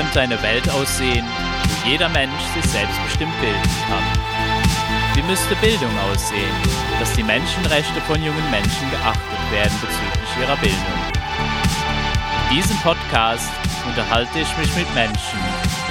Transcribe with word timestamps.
könnte 0.00 0.20
eine 0.20 0.42
Welt 0.42 0.66
aussehen, 0.70 1.26
wo 1.26 1.90
jeder 1.90 2.08
Mensch 2.08 2.42
sich 2.54 2.64
selbstbestimmt 2.70 3.38
bilden 3.38 3.70
kann? 3.86 4.02
Wie 5.14 5.22
müsste 5.22 5.54
Bildung 5.56 5.90
aussehen, 6.10 6.56
dass 6.98 7.12
die 7.12 7.22
Menschenrechte 7.22 8.00
von 8.06 8.16
jungen 8.22 8.50
Menschen 8.50 8.90
geachtet 8.90 9.52
werden 9.52 9.78
bezüglich 9.78 10.30
ihrer 10.40 10.56
Bildung? 10.56 11.00
In 12.48 12.56
diesem 12.56 12.78
Podcast 12.78 13.50
unterhalte 13.86 14.38
ich 14.38 14.56
mich 14.56 14.74
mit 14.74 14.94
Menschen 14.94 15.38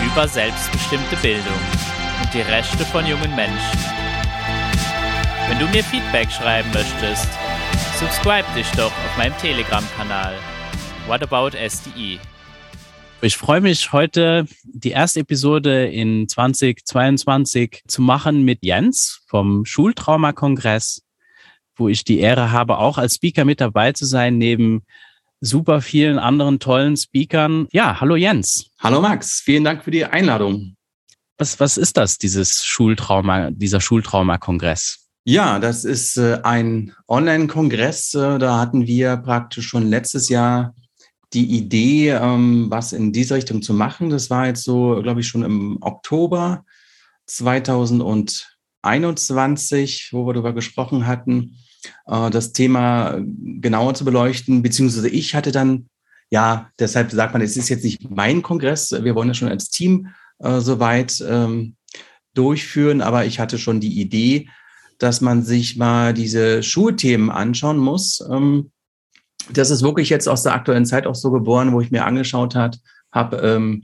über 0.04 0.28
selbstbestimmte 0.28 1.16
Bildung 1.18 1.62
und 2.24 2.34
die 2.34 2.42
Rechte 2.42 2.84
von 2.86 3.06
jungen 3.06 3.36
Menschen. 3.36 3.80
Wenn 5.48 5.60
du 5.60 5.68
mir 5.68 5.84
Feedback 5.84 6.32
schreiben 6.32 6.72
möchtest, 6.74 7.30
subscribe 8.00 8.48
dich 8.56 8.72
doch 8.72 8.92
auf 8.92 9.18
meinem 9.20 9.38
Telegram-Kanal 9.38 10.34
What 11.06 11.22
About 11.22 11.52
SDE. 11.56 12.20
Ich 13.22 13.36
freue 13.36 13.60
mich 13.60 13.92
heute, 13.92 14.48
die 14.64 14.92
erste 14.92 15.20
Episode 15.20 15.88
in 15.88 16.30
2022 16.30 17.84
zu 17.86 18.02
machen 18.02 18.46
mit 18.46 18.60
Jens 18.62 19.24
vom 19.28 19.66
Schultrauma-Kongress, 19.66 21.02
wo 21.76 21.90
ich 21.90 22.06
die 22.06 22.20
Ehre 22.20 22.54
habe, 22.54 22.78
auch 22.78 22.98
als 22.98 23.16
Speaker 23.16 23.44
mit 23.44 23.60
dabei 23.60 23.92
zu 23.92 24.06
sein, 24.06 24.38
neben 24.38 24.84
super 25.42 25.82
vielen 25.82 26.18
anderen 26.18 26.60
tollen 26.60 26.96
Speakern. 26.96 27.68
Ja, 27.72 28.00
hallo 28.00 28.16
Jens. 28.16 28.68
Hallo 28.80 29.02
Max, 29.02 29.42
vielen 29.42 29.66
Dank 29.66 29.84
für 29.84 29.92
die 29.92 30.06
Einladung. 30.06 30.78
Was, 31.38 31.60
was 31.60 31.76
ist 31.76 31.98
das, 31.98 32.20
dieses 32.20 32.64
Schultrauma, 32.64 33.52
dieser 33.52 33.82
Schultrauma-Kongress? 33.82 35.10
Ja, 35.26 35.60
das 35.60 35.84
ist 35.84 36.16
äh, 36.18 36.40
ein 36.44 36.94
Online-Kongress. 37.10 38.14
Äh, 38.14 38.40
da 38.40 38.60
hatten 38.60 38.88
wir 38.88 39.18
praktisch 39.18 39.68
schon 39.68 39.90
letztes 39.90 40.30
Jahr 40.30 40.74
die 41.34 41.58
Idee, 41.58 42.10
ähm, 42.10 42.68
was 42.70 42.94
in 42.94 43.12
diese 43.14 43.36
Richtung 43.36 43.62
zu 43.62 43.74
machen. 43.74 44.10
Das 44.10 44.30
war 44.30 44.48
jetzt 44.48 44.64
so, 44.64 45.02
glaube 45.02 45.22
ich, 45.22 45.28
schon 45.28 45.44
im 45.44 45.78
Oktober 45.82 46.66
2021, 47.28 50.10
wo 50.12 50.26
wir 50.26 50.34
darüber 50.34 50.54
gesprochen 50.54 51.06
hatten, 51.06 51.58
äh, 52.08 52.30
das 52.30 52.54
Thema 52.54 53.20
genauer 53.22 53.94
zu 53.94 54.06
beleuchten. 54.06 54.64
Beziehungsweise 54.64 55.10
ich 55.10 55.36
hatte 55.36 55.52
dann, 55.52 55.90
ja, 56.32 56.70
deshalb 56.80 57.12
sagt 57.12 57.34
man, 57.34 57.42
es 57.42 57.58
ist 57.58 57.70
jetzt 57.70 57.84
nicht 57.84 58.10
mein 58.10 58.42
Kongress. 58.42 58.92
Wir 58.92 59.16
wollen 59.16 59.28
ja 59.28 59.36
schon 59.36 59.50
als 59.50 59.70
Team 59.70 60.08
äh, 60.40 60.60
soweit 60.60 61.24
ähm, 61.28 61.76
durchführen, 62.34 63.02
aber 63.02 63.26
ich 63.26 63.40
hatte 63.40 63.60
schon 63.60 63.80
die 63.80 64.00
Idee, 64.00 64.50
dass 64.98 65.22
man 65.22 65.44
sich 65.44 65.78
mal 65.78 66.14
diese 66.14 66.64
Schulthemen 66.64 67.30
anschauen 67.30 67.78
muss. 67.78 68.24
Ähm, 68.32 68.72
das 69.54 69.70
ist 69.70 69.82
wirklich 69.82 70.10
jetzt 70.10 70.28
aus 70.28 70.44
der 70.44 70.54
aktuellen 70.54 70.86
Zeit 70.86 71.08
auch 71.08 71.16
so 71.16 71.32
geboren, 71.32 71.74
wo 71.74 71.82
ich 71.82 71.92
mir 71.92 72.06
angeschaut 72.06 72.56
hat, 72.56 72.80
habe, 73.12 73.38
ähm, 73.38 73.84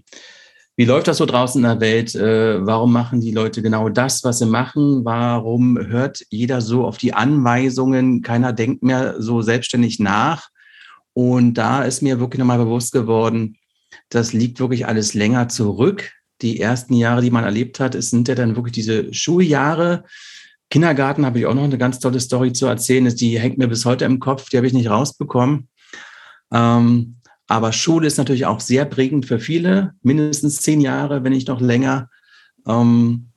wie 0.78 0.86
läuft 0.86 1.08
das 1.08 1.18
so 1.18 1.26
draußen 1.26 1.64
in 1.64 1.70
der 1.70 1.80
Welt? 1.80 2.16
Äh, 2.16 2.66
warum 2.66 2.92
machen 2.92 3.22
die 3.22 3.32
Leute 3.32 3.62
genau 3.62 3.88
das, 3.88 4.24
was 4.26 4.40
sie 4.40 4.46
machen? 4.46 5.06
Warum 5.06 5.78
hört 5.78 6.26
jeder 6.30 6.60
so 6.60 6.86
auf 6.86 6.98
die 6.98 7.14
Anweisungen? 7.14 8.22
Keiner 8.22 8.52
denkt 8.52 8.84
mehr 8.84 9.22
so 9.22 9.42
selbstständig 9.42 10.00
nach. 10.00 10.50
Und 11.14 11.54
da 11.54 11.84
ist 11.84 12.02
mir 12.02 12.20
wirklich 12.20 12.40
nochmal 12.40 12.58
bewusst 12.58 12.92
geworden, 12.92 13.56
das 14.10 14.34
liegt 14.34 14.60
wirklich 14.60 14.86
alles 14.86 15.14
länger 15.14 15.48
zurück. 15.48 16.12
Die 16.42 16.60
ersten 16.60 16.94
Jahre, 16.94 17.22
die 17.22 17.32
man 17.32 17.46
erlebt 17.46 17.80
hat, 17.80 17.96
sind 18.04 18.28
ja 18.28 18.36
dann 18.36 18.58
wirklich 18.58 18.74
diese 18.74 19.14
Schuljahre. 19.14 20.04
Kindergarten 20.70 21.26
habe 21.26 21.40
ich 21.40 21.46
auch 21.46 21.54
noch 21.54 21.64
eine 21.64 21.78
ganz 21.78 22.00
tolle 22.00 22.20
Story 22.20 22.54
zu 22.54 22.66
erzählen. 22.66 23.14
Die 23.16 23.40
hängt 23.40 23.58
mir 23.58 23.68
bis 23.68 23.86
heute 23.86 24.06
im 24.06 24.20
Kopf, 24.20 24.50
die 24.50 24.58
habe 24.58 24.68
ich 24.68 24.74
nicht 24.74 24.90
rausbekommen. 24.90 25.70
Ähm, 26.52 27.18
aber 27.48 27.72
Schule 27.72 28.08
ist 28.08 28.18
natürlich 28.18 28.46
auch 28.46 28.60
sehr 28.60 28.86
prägend 28.86 29.26
für 29.26 29.40
viele, 29.40 29.94
mindestens 30.02 30.62
zehn 30.62 30.82
Jahre, 30.82 31.24
wenn 31.24 31.32
nicht 31.32 31.48
noch 31.48 31.62
länger. 31.62 32.10
Ähm, 32.68 33.28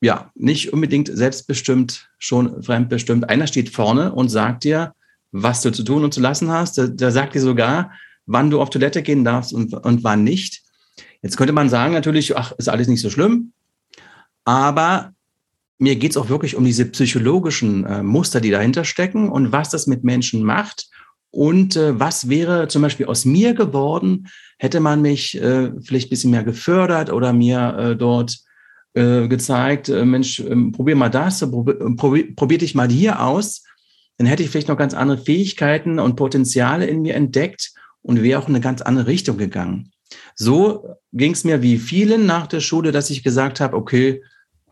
ja, 0.00 0.30
nicht 0.34 0.72
unbedingt 0.72 1.08
selbstbestimmt, 1.12 2.10
schon 2.18 2.62
fremdbestimmt. 2.62 3.28
Einer 3.28 3.46
steht 3.46 3.70
vorne 3.70 4.12
und 4.12 4.28
sagt 4.28 4.64
dir, 4.64 4.92
was 5.32 5.62
du 5.62 5.72
zu 5.72 5.82
tun 5.82 6.04
und 6.04 6.12
zu 6.12 6.20
lassen 6.20 6.50
hast. 6.50 6.76
Der, 6.76 6.88
der 6.88 7.10
sagt 7.10 7.34
dir 7.34 7.40
sogar, 7.40 7.92
wann 8.26 8.50
du 8.50 8.60
auf 8.60 8.70
Toilette 8.70 9.02
gehen 9.02 9.24
darfst 9.24 9.52
und, 9.52 9.72
und 9.72 10.04
wann 10.04 10.24
nicht. 10.24 10.62
Jetzt 11.22 11.36
könnte 11.36 11.52
man 11.52 11.70
sagen 11.70 11.94
natürlich, 11.94 12.36
ach, 12.36 12.52
ist 12.52 12.68
alles 12.68 12.88
nicht 12.88 13.00
so 13.00 13.08
schlimm. 13.08 13.52
Aber 14.44 15.13
mir 15.84 15.96
geht 15.96 16.12
es 16.12 16.16
auch 16.16 16.28
wirklich 16.28 16.56
um 16.56 16.64
diese 16.64 16.86
psychologischen 16.86 17.84
äh, 17.84 18.02
Muster, 18.02 18.40
die 18.40 18.50
dahinter 18.50 18.84
stecken 18.84 19.28
und 19.28 19.52
was 19.52 19.70
das 19.70 19.86
mit 19.86 20.02
Menschen 20.02 20.42
macht. 20.42 20.88
Und 21.30 21.76
äh, 21.76 21.98
was 21.98 22.28
wäre 22.28 22.68
zum 22.68 22.82
Beispiel 22.82 23.06
aus 23.06 23.24
mir 23.24 23.54
geworden, 23.54 24.28
hätte 24.58 24.80
man 24.80 25.02
mich 25.02 25.40
äh, 25.40 25.72
vielleicht 25.82 26.08
ein 26.08 26.10
bisschen 26.10 26.30
mehr 26.30 26.44
gefördert 26.44 27.12
oder 27.12 27.32
mir 27.32 27.76
äh, 27.76 27.96
dort 27.96 28.38
äh, 28.94 29.28
gezeigt, 29.28 29.88
äh, 29.88 30.04
Mensch, 30.04 30.40
ähm, 30.40 30.72
probier 30.72 30.96
mal 30.96 31.10
das, 31.10 31.40
probier, 31.40 31.78
probier, 31.96 32.34
probier 32.34 32.58
dich 32.58 32.74
mal 32.74 32.88
hier 32.88 33.20
aus. 33.22 33.64
Dann 34.16 34.26
hätte 34.26 34.42
ich 34.42 34.50
vielleicht 34.50 34.68
noch 34.68 34.78
ganz 34.78 34.94
andere 34.94 35.18
Fähigkeiten 35.18 35.98
und 35.98 36.16
Potenziale 36.16 36.86
in 36.86 37.02
mir 37.02 37.14
entdeckt 37.14 37.72
und 38.02 38.22
wäre 38.22 38.40
auch 38.40 38.48
in 38.48 38.54
eine 38.54 38.62
ganz 38.62 38.80
andere 38.80 39.08
Richtung 39.08 39.36
gegangen. 39.36 39.90
So 40.36 40.96
ging 41.12 41.32
es 41.32 41.44
mir 41.44 41.62
wie 41.62 41.78
vielen 41.78 42.26
nach 42.26 42.46
der 42.46 42.60
Schule, 42.60 42.92
dass 42.92 43.10
ich 43.10 43.24
gesagt 43.24 43.60
habe, 43.60 43.76
okay, 43.76 44.22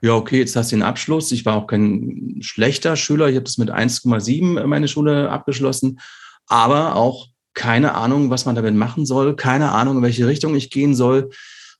ja, 0.02 0.14
okay, 0.14 0.40
jetzt 0.40 0.56
hast 0.56 0.72
du 0.72 0.76
den 0.76 0.82
Abschluss. 0.82 1.30
Ich 1.30 1.44
war 1.44 1.54
auch 1.54 1.68
kein 1.68 2.38
schlechter 2.40 2.96
Schüler. 2.96 3.28
Ich 3.28 3.36
habe 3.36 3.44
das 3.44 3.56
mit 3.56 3.70
1,7 3.70 4.66
meine 4.66 4.88
Schule 4.88 5.30
abgeschlossen, 5.30 6.00
aber 6.46 6.96
auch 6.96 7.28
keine 7.54 7.94
Ahnung, 7.94 8.28
was 8.28 8.44
man 8.44 8.56
damit 8.56 8.74
machen 8.74 9.06
soll, 9.06 9.36
keine 9.36 9.70
Ahnung, 9.70 9.98
in 9.98 10.02
welche 10.02 10.26
Richtung 10.26 10.56
ich 10.56 10.70
gehen 10.70 10.96
soll. 10.96 11.30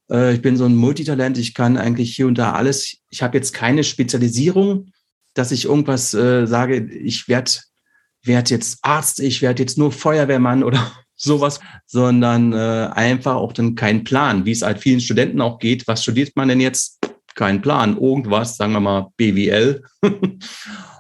Äh, 0.09 0.34
ich 0.34 0.43
bin 0.43 0.56
so 0.56 0.65
ein 0.65 0.77
Multitalent, 0.77 1.37
ich 1.37 1.53
kann 1.53 1.77
eigentlich 1.77 2.15
hier 2.15 2.28
und 2.28 2.38
da 2.38 2.53
alles. 2.53 2.99
Ich 3.10 3.22
habe 3.22 3.37
jetzt 3.37 3.55
keine 3.55 3.83
Spezialisierung, 3.83 4.93
dass 5.34 5.50
ich 5.50 5.65
irgendwas 5.65 6.15
äh, 6.15 6.47
sage, 6.47 6.77
ich 6.77 7.27
werde 7.27 7.50
werd 8.25 8.50
jetzt 8.50 8.78
Arzt, 8.83 9.19
ich 9.19 9.43
werde 9.43 9.65
jetzt 9.65 9.78
nur 9.78 9.91
Feuerwehrmann 9.91 10.62
oder 10.62 10.93
sowas, 11.16 11.59
sondern 11.87 12.53
äh, 12.53 12.89
einfach 12.93 13.34
auch 13.34 13.53
dann 13.53 13.75
kein 13.75 14.04
Plan, 14.04 14.44
wie 14.44 14.53
es 14.53 14.62
halt 14.62 14.78
vielen 14.78 15.00
Studenten 15.00 15.41
auch 15.41 15.59
geht. 15.59 15.89
Was 15.89 16.04
studiert 16.04 16.37
man 16.37 16.49
denn 16.49 16.60
jetzt? 16.60 17.01
Keinen 17.34 17.62
Plan, 17.62 17.97
irgendwas, 17.97 18.56
sagen 18.56 18.72
wir 18.72 18.81
mal 18.81 19.09
BWL. 19.16 19.84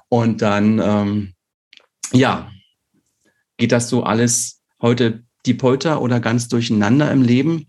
und 0.08 0.42
dann, 0.42 0.78
ähm, 0.78 1.34
ja, 2.12 2.50
geht 3.56 3.72
das 3.72 3.88
so 3.88 4.02
alles 4.02 4.62
heute 4.80 5.24
die 5.46 5.54
Polter 5.54 6.00
oder 6.00 6.20
ganz 6.20 6.48
durcheinander 6.48 7.10
im 7.10 7.22
Leben. 7.22 7.68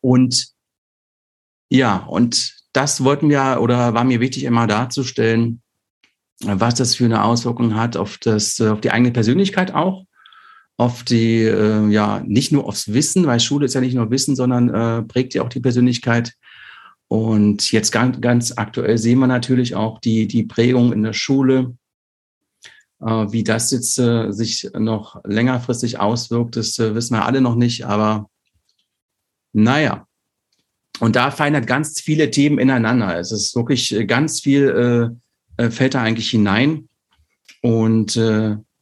Und 0.00 0.48
ja, 1.70 1.96
und 1.96 2.54
das 2.72 3.04
wollten 3.04 3.28
wir 3.28 3.58
oder 3.60 3.94
war 3.94 4.04
mir 4.04 4.20
wichtig, 4.20 4.44
immer 4.44 4.66
darzustellen, 4.66 5.62
was 6.42 6.74
das 6.74 6.94
für 6.96 7.04
eine 7.04 7.24
Auswirkung 7.24 7.74
hat 7.74 7.96
auf, 7.96 8.18
das, 8.18 8.60
auf 8.60 8.80
die 8.80 8.90
eigene 8.90 9.12
Persönlichkeit 9.12 9.72
auch, 9.74 10.04
auf 10.76 11.02
die, 11.04 11.42
äh, 11.42 11.88
ja, 11.88 12.22
nicht 12.26 12.52
nur 12.52 12.66
aufs 12.66 12.92
Wissen, 12.92 13.26
weil 13.26 13.40
Schule 13.40 13.66
ist 13.66 13.74
ja 13.74 13.80
nicht 13.80 13.94
nur 13.94 14.10
Wissen, 14.10 14.34
sondern 14.34 14.68
äh, 14.68 15.02
prägt 15.02 15.34
ja 15.34 15.42
auch 15.42 15.48
die 15.48 15.60
Persönlichkeit, 15.60 16.34
und 17.12 17.72
jetzt 17.72 17.90
ganz, 17.90 18.22
ganz 18.22 18.54
aktuell 18.56 18.96
sehen 18.96 19.18
wir 19.18 19.26
natürlich 19.26 19.74
auch 19.74 19.98
die, 19.98 20.26
die 20.26 20.44
Prägung 20.44 20.94
in 20.94 21.02
der 21.02 21.12
Schule. 21.12 21.76
Äh, 23.02 23.26
wie 23.30 23.44
das 23.44 23.70
jetzt 23.70 23.98
äh, 23.98 24.32
sich 24.32 24.70
noch 24.78 25.22
längerfristig 25.24 26.00
auswirkt, 26.00 26.56
das 26.56 26.78
äh, 26.78 26.94
wissen 26.94 27.14
wir 27.14 27.26
alle 27.26 27.42
noch 27.42 27.54
nicht, 27.54 27.84
aber 27.84 28.30
naja. 29.52 30.06
Und 31.00 31.14
da 31.14 31.30
fallen 31.30 31.52
halt 31.52 31.66
ganz 31.66 32.00
viele 32.00 32.30
Themen 32.30 32.58
ineinander. 32.58 33.18
Es 33.18 33.30
ist 33.30 33.54
wirklich 33.54 33.94
äh, 33.94 34.06
ganz 34.06 34.40
viel 34.40 35.12
äh, 35.58 35.62
äh, 35.62 35.70
fällt 35.70 35.92
da 35.92 36.00
eigentlich 36.00 36.30
hinein. 36.30 36.88
Und 37.60 38.18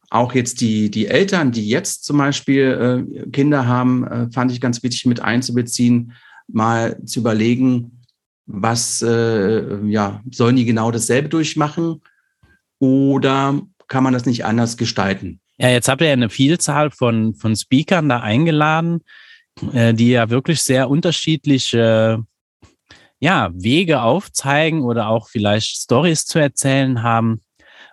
auch 0.09 0.35
jetzt 0.35 0.61
die, 0.61 0.89
die 0.89 1.09
Eltern, 1.09 1.51
die 1.51 1.69
jetzt 1.69 2.05
zum 2.05 2.17
Beispiel 2.17 3.29
Kinder 3.31 3.67
haben, 3.67 4.31
fand 4.33 4.51
ich 4.51 4.61
ganz 4.61 4.83
wichtig 4.83 5.05
mit 5.05 5.21
einzubeziehen, 5.21 6.15
mal 6.49 6.99
zu 7.05 7.21
überlegen, 7.21 8.00
was, 8.53 9.03
äh, 9.03 9.85
ja, 9.87 10.23
sollen 10.31 10.57
die 10.57 10.65
genau 10.65 10.91
dasselbe 10.91 11.29
durchmachen 11.29 12.03
oder 12.79 13.61
kann 13.89 14.05
man 14.05 14.13
das 14.13 14.27
nicht 14.27 14.45
anders 14.45 14.77
gestalten? 14.77 15.41
Ja, 15.59 15.69
jetzt 15.69 15.89
habt 15.89 16.01
ihr 16.01 16.09
ja 16.09 16.15
eine 16.15 16.31
Vielzahl 16.31 16.91
von, 16.91 17.35
von 17.35 17.55
Speakern 17.55 18.09
da 18.09 18.21
eingeladen, 18.21 19.03
äh, 19.73 19.95
die 19.95 20.11
ja 20.11 20.31
wirklich 20.31 20.63
sehr 20.63 20.89
unterschiedliche 20.89 22.25
ja, 23.21 23.51
Wege 23.53 24.01
aufzeigen 24.03 24.83
oder 24.83 25.09
auch 25.09 25.29
vielleicht 25.29 25.77
Stories 25.77 26.25
zu 26.25 26.39
erzählen 26.39 27.03
haben. 27.03 27.43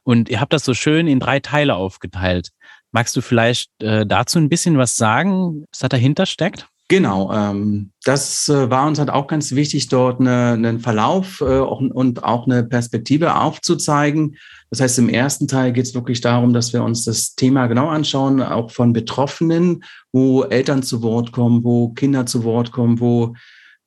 Und 0.04 0.30
ihr 0.30 0.40
habt 0.40 0.54
das 0.54 0.64
so 0.64 0.74
schön 0.74 1.08
in 1.08 1.20
drei 1.20 1.42
Teile 1.42 1.76
aufgeteilt. 1.76 2.50
Magst 2.92 3.16
du 3.18 3.22
vielleicht 3.22 3.70
äh, 3.84 4.06
dazu 4.06 4.40
ein 4.40 4.50
bisschen 4.50 4.78
was 4.78 4.96
sagen, 4.96 5.66
was 5.70 5.80
da 5.80 5.90
dahinter 5.90 6.26
steckt? 6.26 6.68
Genau, 6.90 7.34
ähm, 7.34 7.92
das 8.06 8.48
äh, 8.48 8.70
war 8.70 8.88
uns 8.88 8.98
halt 8.98 9.10
auch 9.10 9.28
ganz 9.28 9.52
wichtig, 9.52 9.90
dort 9.90 10.22
eine, 10.22 10.54
einen 10.54 10.80
Verlauf 10.80 11.42
äh, 11.42 11.60
auch, 11.60 11.82
und 11.82 12.24
auch 12.24 12.46
eine 12.46 12.64
Perspektive 12.64 13.36
aufzuzeigen. 13.36 14.38
Das 14.70 14.80
heißt, 14.80 15.00
im 15.00 15.10
ersten 15.10 15.50
Teil 15.50 15.74
geht 15.74 15.84
es 15.84 15.94
wirklich 15.94 16.22
darum, 16.22 16.54
dass 16.54 16.72
wir 16.72 16.84
uns 16.84 17.04
das 17.04 17.36
Thema 17.36 17.68
genau 17.68 17.90
anschauen, 17.90 18.42
auch 18.42 18.72
von 18.72 18.94
Betroffenen, 18.94 19.84
wo 20.14 20.44
Eltern 20.44 20.82
zu 20.82 21.02
Wort 21.02 21.34
kommen, 21.34 21.66
wo 21.66 21.90
Kinder 21.90 22.26
zu 22.26 22.46
Wort 22.46 22.72
kommen, 22.72 23.02
wo 23.02 23.36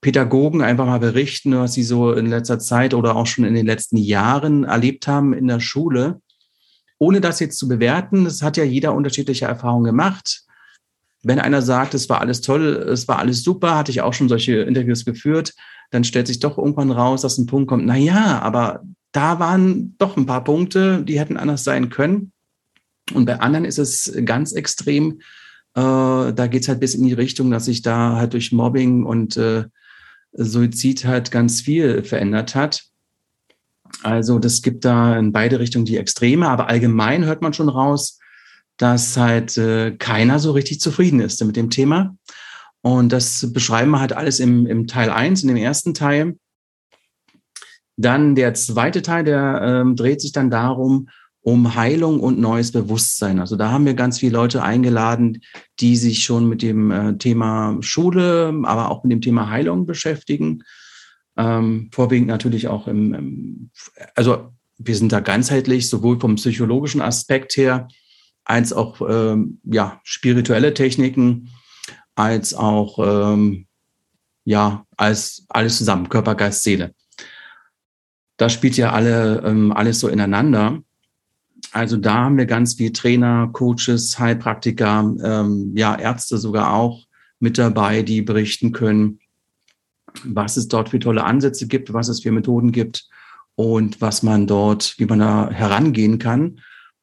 Pädagogen 0.02 0.60
einfach 0.60 0.84
mal 0.86 1.00
berichten, 1.00 1.56
was 1.56 1.72
sie 1.72 1.84
so 1.84 2.12
in 2.12 2.26
letzter 2.26 2.58
Zeit 2.58 2.92
oder 2.92 3.16
auch 3.16 3.26
schon 3.26 3.44
in 3.44 3.54
den 3.54 3.66
letzten 3.66 3.96
Jahren 3.96 4.64
erlebt 4.64 5.06
haben 5.06 5.32
in 5.32 5.46
der 5.46 5.60
Schule. 5.60 6.20
Ohne 6.98 7.22
das 7.22 7.40
jetzt 7.40 7.58
zu 7.58 7.66
bewerten, 7.66 8.24
das 8.24 8.42
hat 8.42 8.58
ja 8.58 8.64
jeder 8.64 8.94
unterschiedliche 8.94 9.46
Erfahrungen 9.46 9.84
gemacht 9.84 10.44
wenn 11.22 11.38
einer 11.38 11.62
sagt, 11.62 11.94
es 11.94 12.08
war 12.08 12.20
alles 12.20 12.40
toll, 12.40 12.66
es 12.90 13.08
war 13.08 13.18
alles 13.18 13.42
super, 13.42 13.76
hatte 13.76 13.90
ich 13.90 14.00
auch 14.00 14.14
schon 14.14 14.28
solche 14.28 14.56
Interviews 14.62 15.04
geführt, 15.04 15.54
dann 15.90 16.04
stellt 16.04 16.26
sich 16.26 16.40
doch 16.40 16.56
irgendwann 16.56 16.90
raus, 16.90 17.22
dass 17.22 17.38
ein 17.38 17.46
Punkt 17.46 17.68
kommt, 17.68 17.84
na 17.84 17.96
ja, 17.96 18.40
aber 18.40 18.82
da 19.12 19.38
waren 19.38 19.96
doch 19.98 20.16
ein 20.16 20.26
paar 20.26 20.44
Punkte, 20.44 21.02
die 21.02 21.18
hätten 21.18 21.36
anders 21.36 21.64
sein 21.64 21.90
können. 21.90 22.32
Und 23.12 23.24
bei 23.24 23.40
anderen 23.40 23.64
ist 23.64 23.78
es 23.78 24.12
ganz 24.24 24.52
extrem. 24.52 25.20
Äh, 25.74 26.32
da 26.32 26.46
geht 26.48 26.62
es 26.62 26.68
halt 26.68 26.80
bis 26.80 26.94
in 26.94 27.04
die 27.04 27.12
Richtung, 27.12 27.50
dass 27.50 27.64
sich 27.64 27.82
da 27.82 28.16
halt 28.16 28.34
durch 28.34 28.52
Mobbing 28.52 29.04
und 29.04 29.36
äh, 29.36 29.64
Suizid 30.32 31.04
halt 31.04 31.32
ganz 31.32 31.60
viel 31.60 32.04
verändert 32.04 32.54
hat. 32.54 32.84
Also 34.04 34.38
das 34.38 34.62
gibt 34.62 34.84
da 34.84 35.18
in 35.18 35.32
beide 35.32 35.58
Richtungen 35.58 35.84
die 35.84 35.96
Extreme, 35.96 36.48
aber 36.48 36.68
allgemein 36.68 37.24
hört 37.24 37.42
man 37.42 37.52
schon 37.52 37.68
raus, 37.68 38.19
dass 38.80 39.18
halt 39.18 39.58
äh, 39.58 39.90
keiner 39.92 40.38
so 40.38 40.52
richtig 40.52 40.80
zufrieden 40.80 41.20
ist 41.20 41.44
mit 41.44 41.54
dem 41.54 41.68
Thema. 41.68 42.16
Und 42.80 43.12
das 43.12 43.52
beschreiben 43.52 43.90
wir 43.90 44.00
halt 44.00 44.14
alles 44.14 44.40
im, 44.40 44.66
im 44.66 44.86
Teil 44.86 45.10
1, 45.10 45.42
in 45.42 45.48
dem 45.48 45.58
ersten 45.58 45.92
Teil. 45.92 46.38
Dann 47.98 48.34
der 48.34 48.54
zweite 48.54 49.02
Teil, 49.02 49.24
der 49.24 49.60
ähm, 49.62 49.96
dreht 49.96 50.22
sich 50.22 50.32
dann 50.32 50.48
darum, 50.48 51.10
um 51.42 51.74
Heilung 51.74 52.20
und 52.20 52.38
neues 52.38 52.72
Bewusstsein. 52.72 53.38
Also 53.38 53.56
da 53.56 53.70
haben 53.70 53.84
wir 53.84 53.92
ganz 53.92 54.18
viele 54.18 54.32
Leute 54.32 54.62
eingeladen, 54.62 55.42
die 55.78 55.96
sich 55.96 56.24
schon 56.24 56.48
mit 56.48 56.62
dem 56.62 56.90
äh, 56.90 57.18
Thema 57.18 57.76
Schule, 57.80 58.54
aber 58.64 58.90
auch 58.90 59.04
mit 59.04 59.12
dem 59.12 59.20
Thema 59.20 59.50
Heilung 59.50 59.84
beschäftigen. 59.84 60.62
Ähm, 61.36 61.90
vorwiegend 61.92 62.28
natürlich 62.28 62.68
auch 62.68 62.88
im, 62.88 63.12
im, 63.12 63.70
also 64.14 64.52
wir 64.78 64.96
sind 64.96 65.12
da 65.12 65.20
ganzheitlich, 65.20 65.90
sowohl 65.90 66.18
vom 66.18 66.36
psychologischen 66.36 67.02
Aspekt 67.02 67.58
her, 67.58 67.88
als 68.44 68.72
auch 68.72 69.00
ähm, 69.08 69.60
ja, 69.64 70.00
spirituelle 70.02 70.74
Techniken, 70.74 71.50
als 72.14 72.54
auch 72.54 72.98
ähm, 72.98 73.66
ja, 74.44 74.86
als 74.96 75.44
alles 75.48 75.78
zusammen, 75.78 76.08
Körper, 76.08 76.34
Geist, 76.34 76.62
Seele. 76.62 76.94
Das 78.36 78.52
spielt 78.52 78.76
ja 78.76 78.92
alle, 78.92 79.42
ähm, 79.44 79.72
alles 79.72 80.00
so 80.00 80.08
ineinander. 80.08 80.82
Also 81.72 81.96
da 81.96 82.14
haben 82.14 82.38
wir 82.38 82.46
ganz 82.46 82.74
viel 82.74 82.90
Trainer, 82.92 83.48
Coaches, 83.52 84.18
Heilpraktiker, 84.18 85.14
ähm, 85.22 85.72
ja, 85.76 85.94
Ärzte 85.94 86.38
sogar 86.38 86.72
auch 86.72 87.06
mit 87.38 87.58
dabei, 87.58 88.02
die 88.02 88.22
berichten 88.22 88.72
können, 88.72 89.20
was 90.24 90.56
es 90.56 90.68
dort 90.68 90.88
für 90.88 90.98
tolle 90.98 91.24
Ansätze 91.24 91.68
gibt, 91.68 91.92
was 91.92 92.08
es 92.08 92.22
für 92.22 92.32
Methoden 92.32 92.72
gibt 92.72 93.08
und 93.54 94.00
was 94.00 94.22
man 94.22 94.46
dort, 94.46 94.94
wie 94.98 95.06
man 95.06 95.20
da 95.20 95.50
herangehen 95.50 96.18
kann 96.18 96.60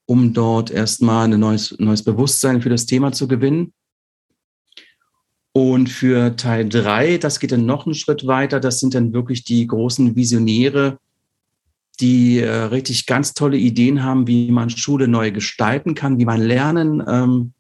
um 0.08 0.34
dort 0.34 0.72
erstmal 0.72 1.26
ein 1.32 1.40
neues, 1.40 1.76
neues 1.78 2.04
Bewusstsein 2.04 2.62
für 2.62 2.70
das 2.70 2.86
Thema 2.86 3.12
zu 3.12 3.28
gewinnen. 3.28 3.74
Und 5.52 5.90
für 5.90 6.36
Teil 6.36 6.70
drei, 6.70 7.18
das 7.18 7.40
geht 7.40 7.52
dann 7.52 7.66
noch 7.66 7.86
einen 7.86 7.96
Schritt 7.96 8.26
weiter. 8.26 8.60
Das 8.60 8.80
sind 8.80 8.94
dann 8.94 9.14
wirklich 9.14 9.44
die 9.44 9.68
großen 9.68 10.16
Visionäre, 10.16 10.98
die 12.00 12.40
äh, 12.40 12.50
richtig 12.50 13.06
ganz 13.06 13.34
tolle 13.34 13.58
Ideen 13.58 14.04
haben, 14.04 14.28
wie 14.28 14.50
man 14.52 14.70
Schule 14.70 15.08
neu 15.08 15.32
gestalten 15.32 15.94
kann, 15.94 16.20
wie 16.20 16.26
man 16.26 16.42
Lernen 16.42 17.04
ähm, 17.08 17.54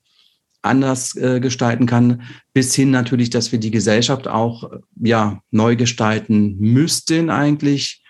anders 0.61 1.15
äh, 1.15 1.39
gestalten 1.39 1.85
kann, 1.85 2.21
bis 2.53 2.75
hin 2.75 2.91
natürlich, 2.91 3.29
dass 3.29 3.51
wir 3.51 3.59
die 3.59 3.71
Gesellschaft 3.71 4.27
auch 4.27 4.69
ja 5.01 5.41
neu 5.51 5.75
gestalten 5.75 6.57
müssten 6.59 7.29
eigentlich, 7.29 8.03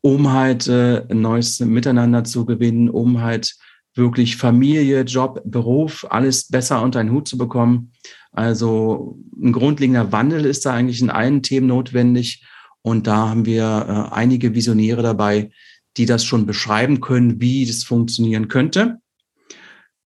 um 0.00 0.32
halt 0.32 0.66
äh, 0.66 1.06
ein 1.08 1.20
neues 1.20 1.60
Miteinander 1.60 2.24
zu 2.24 2.44
gewinnen, 2.44 2.90
um 2.90 3.20
halt 3.20 3.54
wirklich 4.00 4.36
Familie, 4.36 5.02
Job, 5.02 5.40
Beruf, 5.44 6.04
alles 6.10 6.48
besser 6.48 6.82
unter 6.82 6.98
einen 6.98 7.12
Hut 7.12 7.28
zu 7.28 7.38
bekommen. 7.38 7.92
Also 8.32 9.18
ein 9.40 9.52
grundlegender 9.52 10.10
Wandel 10.10 10.44
ist 10.44 10.66
da 10.66 10.72
eigentlich 10.72 11.00
in 11.00 11.10
allen 11.10 11.44
Themen 11.44 11.68
notwendig. 11.68 12.44
Und 12.82 13.06
da 13.06 13.28
haben 13.28 13.46
wir 13.46 14.08
äh, 14.12 14.14
einige 14.14 14.54
Visionäre 14.54 15.02
dabei, 15.02 15.50
die 15.96 16.06
das 16.06 16.24
schon 16.24 16.46
beschreiben 16.46 17.00
können, 17.00 17.40
wie 17.40 17.66
das 17.66 17.84
funktionieren 17.84 18.48
könnte. 18.48 18.98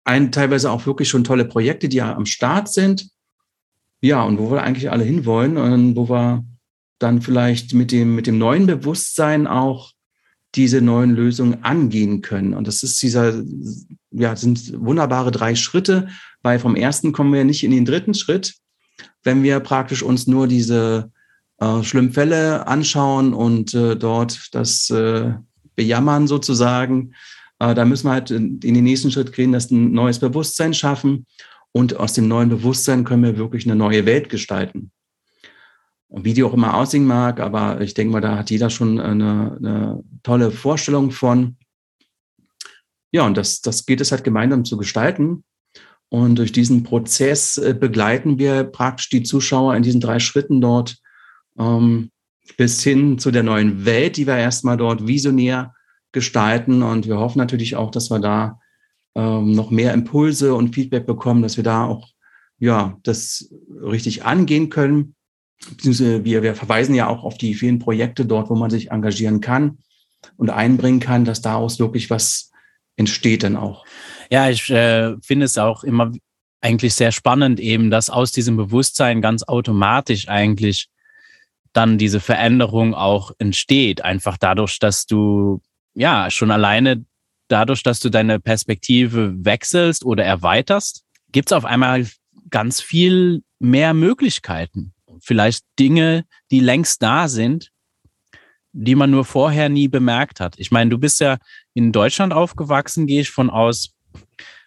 Ein, 0.04 0.32
teilweise 0.32 0.70
auch 0.70 0.86
wirklich 0.86 1.08
schon 1.08 1.24
tolle 1.24 1.44
Projekte, 1.44 1.88
die 1.88 1.98
ja 1.98 2.14
am 2.14 2.26
Start 2.26 2.72
sind. 2.72 3.10
Ja, 4.02 4.22
und 4.22 4.38
wo 4.38 4.50
wir 4.50 4.62
eigentlich 4.62 4.90
alle 4.90 5.04
hinwollen 5.04 5.58
und 5.58 5.96
wo 5.96 6.08
wir 6.08 6.44
dann 6.98 7.20
vielleicht 7.20 7.74
mit 7.74 7.92
dem, 7.92 8.14
mit 8.14 8.26
dem 8.26 8.38
neuen 8.38 8.66
Bewusstsein 8.66 9.46
auch 9.46 9.92
diese 10.54 10.80
neuen 10.80 11.14
Lösungen 11.14 11.62
angehen 11.62 12.22
können. 12.22 12.54
Und 12.54 12.66
das 12.66 12.82
ist 12.82 13.00
dieser, 13.02 13.42
ja, 14.10 14.34
sind 14.34 14.72
wunderbare 14.80 15.30
drei 15.30 15.54
Schritte, 15.54 16.08
weil 16.42 16.58
vom 16.58 16.74
ersten 16.74 17.12
kommen 17.12 17.32
wir 17.32 17.44
nicht 17.44 17.62
in 17.62 17.70
den 17.70 17.84
dritten 17.84 18.14
Schritt, 18.14 18.54
wenn 19.22 19.42
wir 19.42 19.60
praktisch 19.60 20.02
uns 20.02 20.26
nur 20.26 20.48
diese 20.48 21.12
äh, 21.58 21.82
schlimmen 21.82 22.12
Fälle 22.12 22.66
anschauen 22.66 23.32
und 23.32 23.74
äh, 23.74 23.96
dort 23.96 24.48
das 24.52 24.90
äh, 24.90 25.34
bejammern 25.76 26.26
sozusagen. 26.26 27.14
Äh, 27.60 27.74
da 27.74 27.84
müssen 27.84 28.08
wir 28.08 28.12
halt 28.12 28.30
in, 28.30 28.58
den 28.60 28.84
nächsten 28.84 29.10
Schritt 29.10 29.32
gehen, 29.32 29.52
dass 29.52 29.70
ein 29.70 29.92
neues 29.92 30.18
Bewusstsein 30.18 30.74
schaffen. 30.74 31.26
Und 31.72 31.96
aus 31.96 32.14
dem 32.14 32.26
neuen 32.26 32.48
Bewusstsein 32.48 33.04
können 33.04 33.22
wir 33.22 33.36
wirklich 33.36 33.64
eine 33.64 33.76
neue 33.76 34.04
Welt 34.04 34.28
gestalten 34.28 34.90
wie 36.10 36.34
die 36.34 36.42
auch 36.42 36.54
immer 36.54 36.74
aussehen 36.74 37.06
mag, 37.06 37.40
aber 37.40 37.80
ich 37.80 37.94
denke 37.94 38.12
mal, 38.12 38.20
da 38.20 38.36
hat 38.36 38.50
jeder 38.50 38.68
schon 38.68 38.98
eine, 38.98 39.56
eine 39.58 40.04
tolle 40.22 40.50
Vorstellung 40.50 41.10
von. 41.10 41.56
Ja, 43.12 43.26
und 43.26 43.36
das, 43.36 43.60
das 43.60 43.86
geht 43.86 44.00
es 44.00 44.10
halt 44.10 44.24
gemeinsam 44.24 44.64
zu 44.64 44.76
gestalten. 44.76 45.44
Und 46.08 46.38
durch 46.38 46.50
diesen 46.50 46.82
Prozess 46.82 47.56
äh, 47.58 47.74
begleiten 47.78 48.38
wir 48.38 48.64
praktisch 48.64 49.08
die 49.10 49.22
Zuschauer 49.22 49.76
in 49.76 49.84
diesen 49.84 50.00
drei 50.00 50.18
Schritten 50.18 50.60
dort 50.60 50.98
ähm, 51.56 52.10
bis 52.56 52.82
hin 52.82 53.18
zu 53.18 53.30
der 53.30 53.44
neuen 53.44 53.84
Welt, 53.84 54.16
die 54.16 54.26
wir 54.26 54.36
erstmal 54.36 54.76
dort 54.76 55.06
visionär 55.06 55.72
gestalten. 56.10 56.82
Und 56.82 57.06
wir 57.06 57.18
hoffen 57.18 57.38
natürlich 57.38 57.76
auch, 57.76 57.92
dass 57.92 58.10
wir 58.10 58.18
da 58.18 58.58
ähm, 59.14 59.52
noch 59.52 59.70
mehr 59.70 59.94
Impulse 59.94 60.54
und 60.54 60.74
Feedback 60.74 61.06
bekommen, 61.06 61.42
dass 61.42 61.56
wir 61.56 61.64
da 61.64 61.84
auch 61.84 62.08
ja 62.58 62.98
das 63.04 63.54
richtig 63.80 64.24
angehen 64.24 64.68
können 64.68 65.14
beziehungsweise 65.68 66.24
wir, 66.24 66.42
wir 66.42 66.54
verweisen 66.54 66.94
ja 66.94 67.08
auch 67.08 67.24
auf 67.24 67.36
die 67.36 67.54
vielen 67.54 67.78
Projekte 67.78 68.24
dort, 68.24 68.50
wo 68.50 68.54
man 68.54 68.70
sich 68.70 68.90
engagieren 68.90 69.40
kann 69.40 69.78
und 70.36 70.50
einbringen 70.50 71.00
kann, 71.00 71.24
dass 71.24 71.42
daraus 71.42 71.78
wirklich 71.78 72.10
was 72.10 72.50
entsteht 72.96 73.42
dann 73.42 73.56
auch. 73.56 73.84
Ja, 74.30 74.48
ich 74.48 74.70
äh, 74.70 75.16
finde 75.22 75.46
es 75.46 75.58
auch 75.58 75.84
immer 75.84 76.12
eigentlich 76.60 76.94
sehr 76.94 77.12
spannend 77.12 77.58
eben, 77.58 77.90
dass 77.90 78.10
aus 78.10 78.32
diesem 78.32 78.56
Bewusstsein 78.56 79.22
ganz 79.22 79.42
automatisch 79.42 80.28
eigentlich 80.28 80.88
dann 81.72 81.98
diese 81.98 82.20
Veränderung 82.20 82.94
auch 82.94 83.32
entsteht. 83.38 84.04
Einfach 84.04 84.36
dadurch, 84.36 84.78
dass 84.78 85.06
du 85.06 85.62
ja 85.94 86.30
schon 86.30 86.50
alleine 86.50 87.04
dadurch, 87.48 87.82
dass 87.82 88.00
du 88.00 88.10
deine 88.10 88.40
Perspektive 88.40 89.34
wechselst 89.44 90.04
oder 90.04 90.24
erweiterst, 90.24 91.04
gibt 91.32 91.50
es 91.50 91.52
auf 91.52 91.64
einmal 91.64 92.06
ganz 92.50 92.80
viel 92.80 93.42
mehr 93.58 93.94
Möglichkeiten 93.94 94.92
vielleicht 95.30 95.64
Dinge, 95.78 96.24
die 96.50 96.58
längst 96.58 97.04
da 97.04 97.28
sind, 97.28 97.70
die 98.72 98.96
man 98.96 99.12
nur 99.12 99.24
vorher 99.24 99.68
nie 99.68 99.86
bemerkt 99.86 100.40
hat. 100.40 100.58
Ich 100.58 100.72
meine, 100.72 100.90
du 100.90 100.98
bist 100.98 101.20
ja 101.20 101.38
in 101.72 101.92
Deutschland 101.92 102.32
aufgewachsen, 102.32 103.06
gehe 103.06 103.20
ich 103.20 103.30
von 103.30 103.48
aus. 103.48 103.94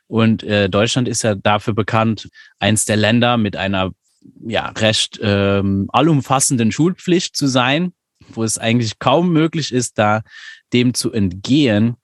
Und 0.08 0.42
äh, 0.44 0.70
Deutschland 0.70 1.10
ist 1.10 1.22
ja 1.22 1.36
dafür 1.36 1.74
bekannt, 1.74 2.30
eins 2.60 2.86
der 2.86 2.96
Länder 2.96 3.36
mit 3.36 3.58
einer 3.58 3.92
ja 4.48 4.70
recht 4.70 5.20
ähm, 5.22 5.90
allumfassenden 5.92 6.72
Schulpflicht 6.72 7.36
zu 7.36 7.48
sein, 7.48 7.92
wo 8.30 8.46
es 8.46 8.58
eigentlich 8.58 9.00
kaum 9.00 9.34
möglich 9.34 9.74
ist, 9.74 9.98
da 9.98 10.22
dem 10.72 10.94
zu 10.94 11.12
entgehen. 11.12 11.98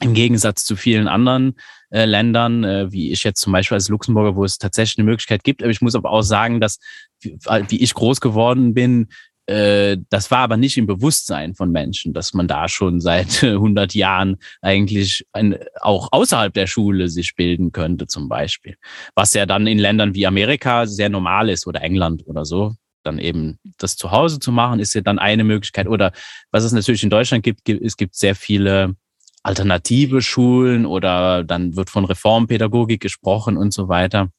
Im 0.00 0.14
Gegensatz 0.14 0.64
zu 0.64 0.76
vielen 0.76 1.08
anderen 1.08 1.56
äh, 1.90 2.06
Ländern, 2.06 2.64
äh, 2.64 2.90
wie 2.90 3.12
ich 3.12 3.22
jetzt 3.22 3.42
zum 3.42 3.52
Beispiel 3.52 3.74
als 3.74 3.90
Luxemburger, 3.90 4.34
wo 4.34 4.44
es 4.44 4.56
tatsächlich 4.56 4.96
eine 4.96 5.10
Möglichkeit 5.10 5.44
gibt. 5.44 5.62
Aber 5.62 5.70
ich 5.70 5.82
muss 5.82 5.94
aber 5.94 6.10
auch 6.10 6.22
sagen, 6.22 6.58
dass 6.58 6.78
wie, 7.22 7.38
wie 7.68 7.82
ich 7.82 7.94
groß 7.94 8.20
geworden 8.20 8.74
bin, 8.74 9.08
äh, 9.46 9.98
das 10.08 10.30
war 10.30 10.38
aber 10.38 10.56
nicht 10.56 10.76
im 10.78 10.86
Bewusstsein 10.86 11.54
von 11.54 11.72
Menschen, 11.72 12.12
dass 12.12 12.32
man 12.32 12.46
da 12.46 12.68
schon 12.68 13.00
seit 13.00 13.42
100 13.42 13.94
Jahren 13.94 14.36
eigentlich 14.60 15.26
ein, 15.32 15.58
auch 15.80 16.08
außerhalb 16.12 16.54
der 16.54 16.66
Schule 16.66 17.08
sich 17.08 17.34
bilden 17.34 17.72
könnte, 17.72 18.06
zum 18.06 18.28
Beispiel. 18.28 18.76
Was 19.14 19.34
ja 19.34 19.46
dann 19.46 19.66
in 19.66 19.78
Ländern 19.78 20.14
wie 20.14 20.26
Amerika 20.26 20.86
sehr 20.86 21.08
normal 21.08 21.48
ist 21.48 21.66
oder 21.66 21.82
England 21.82 22.26
oder 22.26 22.44
so. 22.44 22.74
Dann 23.04 23.18
eben 23.18 23.58
das 23.78 23.96
zu 23.96 24.12
Hause 24.12 24.38
zu 24.38 24.52
machen, 24.52 24.78
ist 24.78 24.94
ja 24.94 25.00
dann 25.00 25.18
eine 25.18 25.42
Möglichkeit. 25.42 25.88
Oder 25.88 26.12
was 26.52 26.62
es 26.62 26.70
natürlich 26.70 27.02
in 27.02 27.10
Deutschland 27.10 27.42
gibt, 27.42 27.68
es 27.68 27.96
gibt 27.96 28.14
sehr 28.14 28.36
viele 28.36 28.94
alternative 29.42 30.22
Schulen 30.22 30.86
oder 30.86 31.42
dann 31.42 31.74
wird 31.74 31.90
von 31.90 32.04
Reformpädagogik 32.04 33.00
gesprochen 33.00 33.56
und 33.56 33.74
so 33.74 33.88
weiter. 33.88 34.30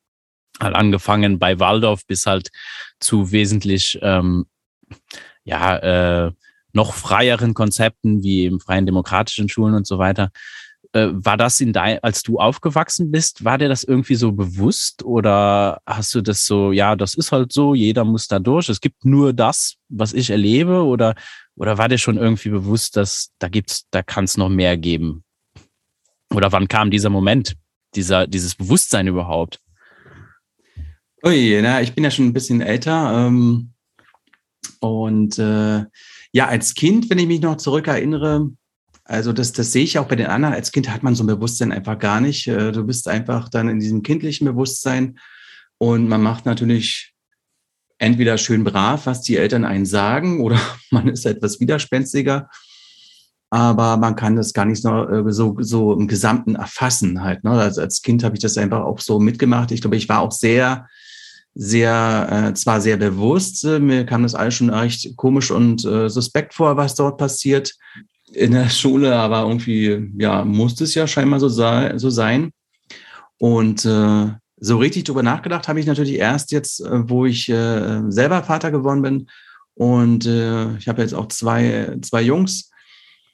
Halt 0.62 0.75
angefangen 0.75 1.39
bei 1.39 1.60
Waldorf 1.60 2.05
bis 2.05 2.25
halt 2.25 2.50
zu 3.00 3.31
wesentlich 3.31 3.98
ähm, 4.01 4.45
ja, 5.43 6.27
äh, 6.27 6.31
noch 6.74 6.93
freieren 6.93 7.53
Konzepten 7.53 8.24
wie 8.24 8.45
im 8.45 8.60
freien 8.60 8.86
demokratischen 8.86 9.50
Schulen 9.50 9.75
und 9.75 9.88
so 9.88 10.00
weiter. 10.00 10.31
Äh, 10.93 11.10
war 11.12 11.38
das 11.38 11.60
in 11.60 11.74
dein, 11.74 12.00
als 12.03 12.24
du 12.24 12.39
aufgewachsen 12.39 13.12
bist, 13.12 13.43
war 13.43 13.57
dir 13.57 13.69
das 13.69 13.83
irgendwie 13.83 14.15
so 14.15 14.31
bewusst 14.31 15.03
oder 15.03 15.81
hast 15.86 16.13
du 16.13 16.22
das 16.22 16.45
so, 16.45 16.72
ja, 16.72 16.95
das 16.95 17.15
ist 17.15 17.31
halt 17.31 17.51
so, 17.51 17.74
jeder 17.74 18.03
muss 18.03 18.27
da 18.27 18.39
durch, 18.39 18.69
es 18.69 18.81
gibt 18.81 19.05
nur 19.05 19.33
das, 19.33 19.75
was 19.89 20.13
ich 20.13 20.29
erlebe 20.29 20.83
oder, 20.83 21.15
oder 21.55 21.77
war 21.77 21.89
dir 21.89 21.98
schon 21.98 22.17
irgendwie 22.17 22.50
bewusst, 22.50 22.95
dass 22.98 23.31
da 23.39 23.48
gibt's, 23.48 23.88
da 23.91 24.03
kann 24.03 24.25
es 24.25 24.38
noch 24.38 24.50
mehr 24.50 24.77
geben? 24.77 25.24
Oder 26.31 26.51
wann 26.51 26.67
kam 26.67 26.89
dieser 26.89 27.10
Moment, 27.10 27.55
dieser, 27.95 28.25
dieses 28.27 28.55
Bewusstsein 28.55 29.07
überhaupt? 29.07 29.60
Ui, 31.25 31.58
na, 31.62 31.82
ich 31.82 31.96
bin 31.96 32.03
ja 32.03 32.12
schon 32.12 32.25
ein 32.25 32.34
bisschen 32.34 32.60
älter. 32.60 33.27
Ähm, 33.27 33.72
und 34.82 35.39
äh, 35.39 35.86
ja, 36.34 36.48
als 36.48 36.74
Kind, 36.74 37.10
wenn 37.10 37.18
ich 37.18 37.27
mich 37.27 37.39
noch 37.39 37.56
zurückerinnere, 37.56 38.50
also 39.06 39.32
das, 39.32 39.53
das 39.53 39.72
sehe 39.72 39.86
ich 39.86 39.98
auch 39.98 40.08
bei 40.10 40.18
den 40.18 40.27
anderen. 40.27 40.53
Als 40.53 40.74
Kind 40.74 40.89
hat 40.89 41.01
man 41.01 41.15
so 41.15 41.24
ein 41.24 41.27
Bewusstsein 41.27 41.72
einfach 41.72 41.98
gar 41.98 42.20
nicht. 42.20 42.48
Äh, 42.48 42.74
du 42.74 42.84
bist 42.84 43.08
einfach 43.08 43.48
dann 43.48 43.70
in 43.70 43.80
diesem 43.80 44.03
kindlichen 44.03 44.46
Bewusstsein 44.46 45.18
und 45.77 46.10
man 46.10 46.22
macht 46.22 46.46
natürlich 46.46 47.13
entweder 48.00 48.38
schön 48.38 48.65
brav, 48.65 49.06
was 49.06 49.22
die 49.22 49.38
Eltern 49.38 49.63
einen 49.63 49.86
sagen, 49.86 50.42
oder 50.44 50.60
man 50.92 51.08
ist 51.08 51.25
etwas 51.25 51.62
widerspenstiger. 51.62 52.50
Aber 53.50 53.96
man 53.96 54.18
kann 54.18 54.36
das 54.36 54.51
gar 54.51 54.65
nicht 54.65 54.82
so, 54.82 55.08
äh, 55.08 55.32
so, 55.32 55.56
so 55.60 55.94
im 55.94 56.10
Gesamten 56.10 56.56
erfassen 56.56 57.24
halt. 57.24 57.46
Ne? 57.46 57.51
Also 57.51 57.80
als 57.80 58.01
Kind 58.01 58.25
habe 58.25 58.36
ich 58.36 58.42
das 58.42 58.58
einfach 58.58 58.82
auch 58.82 59.00
so 59.00 59.22
mitgemacht. 59.22 59.72
Ich 59.72 59.80
glaube, 59.80 59.96
ich 59.96 60.10
war 60.10 60.20
auch 60.20 60.34
sehr 60.34 60.89
sehr, 61.55 62.48
äh, 62.50 62.53
zwar 62.55 62.81
sehr 62.81 62.98
bewusst, 62.98 63.63
äh, 63.63 63.79
mir 63.79 64.05
kam 64.05 64.24
das 64.24 64.36
alles 64.36 64.55
schon 64.55 64.69
recht 64.69 65.15
komisch 65.15 65.51
und 65.51 65.86
äh, 65.86 66.10
suspekt 66.10 66.53
vor, 66.53 66.77
was 66.77 66.95
dort 66.95 67.17
passiert 67.17 67.74
in 68.33 68.51
der 68.51 68.69
Schule, 68.69 69.15
aber 69.15 69.43
irgendwie, 69.43 70.12
ja, 70.17 70.43
musste 70.43 70.83
es 70.83 70.95
ja 70.95 71.07
scheinbar 71.07 71.39
so, 71.39 71.50
so 71.50 72.10
sein. 72.10 72.51
Und 73.38 73.86
äh, 73.86 74.31
so 74.57 74.77
richtig 74.77 75.03
drüber 75.03 75.24
nachgedacht 75.24 75.67
habe 75.67 75.79
ich 75.79 75.86
natürlich 75.86 76.15
erst 76.15 76.51
jetzt, 76.51 76.79
äh, 76.79 77.10
wo 77.10 77.25
ich 77.25 77.50
äh, 77.50 78.01
selber 78.07 78.43
Vater 78.43 78.72
geworden 78.72 79.01
bin. 79.01 79.27
Und 79.75 80.25
äh, 80.25 80.77
ich 80.77 80.88
habe 80.88 81.01
jetzt 81.01 81.13
auch 81.13 81.27
zwei, 81.27 81.98
zwei 82.01 82.22
Jungs. 82.22 82.72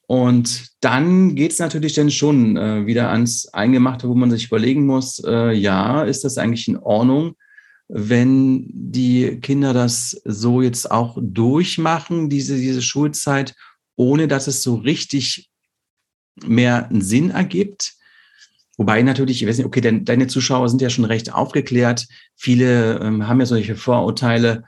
Und 0.08 0.70
dann 0.82 1.36
geht 1.36 1.52
es 1.52 1.60
natürlich 1.60 1.94
dann 1.94 2.10
schon 2.10 2.58
äh, 2.58 2.88
wieder 2.88 3.12
ans 3.12 3.48
Eingemachte, 3.54 4.10
wo 4.10 4.16
man 4.16 4.32
sich 4.32 4.48
überlegen 4.48 4.88
muss, 4.88 5.22
äh, 5.24 5.52
ja, 5.52 6.02
ist 6.02 6.24
das 6.24 6.40
eigentlich 6.40 6.68
in 6.68 6.78
Ordnung, 6.78 7.36
wenn 7.90 8.66
die 8.72 9.40
Kinder 9.42 9.74
das 9.74 10.22
so 10.24 10.62
jetzt 10.62 10.90
auch 10.90 11.18
durchmachen, 11.20 12.30
diese, 12.30 12.56
diese 12.56 12.84
Schulzeit, 12.84 13.56
ohne 13.96 14.28
dass 14.28 14.48
es 14.48 14.62
so 14.62 14.76
richtig 14.76 15.50
mehr 16.46 16.88
einen 16.88 17.02
Sinn 17.02 17.32
ergibt. 17.32 17.96
Wobei 18.78 19.02
natürlich, 19.02 19.42
ich 19.42 19.48
weiß 19.48 19.58
nicht, 19.58 19.66
okay, 19.66 19.82
denn 19.82 20.06
deine 20.06 20.28
Zuschauer 20.28 20.70
sind 20.70 20.82
ja 20.82 20.90
schon 20.90 21.04
recht 21.04 21.34
aufgeklärt. 21.34 22.08
Viele 22.36 23.00
ähm, 23.00 23.28
haben 23.28 23.40
ja 23.40 23.46
solche 23.48 23.76
Vorurteile 23.76 24.64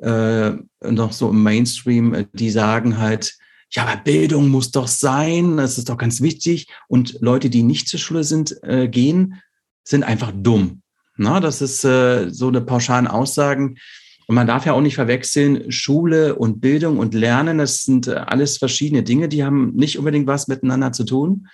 äh, 0.00 0.52
noch 0.82 1.12
so 1.12 1.30
im 1.30 1.42
Mainstream, 1.42 2.26
die 2.34 2.50
sagen 2.50 2.98
halt, 2.98 3.36
ja, 3.70 3.84
aber 3.84 4.00
Bildung 4.00 4.48
muss 4.48 4.70
doch 4.70 4.88
sein, 4.88 5.56
das 5.56 5.78
ist 5.78 5.88
doch 5.88 5.98
ganz 5.98 6.20
wichtig. 6.20 6.68
Und 6.86 7.18
Leute, 7.20 7.50
die 7.50 7.62
nicht 7.62 7.88
zur 7.88 7.98
Schule 7.98 8.24
sind, 8.24 8.62
äh, 8.62 8.88
gehen, 8.88 9.40
sind 9.84 10.04
einfach 10.04 10.32
dumm. 10.34 10.82
Na, 11.18 11.40
das 11.40 11.60
ist 11.60 11.84
äh, 11.84 12.30
so 12.30 12.48
eine 12.48 12.60
pauschalen 12.60 13.08
Aussagen. 13.08 13.76
Und 14.28 14.34
man 14.34 14.46
darf 14.46 14.66
ja 14.66 14.72
auch 14.72 14.80
nicht 14.80 14.94
verwechseln, 14.94 15.72
Schule 15.72 16.36
und 16.36 16.60
Bildung 16.60 16.98
und 16.98 17.14
Lernen, 17.14 17.58
das 17.58 17.82
sind 17.82 18.06
äh, 18.06 18.12
alles 18.14 18.58
verschiedene 18.58 19.02
Dinge, 19.02 19.28
die 19.28 19.42
haben 19.42 19.74
nicht 19.74 19.98
unbedingt 19.98 20.26
was 20.26 20.48
miteinander 20.48 20.92
zu 20.92 21.04
tun. 21.04 21.48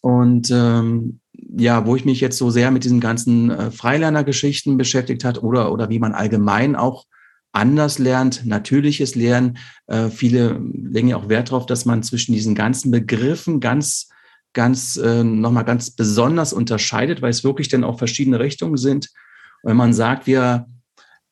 Und 0.00 0.50
ähm, 0.50 1.20
ja, 1.32 1.86
wo 1.86 1.96
ich 1.96 2.04
mich 2.04 2.20
jetzt 2.20 2.38
so 2.38 2.50
sehr 2.50 2.70
mit 2.70 2.84
diesen 2.84 3.00
ganzen 3.00 3.50
äh, 3.50 3.70
Freilernergeschichten 3.70 4.76
beschäftigt 4.76 5.24
hat 5.24 5.42
oder, 5.42 5.72
oder 5.72 5.90
wie 5.90 5.98
man 5.98 6.12
allgemein 6.12 6.76
auch 6.76 7.06
anders 7.52 7.98
lernt, 7.98 8.46
natürliches 8.46 9.14
Lernen. 9.14 9.58
Äh, 9.86 10.08
viele 10.08 10.60
legen 10.72 11.08
ja 11.08 11.16
auch 11.16 11.28
Wert 11.28 11.50
darauf, 11.50 11.66
dass 11.66 11.84
man 11.84 12.02
zwischen 12.02 12.32
diesen 12.32 12.54
ganzen 12.54 12.90
Begriffen 12.90 13.60
ganz 13.60 14.08
ganz 14.52 14.96
äh, 14.96 15.24
nochmal 15.24 15.64
ganz 15.64 15.90
besonders 15.90 16.52
unterscheidet, 16.52 17.22
weil 17.22 17.30
es 17.30 17.44
wirklich 17.44 17.68
dann 17.68 17.84
auch 17.84 17.98
verschiedene 17.98 18.40
Richtungen 18.40 18.76
sind. 18.76 19.10
wenn 19.62 19.76
man 19.76 19.94
sagt, 19.94 20.26
wir, 20.26 20.66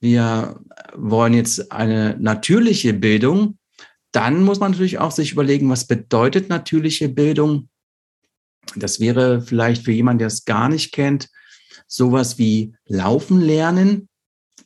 wir 0.00 0.60
wollen 0.94 1.34
jetzt 1.34 1.72
eine 1.72 2.16
natürliche 2.18 2.94
Bildung, 2.94 3.58
dann 4.12 4.42
muss 4.42 4.60
man 4.60 4.72
natürlich 4.72 4.98
auch 4.98 5.10
sich 5.10 5.32
überlegen, 5.32 5.70
was 5.70 5.86
bedeutet 5.86 6.48
natürliche 6.48 7.08
Bildung? 7.08 7.68
Das 8.76 9.00
wäre 9.00 9.42
vielleicht 9.42 9.84
für 9.84 9.92
jemanden, 9.92 10.20
der 10.20 10.28
es 10.28 10.44
gar 10.44 10.68
nicht 10.68 10.92
kennt, 10.92 11.28
sowas 11.86 12.38
wie 12.38 12.74
Laufen 12.86 13.40
lernen 13.40 14.08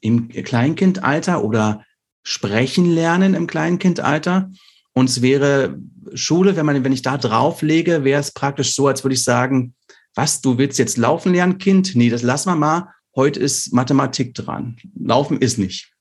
im 0.00 0.28
Kleinkindalter 0.28 1.42
oder 1.42 1.84
Sprechen 2.22 2.90
lernen 2.90 3.34
im 3.34 3.46
Kleinkindalter. 3.46 4.50
Und 4.92 5.08
es 5.08 5.22
wäre 5.22 5.78
Schule, 6.14 6.56
wenn 6.56 6.66
man, 6.66 6.84
wenn 6.84 6.92
ich 6.92 7.02
da 7.02 7.16
drauflege, 7.16 8.04
wäre 8.04 8.20
es 8.20 8.32
praktisch 8.32 8.74
so, 8.74 8.88
als 8.88 9.04
würde 9.04 9.14
ich 9.14 9.24
sagen, 9.24 9.74
was, 10.14 10.40
du 10.40 10.58
willst 10.58 10.78
jetzt 10.78 10.96
laufen 10.96 11.32
lernen, 11.32 11.58
Kind? 11.58 11.96
Nee, 11.96 12.10
das 12.10 12.22
lassen 12.22 12.50
wir 12.50 12.56
mal. 12.56 12.88
Heute 13.16 13.40
ist 13.40 13.72
Mathematik 13.72 14.34
dran. 14.34 14.76
Laufen 14.98 15.38
ist 15.38 15.58
nicht. 15.58 15.92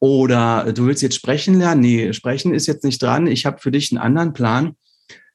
Oder 0.00 0.72
du 0.72 0.86
willst 0.86 1.02
jetzt 1.02 1.16
sprechen 1.16 1.58
lernen? 1.58 1.80
Nee, 1.80 2.12
sprechen 2.12 2.54
ist 2.54 2.66
jetzt 2.66 2.84
nicht 2.84 3.02
dran. 3.02 3.26
Ich 3.26 3.46
habe 3.46 3.58
für 3.58 3.70
dich 3.70 3.90
einen 3.90 4.00
anderen 4.00 4.32
Plan. 4.32 4.76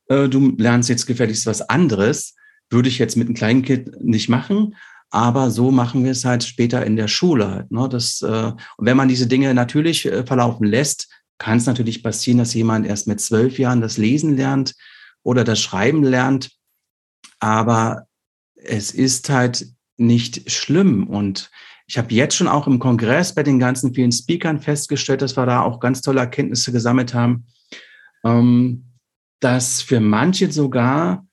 Äh, 0.07 0.29
du 0.29 0.55
lernst 0.57 0.89
jetzt 0.89 1.05
gefälligst 1.05 1.45
was 1.45 1.61
anderes. 1.61 2.35
Würde 2.69 2.89
ich 2.89 2.99
jetzt 2.99 3.17
mit 3.17 3.27
einem 3.27 3.35
kleinen 3.35 3.63
Kind 3.63 4.03
nicht 4.03 4.29
machen. 4.29 4.75
Aber 5.09 5.51
so 5.51 5.69
machen 5.69 6.03
wir 6.03 6.11
es 6.11 6.25
halt 6.25 6.43
später 6.43 6.85
in 6.85 6.95
der 6.95 7.07
Schule. 7.07 7.51
Halt, 7.51 7.71
ne? 7.71 7.87
das, 7.89 8.21
äh, 8.21 8.51
und 8.77 8.85
wenn 8.85 8.97
man 8.97 9.07
diese 9.07 9.27
Dinge 9.27 9.53
natürlich 9.53 10.05
äh, 10.05 10.25
verlaufen 10.25 10.65
lässt, 10.65 11.07
kann 11.37 11.57
es 11.57 11.65
natürlich 11.65 12.03
passieren, 12.03 12.37
dass 12.37 12.53
jemand 12.53 12.85
erst 12.85 13.07
mit 13.07 13.19
zwölf 13.19 13.59
Jahren 13.59 13.81
das 13.81 13.97
Lesen 13.97 14.35
lernt 14.35 14.75
oder 15.23 15.43
das 15.43 15.59
Schreiben 15.59 16.03
lernt. 16.03 16.51
Aber 17.39 18.07
es 18.55 18.91
ist 18.91 19.29
halt 19.29 19.67
nicht 19.97 20.51
schlimm. 20.51 21.07
Und 21.07 21.51
ich 21.87 21.97
habe 21.97 22.13
jetzt 22.13 22.35
schon 22.35 22.47
auch 22.47 22.67
im 22.67 22.79
Kongress 22.79 23.35
bei 23.35 23.43
den 23.43 23.59
ganzen 23.59 23.93
vielen 23.93 24.11
Speakern 24.11 24.59
festgestellt, 24.59 25.21
dass 25.21 25.37
wir 25.37 25.45
da 25.45 25.61
auch 25.61 25.79
ganz 25.79 26.01
tolle 26.01 26.21
Erkenntnisse 26.21 26.71
gesammelt 26.71 27.13
haben, 27.13 27.45
ähm, 28.23 28.85
dass 29.39 29.81
für 29.81 29.99
manche 29.99 30.51
sogar 30.51 31.25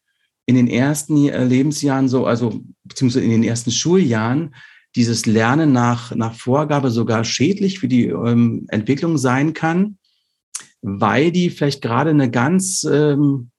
in 0.47 0.57
den 0.57 0.67
ersten 0.67 1.17
Lebensjahren 1.17 2.09
so, 2.09 2.27
also 2.27 2.61
beziehungsweise 2.83 3.25
in 3.25 3.31
den 3.31 3.45
ersten 3.45 3.71
Schuljahren, 3.71 4.55
dieses 4.97 5.27
Lernen 5.27 5.73
nach, 5.73 6.15
nach 6.15 6.35
Vorgabe 6.35 6.91
sogar 6.91 7.25
schädlich 7.25 7.79
für 7.79 7.89
die 7.89 8.07
ähm, 8.07 8.67
Entwicklung 8.69 9.19
sein 9.19 9.53
kann, 9.53 9.99
weil 10.83 11.31
die 11.31 11.51
vielleicht 11.51 11.83
gerade 11.83 12.11
eine 12.11 12.31
ganz 12.31 12.85
ähm, 12.85 13.51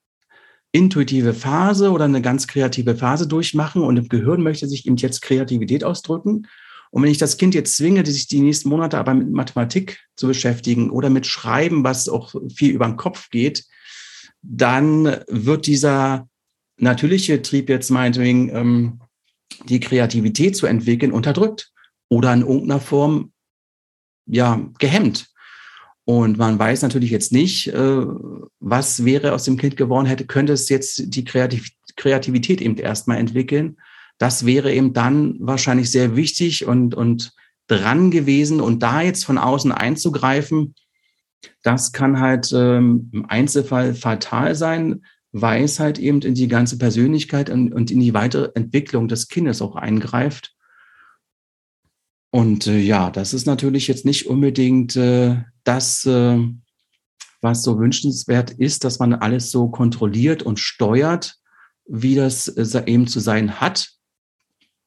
intuitive 0.72 1.34
Phase 1.34 1.92
oder 1.92 2.06
eine 2.06 2.22
ganz 2.22 2.48
kreative 2.48 2.96
Phase 2.96 3.28
durchmachen 3.28 3.82
und 3.82 3.98
im 3.98 4.10
Gehirn 4.10 4.42
möchte 4.42 4.68
sich 4.68 4.86
eben 4.86 4.98
jetzt 4.98 5.22
Kreativität 5.22 5.84
ausdrücken. 5.84 6.48
Und 6.92 7.04
wenn 7.04 7.12
ich 7.12 7.18
das 7.18 7.38
Kind 7.38 7.56
jetzt 7.56 7.78
zwinge, 7.78 8.06
sich 8.06 8.28
die 8.28 8.42
nächsten 8.42 8.70
Monate 8.70 8.98
aber 8.98 9.14
mit 9.14 9.32
Mathematik 9.32 10.00
zu 10.16 10.28
beschäftigen 10.28 10.90
oder 10.90 11.10
mit 11.10 11.26
Schreiben, 11.26 11.84
was 11.84 12.10
auch 12.10 12.36
viel 12.54 12.72
über 12.72 12.86
den 12.86 12.98
Kopf 12.98 13.30
geht, 13.30 13.66
dann 14.42 15.18
wird 15.28 15.68
dieser 15.68 16.28
natürliche 16.78 17.42
Trieb 17.42 17.70
jetzt 17.70 17.92
meinetwegen 17.92 18.50
ähm, 18.50 19.01
die 19.66 19.80
Kreativität 19.80 20.56
zu 20.56 20.66
entwickeln, 20.66 21.12
unterdrückt 21.12 21.72
oder 22.10 22.34
in 22.34 22.42
irgendeiner 22.42 22.80
Form 22.80 23.32
ja 24.26 24.62
gehemmt. 24.80 25.28
Und 26.04 26.38
man 26.38 26.58
weiß 26.58 26.82
natürlich 26.82 27.12
jetzt 27.12 27.32
nicht, 27.32 27.68
äh, 27.68 28.06
was 28.60 29.06
wäre 29.06 29.34
aus 29.34 29.44
dem 29.44 29.58
Kind 29.58 29.78
geworden, 29.78 30.08
hätte, 30.08 30.26
könnte 30.26 30.54
es 30.54 30.68
jetzt 30.70 31.16
die 31.16 31.24
Kreativität 31.24 32.62
eben 32.62 32.76
erstmal 32.78 33.18
entwickeln. 33.18 33.78
Das 34.18 34.46
wäre 34.46 34.74
eben 34.74 34.94
dann 34.94 35.38
wahrscheinlich 35.40 35.92
sehr 35.92 36.16
wichtig 36.16 36.66
und, 36.66 36.96
und 36.96 37.34
dran 37.68 38.12
gewesen. 38.12 38.62
Und 38.62 38.84
da 38.84 39.02
jetzt 39.02 39.26
von 39.26 39.38
außen 39.38 39.72
einzugreifen, 39.72 40.76
Das 41.64 41.92
kann 41.92 42.20
halt 42.20 42.52
ähm, 42.54 43.10
im 43.14 43.26
Einzelfall 43.30 43.94
fatal 43.94 44.56
sein, 44.56 45.06
halt 45.34 46.00
eben 46.00 46.22
in 46.22 46.36
die 46.36 46.48
ganze 46.48 46.78
Persönlichkeit 46.78 47.50
und, 47.50 47.74
und 47.74 47.92
in 47.92 48.00
die 48.00 48.14
weitere 48.14 48.52
Entwicklung 48.56 49.08
des 49.08 49.28
Kindes 49.28 49.62
auch 49.62 49.76
eingreift. 49.76 50.56
Und 52.32 52.68
äh, 52.68 52.80
ja, 52.80 53.12
das 53.12 53.34
ist 53.34 53.46
natürlich 53.46 53.88
jetzt 53.88 54.06
nicht 54.06 54.28
unbedingt 54.28 54.96
äh, 54.96 55.38
das, 55.64 56.06
äh, 56.06 56.40
was 57.42 57.64
so 57.64 57.80
wünschenswert 57.80 58.52
ist, 58.52 58.84
dass 58.84 59.00
man 59.00 59.14
alles 59.14 59.52
so 59.52 59.68
kontrolliert 59.70 60.44
und 60.44 60.60
steuert, 60.60 61.36
wie 61.86 62.16
das 62.16 62.48
äh, 62.48 62.84
eben 62.86 63.08
zu 63.08 63.20
sein 63.20 63.60
hat, 63.60 63.90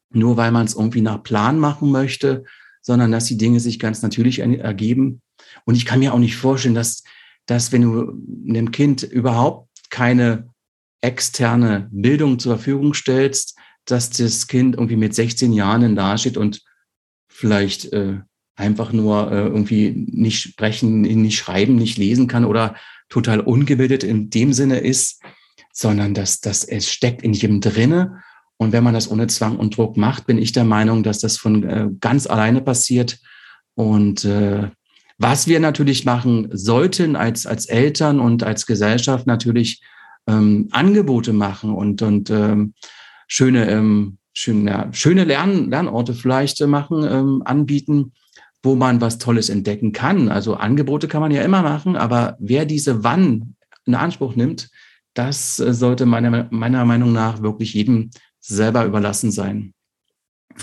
nur 0.09 0.37
weil 0.37 0.51
man 0.51 0.65
es 0.65 0.75
irgendwie 0.75 1.01
nach 1.01 1.21
Plan 1.21 1.59
machen 1.59 1.91
möchte, 1.91 2.45
sondern 2.81 3.11
dass 3.11 3.25
die 3.25 3.37
Dinge 3.37 3.59
sich 3.59 3.79
ganz 3.79 4.01
natürlich 4.01 4.39
ergeben. 4.39 5.21
Und 5.65 5.75
ich 5.75 5.85
kann 5.85 5.99
mir 5.99 6.13
auch 6.13 6.19
nicht 6.19 6.37
vorstellen, 6.37 6.75
dass, 6.75 7.03
dass 7.45 7.71
wenn 7.71 7.81
du 7.81 8.13
einem 8.47 8.71
Kind 8.71 9.03
überhaupt 9.03 9.69
keine 9.95 10.49
externe 10.99 11.87
Bildung 11.89 12.37
zur 12.37 12.57
Verfügung 12.57 12.93
stellst, 12.93 13.57
dass 13.85 14.09
das 14.09 14.47
Kind 14.47 14.75
irgendwie 14.75 14.97
mit 14.97 15.15
16 15.15 15.53
Jahren 15.53 15.95
dasteht 15.95 16.35
und 16.35 16.61
vielleicht 17.29 17.93
äh, 17.93 18.19
einfach 18.57 18.91
nur 18.91 19.31
äh, 19.31 19.45
irgendwie 19.45 19.91
nicht 20.11 20.41
sprechen, 20.41 20.99
nicht 21.01 21.37
schreiben, 21.37 21.77
nicht 21.77 21.97
lesen 21.97 22.27
kann 22.27 22.43
oder 22.43 22.75
total 23.07 23.39
ungebildet 23.39 24.03
in 24.03 24.29
dem 24.29 24.51
Sinne 24.51 24.79
ist, 24.79 25.21
sondern 25.71 26.13
dass, 26.13 26.41
dass 26.41 26.65
es 26.65 26.91
steckt 26.91 27.21
in 27.21 27.31
jedem 27.31 27.61
drinne. 27.61 28.21
Und 28.57 28.73
wenn 28.73 28.83
man 28.83 28.93
das 28.93 29.09
ohne 29.09 29.27
Zwang 29.27 29.55
und 29.55 29.77
Druck 29.77 29.95
macht, 29.95 30.27
bin 30.27 30.37
ich 30.37 30.51
der 30.51 30.65
Meinung, 30.65 31.03
dass 31.03 31.19
das 31.19 31.37
von 31.37 31.63
äh, 31.63 31.87
ganz 32.01 32.27
alleine 32.27 32.61
passiert. 32.61 33.17
Und 33.75 34.25
äh, 34.25 34.71
was 35.17 35.47
wir 35.47 35.59
natürlich 35.59 36.05
machen 36.05 36.49
sollten 36.51 37.15
als, 37.15 37.45
als 37.45 37.67
Eltern 37.67 38.19
und 38.19 38.43
als 38.43 38.65
Gesellschaft 38.65 39.27
natürlich 39.27 39.81
ähm, 40.27 40.67
Angebote 40.71 41.33
machen 41.33 41.73
und, 41.73 42.01
und 42.01 42.29
ähm, 42.29 42.73
schöne, 43.27 43.69
ähm, 43.69 44.17
schöne, 44.33 44.71
ja, 44.71 44.93
schöne 44.93 45.23
Lern, 45.23 45.69
Lernorte 45.69 46.13
vielleicht 46.13 46.59
äh, 46.61 46.67
machen, 46.67 47.05
ähm, 47.09 47.41
anbieten, 47.45 48.13
wo 48.63 48.75
man 48.75 48.99
was 48.99 49.17
Tolles 49.17 49.49
entdecken 49.49 49.91
kann. 49.91 50.29
Also 50.29 50.55
Angebote 50.55 51.07
kann 51.07 51.21
man 51.21 51.31
ja 51.31 51.43
immer 51.43 51.61
machen, 51.61 51.95
aber 51.95 52.35
wer 52.39 52.65
diese 52.65 53.03
Wann 53.03 53.55
in 53.85 53.95
Anspruch 53.95 54.35
nimmt, 54.35 54.69
das 55.13 55.59
äh, 55.59 55.73
sollte 55.73 56.05
meiner, 56.05 56.47
meiner 56.51 56.85
Meinung 56.85 57.13
nach 57.13 57.41
wirklich 57.41 57.73
jedem 57.73 58.09
selber 58.39 58.85
überlassen 58.85 59.31
sein. 59.31 59.73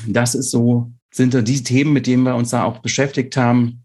Das 0.06 0.35
ist 0.35 0.50
so, 0.50 0.92
sind 1.12 1.35
die 1.49 1.62
Themen, 1.62 1.92
mit 1.92 2.06
denen 2.06 2.23
wir 2.23 2.35
uns 2.35 2.50
da 2.50 2.64
auch 2.64 2.78
beschäftigt 2.78 3.37
haben. 3.37 3.85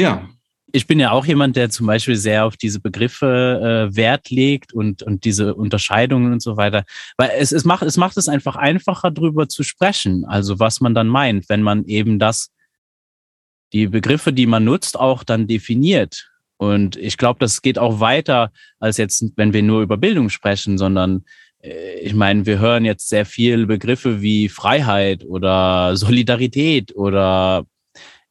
Ja. 0.00 0.28
Ich 0.72 0.86
bin 0.86 1.00
ja 1.00 1.10
auch 1.10 1.26
jemand, 1.26 1.56
der 1.56 1.68
zum 1.70 1.88
Beispiel 1.88 2.14
sehr 2.14 2.44
auf 2.44 2.56
diese 2.56 2.78
Begriffe 2.78 3.88
äh, 3.90 3.96
Wert 3.96 4.30
legt 4.30 4.72
und, 4.72 5.02
und 5.02 5.24
diese 5.24 5.54
Unterscheidungen 5.54 6.32
und 6.32 6.40
so 6.42 6.56
weiter. 6.56 6.84
Weil 7.16 7.30
es, 7.36 7.50
es, 7.50 7.64
macht, 7.64 7.82
es 7.82 7.96
macht 7.96 8.16
es 8.16 8.28
einfach 8.28 8.54
einfacher, 8.54 9.10
darüber 9.10 9.48
zu 9.48 9.64
sprechen. 9.64 10.24
Also 10.26 10.60
was 10.60 10.80
man 10.80 10.94
dann 10.94 11.08
meint, 11.08 11.48
wenn 11.48 11.62
man 11.62 11.84
eben 11.86 12.20
das 12.20 12.50
die 13.72 13.86
Begriffe, 13.86 14.32
die 14.32 14.46
man 14.46 14.64
nutzt, 14.64 14.98
auch 14.98 15.24
dann 15.24 15.46
definiert. 15.46 16.30
Und 16.56 16.96
ich 16.96 17.16
glaube, 17.16 17.38
das 17.38 17.62
geht 17.62 17.78
auch 17.78 18.00
weiter 18.00 18.52
als 18.78 18.96
jetzt, 18.96 19.24
wenn 19.36 19.52
wir 19.52 19.62
nur 19.62 19.82
über 19.82 19.96
Bildung 19.96 20.28
sprechen, 20.28 20.76
sondern 20.76 21.24
äh, 21.62 22.00
ich 22.00 22.14
meine, 22.14 22.46
wir 22.46 22.58
hören 22.58 22.84
jetzt 22.84 23.08
sehr 23.08 23.26
viel 23.26 23.66
Begriffe 23.66 24.20
wie 24.20 24.48
Freiheit 24.48 25.24
oder 25.24 25.96
Solidarität 25.96 26.94
oder 26.94 27.64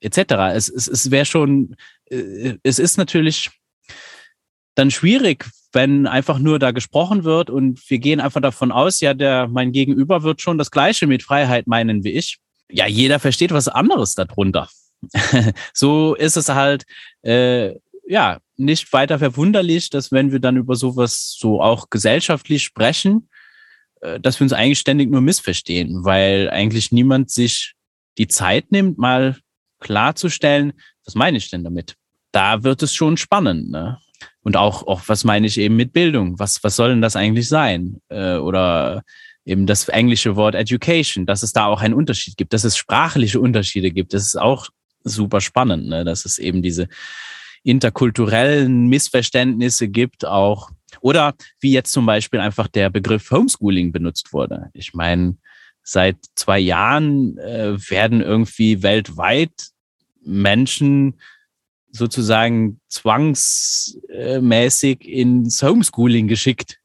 etc. 0.02 0.18
Es, 0.54 0.70
es, 0.70 0.88
es 0.88 1.12
wäre 1.12 1.26
schon, 1.26 1.76
äh, 2.10 2.56
es 2.64 2.80
ist 2.80 2.98
natürlich 2.98 3.50
dann 4.76 4.92
schwierig, 4.92 5.46
wenn 5.74 6.08
einfach 6.08 6.40
nur 6.40 6.58
da 6.58 6.72
gesprochen 6.72 7.24
wird 7.24 7.50
und 7.50 7.82
wir 7.90 8.00
gehen 8.00 8.20
einfach 8.20 8.42
davon 8.42 8.72
aus, 8.72 9.02
ja, 9.02 9.14
der 9.14 9.48
mein 9.48 9.72
Gegenüber 9.72 10.24
wird 10.24 10.42
schon 10.42 10.58
das 10.58 10.72
Gleiche 10.72 11.06
mit 11.06 11.24
Freiheit 11.24 11.68
meinen 11.68 12.04
wie 12.04 12.12
ich. 12.12 12.38
Ja, 12.72 12.88
jeder 12.88 13.20
versteht 13.20 13.52
was 13.52 13.68
anderes 13.68 14.16
darunter. 14.16 14.70
so 15.74 16.16
ist 16.16 16.38
es 16.38 16.50
halt, 16.50 16.86
äh, 17.24 17.76
ja, 18.08 18.40
nicht 18.58 18.92
weiter 18.92 19.20
verwunderlich, 19.20 19.90
dass 19.90 20.12
wenn 20.12 20.32
wir 20.32 20.40
dann 20.40 20.58
über 20.58 20.76
sowas 20.76 21.36
so 21.38 21.62
auch 21.62 21.90
gesellschaftlich 21.90 22.64
sprechen, 22.64 23.30
äh, 24.02 24.20
dass 24.20 24.40
wir 24.40 24.46
uns 24.46 24.54
eigentlich 24.54 24.80
ständig 24.80 25.10
nur 25.10 25.22
missverstehen, 25.22 26.04
weil 26.04 26.50
eigentlich 26.50 26.92
niemand 26.92 27.30
sich 27.30 27.74
die 28.18 28.28
Zeit 28.28 28.72
nimmt, 28.72 28.98
mal 28.98 29.38
klarzustellen, 29.80 30.74
was 31.06 31.16
meine 31.16 31.38
ich 31.38 31.50
denn 31.50 31.64
damit? 31.64 31.96
Da 32.32 32.64
wird 32.64 32.84
es 32.84 32.94
schon 32.94 33.18
spannend, 33.18 33.72
ne? 33.72 33.98
Und 34.42 34.58
auch, 34.58 34.86
auch 34.88 35.02
was 35.08 35.24
meine 35.24 35.48
ich 35.48 35.58
eben 35.58 35.76
mit 35.76 35.94
Bildung? 35.94 36.40
Was, 36.40 36.64
was 36.64 36.76
soll 36.76 36.90
denn 36.90 37.02
das 37.02 37.16
eigentlich 37.16 37.48
sein? 37.48 38.02
Äh, 38.10 38.36
oder 38.36 39.04
eben 39.46 39.66
das 39.66 39.88
englische 39.88 40.36
Wort 40.36 40.56
Education, 40.56 41.26
dass 41.26 41.44
es 41.44 41.54
da 41.54 41.66
auch 41.66 41.82
einen 41.82 41.94
Unterschied 41.94 42.38
gibt, 42.38 42.54
dass 42.54 42.64
es 42.64 42.78
sprachliche 42.78 43.40
Unterschiede 43.40 43.92
gibt. 43.92 44.14
Das 44.14 44.24
ist 44.24 44.36
auch 44.36 44.70
super 45.04 45.42
spannend, 45.42 45.88
ne? 45.88 46.06
dass 46.06 46.26
es 46.26 46.38
eben 46.38 46.62
diese 46.62 46.88
interkulturellen 47.64 48.88
Missverständnisse 48.88 49.88
gibt, 49.88 50.26
auch 50.26 50.70
oder 51.02 51.36
wie 51.60 51.72
jetzt 51.72 51.92
zum 51.92 52.06
Beispiel 52.06 52.40
einfach 52.40 52.68
der 52.68 52.90
Begriff 52.90 53.32
Homeschooling 53.32 53.92
benutzt 53.92 54.34
wurde. 54.34 54.70
Ich 54.74 54.94
meine, 54.94 55.38
seit 55.92 56.18
zwei 56.36 56.60
Jahren 56.60 57.38
äh, 57.38 57.78
werden 57.90 58.22
irgendwie 58.22 58.84
weltweit 58.84 59.52
Menschen 60.24 61.20
sozusagen 61.92 62.80
zwangsmäßig 62.88 65.08
ins 65.08 65.64
Homeschooling 65.64 66.28
geschickt. 66.28 66.78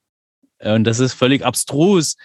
Und 0.60 0.84
das 0.84 1.00
ist 1.00 1.12
völlig 1.12 1.44
abstrus 1.44 2.16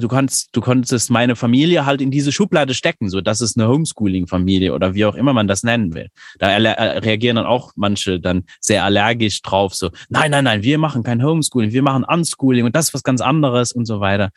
du 0.00 0.08
kannst, 0.08 0.50
du 0.52 0.60
konntest 0.60 1.10
meine 1.10 1.36
Familie 1.36 1.86
halt 1.86 2.00
in 2.00 2.10
diese 2.10 2.32
Schublade 2.32 2.74
stecken, 2.74 3.08
so 3.08 3.20
das 3.20 3.40
ist 3.40 3.58
eine 3.58 3.68
Homeschooling-Familie 3.68 4.74
oder 4.74 4.94
wie 4.94 5.04
auch 5.04 5.14
immer 5.14 5.32
man 5.32 5.48
das 5.48 5.62
nennen 5.62 5.94
will. 5.94 6.08
Da 6.38 6.50
äh, 6.50 6.98
reagieren 6.98 7.36
dann 7.36 7.46
auch 7.46 7.72
manche 7.76 8.20
dann 8.20 8.44
sehr 8.60 8.84
allergisch 8.84 9.42
drauf, 9.42 9.74
so 9.74 9.90
nein, 10.08 10.30
nein, 10.30 10.44
nein, 10.44 10.62
wir 10.62 10.78
machen 10.78 11.02
kein 11.02 11.22
Homeschooling, 11.22 11.72
wir 11.72 11.82
machen 11.82 12.04
Unschooling 12.04 12.66
und 12.66 12.76
das 12.76 12.88
ist 12.88 12.94
was 12.94 13.02
ganz 13.02 13.20
anderes 13.20 13.72
und 13.72 13.86
so 13.86 14.00
weiter. 14.00 14.30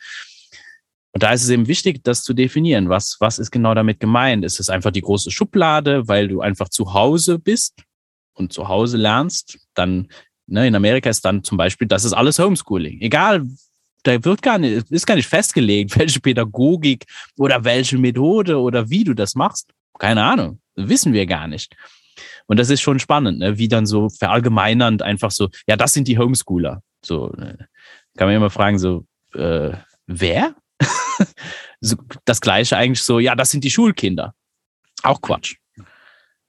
Und 1.12 1.22
da 1.22 1.32
ist 1.32 1.42
es 1.42 1.48
eben 1.48 1.66
wichtig, 1.66 2.04
das 2.04 2.22
zu 2.22 2.34
definieren. 2.34 2.88
Was, 2.88 3.16
was 3.20 3.38
ist 3.38 3.50
genau 3.50 3.74
damit 3.74 3.98
gemeint? 3.98 4.44
Ist 4.44 4.60
es 4.60 4.70
einfach 4.70 4.92
die 4.92 5.00
große 5.00 5.30
Schublade, 5.30 6.06
weil 6.06 6.28
du 6.28 6.40
einfach 6.40 6.68
zu 6.68 6.94
Hause 6.94 7.38
bist 7.38 7.82
und 8.34 8.52
zu 8.52 8.68
Hause 8.68 8.96
lernst? 8.96 9.58
Dann, 9.74 10.08
ne, 10.46 10.68
in 10.68 10.74
Amerika 10.74 11.10
ist 11.10 11.24
dann 11.24 11.42
zum 11.42 11.58
Beispiel, 11.58 11.88
das 11.88 12.04
ist 12.04 12.12
alles 12.12 12.38
Homeschooling. 12.38 13.00
Egal, 13.00 13.44
da 14.04 14.24
wird 14.24 14.42
gar 14.42 14.58
nicht, 14.58 14.90
ist 14.90 15.06
gar 15.06 15.16
nicht 15.16 15.28
festgelegt, 15.28 15.96
welche 15.98 16.20
Pädagogik 16.20 17.04
oder 17.36 17.64
welche 17.64 17.98
Methode 17.98 18.58
oder 18.58 18.88
wie 18.88 19.04
du 19.04 19.14
das 19.14 19.34
machst. 19.34 19.72
Keine 19.98 20.22
Ahnung. 20.22 20.60
Wissen 20.76 21.12
wir 21.12 21.26
gar 21.26 21.48
nicht. 21.48 21.74
Und 22.46 22.58
das 22.58 22.70
ist 22.70 22.80
schon 22.80 22.98
spannend, 22.98 23.38
ne? 23.38 23.58
wie 23.58 23.68
dann 23.68 23.86
so 23.86 24.08
verallgemeinernd 24.08 25.02
einfach 25.02 25.30
so, 25.30 25.48
ja, 25.66 25.76
das 25.76 25.92
sind 25.92 26.08
die 26.08 26.18
Homeschooler. 26.18 26.82
So, 27.04 27.28
ne? 27.36 27.68
kann 28.16 28.28
man 28.28 28.36
immer 28.36 28.50
fragen, 28.50 28.78
so, 28.78 29.06
äh, 29.34 29.72
wer? 30.06 30.54
das 32.24 32.40
gleiche 32.40 32.76
eigentlich 32.76 33.02
so, 33.02 33.18
ja, 33.18 33.34
das 33.34 33.50
sind 33.50 33.64
die 33.64 33.70
Schulkinder. 33.70 34.34
Auch 35.02 35.20
Quatsch. 35.20 35.56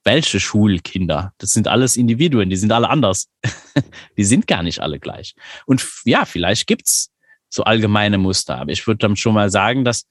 Welche 0.04 0.40
Schulkinder? 0.40 1.32
Das 1.38 1.52
sind 1.52 1.68
alles 1.68 1.96
Individuen, 1.96 2.50
die 2.50 2.56
sind 2.56 2.72
alle 2.72 2.88
anders. 2.90 3.28
die 4.16 4.24
sind 4.24 4.46
gar 4.46 4.62
nicht 4.62 4.80
alle 4.80 4.98
gleich. 4.98 5.34
Und 5.66 5.86
ja, 6.04 6.24
vielleicht 6.24 6.66
gibt's 6.66 7.10
so 7.48 7.64
allgemeine 7.64 8.18
Muster. 8.18 8.58
Aber 8.58 8.72
ich 8.72 8.86
würde 8.86 8.98
dann 8.98 9.16
schon 9.16 9.34
mal 9.34 9.50
sagen, 9.50 9.84
dass 9.84 10.06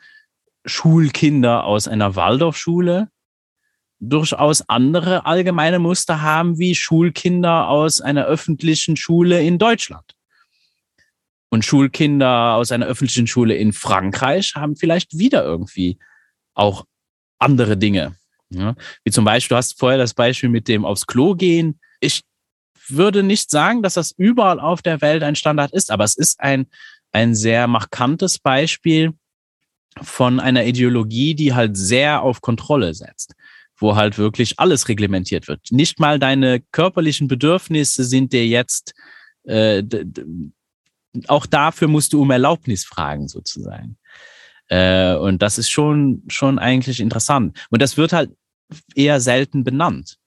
Schulkinder 0.66 1.66
aus 1.66 1.88
einer 1.88 2.16
Waldorfschule 2.16 3.10
durchaus 4.00 4.68
andere 4.68 5.26
allgemeine 5.26 5.80
Muster 5.80 6.22
haben 6.22 6.58
wie 6.58 6.76
Schulkinder 6.76 7.68
aus 7.68 8.02
einer 8.02 8.26
öffentlichen 8.26 8.96
Schule 8.96 9.42
in 9.44 9.58
Deutschland. 9.58 10.16
Und 11.52 11.64
Schulkinder 11.64 12.56
aus 12.56 12.72
einer 12.72 12.88
öffentlichen 12.88 13.28
Schule 13.28 13.56
in 13.56 13.74
Frankreich 13.74 14.56
haben 14.56 14.76
vielleicht 14.76 15.18
wieder 15.18 15.44
irgendwie 15.44 16.00
auch 16.54 16.86
andere 17.38 17.78
Dinge. 17.78 18.16
Ja, 18.50 18.76
wie 19.04 19.12
zum 19.12 19.26
Beispiel, 19.26 19.56
du 19.56 19.58
hast 19.58 19.80
vorher 19.80 20.00
das 20.00 20.14
Beispiel 20.14 20.50
mit 20.50 20.68
dem 20.68 20.86
aufs 20.86 21.06
Klo 21.06 21.36
gehen. 21.36 21.80
Ich 22.00 22.24
würde 22.88 23.22
nicht 23.22 23.52
sagen, 23.52 23.84
dass 23.84 23.94
das 23.94 24.12
überall 24.18 24.60
auf 24.60 24.82
der 24.82 25.02
Welt 25.02 25.24
ein 25.24 25.36
Standard 25.36 25.72
ist, 25.72 25.92
aber 25.92 26.04
es 26.04 26.18
ist 26.18 26.40
ein 26.40 26.66
ein 27.12 27.36
sehr 27.36 27.68
markantes 27.68 28.40
Beispiel 28.40 29.14
von 30.02 30.40
einer 30.40 30.66
Ideologie, 30.66 31.36
die 31.36 31.54
halt 31.54 31.76
sehr 31.76 32.22
auf 32.22 32.42
Kontrolle 32.42 32.94
setzt, 32.94 33.34
wo 33.78 33.96
halt 33.96 34.18
wirklich 34.18 34.60
alles 34.60 34.88
reglementiert 34.88 35.48
wird. 35.48 35.72
Nicht 35.72 36.00
mal 36.00 36.20
deine 36.20 36.62
körperlichen 36.72 37.28
Bedürfnisse 37.28 38.06
sind 38.06 38.32
dir 38.32 38.48
jetzt, 38.48 38.94
äh, 39.44 39.84
auch 41.28 41.46
dafür 41.46 41.88
musst 41.88 42.14
du 42.14 42.22
um 42.22 42.32
Erlaubnis 42.32 42.86
fragen 42.86 43.28
sozusagen. 43.28 43.98
Äh, 44.68 45.16
und 45.16 45.42
das 45.42 45.58
ist 45.58 45.70
schon, 45.70 46.24
schon 46.28 46.60
eigentlich 46.60 47.00
interessant. 47.00 47.60
Und 47.70 47.82
das 47.82 47.98
wird 47.98 48.14
halt 48.14 48.32
eher 48.96 49.20
selten 49.20 49.64
benannt. 49.64 50.18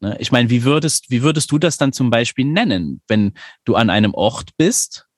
Ne? 0.00 0.16
Ich 0.20 0.30
meine, 0.30 0.48
wie 0.50 0.62
würdest, 0.62 1.10
wie 1.10 1.22
würdest 1.22 1.50
du 1.50 1.58
das 1.58 1.76
dann 1.76 1.92
zum 1.92 2.10
Beispiel 2.10 2.44
nennen, 2.44 3.02
wenn 3.08 3.34
du 3.64 3.74
an 3.74 3.90
einem 3.90 4.14
Ort 4.14 4.56
bist? 4.56 5.08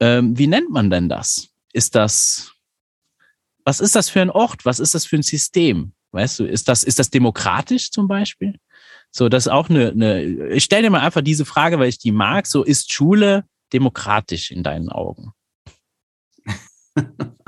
Ähm, 0.00 0.36
wie 0.36 0.48
nennt 0.48 0.70
man 0.70 0.90
denn 0.90 1.08
das? 1.08 1.50
Ist 1.72 1.94
das, 1.94 2.52
was 3.64 3.80
ist 3.80 3.94
das 3.94 4.08
für 4.08 4.20
ein 4.20 4.30
Ort? 4.30 4.64
Was 4.64 4.80
ist 4.80 4.94
das 4.94 5.06
für 5.06 5.16
ein 5.16 5.22
System? 5.22 5.92
Weißt 6.10 6.40
du, 6.40 6.44
ist 6.44 6.68
das, 6.68 6.82
ist 6.82 6.98
das 6.98 7.10
demokratisch 7.10 7.90
zum 7.90 8.08
Beispiel? 8.08 8.58
So, 9.10 9.28
das 9.28 9.46
ist 9.46 9.52
auch 9.52 9.70
eine, 9.70 9.90
eine 9.90 10.48
ich 10.48 10.64
stelle 10.64 10.82
dir 10.82 10.90
mal 10.90 11.00
einfach 11.00 11.20
diese 11.20 11.44
Frage, 11.44 11.78
weil 11.78 11.88
ich 11.88 11.98
die 11.98 12.12
mag. 12.12 12.46
So, 12.46 12.64
ist 12.64 12.92
Schule 12.92 13.44
demokratisch 13.72 14.50
in 14.50 14.62
deinen 14.62 14.88
Augen? 14.88 15.32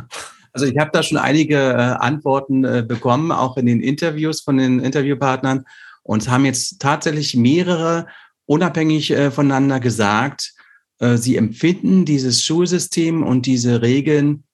Also 0.54 0.66
ich 0.66 0.78
habe 0.78 0.90
da 0.92 1.02
schon 1.02 1.18
einige 1.18 1.56
äh, 1.56 1.76
Antworten 1.76 2.64
äh, 2.64 2.84
bekommen, 2.86 3.32
auch 3.32 3.56
in 3.56 3.66
den 3.66 3.80
Interviews 3.80 4.40
von 4.40 4.56
den 4.56 4.78
Interviewpartnern. 4.78 5.64
Und 6.04 6.28
haben 6.28 6.44
jetzt 6.44 6.80
tatsächlich 6.80 7.34
mehrere 7.34 8.06
unabhängig 8.46 9.10
äh, 9.10 9.30
voneinander 9.30 9.80
gesagt, 9.80 10.54
sie 11.16 11.36
empfinden 11.36 12.04
dieses 12.04 12.44
Schulsystem 12.44 13.24
und 13.24 13.46
diese 13.46 13.82
Regeln 13.82 14.44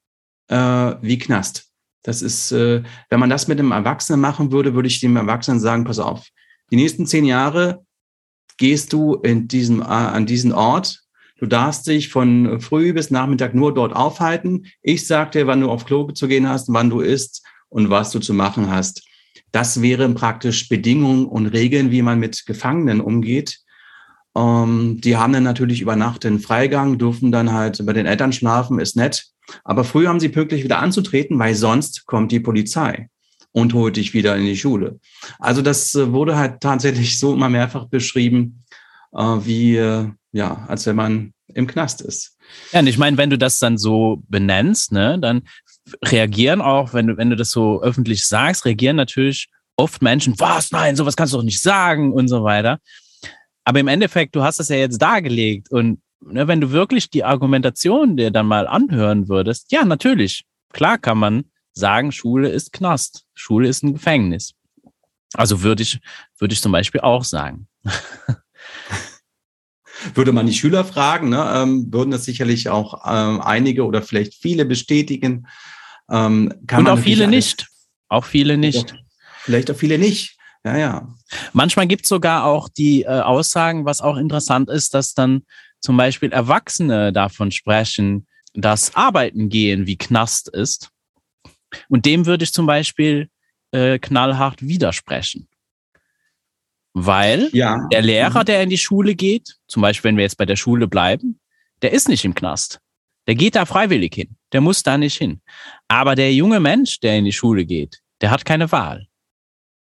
wie 0.48 1.18
Knast. 1.18 1.66
Das 2.02 2.22
ist, 2.22 2.50
wenn 2.50 3.20
man 3.20 3.28
das 3.28 3.46
mit 3.46 3.58
einem 3.58 3.72
Erwachsenen 3.72 4.20
machen 4.20 4.50
würde, 4.50 4.74
würde 4.74 4.88
ich 4.88 5.00
dem 5.00 5.16
Erwachsenen 5.16 5.60
sagen, 5.60 5.84
pass 5.84 5.98
auf, 5.98 6.26
die 6.70 6.76
nächsten 6.76 7.06
zehn 7.06 7.26
Jahre 7.26 7.84
gehst 8.56 8.94
du 8.94 9.16
in 9.16 9.48
diesem, 9.48 9.82
an 9.82 10.24
diesen 10.24 10.52
Ort. 10.52 11.02
Du 11.40 11.46
darfst 11.46 11.86
dich 11.86 12.10
von 12.10 12.60
früh 12.60 12.92
bis 12.92 13.10
Nachmittag 13.10 13.54
nur 13.54 13.72
dort 13.72 13.96
aufhalten. 13.96 14.66
Ich 14.82 15.06
sag 15.06 15.32
dir, 15.32 15.46
wann 15.46 15.62
du 15.62 15.70
auf 15.70 15.86
Klo 15.86 16.10
zu 16.12 16.28
gehen 16.28 16.46
hast, 16.46 16.70
wann 16.70 16.90
du 16.90 17.00
isst 17.00 17.42
und 17.70 17.88
was 17.88 18.10
du 18.10 18.18
zu 18.18 18.34
machen 18.34 18.70
hast. 18.70 19.02
Das 19.50 19.80
wären 19.80 20.14
praktisch 20.14 20.68
Bedingungen 20.68 21.24
und 21.24 21.46
Regeln, 21.46 21.90
wie 21.90 22.02
man 22.02 22.20
mit 22.20 22.44
Gefangenen 22.44 23.00
umgeht. 23.00 23.60
Ähm, 24.36 25.00
die 25.00 25.16
haben 25.16 25.32
dann 25.32 25.42
natürlich 25.42 25.80
über 25.80 25.96
Nacht 25.96 26.24
den 26.24 26.40
Freigang, 26.40 26.98
dürfen 26.98 27.32
dann 27.32 27.52
halt 27.52 27.84
bei 27.86 27.94
den 27.94 28.04
Eltern 28.04 28.34
schlafen, 28.34 28.78
ist 28.78 28.94
nett. 28.94 29.28
Aber 29.64 29.84
früh 29.84 30.06
haben 30.06 30.20
sie 30.20 30.28
pünktlich 30.28 30.62
wieder 30.62 30.78
anzutreten, 30.78 31.38
weil 31.38 31.54
sonst 31.54 32.04
kommt 32.04 32.32
die 32.32 32.40
Polizei 32.40 33.08
und 33.52 33.72
holt 33.72 33.96
dich 33.96 34.12
wieder 34.12 34.36
in 34.36 34.44
die 34.44 34.58
Schule. 34.58 35.00
Also 35.38 35.62
das 35.62 35.94
äh, 35.94 36.12
wurde 36.12 36.36
halt 36.36 36.60
tatsächlich 36.60 37.18
so 37.18 37.32
immer 37.32 37.48
mehrfach 37.48 37.86
beschrieben, 37.86 38.62
äh, 39.12 39.22
wie, 39.22 39.76
äh, 39.76 40.10
ja, 40.32 40.64
als 40.68 40.86
wenn 40.86 40.96
man 40.96 41.32
im 41.54 41.66
Knast 41.66 42.00
ist. 42.00 42.36
Ja, 42.72 42.80
und 42.80 42.86
ich 42.86 42.98
meine, 42.98 43.16
wenn 43.16 43.30
du 43.30 43.38
das 43.38 43.58
dann 43.58 43.78
so 43.78 44.22
benennst, 44.28 44.92
ne, 44.92 45.18
dann 45.18 45.42
reagieren 46.04 46.60
auch, 46.60 46.92
wenn 46.92 47.08
du, 47.08 47.16
wenn 47.16 47.30
du 47.30 47.36
das 47.36 47.50
so 47.50 47.82
öffentlich 47.82 48.26
sagst, 48.26 48.64
reagieren 48.64 48.96
natürlich 48.96 49.48
oft 49.76 50.02
Menschen, 50.02 50.38
was, 50.38 50.70
nein, 50.70 50.96
sowas 50.96 51.16
kannst 51.16 51.32
du 51.32 51.38
doch 51.38 51.44
nicht 51.44 51.60
sagen 51.60 52.12
und 52.12 52.28
so 52.28 52.44
weiter. 52.44 52.78
Aber 53.64 53.80
im 53.80 53.88
Endeffekt, 53.88 54.36
du 54.36 54.42
hast 54.42 54.60
das 54.60 54.68
ja 54.68 54.76
jetzt 54.76 55.00
dargelegt 55.00 55.70
und 55.70 56.00
ne, 56.20 56.46
wenn 56.48 56.60
du 56.60 56.70
wirklich 56.70 57.10
die 57.10 57.24
Argumentation 57.24 58.16
dir 58.16 58.30
dann 58.30 58.46
mal 58.46 58.66
anhören 58.66 59.28
würdest, 59.28 59.72
ja, 59.72 59.84
natürlich, 59.84 60.44
klar 60.72 60.98
kann 60.98 61.18
man 61.18 61.44
sagen, 61.72 62.12
Schule 62.12 62.48
ist 62.48 62.72
Knast, 62.72 63.24
Schule 63.34 63.68
ist 63.68 63.82
ein 63.82 63.94
Gefängnis. 63.94 64.54
Also 65.34 65.62
würde 65.62 65.82
ich, 65.82 66.00
würde 66.38 66.52
ich 66.52 66.60
zum 66.60 66.72
Beispiel 66.72 67.00
auch 67.00 67.24
sagen. 67.24 67.68
Würde 70.14 70.32
man 70.32 70.46
die 70.46 70.54
Schüler 70.54 70.84
fragen, 70.84 71.28
ne, 71.28 71.50
ähm, 71.54 71.92
würden 71.92 72.10
das 72.10 72.24
sicherlich 72.24 72.68
auch 72.68 73.02
ähm, 73.06 73.40
einige 73.40 73.84
oder 73.84 74.02
vielleicht 74.02 74.34
viele 74.34 74.64
bestätigen. 74.64 75.46
Ähm, 76.10 76.52
Und 76.72 76.88
auch 76.88 76.98
viele 76.98 77.28
nicht. 77.28 77.68
Auch 78.08 78.24
viele 78.24 78.56
nicht. 78.56 78.94
Vielleicht 79.42 79.70
auch 79.70 79.76
viele 79.76 79.98
nicht. 79.98 80.36
Ja, 80.64 80.76
ja. 80.76 81.08
Manchmal 81.52 81.86
gibt 81.86 82.04
es 82.04 82.08
sogar 82.08 82.44
auch 82.44 82.68
die 82.68 83.02
äh, 83.02 83.06
Aussagen, 83.06 83.84
was 83.84 84.00
auch 84.00 84.16
interessant 84.16 84.68
ist, 84.68 84.94
dass 84.94 85.14
dann 85.14 85.42
zum 85.80 85.96
Beispiel 85.96 86.32
Erwachsene 86.32 87.12
davon 87.12 87.50
sprechen, 87.50 88.26
dass 88.52 88.94
Arbeiten 88.94 89.48
gehen 89.48 89.86
wie 89.86 89.96
Knast 89.96 90.48
ist. 90.48 90.90
Und 91.88 92.04
dem 92.04 92.26
würde 92.26 92.44
ich 92.44 92.52
zum 92.52 92.66
Beispiel 92.66 93.28
äh, 93.72 93.98
knallhart 93.98 94.60
widersprechen. 94.60 95.48
Weil 96.92 97.50
ja. 97.52 97.86
der 97.92 98.02
Lehrer, 98.02 98.40
mhm. 98.40 98.46
der 98.46 98.62
in 98.62 98.70
die 98.70 98.78
Schule 98.78 99.14
geht, 99.14 99.56
zum 99.68 99.82
Beispiel 99.82 100.10
wenn 100.10 100.16
wir 100.16 100.24
jetzt 100.24 100.38
bei 100.38 100.46
der 100.46 100.56
Schule 100.56 100.88
bleiben, 100.88 101.38
der 101.82 101.92
ist 101.92 102.08
nicht 102.08 102.24
im 102.24 102.34
Knast. 102.34 102.80
Der 103.26 103.34
geht 103.34 103.54
da 103.54 103.64
freiwillig 103.64 104.14
hin. 104.14 104.36
Der 104.52 104.60
muss 104.60 104.82
da 104.82 104.98
nicht 104.98 105.16
hin. 105.16 105.40
Aber 105.88 106.14
der 106.14 106.34
junge 106.34 106.60
Mensch, 106.60 107.00
der 107.00 107.16
in 107.16 107.24
die 107.24 107.32
Schule 107.32 107.64
geht, 107.64 108.00
der 108.20 108.30
hat 108.30 108.44
keine 108.44 108.72
Wahl. 108.72 109.06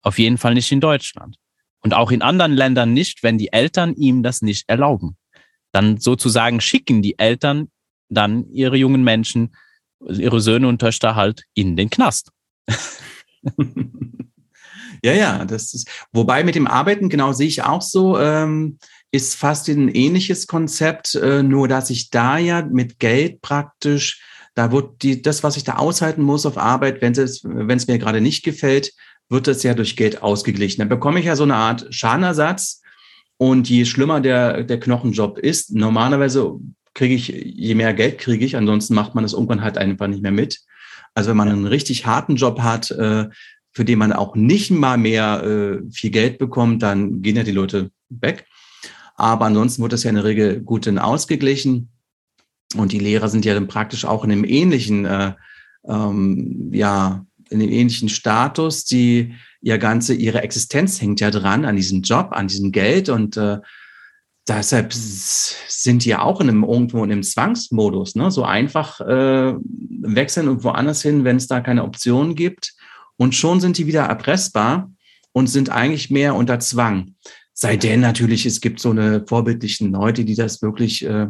Auf 0.01 0.17
jeden 0.19 0.37
Fall 0.37 0.53
nicht 0.53 0.71
in 0.71 0.81
Deutschland. 0.81 1.37
Und 1.81 1.93
auch 1.93 2.11
in 2.11 2.21
anderen 2.21 2.53
Ländern 2.53 2.93
nicht, 2.93 3.23
wenn 3.23 3.37
die 3.37 3.53
Eltern 3.53 3.93
ihm 3.95 4.23
das 4.23 4.41
nicht 4.41 4.67
erlauben. 4.67 5.17
Dann 5.71 5.97
sozusagen 5.97 6.61
schicken 6.61 7.01
die 7.01 7.19
Eltern 7.19 7.69
dann 8.09 8.49
ihre 8.49 8.77
jungen 8.77 9.03
Menschen, 9.03 9.55
ihre 9.99 10.41
Söhne 10.41 10.67
und 10.67 10.79
Töchter 10.79 11.15
halt 11.15 11.43
in 11.53 11.75
den 11.75 11.89
Knast. 11.89 12.31
ja, 15.03 15.13
ja, 15.13 15.45
das 15.45 15.73
ist, 15.73 15.89
wobei 16.11 16.43
mit 16.43 16.55
dem 16.55 16.67
Arbeiten, 16.67 17.09
genau 17.09 17.33
sehe 17.33 17.47
ich 17.47 17.63
auch 17.63 17.81
so, 17.81 18.19
ähm, 18.19 18.77
ist 19.11 19.35
fast 19.35 19.67
ein 19.69 19.89
ähnliches 19.89 20.47
Konzept, 20.47 21.15
äh, 21.15 21.43
nur 21.43 21.67
dass 21.67 21.89
ich 21.89 22.09
da 22.09 22.37
ja 22.37 22.61
mit 22.61 22.99
Geld 22.99 23.41
praktisch, 23.41 24.21
da 24.53 24.71
wird 24.71 25.03
die, 25.03 25.21
das, 25.21 25.43
was 25.43 25.55
ich 25.55 25.63
da 25.63 25.75
aushalten 25.75 26.21
muss 26.21 26.45
auf 26.45 26.57
Arbeit, 26.57 27.01
wenn 27.01 27.13
es, 27.13 27.43
mir 27.43 27.99
gerade 27.99 28.21
nicht 28.21 28.43
gefällt, 28.43 28.91
wird 29.29 29.47
das 29.47 29.63
ja 29.63 29.73
durch 29.73 29.95
Geld 29.95 30.23
ausgeglichen. 30.23 30.79
Dann 30.79 30.89
bekomme 30.89 31.19
ich 31.19 31.25
ja 31.25 31.35
so 31.35 31.43
eine 31.43 31.55
Art 31.55 31.87
Schadenersatz. 31.91 32.81
Und 33.37 33.69
je 33.69 33.85
schlimmer 33.85 34.19
der, 34.19 34.63
der 34.63 34.79
Knochenjob 34.79 35.37
ist, 35.37 35.75
normalerweise 35.75 36.59
kriege 36.95 37.13
ich, 37.13 37.27
je 37.27 37.75
mehr 37.75 37.93
Geld 37.93 38.17
kriege 38.17 38.43
ich, 38.43 38.57
ansonsten 38.57 38.95
macht 38.95 39.13
man 39.13 39.23
das 39.23 39.33
irgendwann 39.33 39.61
halt 39.61 39.77
einfach 39.77 40.07
nicht 40.07 40.23
mehr 40.23 40.31
mit. 40.31 40.61
Also 41.13 41.29
wenn 41.29 41.37
man 41.37 41.49
einen 41.49 41.67
richtig 41.67 42.07
harten 42.07 42.35
Job 42.35 42.61
hat, 42.61 42.89
äh, 42.89 43.27
für 43.77 43.85
den 43.85 43.99
man 43.99 44.11
auch 44.11 44.35
nicht 44.35 44.71
mal 44.71 44.97
mehr 44.97 45.43
äh, 45.43 45.91
viel 45.91 46.09
Geld 46.09 46.39
bekommt, 46.39 46.81
dann 46.81 47.21
gehen 47.21 47.35
ja 47.35 47.43
die 47.43 47.51
Leute 47.51 47.91
weg. 48.09 48.47
Aber 49.13 49.45
ansonsten 49.45 49.83
wird 49.83 49.93
das 49.93 50.01
ja 50.01 50.09
in 50.09 50.15
der 50.15 50.23
Regel 50.23 50.61
gut 50.61 50.87
dann 50.87 50.97
ausgeglichen. 50.97 51.89
Und 52.75 52.91
die 52.91 52.97
Lehrer 52.97 53.29
sind 53.29 53.45
ja 53.45 53.53
dann 53.53 53.67
praktisch 53.67 54.03
auch 54.03 54.23
in 54.23 54.31
einem 54.31 54.45
ähnlichen, 54.45 55.05
äh, 55.05 55.33
ähm, 55.87 56.71
ja, 56.73 57.23
in 57.51 57.59
dem 57.59 57.69
ähnlichen 57.69 58.09
Status. 58.09 58.83
Die 58.83 59.35
ihr 59.61 59.77
ganze, 59.77 60.15
ihre 60.15 60.41
Existenz 60.41 60.99
hängt 60.99 61.19
ja 61.19 61.29
dran 61.29 61.63
an 61.63 61.75
diesem 61.75 62.01
Job, 62.01 62.29
an 62.31 62.47
diesem 62.47 62.71
Geld 62.71 63.09
und 63.09 63.37
äh, 63.37 63.59
deshalb 64.47 64.91
sind 64.91 66.03
die 66.03 66.09
ja 66.09 66.23
auch 66.23 66.41
in 66.41 66.49
einem 66.49 66.63
irgendwo 66.63 67.03
in 67.03 67.11
einem 67.11 67.21
Zwangsmodus. 67.21 68.15
Ne? 68.15 68.31
So 68.31 68.43
einfach 68.43 69.01
äh, 69.01 69.53
wechseln 69.53 70.47
und 70.47 70.63
woanders 70.63 71.03
hin, 71.03 71.25
wenn 71.25 71.37
es 71.37 71.45
da 71.45 71.59
keine 71.59 71.83
Optionen 71.83 72.33
gibt. 72.33 72.73
Und 73.17 73.35
schon 73.35 73.59
sind 73.59 73.77
die 73.77 73.87
wieder 73.87 74.03
erpressbar 74.03 74.91
und 75.31 75.47
sind 75.47 75.69
eigentlich 75.69 76.09
mehr 76.09 76.35
unter 76.35 76.59
Zwang. 76.59 77.15
Sei 77.53 77.75
denn 77.75 77.99
natürlich, 77.99 78.45
es 78.45 78.61
gibt 78.61 78.79
so 78.79 78.91
eine 78.91 79.25
vorbildlichen 79.25 79.91
Leute, 79.91 80.23
die 80.23 80.35
das 80.35 80.61
wirklich 80.61 81.03
äh, 81.05 81.27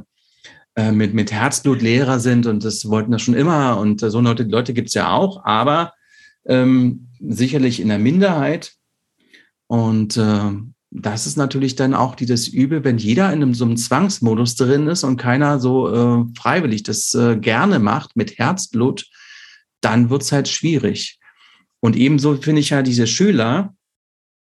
äh, 0.75 0.91
mit, 0.91 1.13
mit 1.13 1.31
Herzblut 1.31 1.81
Lehrer 1.81 2.19
sind 2.19 2.45
und 2.45 2.63
das 2.63 2.87
wollten 2.87 3.11
das 3.11 3.21
schon 3.21 3.33
immer. 3.33 3.79
Und 3.79 4.03
äh, 4.03 4.11
so 4.11 4.21
Leute, 4.21 4.43
Leute 4.43 4.73
gibt 4.73 4.89
es 4.89 4.93
ja 4.93 5.11
auch, 5.11 5.43
aber 5.43 5.93
ähm, 6.45 7.07
sicherlich 7.19 7.79
in 7.79 7.87
der 7.87 7.97
Minderheit. 7.99 8.73
Und 9.67 10.17
äh, 10.17 10.51
das 10.91 11.27
ist 11.27 11.35
natürlich 11.35 11.75
dann 11.75 11.93
auch 11.93 12.15
die, 12.15 12.25
das 12.25 12.47
Übel, 12.47 12.83
wenn 12.83 12.97
jeder 12.97 13.33
in 13.33 13.41
einem, 13.41 13.53
so 13.53 13.65
einem 13.65 13.75
Zwangsmodus 13.75 14.55
drin 14.55 14.87
ist 14.87 15.03
und 15.03 15.17
keiner 15.17 15.59
so 15.59 15.93
äh, 15.93 16.25
freiwillig 16.37 16.83
das 16.83 17.13
äh, 17.13 17.37
gerne 17.37 17.79
macht 17.79 18.15
mit 18.15 18.37
Herzblut, 18.37 19.05
dann 19.81 20.09
wird 20.09 20.21
es 20.21 20.31
halt 20.31 20.47
schwierig. 20.47 21.19
Und 21.79 21.95
ebenso 21.95 22.35
finde 22.37 22.61
ich 22.61 22.71
ja 22.71 22.81
diese 22.81 23.07
Schüler, 23.07 23.75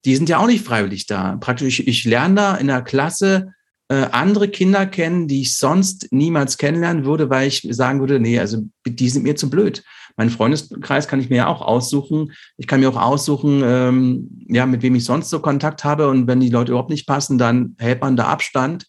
die 0.05 0.17
sind 0.17 0.29
ja 0.29 0.39
auch 0.39 0.47
nicht 0.47 0.65
freiwillig 0.65 1.07
da. 1.07 1.37
Praktisch, 1.37 1.81
ich, 1.81 2.05
lerne 2.05 2.35
da 2.35 2.57
in 2.57 2.69
der 2.69 2.83
Klasse 2.83 3.53
äh, 3.89 4.07
andere 4.13 4.49
Kinder 4.49 4.87
kennen, 4.87 5.29
die 5.29 5.43
ich 5.43 5.57
sonst 5.57 6.09
niemals 6.13 6.59
kennenlernen 6.59 7.05
würde, 7.05 7.29
weil 7.29 7.49
ich 7.49 7.67
sagen 7.71 8.01
würde, 8.01 8.21
nee, 8.21 8.39
also 8.39 8.63
die 8.87 9.09
sind 9.09 9.25
mir 9.25 9.37
zu 9.37 9.51
blöd. 9.51 9.83
Mein 10.17 10.31
Freundeskreis 10.31 11.09
kann 11.09 11.21
ich 11.21 11.29
mir 11.29 11.37
ja 11.37 11.47
auch 11.47 11.61
aussuchen. 11.61 12.33
Ich 12.57 12.67
kann 12.67 12.81
mir 12.81 12.89
auch 12.89 13.01
aussuchen, 13.01 13.63
ähm, 13.65 14.45
ja, 14.49 14.65
mit 14.65 14.83
wem 14.83 14.95
ich 14.95 15.05
sonst 15.05 15.29
so 15.29 15.41
Kontakt 15.41 15.85
habe. 15.85 16.09
Und 16.09 16.27
wenn 16.27 16.41
die 16.41 16.49
Leute 16.49 16.73
überhaupt 16.73 16.91
nicht 16.91 17.07
passen, 17.07 17.37
dann 17.37 17.77
hält 17.79 18.01
man 18.01 18.17
da 18.17 18.29
Abstand 18.29 18.87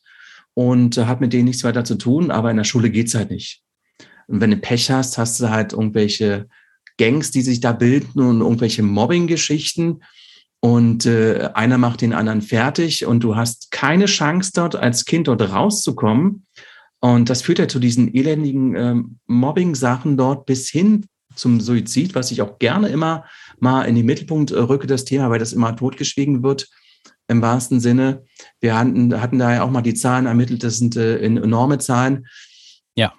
und 0.53 0.97
äh, 0.97 1.05
hat 1.05 1.19
mit 1.19 1.33
denen 1.33 1.45
nichts 1.45 1.63
weiter 1.63 1.83
zu 1.83 1.95
tun. 1.95 2.31
Aber 2.31 2.49
in 2.49 2.57
der 2.57 2.63
Schule 2.63 2.89
geht's 2.89 3.13
halt 3.13 3.29
nicht. 3.29 3.61
Und 4.27 4.39
wenn 4.39 4.51
du 4.51 4.57
Pech 4.57 4.89
hast, 4.89 5.17
hast 5.17 5.39
du 5.41 5.49
halt 5.49 5.73
irgendwelche 5.73 6.47
Gangs, 6.97 7.31
die 7.31 7.41
sich 7.41 7.59
da 7.59 7.71
bilden 7.71 8.19
und 8.19 8.41
irgendwelche 8.41 8.83
Mobbing-Geschichten 8.83 10.01
und 10.59 11.05
äh, 11.05 11.49
einer 11.53 11.77
macht 11.77 12.01
den 12.01 12.13
anderen 12.13 12.41
fertig 12.41 13.05
und 13.05 13.23
du 13.23 13.35
hast 13.35 13.71
keine 13.71 14.05
Chance 14.05 14.51
dort 14.53 14.75
als 14.75 15.05
Kind 15.05 15.27
dort 15.27 15.41
rauszukommen. 15.41 16.45
Und 16.99 17.29
das 17.29 17.43
führt 17.43 17.59
ja 17.59 17.67
zu 17.67 17.79
diesen 17.79 18.13
elendigen 18.15 18.75
ähm, 18.75 19.19
Mobbing-Sachen 19.27 20.17
dort 20.17 20.47
bis 20.47 20.69
hin 20.69 21.05
zum 21.35 21.61
Suizid, 21.61 22.15
was 22.15 22.31
ich 22.31 22.41
auch 22.41 22.57
gerne 22.57 22.89
immer 22.89 23.25
mal 23.59 23.83
in 23.83 23.95
den 23.95 24.05
Mittelpunkt 24.05 24.49
äh, 24.51 24.57
rücke, 24.57 24.87
das 24.87 25.05
Thema, 25.05 25.29
weil 25.29 25.39
das 25.39 25.53
immer 25.53 25.75
totgeschwiegen 25.75 26.41
wird. 26.41 26.67
im 27.27 27.41
wahrsten 27.41 27.79
Sinne. 27.79 28.23
Wir 28.61 28.77
hatten, 28.77 29.21
hatten 29.21 29.37
da 29.37 29.53
ja 29.53 29.63
auch 29.63 29.69
mal 29.69 29.81
die 29.81 29.93
Zahlen 29.93 30.25
ermittelt, 30.25 30.63
das 30.63 30.77
sind 30.77 30.95
äh, 30.95 31.19
enorme 31.19 31.77
Zahlen. 31.77 32.25
Ja, 32.95 33.13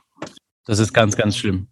das 0.64 0.80
ist 0.80 0.92
ganz, 0.92 1.14
ganz 1.14 1.36
schlimm. 1.36 1.68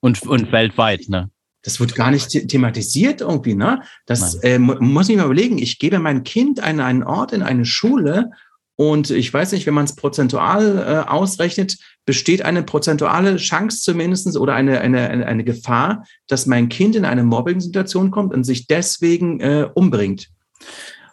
Und, 0.00 0.22
und 0.22 0.52
weltweit, 0.52 1.08
ne? 1.08 1.30
Das 1.62 1.80
wird 1.80 1.96
gar 1.96 2.12
nicht 2.12 2.30
thematisiert 2.48 3.22
irgendwie, 3.22 3.54
ne? 3.54 3.82
Das 4.06 4.36
äh, 4.36 4.58
muss 4.58 5.08
ich 5.08 5.16
mir 5.16 5.24
überlegen. 5.24 5.58
Ich 5.58 5.80
gebe 5.80 5.98
mein 5.98 6.22
Kind 6.22 6.60
an 6.60 6.78
einen 6.80 7.02
Ort, 7.02 7.32
in 7.32 7.42
eine 7.42 7.64
Schule 7.64 8.30
und 8.76 9.08
ich 9.10 9.32
weiß 9.32 9.52
nicht, 9.52 9.66
wenn 9.66 9.74
man 9.74 9.86
es 9.86 9.96
prozentual 9.96 10.78
äh, 10.78 11.10
ausrechnet, 11.10 11.78
besteht 12.04 12.42
eine 12.42 12.62
prozentuale 12.62 13.36
Chance 13.36 13.80
zumindest 13.80 14.36
oder 14.36 14.54
eine, 14.54 14.80
eine, 14.82 15.08
eine, 15.08 15.26
eine 15.26 15.44
Gefahr, 15.44 16.04
dass 16.28 16.44
mein 16.46 16.68
Kind 16.68 16.94
in 16.94 17.06
eine 17.06 17.24
Mobbing-Situation 17.24 18.10
kommt 18.10 18.34
und 18.34 18.44
sich 18.44 18.66
deswegen 18.66 19.40
äh, 19.40 19.68
umbringt. 19.74 20.28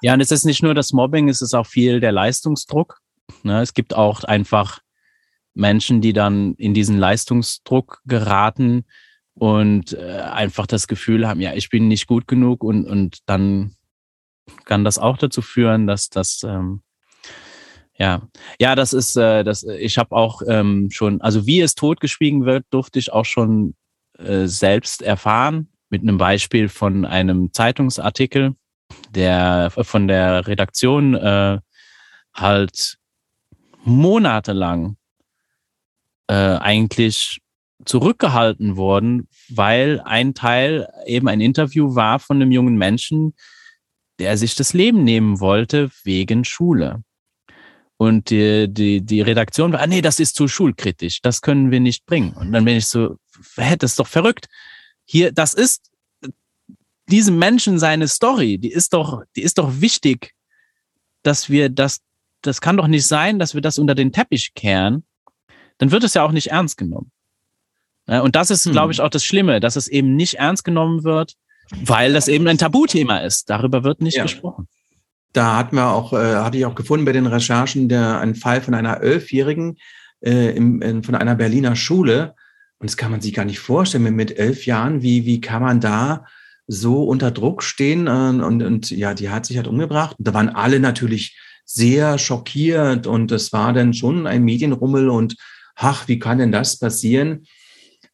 Ja, 0.01 0.13
und 0.13 0.19
es 0.19 0.31
ist 0.31 0.43
nicht 0.43 0.61
nur 0.61 0.73
das 0.73 0.91
Mobbing, 0.91 1.29
es 1.29 1.41
ist 1.41 1.53
auch 1.53 1.65
viel 1.65 2.01
der 2.01 2.11
Leistungsdruck. 2.11 2.99
Ne? 3.43 3.61
Es 3.61 3.73
gibt 3.73 3.95
auch 3.95 4.25
einfach 4.25 4.79
Menschen, 5.53 6.01
die 6.01 6.13
dann 6.13 6.53
in 6.55 6.73
diesen 6.73 6.97
Leistungsdruck 6.97 8.01
geraten 8.05 8.85
und 9.35 9.93
äh, 9.93 10.21
einfach 10.21 10.67
das 10.67 10.87
Gefühl 10.87 11.27
haben, 11.27 11.41
ja, 11.41 11.53
ich 11.53 11.69
bin 11.69 11.87
nicht 11.87 12.07
gut 12.07 12.27
genug 12.27 12.63
und, 12.63 12.85
und 12.85 13.19
dann 13.25 13.75
kann 14.65 14.83
das 14.83 14.97
auch 14.97 15.17
dazu 15.17 15.41
führen, 15.41 15.87
dass 15.87 16.09
das 16.09 16.43
ähm, 16.43 16.81
ja, 17.97 18.23
ja, 18.59 18.75
das 18.75 18.93
ist, 18.93 19.15
äh, 19.15 19.43
das. 19.43 19.63
Ich 19.63 19.97
habe 19.97 20.15
auch 20.15 20.41
ähm, 20.47 20.89
schon, 20.91 21.21
also 21.21 21.45
wie 21.45 21.61
es 21.61 21.75
totgeschwiegen 21.75 22.45
wird, 22.45 22.65
durfte 22.71 22.97
ich 22.97 23.13
auch 23.13 23.25
schon 23.25 23.75
äh, 24.17 24.47
selbst 24.47 25.01
erfahren 25.01 25.69
mit 25.89 26.01
einem 26.01 26.17
Beispiel 26.17 26.69
von 26.69 27.05
einem 27.05 27.53
Zeitungsartikel, 27.53 28.55
der 29.11 29.71
von 29.71 30.07
der 30.07 30.47
Redaktion 30.47 31.13
äh, 31.13 31.59
halt 32.33 32.97
monatelang 33.83 34.97
äh, 36.27 36.33
eigentlich 36.33 37.39
zurückgehalten 37.85 38.77
worden, 38.77 39.27
weil 39.49 40.01
ein 40.05 40.33
Teil 40.33 40.87
eben 41.05 41.27
ein 41.27 41.41
Interview 41.41 41.95
war 41.95 42.19
von 42.19 42.37
einem 42.37 42.51
jungen 42.51 42.77
Menschen, 42.77 43.33
der 44.19 44.37
sich 44.37 44.55
das 44.55 44.73
Leben 44.73 45.03
nehmen 45.03 45.39
wollte 45.39 45.91
wegen 46.03 46.45
Schule. 46.45 47.03
Und 47.97 48.29
die, 48.29 48.67
die, 48.71 49.01
die 49.01 49.21
Redaktion 49.21 49.71
war, 49.71 49.81
ah, 49.81 49.87
nee, 49.87 50.01
das 50.01 50.19
ist 50.19 50.35
zu 50.35 50.47
schulkritisch, 50.47 51.21
das 51.21 51.41
können 51.41 51.71
wir 51.71 51.79
nicht 51.79 52.05
bringen. 52.05 52.33
Und 52.33 52.51
dann 52.51 52.65
bin 52.65 52.77
ich 52.77 52.87
so, 52.87 53.17
hä, 53.55 53.75
das 53.77 53.91
ist 53.91 53.99
doch 53.99 54.07
verrückt. 54.07 54.47
Hier, 55.05 55.31
das 55.31 55.53
ist 55.53 55.91
diesem 57.09 57.37
Menschen 57.37 57.79
seine 57.79 58.07
Story, 58.07 58.57
die 58.57 58.71
ist 58.71 58.93
doch, 58.93 59.23
die 59.35 59.41
ist 59.41 59.57
doch 59.57 59.81
wichtig, 59.81 60.33
dass 61.21 61.49
wir 61.49 61.69
das, 61.69 62.01
das 62.41 62.61
kann 62.61 62.77
doch 62.77 62.87
nicht 62.87 63.07
sein, 63.07 63.39
dass 63.39 63.53
wir 63.53 63.61
das 63.61 63.77
unter 63.77 63.95
den 63.95 64.11
Teppich 64.11 64.53
kehren. 64.53 65.03
Dann 65.83 65.91
wird 65.91 66.05
es 66.05 66.13
ja 66.13 66.23
auch 66.23 66.31
nicht 66.31 66.47
ernst 66.47 66.77
genommen. 66.77 67.11
Und 68.07 68.37
das 68.37 68.51
ist, 68.51 68.65
hm. 68.65 68.71
glaube 68.71 68.93
ich, 68.93 69.01
auch 69.01 69.09
das 69.09 69.25
Schlimme, 69.25 69.59
dass 69.59 69.75
es 69.75 69.89
eben 69.89 70.15
nicht 70.15 70.35
ernst 70.35 70.63
genommen 70.63 71.03
wird, 71.03 71.33
weil 71.83 72.13
das 72.13 72.29
eben 72.29 72.47
ein 72.47 72.57
Tabuthema 72.57 73.17
ist. 73.17 73.49
Darüber 73.49 73.83
wird 73.83 73.99
nicht 73.99 74.15
ja. 74.15 74.23
gesprochen. 74.23 74.69
Da 75.33 75.57
hatten 75.57 75.75
wir 75.75 75.91
auch, 75.91 76.13
äh, 76.13 76.35
hatte 76.35 76.57
ich 76.57 76.65
auch 76.65 76.75
gefunden 76.75 77.03
bei 77.03 77.11
den 77.11 77.27
Recherchen, 77.27 77.89
der, 77.89 78.21
einen 78.21 78.35
Fall 78.35 78.61
von 78.61 78.75
einer 78.75 79.01
Elfjährigen 79.01 79.75
äh, 80.21 80.55
im, 80.55 80.81
in, 80.81 81.03
von 81.03 81.15
einer 81.15 81.35
Berliner 81.35 81.75
Schule. 81.75 82.33
Und 82.79 82.89
das 82.89 82.95
kann 82.95 83.11
man 83.11 83.19
sich 83.19 83.33
gar 83.33 83.43
nicht 83.43 83.59
vorstellen, 83.59 84.15
mit 84.15 84.37
elf 84.37 84.65
Jahren, 84.65 85.01
wie, 85.01 85.25
wie 85.25 85.41
kann 85.41 85.63
man 85.63 85.81
da 85.81 86.23
so 86.65 87.03
unter 87.03 87.29
Druck 87.29 87.61
stehen? 87.61 88.07
Äh, 88.07 88.41
und, 88.41 88.63
und 88.63 88.89
ja, 88.89 89.13
die 89.13 89.29
hat 89.29 89.45
sich 89.45 89.57
halt 89.57 89.67
umgebracht. 89.67 90.15
Und 90.17 90.29
da 90.29 90.33
waren 90.33 90.47
alle 90.47 90.79
natürlich 90.79 91.37
sehr 91.65 92.17
schockiert 92.17 93.05
und 93.05 93.33
es 93.33 93.51
war 93.51 93.73
dann 93.73 93.93
schon 93.93 94.27
ein 94.27 94.43
Medienrummel 94.43 95.09
und 95.09 95.35
ach, 95.75 96.07
wie 96.07 96.19
kann 96.19 96.37
denn 96.37 96.51
das 96.51 96.77
passieren? 96.79 97.45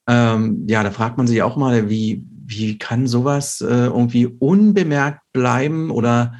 Ähm, 0.07 0.65
ja, 0.67 0.83
da 0.83 0.91
fragt 0.91 1.17
man 1.17 1.27
sich 1.27 1.41
auch 1.41 1.55
mal, 1.55 1.89
wie, 1.89 2.23
wie 2.45 2.77
kann 2.77 3.07
sowas 3.07 3.61
äh, 3.61 3.65
irgendwie 3.65 4.25
unbemerkt 4.25 5.21
bleiben 5.33 5.91
oder 5.91 6.33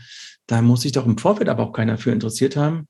da 0.47 0.61
muss 0.61 0.81
sich 0.81 0.91
doch 0.91 1.05
im 1.05 1.17
Vorfeld 1.17 1.49
aber 1.49 1.63
auch 1.63 1.73
keiner 1.73 1.97
für 1.97 2.11
interessiert 2.11 2.55
haben. 2.55 2.87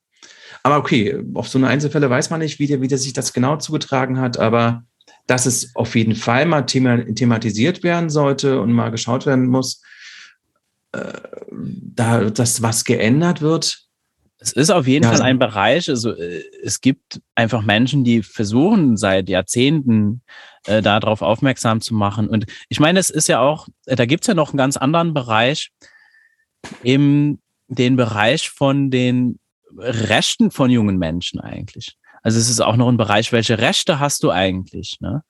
Aber 0.63 0.77
okay, 0.77 1.21
auf 1.33 1.47
so 1.47 1.57
eine 1.57 1.67
Einzelfälle 1.67 2.09
weiß 2.09 2.29
man 2.29 2.39
nicht, 2.39 2.59
wie 2.59 2.67
der, 2.67 2.81
wie 2.81 2.87
der 2.87 2.97
sich 2.97 3.13
das 3.13 3.33
genau 3.33 3.57
zugetragen 3.57 4.19
hat, 4.19 4.37
aber 4.37 4.83
dass 5.27 5.45
es 5.45 5.75
auf 5.75 5.95
jeden 5.95 6.15
Fall 6.15 6.45
mal 6.45 6.63
thema, 6.63 7.03
thematisiert 7.13 7.83
werden 7.83 8.09
sollte 8.09 8.59
und 8.61 8.71
mal 8.71 8.89
geschaut 8.89 9.25
werden 9.25 9.47
muss, 9.47 9.81
äh, 10.91 11.13
da, 11.51 12.29
dass 12.29 12.61
was 12.61 12.83
geändert 12.83 13.41
wird. 13.41 13.88
Es 14.41 14.53
ist 14.53 14.69
auf 14.69 14.87
jeden 14.87 15.03
ja. 15.03 15.11
Fall 15.11 15.21
ein 15.21 15.37
Bereich, 15.37 15.89
also 15.89 16.15
äh, 16.15 16.43
es 16.63 16.79
gibt 16.79 17.21
einfach 17.35 17.61
Menschen, 17.61 18.05
die 18.05 18.23
versuchen 18.23 18.95
seit 18.95 19.27
Jahrzehnten 19.27 20.21
äh, 20.65 20.81
darauf 20.81 21.21
aufmerksam 21.21 21.81
zu 21.81 21.93
machen. 21.93 22.29
Und 22.29 22.45
ich 22.69 22.79
meine, 22.79 22.99
es 22.99 23.09
ist 23.09 23.27
ja 23.27 23.41
auch, 23.41 23.67
äh, 23.85 23.97
da 23.97 24.05
gibt 24.05 24.23
es 24.23 24.27
ja 24.27 24.33
noch 24.33 24.51
einen 24.51 24.57
ganz 24.57 24.77
anderen 24.77 25.13
Bereich, 25.13 25.71
eben 26.83 27.41
den 27.67 27.97
Bereich 27.97 28.49
von 28.49 28.89
den 28.89 29.39
Rechten 29.77 30.51
von 30.51 30.71
jungen 30.71 30.97
Menschen 30.97 31.41
eigentlich. 31.41 31.97
Also 32.23 32.39
es 32.39 32.49
ist 32.49 32.61
auch 32.61 32.75
noch 32.77 32.89
ein 32.89 32.97
Bereich, 32.97 33.31
welche 33.31 33.59
Rechte 33.59 33.99
hast 33.99 34.23
du 34.23 34.31
eigentlich? 34.31 34.97
Ne? 35.01 35.23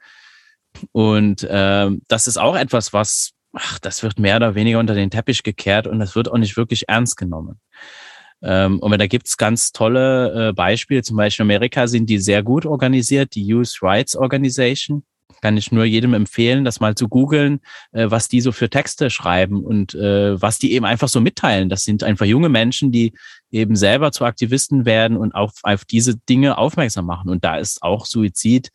Und 0.92 1.44
äh, 1.44 1.90
das 2.08 2.28
ist 2.28 2.38
auch 2.38 2.56
etwas, 2.56 2.94
was, 2.94 3.32
ach, 3.54 3.80
das 3.80 4.04
wird 4.04 4.20
mehr 4.20 4.38
oder 4.38 4.56
weniger 4.56 4.80
unter 4.80 4.96
den 4.96 5.10
Teppich 5.10 5.44
gekehrt 5.44 5.88
und 5.88 6.00
das 6.00 6.16
wird 6.16 6.32
auch 6.32 6.38
nicht 6.38 6.58
wirklich 6.58 6.88
ernst 6.88 7.18
genommen. 7.18 7.60
Ähm, 8.42 8.80
und 8.80 8.98
da 8.98 9.08
gibt's 9.08 9.38
ganz 9.38 9.72
tolle 9.72 10.50
äh, 10.50 10.54
Beispiele. 10.54 11.04
Zum 11.04 11.18
Beispiel 11.18 11.44
in 11.44 11.52
Amerika 11.52 11.88
sind 11.88 12.10
die 12.10 12.20
sehr 12.20 12.44
gut 12.44 12.66
organisiert, 12.66 13.36
die 13.36 13.46
Youth 13.46 13.80
Rights 13.82 14.16
Organization 14.16 15.04
kann 15.42 15.58
ich 15.58 15.72
nur 15.72 15.86
jedem 15.86 16.14
empfehlen, 16.14 16.66
das 16.66 16.80
mal 16.80 16.96
zu 16.96 17.08
googeln, 17.08 17.62
äh, 17.92 18.10
was 18.10 18.28
die 18.28 18.42
so 18.42 18.52
für 18.52 18.70
Texte 18.70 19.10
schreiben 19.10 19.64
und 19.64 19.94
äh, 19.96 20.42
was 20.42 20.60
die 20.60 20.74
eben 20.74 20.86
einfach 20.86 21.08
so 21.08 21.22
mitteilen. 21.22 21.70
Das 21.70 21.84
sind 21.84 22.04
einfach 22.04 22.26
junge 22.26 22.50
Menschen, 22.50 22.92
die 22.92 23.14
eben 23.52 23.76
selber 23.76 24.12
zu 24.12 24.26
Aktivisten 24.26 24.86
werden 24.86 25.18
und 25.18 25.34
auf, 25.34 25.54
auf 25.64 25.86
diese 25.86 26.18
Dinge 26.18 26.58
aufmerksam 26.58 27.06
machen. 27.06 27.30
Und 27.30 27.44
da 27.44 27.58
ist 27.58 27.82
auch 27.84 28.06
Suizid 28.06 28.72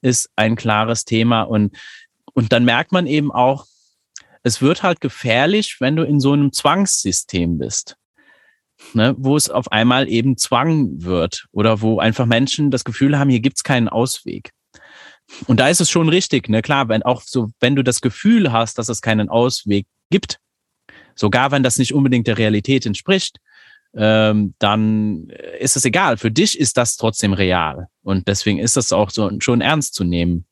ist 0.00 0.30
ein 0.36 0.56
klares 0.56 1.04
Thema. 1.04 1.42
Und, 1.42 1.76
und 2.34 2.52
dann 2.52 2.64
merkt 2.64 2.92
man 2.92 3.06
eben 3.06 3.32
auch, 3.32 3.66
es 4.42 4.62
wird 4.62 4.82
halt 4.82 5.00
gefährlich, 5.00 5.76
wenn 5.80 5.96
du 5.96 6.04
in 6.04 6.20
so 6.20 6.32
einem 6.32 6.52
Zwangssystem 6.52 7.58
bist. 7.58 7.96
Ne, 8.94 9.14
wo 9.18 9.36
es 9.36 9.50
auf 9.50 9.72
einmal 9.72 10.08
eben 10.08 10.36
Zwang 10.36 11.02
wird 11.02 11.46
oder 11.50 11.80
wo 11.80 11.98
einfach 11.98 12.26
Menschen 12.26 12.70
das 12.70 12.84
Gefühl 12.84 13.18
haben, 13.18 13.28
hier 13.28 13.40
gibt's 13.40 13.64
keinen 13.64 13.88
Ausweg. 13.88 14.52
Und 15.46 15.60
da 15.60 15.68
ist 15.68 15.80
es 15.80 15.90
schon 15.90 16.08
richtig, 16.08 16.48
ne? 16.48 16.62
Klar, 16.62 16.88
wenn 16.88 17.02
auch 17.02 17.22
so, 17.22 17.50
wenn 17.60 17.76
du 17.76 17.82
das 17.82 18.00
Gefühl 18.00 18.52
hast, 18.52 18.78
dass 18.78 18.88
es 18.88 19.02
keinen 19.02 19.28
Ausweg 19.28 19.86
gibt, 20.10 20.38
sogar 21.14 21.50
wenn 21.50 21.62
das 21.62 21.78
nicht 21.78 21.92
unbedingt 21.92 22.26
der 22.26 22.38
Realität 22.38 22.86
entspricht, 22.86 23.38
ähm, 23.94 24.54
dann 24.58 25.28
ist 25.58 25.76
es 25.76 25.84
egal. 25.84 26.16
Für 26.16 26.30
dich 26.30 26.58
ist 26.58 26.76
das 26.76 26.96
trotzdem 26.96 27.32
real. 27.32 27.88
Und 28.02 28.28
deswegen 28.28 28.58
ist 28.58 28.76
das 28.76 28.92
auch 28.92 29.10
so 29.10 29.30
schon 29.40 29.60
ernst 29.60 29.94
zu 29.94 30.04
nehmen. 30.04 30.46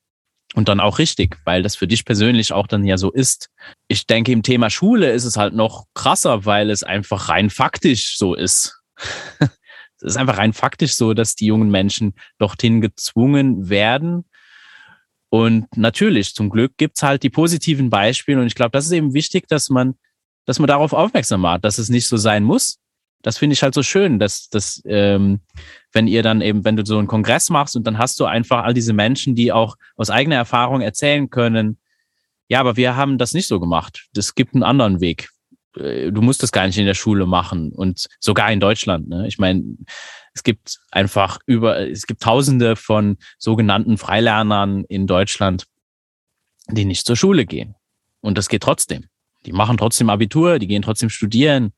Und 0.55 0.69
dann 0.69 0.79
auch 0.79 0.97
richtig, 0.97 1.37
weil 1.43 1.61
das 1.61 1.75
für 1.75 1.87
dich 1.87 2.05
persönlich 2.05 2.53
auch 2.53 2.67
dann 2.67 2.85
ja 2.85 2.97
so 2.97 3.11
ist. 3.11 3.49
Ich 3.87 4.07
denke, 4.07 4.31
im 4.31 4.43
Thema 4.43 4.69
Schule 4.69 5.11
ist 5.11 5.25
es 5.25 5.37
halt 5.37 5.53
noch 5.53 5.85
krasser, 5.93 6.45
weil 6.45 6.69
es 6.69 6.83
einfach 6.83 7.29
rein 7.29 7.49
faktisch 7.49 8.17
so 8.17 8.33
ist. 8.33 8.81
es 9.39 9.49
ist 10.01 10.17
einfach 10.17 10.37
rein 10.37 10.53
faktisch 10.53 10.95
so, 10.95 11.13
dass 11.13 11.35
die 11.35 11.47
jungen 11.47 11.69
Menschen 11.69 12.13
dorthin 12.39 12.81
gezwungen 12.81 13.69
werden, 13.69 14.25
und 15.29 15.75
natürlich, 15.75 16.33
zum 16.33 16.49
Glück 16.49 16.77
gibt's 16.77 17.03
halt 17.03 17.23
die 17.23 17.29
positiven 17.29 17.89
Beispiele. 17.89 18.39
Und 18.39 18.47
ich 18.47 18.55
glaube, 18.55 18.71
das 18.71 18.85
ist 18.85 18.91
eben 18.91 19.13
wichtig, 19.13 19.47
dass 19.47 19.69
man, 19.69 19.95
dass 20.45 20.59
man 20.59 20.67
darauf 20.67 20.93
aufmerksam 20.93 21.41
macht, 21.41 21.65
dass 21.65 21.77
es 21.77 21.89
nicht 21.89 22.07
so 22.07 22.17
sein 22.17 22.43
muss. 22.43 22.79
Das 23.21 23.37
finde 23.37 23.53
ich 23.53 23.63
halt 23.63 23.73
so 23.73 23.83
schön, 23.83 24.19
dass, 24.19 24.49
dass 24.49 24.81
ähm, 24.85 25.41
wenn 25.91 26.07
ihr 26.07 26.23
dann 26.23 26.41
eben, 26.41 26.63
wenn 26.63 26.75
du 26.75 26.85
so 26.85 26.97
einen 26.97 27.07
Kongress 27.07 27.49
machst 27.49 27.75
und 27.75 27.85
dann 27.85 27.97
hast 27.97 28.19
du 28.19 28.25
einfach 28.25 28.63
all 28.63 28.73
diese 28.73 28.93
Menschen, 28.93 29.35
die 29.35 29.51
auch 29.51 29.75
aus 29.95 30.09
eigener 30.09 30.35
Erfahrung 30.35 30.81
erzählen 30.81 31.29
können, 31.29 31.77
ja, 32.49 32.59
aber 32.59 32.77
wir 32.77 32.95
haben 32.95 33.17
das 33.17 33.33
nicht 33.33 33.47
so 33.47 33.59
gemacht. 33.59 34.07
Es 34.15 34.35
gibt 34.35 34.53
einen 34.53 34.63
anderen 34.63 35.01
Weg. 35.01 35.29
Äh, 35.75 36.11
du 36.11 36.21
musst 36.21 36.43
das 36.43 36.51
gar 36.51 36.65
nicht 36.65 36.77
in 36.77 36.85
der 36.85 36.93
Schule 36.93 37.25
machen 37.25 37.71
und 37.71 38.07
sogar 38.19 38.51
in 38.51 38.59
Deutschland. 38.59 39.09
Ne? 39.09 39.27
Ich 39.27 39.37
meine, 39.37 39.63
es 40.33 40.43
gibt 40.43 40.79
einfach 40.91 41.39
über, 41.45 41.79
es 41.89 42.07
gibt 42.07 42.21
tausende 42.21 42.75
von 42.75 43.17
sogenannten 43.37 43.97
Freilernern 43.97 44.83
in 44.85 45.07
Deutschland, 45.07 45.65
die 46.69 46.85
nicht 46.85 47.05
zur 47.05 47.15
Schule 47.15 47.45
gehen. 47.45 47.75
Und 48.21 48.37
das 48.37 48.49
geht 48.49 48.63
trotzdem. 48.63 49.05
Die 49.45 49.53
machen 49.53 49.77
trotzdem 49.77 50.09
Abitur, 50.09 50.59
die 50.59 50.67
gehen 50.67 50.81
trotzdem 50.81 51.09
studieren. 51.09 51.73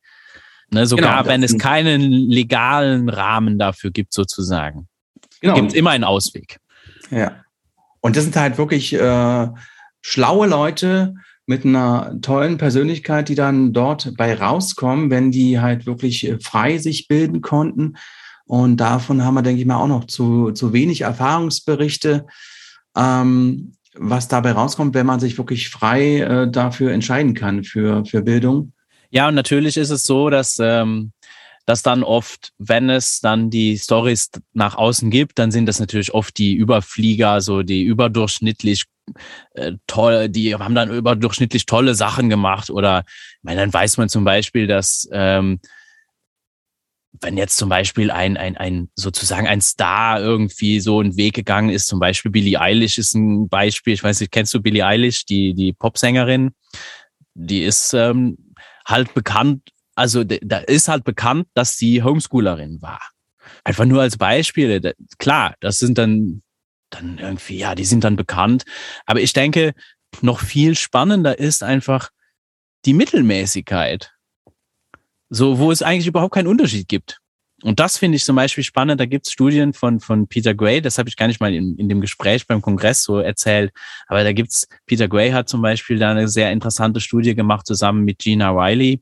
Ne, 0.72 0.86
sogar 0.86 1.24
genau, 1.24 1.34
wenn 1.34 1.44
es 1.44 1.58
keinen 1.58 2.02
legalen 2.30 3.10
Rahmen 3.10 3.58
dafür 3.58 3.92
gibt, 3.92 4.14
sozusagen. 4.14 4.88
Genau. 5.42 5.56
Gibt 5.56 5.70
es 5.70 5.74
immer 5.74 5.92
einen 5.92 6.04
Ausweg. 6.04 6.60
Ja. 7.10 7.44
Und 8.02 8.16
das 8.16 8.24
sind 8.24 8.36
halt 8.36 8.58
wirklich 8.58 8.94
äh, 8.94 9.48
schlaue 10.02 10.48
Leute, 10.48 11.16
mit 11.50 11.66
einer 11.66 12.16
tollen 12.22 12.60
Persönlichkeit, 12.60 13.28
die 13.28 13.34
dann 13.34 13.74
dort 13.74 14.16
bei 14.16 14.36
rauskommen, 14.36 15.10
wenn 15.10 15.32
die 15.32 15.60
halt 15.60 15.88
wirklich 15.88 16.28
äh, 16.28 16.38
frei 16.40 16.78
sich 16.78 17.08
bilden 17.08 17.42
konnten. 17.42 17.96
Und 18.46 18.78
davon 18.78 19.26
haben 19.26 19.34
wir, 19.34 19.42
denke 19.42 19.60
ich 19.60 19.66
mal, 19.66 19.78
auch 19.78 19.88
noch 19.88 20.06
zu, 20.06 20.52
zu 20.52 20.74
wenig 20.74 21.02
Erfahrungsberichte, 21.02 22.28
ähm, 22.96 23.74
was 23.96 24.28
dabei 24.28 24.52
rauskommt, 24.52 24.94
wenn 24.94 25.08
man 25.08 25.20
sich 25.20 25.40
wirklich 25.40 25.70
frei 25.70 26.20
äh, 26.20 26.52
dafür 26.52 26.92
entscheiden 26.92 27.34
kann, 27.34 27.64
für, 27.64 28.06
für 28.06 28.22
Bildung. 28.22 28.74
Ja, 29.10 29.28
und 29.28 29.36
natürlich 29.36 29.78
ist 29.78 29.90
es 29.90 30.04
so, 30.04 30.30
dass, 30.30 30.60
ähm, 30.60 31.12
dass 31.66 31.84
dann 31.84 32.04
oft, 32.04 32.52
wenn 32.58 32.90
es 32.90 33.22
dann 33.22 33.50
die 33.50 33.78
Stories 33.78 34.30
nach 34.54 34.76
außen 34.76 35.10
gibt, 35.10 35.40
dann 35.40 35.52
sind 35.52 35.66
das 35.66 35.80
natürlich 35.80 36.14
oft 36.14 36.38
die 36.38 36.54
Überflieger, 36.54 37.42
so 37.42 37.64
die 37.64 37.84
überdurchschnittlich 37.84 38.86
äh, 39.54 39.74
toll, 39.88 40.30
die 40.30 40.56
haben 40.56 40.76
dann 40.76 40.92
überdurchschnittlich 40.92 41.66
tolle 41.66 41.96
Sachen 41.96 42.30
gemacht. 42.30 42.70
Oder 42.70 43.04
ich 43.08 43.44
meine, 43.44 43.62
dann 43.62 43.74
weiß 43.74 43.98
man 43.98 44.10
zum 44.10 44.24
Beispiel, 44.24 44.68
dass 44.68 45.08
ähm, 45.12 45.60
wenn 47.22 47.38
jetzt 47.38 47.58
zum 47.58 47.70
Beispiel 47.70 48.12
ein, 48.12 48.38
ein, 48.38 48.56
ein 48.56 48.90
sozusagen 48.96 49.48
ein 49.48 49.62
Star 49.62 50.22
irgendwie 50.22 50.80
so 50.80 51.00
einen 51.00 51.18
Weg 51.18 51.34
gegangen 51.34 51.70
ist, 51.70 51.88
zum 51.88 52.00
Beispiel 52.00 52.32
Billie 52.32 52.60
Eilish 52.60 52.98
ist 52.98 53.14
ein 53.16 53.50
Beispiel. 53.50 53.94
Ich 53.94 54.04
weiß 54.04 54.20
nicht, 54.20 54.32
kennst 54.32 54.54
du 54.54 54.62
Billie 54.62 54.86
Eilish, 54.86 55.26
die, 55.26 55.54
die 55.54 55.74
Popsängerin? 55.74 56.52
Die 57.34 57.64
ist 57.64 57.94
ähm, 57.94 58.38
halt 58.90 59.14
bekannt, 59.14 59.70
also 59.96 60.24
da 60.24 60.58
ist 60.60 60.88
halt 60.88 61.04
bekannt, 61.04 61.48
dass 61.54 61.78
sie 61.78 62.04
Homeschoolerin 62.04 62.82
war. 62.82 63.02
Einfach 63.64 63.86
nur 63.86 64.02
als 64.02 64.18
Beispiel. 64.18 64.94
Klar, 65.18 65.56
das 65.60 65.80
sind 65.80 65.98
dann, 65.98 66.42
dann 66.90 67.18
irgendwie, 67.18 67.58
ja, 67.58 67.76
die 67.76 67.86
sind 67.86 68.04
dann 68.04 68.16
bekannt. 68.16 68.64
Aber 69.06 69.22
ich 69.22 69.34
denke, 69.34 69.74
noch 70.22 70.40
viel 70.40 70.76
spannender 70.76 71.38
ist 71.38 71.64
einfach 71.64 72.10
die 72.86 72.94
Mittelmäßigkeit. 72.94 74.14
So, 75.30 75.60
wo 75.60 75.72
es 75.72 75.82
eigentlich 75.82 76.08
überhaupt 76.08 76.34
keinen 76.34 76.48
Unterschied 76.48 76.88
gibt. 76.88 77.19
Und 77.64 77.80
das 77.80 77.98
finde 77.98 78.16
ich 78.16 78.24
zum 78.24 78.36
Beispiel 78.36 78.64
spannend. 78.64 79.02
Da 79.02 79.06
gibt 79.06 79.28
es 79.28 79.34
Studien 79.34 79.74
von, 79.74 80.00
von 80.00 80.28
Peter 80.28 80.54
Gray, 80.54 80.82
das 80.82 80.98
habe 80.98 81.10
ich 81.10 81.18
gar 81.18 81.28
nicht 81.28 81.42
mal 81.42 81.54
in, 81.54 81.78
in 81.78 81.90
dem 81.90 82.00
Gespräch 82.00 82.48
beim 82.48 82.62
Kongress 82.62 83.04
so 83.04 83.20
erzählt. 83.20 83.72
Aber 84.08 84.24
da 84.24 84.32
gibt's, 84.32 84.68
Peter 84.86 85.08
Gray 85.08 85.32
hat 85.32 85.50
zum 85.50 85.62
Beispiel 85.62 86.00
da 86.00 86.12
eine 86.12 86.28
sehr 86.28 86.52
interessante 86.52 87.02
Studie 87.02 87.36
gemacht, 87.36 87.66
zusammen 87.66 88.06
mit 88.06 88.20
Gina 88.20 88.52
Riley 88.52 89.02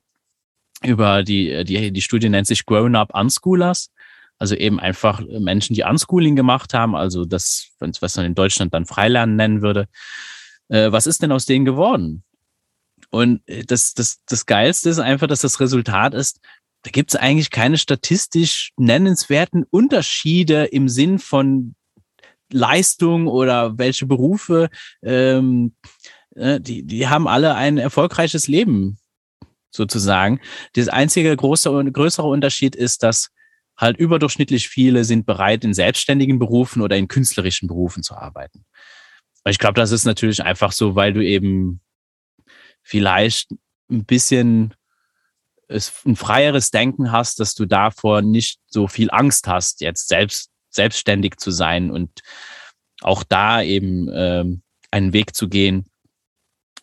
über 0.82 1.22
die, 1.22 1.64
die, 1.64 1.92
die 1.92 2.02
Studie 2.02 2.28
nennt 2.28 2.46
sich 2.46 2.66
Grown-Up 2.66 3.14
Unschoolers. 3.14 3.90
Also 4.38 4.54
eben 4.54 4.78
einfach 4.78 5.20
Menschen, 5.20 5.74
die 5.74 5.82
Unschooling 5.82 6.36
gemacht 6.36 6.72
haben, 6.72 6.94
also 6.94 7.24
das, 7.24 7.70
was 7.80 8.16
man 8.16 8.26
in 8.26 8.36
Deutschland 8.36 8.72
dann 8.72 8.86
Freilernen 8.86 9.34
nennen 9.34 9.62
würde. 9.62 9.88
Äh, 10.68 10.92
was 10.92 11.08
ist 11.08 11.22
denn 11.22 11.32
aus 11.32 11.44
denen 11.44 11.64
geworden? 11.64 12.22
Und 13.10 13.40
das, 13.66 13.94
das, 13.94 14.22
das 14.26 14.46
Geilste 14.46 14.90
ist 14.90 14.98
einfach, 14.98 15.26
dass 15.26 15.40
das 15.40 15.60
Resultat 15.60 16.14
ist, 16.14 16.40
da 16.82 16.90
gibt 16.90 17.10
es 17.10 17.16
eigentlich 17.16 17.50
keine 17.50 17.78
statistisch 17.78 18.72
nennenswerten 18.76 19.64
Unterschiede 19.68 20.64
im 20.66 20.88
Sinn 20.88 21.18
von 21.18 21.74
Leistung 22.52 23.26
oder 23.26 23.78
welche 23.78 24.06
Berufe. 24.06 24.70
Ähm, 25.02 25.74
äh, 26.34 26.60
die, 26.60 26.84
die 26.84 27.08
haben 27.08 27.28
alle 27.28 27.54
ein 27.54 27.78
erfolgreiches 27.78 28.48
Leben 28.48 28.98
sozusagen. 29.70 30.40
Das 30.74 30.88
einzige 30.88 31.36
große, 31.36 31.84
größere 31.92 32.26
Unterschied 32.26 32.74
ist, 32.74 33.02
dass 33.02 33.30
halt 33.76 33.96
überdurchschnittlich 33.96 34.68
viele 34.68 35.04
sind 35.04 35.26
bereit, 35.26 35.64
in 35.64 35.74
selbstständigen 35.74 36.38
Berufen 36.38 36.82
oder 36.82 36.96
in 36.96 37.08
künstlerischen 37.08 37.68
Berufen 37.68 38.02
zu 38.02 38.14
arbeiten. 38.14 38.64
Ich 39.46 39.58
glaube, 39.58 39.74
das 39.74 39.92
ist 39.92 40.04
natürlich 40.04 40.42
einfach 40.42 40.72
so, 40.72 40.94
weil 40.94 41.12
du 41.12 41.24
eben 41.24 41.80
vielleicht 42.82 43.52
ein 43.90 44.04
bisschen 44.04 44.74
ein 45.68 46.16
freieres 46.16 46.70
Denken 46.70 47.12
hast, 47.12 47.40
dass 47.40 47.54
du 47.54 47.66
davor 47.66 48.22
nicht 48.22 48.58
so 48.66 48.88
viel 48.88 49.10
Angst 49.10 49.46
hast, 49.46 49.80
jetzt 49.80 50.08
selbst 50.08 50.50
selbstständig 50.70 51.36
zu 51.38 51.50
sein 51.50 51.90
und 51.90 52.20
auch 53.00 53.22
da 53.22 53.62
eben 53.62 54.08
ähm, 54.12 54.62
einen 54.90 55.12
Weg 55.12 55.34
zu 55.34 55.48
gehen, 55.48 55.86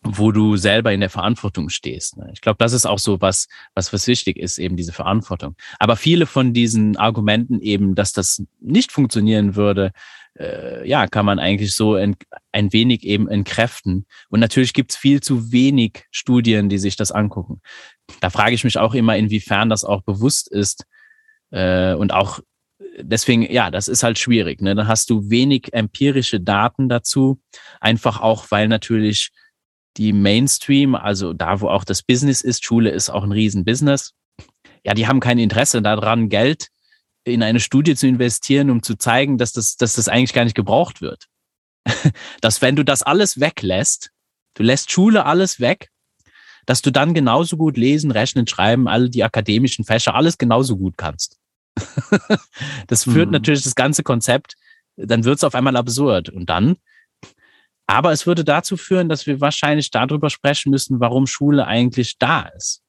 wo 0.02 0.30
du 0.30 0.56
selber 0.56 0.92
in 0.92 1.00
der 1.00 1.10
Verantwortung 1.10 1.68
stehst. 1.68 2.16
Ne? 2.16 2.30
Ich 2.32 2.40
glaube, 2.40 2.58
das 2.58 2.72
ist 2.72 2.86
auch 2.86 2.98
so 2.98 3.20
was, 3.20 3.48
was 3.74 3.92
was 3.92 4.06
wichtig 4.06 4.36
ist, 4.36 4.58
eben 4.58 4.76
diese 4.76 4.92
Verantwortung. 4.92 5.56
Aber 5.78 5.96
viele 5.96 6.26
von 6.26 6.52
diesen 6.52 6.96
Argumenten 6.96 7.60
eben, 7.60 7.94
dass 7.94 8.12
das 8.12 8.42
nicht 8.60 8.92
funktionieren 8.92 9.56
würde, 9.56 9.92
äh, 10.38 10.86
ja, 10.88 11.06
kann 11.06 11.26
man 11.26 11.38
eigentlich 11.38 11.74
so 11.74 11.94
ein, 11.94 12.16
ein 12.52 12.72
wenig 12.72 13.04
eben 13.04 13.28
entkräften. 13.28 14.06
Und 14.28 14.40
natürlich 14.40 14.72
gibt 14.72 14.92
es 14.92 14.96
viel 14.96 15.20
zu 15.20 15.52
wenig 15.52 16.04
Studien, 16.10 16.68
die 16.68 16.78
sich 16.78 16.96
das 16.96 17.12
angucken. 17.12 17.60
Da 18.20 18.30
frage 18.30 18.54
ich 18.54 18.64
mich 18.64 18.78
auch 18.78 18.94
immer, 18.94 19.16
inwiefern 19.16 19.68
das 19.68 19.84
auch 19.84 20.02
bewusst 20.02 20.48
ist 20.48 20.84
äh, 21.50 21.94
und 21.94 22.12
auch 22.12 22.40
deswegen, 22.98 23.50
ja, 23.50 23.70
das 23.70 23.88
ist 23.88 24.02
halt 24.02 24.18
schwierig. 24.18 24.60
Ne? 24.60 24.74
Dann 24.74 24.88
hast 24.88 25.10
du 25.10 25.30
wenig 25.30 25.72
empirische 25.72 26.40
Daten 26.40 26.88
dazu, 26.88 27.40
einfach 27.80 28.20
auch, 28.20 28.50
weil 28.50 28.68
natürlich 28.68 29.30
die 29.96 30.12
Mainstream, 30.12 30.94
also 30.94 31.32
da, 31.32 31.60
wo 31.60 31.68
auch 31.68 31.84
das 31.84 32.02
Business 32.02 32.42
ist, 32.42 32.64
Schule 32.64 32.90
ist 32.90 33.08
auch 33.08 33.24
ein 33.24 33.32
Riesenbusiness. 33.32 34.12
Ja, 34.84 34.94
die 34.94 35.06
haben 35.06 35.20
kein 35.20 35.38
Interesse 35.38 35.80
daran, 35.80 36.28
Geld 36.28 36.68
in 37.26 37.42
eine 37.42 37.60
Studie 37.60 37.96
zu 37.96 38.06
investieren, 38.06 38.70
um 38.70 38.82
zu 38.82 38.96
zeigen, 38.96 39.36
dass 39.36 39.52
das, 39.52 39.76
dass 39.76 39.94
das 39.94 40.08
eigentlich 40.08 40.32
gar 40.32 40.44
nicht 40.44 40.54
gebraucht 40.54 41.00
wird. 41.00 41.26
dass 42.40 42.62
wenn 42.62 42.76
du 42.76 42.84
das 42.84 43.02
alles 43.02 43.40
weglässt, 43.40 44.10
du 44.54 44.62
lässt 44.62 44.90
Schule 44.90 45.26
alles 45.26 45.58
weg, 45.60 45.90
dass 46.66 46.82
du 46.82 46.90
dann 46.90 47.14
genauso 47.14 47.56
gut 47.56 47.76
lesen, 47.76 48.10
rechnen, 48.10 48.46
schreiben, 48.46 48.88
alle 48.88 49.10
die 49.10 49.24
akademischen 49.24 49.84
Fächer, 49.84 50.14
alles 50.14 50.38
genauso 50.38 50.76
gut 50.76 50.96
kannst. 50.96 51.38
das 52.86 53.04
führt 53.04 53.26
mhm. 53.26 53.32
natürlich 53.32 53.64
das 53.64 53.74
ganze 53.74 54.02
Konzept, 54.02 54.54
dann 54.96 55.24
wird 55.24 55.36
es 55.36 55.44
auf 55.44 55.54
einmal 55.54 55.76
absurd. 55.76 56.28
Und 56.28 56.48
dann, 56.48 56.76
aber 57.88 58.12
es 58.12 58.26
würde 58.26 58.44
dazu 58.44 58.76
führen, 58.76 59.08
dass 59.08 59.26
wir 59.26 59.40
wahrscheinlich 59.40 59.90
darüber 59.90 60.30
sprechen 60.30 60.70
müssen, 60.70 61.00
warum 61.00 61.26
Schule 61.26 61.66
eigentlich 61.66 62.18
da 62.18 62.42
ist. 62.56 62.82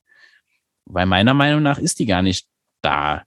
Weil 0.86 1.08
meiner 1.08 1.34
Meinung 1.34 1.64
nach 1.64 1.80
ist 1.80 2.00
die 2.00 2.06
gar 2.06 2.22
nicht 2.22 2.48
da 2.82 3.24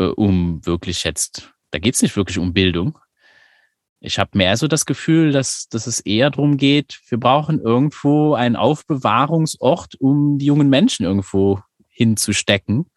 äh, 0.00 0.04
um 0.04 0.64
wirklich 0.66 1.04
jetzt, 1.04 1.52
da 1.70 1.78
geht 1.78 1.94
es 1.94 2.02
nicht 2.02 2.16
wirklich 2.16 2.38
um 2.38 2.52
Bildung. 2.54 2.98
Ich 4.00 4.18
habe 4.18 4.30
mehr 4.38 4.56
so 4.56 4.66
das 4.66 4.86
Gefühl, 4.86 5.30
dass, 5.30 5.68
dass 5.68 5.86
es 5.86 6.00
eher 6.00 6.30
darum 6.30 6.56
geht, 6.56 6.98
wir 7.08 7.20
brauchen 7.20 7.60
irgendwo 7.60 8.32
einen 8.34 8.56
Aufbewahrungsort, 8.56 9.96
um 10.00 10.38
die 10.38 10.46
jungen 10.46 10.70
Menschen 10.70 11.04
irgendwo 11.04 11.60
hinzustecken, 11.88 12.90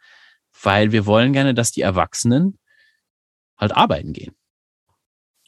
weil 0.62 0.94
wir 0.94 1.06
wollen 1.06 1.34
gerne, 1.34 1.54
dass 1.54 1.74
die 1.74 1.82
Erwachsenen 1.82 2.58
halt 3.58 3.74
arbeiten 3.74 4.13
gehen 4.13 4.34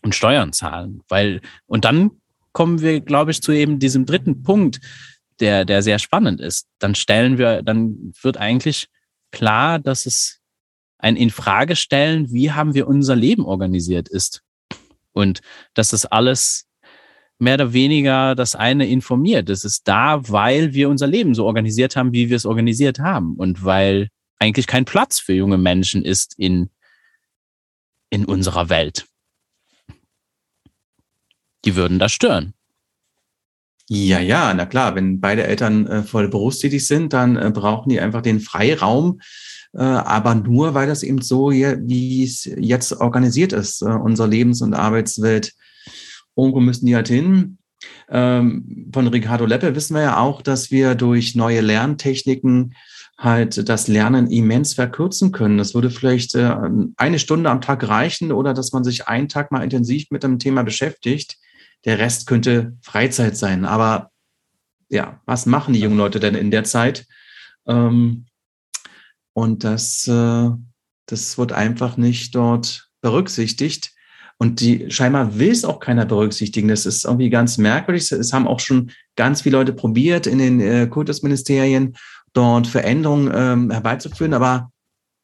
und 0.03 0.13
Steuern 0.13 0.51
zahlen, 0.51 1.03
weil 1.07 1.41
und 1.67 1.85
dann 1.85 2.21
kommen 2.51 2.81
wir, 2.81 2.99
glaube 2.99 3.31
ich, 3.31 3.41
zu 3.41 3.53
eben 3.53 3.79
diesem 3.79 4.05
dritten 4.05 4.43
Punkt, 4.43 4.81
der 5.39 5.63
der 5.63 5.81
sehr 5.81 5.99
spannend 5.99 6.41
ist. 6.41 6.67
Dann 6.79 6.95
stellen 6.95 7.37
wir, 7.37 7.63
dann 7.63 8.13
wird 8.21 8.37
eigentlich 8.37 8.89
klar, 9.31 9.79
dass 9.79 10.05
es 10.05 10.41
ein 10.97 11.15
Infragestellen, 11.15 12.31
wie 12.31 12.51
haben 12.51 12.73
wir 12.73 12.87
unser 12.87 13.15
Leben 13.15 13.45
organisiert 13.45 14.09
ist. 14.09 14.41
Und 15.13 15.41
dass 15.73 15.89
das 15.89 16.05
alles 16.05 16.67
mehr 17.37 17.55
oder 17.55 17.73
weniger 17.73 18.35
das 18.35 18.55
eine 18.55 18.87
informiert. 18.87 19.49
Das 19.49 19.65
ist 19.65 19.87
da, 19.87 20.27
weil 20.29 20.73
wir 20.73 20.89
unser 20.89 21.07
Leben 21.07 21.35
so 21.35 21.45
organisiert 21.45 21.95
haben, 21.95 22.13
wie 22.13 22.29
wir 22.29 22.37
es 22.37 22.45
organisiert 22.45 22.99
haben. 22.99 23.35
Und 23.35 23.63
weil 23.63 24.09
eigentlich 24.39 24.67
kein 24.67 24.85
Platz 24.85 25.19
für 25.19 25.33
junge 25.33 25.57
Menschen 25.57 26.03
ist 26.03 26.37
in, 26.37 26.69
in 28.09 28.25
unserer 28.25 28.69
Welt. 28.69 29.05
Die 31.65 31.75
würden 31.75 31.99
da 31.99 32.09
stören. 32.09 32.53
Ja, 33.87 34.19
ja, 34.19 34.53
na 34.53 34.65
klar, 34.65 34.95
wenn 34.95 35.19
beide 35.19 35.43
Eltern 35.43 35.85
äh, 35.85 36.03
voll 36.03 36.27
berufstätig 36.27 36.87
sind, 36.87 37.13
dann 37.13 37.35
äh, 37.35 37.51
brauchen 37.51 37.89
die 37.89 37.99
einfach 37.99 38.21
den 38.21 38.39
Freiraum, 38.39 39.21
aber 39.79 40.35
nur, 40.35 40.73
weil 40.73 40.87
das 40.87 41.03
eben 41.03 41.21
so, 41.21 41.51
wie 41.51 42.23
es 42.23 42.45
jetzt 42.45 42.93
organisiert 42.93 43.53
ist, 43.53 43.81
äh, 43.81 43.85
unsere 43.85 44.27
Lebens- 44.27 44.61
und 44.61 44.73
Arbeitswelt. 44.73 45.53
Irgendwo 46.35 46.59
müssen 46.59 46.85
die 46.85 46.95
halt 46.95 47.07
hin. 47.07 47.57
Ähm, 48.09 48.89
von 48.93 49.07
Ricardo 49.07 49.45
Leppe 49.45 49.75
wissen 49.75 49.95
wir 49.95 50.01
ja 50.01 50.17
auch, 50.17 50.41
dass 50.41 50.71
wir 50.71 50.95
durch 50.95 51.35
neue 51.35 51.61
Lerntechniken 51.61 52.73
halt 53.17 53.69
das 53.69 53.87
Lernen 53.87 54.27
immens 54.27 54.73
verkürzen 54.73 55.31
können. 55.31 55.57
Das 55.57 55.73
würde 55.73 55.89
vielleicht 55.89 56.35
äh, 56.35 56.55
eine 56.97 57.19
Stunde 57.19 57.49
am 57.49 57.61
Tag 57.61 57.87
reichen 57.87 58.31
oder 58.31 58.53
dass 58.53 58.73
man 58.73 58.83
sich 58.83 59.07
einen 59.07 59.29
Tag 59.29 59.51
mal 59.51 59.63
intensiv 59.63 60.07
mit 60.09 60.23
dem 60.23 60.39
Thema 60.39 60.63
beschäftigt. 60.63 61.37
Der 61.85 61.99
Rest 61.99 62.27
könnte 62.27 62.77
Freizeit 62.81 63.37
sein. 63.37 63.65
Aber 63.65 64.11
ja, 64.89 65.21
was 65.25 65.45
machen 65.45 65.73
die 65.73 65.79
jungen 65.79 65.97
Leute 65.97 66.19
denn 66.19 66.35
in 66.35 66.51
der 66.51 66.63
Zeit? 66.63 67.05
Ähm, 67.67 68.25
und 69.35 69.65
das, 69.65 70.07
äh, 70.07 70.49
das 71.07 71.37
wird 71.37 71.51
einfach 71.51 71.97
nicht 71.97 72.33
dort 72.33 72.89
berücksichtigt, 73.01 73.91
Und 74.37 74.59
die 74.59 74.89
scheinbar 74.91 75.37
will 75.37 75.51
es 75.51 75.63
auch 75.63 75.79
keiner 75.79 76.05
berücksichtigen. 76.05 76.67
Das 76.67 76.85
ist 76.85 77.05
irgendwie 77.05 77.29
ganz 77.29 77.57
merkwürdig. 77.57 78.11
Es 78.11 78.33
haben 78.33 78.47
auch 78.47 78.59
schon 78.59 78.91
ganz 79.15 79.41
viele 79.41 79.57
Leute 79.57 79.73
probiert, 79.73 80.27
in 80.27 80.39
den 80.39 80.59
äh, 80.59 80.87
Kultusministerien 80.87 81.95
dort 82.33 82.67
Veränderungen 82.67 83.31
ähm, 83.33 83.71
herbeizuführen, 83.71 84.33
aber 84.33 84.71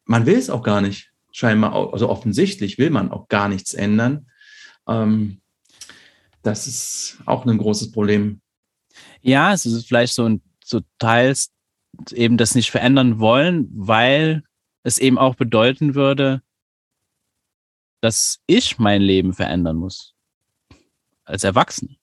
man 0.06 0.26
will 0.26 0.38
es 0.38 0.50
auch 0.50 0.64
gar 0.64 0.82
nicht. 0.82 1.12
Scheinbar, 1.34 1.94
also 1.94 2.10
offensichtlich 2.10 2.78
will 2.78 2.90
man 2.90 3.12
auch 3.12 3.28
gar 3.30 3.48
nichts 3.48 3.74
ändern. 3.74 4.28
Ähm, 4.88 5.42
das 6.44 6.68
ist 6.68 7.18
auch 7.26 7.46
ein 7.46 7.58
großes 7.58 7.92
Problem. 7.92 8.42
Ja, 9.22 9.54
es 9.54 9.66
ist 9.66 9.88
vielleicht 9.88 10.14
so 10.14 10.26
ein 10.26 10.42
so 10.64 10.82
teils 11.00 11.52
eben 12.12 12.38
das 12.38 12.56
nicht 12.56 12.72
verändern 12.72 13.20
wollen, 13.20 13.70
weil 13.74 14.44
es 14.84 14.98
eben 14.98 15.18
auch 15.18 15.36
bedeuten 15.36 15.96
würde, 15.96 16.42
dass 18.02 18.40
ich 18.48 18.80
mein 18.80 19.02
Leben 19.02 19.34
verändern 19.34 19.78
muss. 19.78 20.16
Als 21.24 21.44
Erwachsener. 21.44 21.96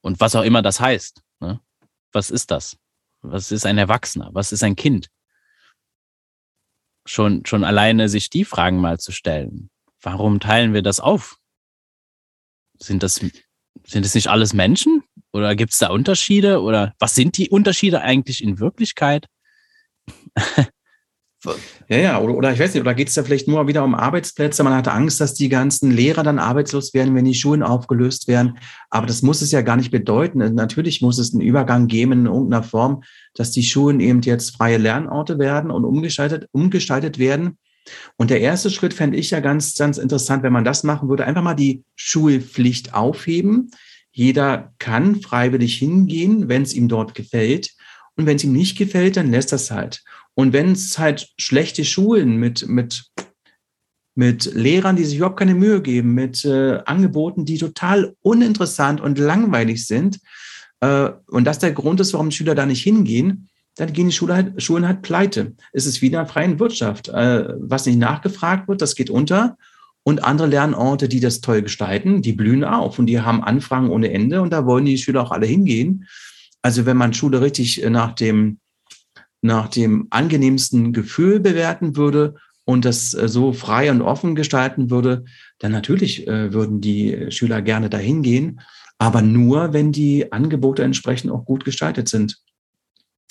Und 0.00 0.20
was 0.20 0.34
auch 0.34 0.42
immer 0.42 0.62
das 0.62 0.80
heißt. 0.80 1.22
Ne? 1.40 1.60
Was 2.12 2.30
ist 2.30 2.50
das? 2.50 2.78
Was 3.20 3.52
ist 3.52 3.66
ein 3.66 3.78
Erwachsener? 3.78 4.30
Was 4.32 4.52
ist 4.52 4.62
ein 4.62 4.76
Kind? 4.76 5.10
Schon, 7.04 7.44
schon 7.44 7.62
alleine 7.62 8.08
sich 8.08 8.30
die 8.30 8.44
Fragen 8.44 8.78
mal 8.78 8.98
zu 8.98 9.12
stellen. 9.12 9.70
Warum 10.00 10.40
teilen 10.40 10.72
wir 10.72 10.82
das 10.82 11.00
auf? 11.00 11.38
Sind 12.78 13.02
das, 13.02 13.16
sind 13.84 14.06
es 14.06 14.14
nicht 14.14 14.28
alles 14.28 14.52
Menschen? 14.54 15.02
Oder 15.36 15.54
gibt 15.54 15.72
es 15.72 15.78
da 15.78 15.88
Unterschiede? 15.88 16.62
Oder 16.62 16.94
was 16.98 17.14
sind 17.14 17.36
die 17.36 17.50
Unterschiede 17.50 18.00
eigentlich 18.00 18.42
in 18.42 18.58
Wirklichkeit? 18.58 19.26
Ja, 21.88 21.98
ja, 21.98 22.18
oder, 22.18 22.34
oder 22.34 22.52
ich 22.52 22.58
weiß 22.58 22.74
nicht, 22.74 22.80
oder 22.80 22.94
geht 22.94 23.06
es 23.06 23.14
da 23.14 23.22
vielleicht 23.22 23.46
nur 23.46 23.68
wieder 23.68 23.84
um 23.84 23.94
Arbeitsplätze? 23.94 24.64
Man 24.64 24.74
hatte 24.74 24.90
Angst, 24.90 25.20
dass 25.20 25.34
die 25.34 25.48
ganzen 25.48 25.92
Lehrer 25.92 26.24
dann 26.24 26.40
arbeitslos 26.40 26.92
werden, 26.92 27.14
wenn 27.14 27.24
die 27.24 27.34
Schulen 27.34 27.62
aufgelöst 27.62 28.26
werden. 28.26 28.58
Aber 28.90 29.06
das 29.06 29.22
muss 29.22 29.42
es 29.42 29.52
ja 29.52 29.62
gar 29.62 29.76
nicht 29.76 29.92
bedeuten. 29.92 30.38
Natürlich 30.54 31.02
muss 31.02 31.18
es 31.18 31.32
einen 31.32 31.42
Übergang 31.42 31.86
geben 31.86 32.12
in 32.12 32.26
irgendeiner 32.26 32.64
Form, 32.64 33.04
dass 33.34 33.52
die 33.52 33.62
Schulen 33.62 34.00
eben 34.00 34.22
jetzt 34.22 34.56
freie 34.56 34.78
Lernorte 34.78 35.38
werden 35.38 35.70
und 35.70 35.84
umgestaltet, 35.84 36.48
umgestaltet 36.50 37.20
werden. 37.20 37.58
Und 38.16 38.30
der 38.30 38.40
erste 38.40 38.70
Schritt 38.70 38.94
fände 38.94 39.16
ich 39.16 39.30
ja 39.30 39.38
ganz, 39.38 39.76
ganz 39.76 39.98
interessant, 39.98 40.42
wenn 40.42 40.52
man 40.52 40.64
das 40.64 40.82
machen 40.82 41.08
würde, 41.08 41.26
einfach 41.26 41.42
mal 41.42 41.54
die 41.54 41.84
Schulpflicht 41.94 42.94
aufheben. 42.94 43.70
Jeder 44.16 44.72
kann 44.78 45.20
freiwillig 45.20 45.76
hingehen, 45.76 46.48
wenn 46.48 46.62
es 46.62 46.72
ihm 46.72 46.88
dort 46.88 47.14
gefällt. 47.14 47.74
Und 48.16 48.24
wenn 48.24 48.36
es 48.36 48.44
ihm 48.44 48.52
nicht 48.54 48.78
gefällt, 48.78 49.18
dann 49.18 49.30
lässt 49.30 49.52
das 49.52 49.70
halt. 49.70 50.02
Und 50.32 50.54
wenn 50.54 50.72
es 50.72 50.98
halt 50.98 51.28
schlechte 51.36 51.84
Schulen 51.84 52.38
mit, 52.38 52.66
mit, 52.66 53.10
mit 54.14 54.46
Lehrern, 54.54 54.96
die 54.96 55.04
sich 55.04 55.18
überhaupt 55.18 55.38
keine 55.38 55.54
Mühe 55.54 55.82
geben, 55.82 56.14
mit 56.14 56.46
äh, 56.46 56.78
Angeboten, 56.86 57.44
die 57.44 57.58
total 57.58 58.16
uninteressant 58.22 59.02
und 59.02 59.18
langweilig 59.18 59.86
sind, 59.86 60.18
äh, 60.80 61.10
und 61.26 61.44
das 61.44 61.58
der 61.58 61.72
Grund 61.72 62.00
ist, 62.00 62.14
warum 62.14 62.30
Schüler 62.30 62.54
da 62.54 62.64
nicht 62.64 62.82
hingehen, 62.82 63.50
dann 63.74 63.92
gehen 63.92 64.06
die 64.06 64.14
Schule 64.14 64.34
halt, 64.34 64.62
Schulen 64.62 64.86
halt 64.86 65.02
pleite. 65.02 65.52
Es 65.74 65.84
ist 65.84 66.00
wie 66.00 66.06
in 66.06 66.12
der 66.12 66.24
freien 66.24 66.58
Wirtschaft. 66.58 67.08
Äh, 67.08 67.52
was 67.58 67.84
nicht 67.84 67.98
nachgefragt 67.98 68.66
wird, 68.66 68.80
das 68.80 68.94
geht 68.94 69.10
unter. 69.10 69.58
Und 70.06 70.22
andere 70.22 70.46
Lernorte, 70.46 71.08
die 71.08 71.18
das 71.18 71.40
toll 71.40 71.62
gestalten, 71.62 72.22
die 72.22 72.32
blühen 72.32 72.62
auf 72.62 72.96
und 73.00 73.06
die 73.06 73.22
haben 73.22 73.42
Anfragen 73.42 73.90
ohne 73.90 74.12
Ende 74.12 74.40
und 74.40 74.52
da 74.52 74.64
wollen 74.64 74.84
die 74.84 74.98
Schüler 74.98 75.20
auch 75.20 75.32
alle 75.32 75.46
hingehen. 75.46 76.06
Also 76.62 76.86
wenn 76.86 76.96
man 76.96 77.12
Schule 77.12 77.40
richtig 77.40 77.84
nach 77.90 78.12
dem 78.12 78.60
nach 79.42 79.66
dem 79.66 80.06
angenehmsten 80.10 80.92
Gefühl 80.92 81.40
bewerten 81.40 81.96
würde 81.96 82.36
und 82.64 82.84
das 82.84 83.14
äh, 83.14 83.26
so 83.26 83.52
frei 83.52 83.90
und 83.90 84.00
offen 84.00 84.36
gestalten 84.36 84.90
würde, 84.90 85.24
dann 85.58 85.72
natürlich 85.72 86.28
äh, 86.28 86.52
würden 86.52 86.80
die 86.80 87.32
Schüler 87.32 87.60
gerne 87.60 87.90
dahin 87.90 88.22
gehen, 88.22 88.60
aber 88.98 89.22
nur, 89.22 89.72
wenn 89.72 89.90
die 89.90 90.30
Angebote 90.30 90.84
entsprechend 90.84 91.32
auch 91.32 91.44
gut 91.44 91.64
gestaltet 91.64 92.08
sind. 92.08 92.38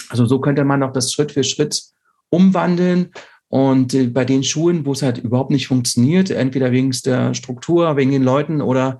Also 0.10 0.26
so 0.26 0.42
könnte 0.42 0.66
man 0.66 0.84
auch 0.84 0.92
das 0.92 1.14
Schritt 1.14 1.32
für 1.32 1.46
Schritt 1.46 1.84
umwandeln. 2.30 3.12
Und 3.56 3.94
äh, 3.94 4.08
bei 4.08 4.26
den 4.26 4.44
Schulen, 4.44 4.86
wo 4.86 4.92
es 4.92 5.02
halt 5.02 5.18
überhaupt 5.18 5.50
nicht 5.50 5.68
funktioniert, 5.68 6.30
entweder 6.30 6.74
wegen 6.74 6.92
der 7.06 7.34
Struktur, 7.34 7.96
wegen 7.96 8.12
den 8.12 8.22
Leuten 8.22 8.62
oder 8.62 9.00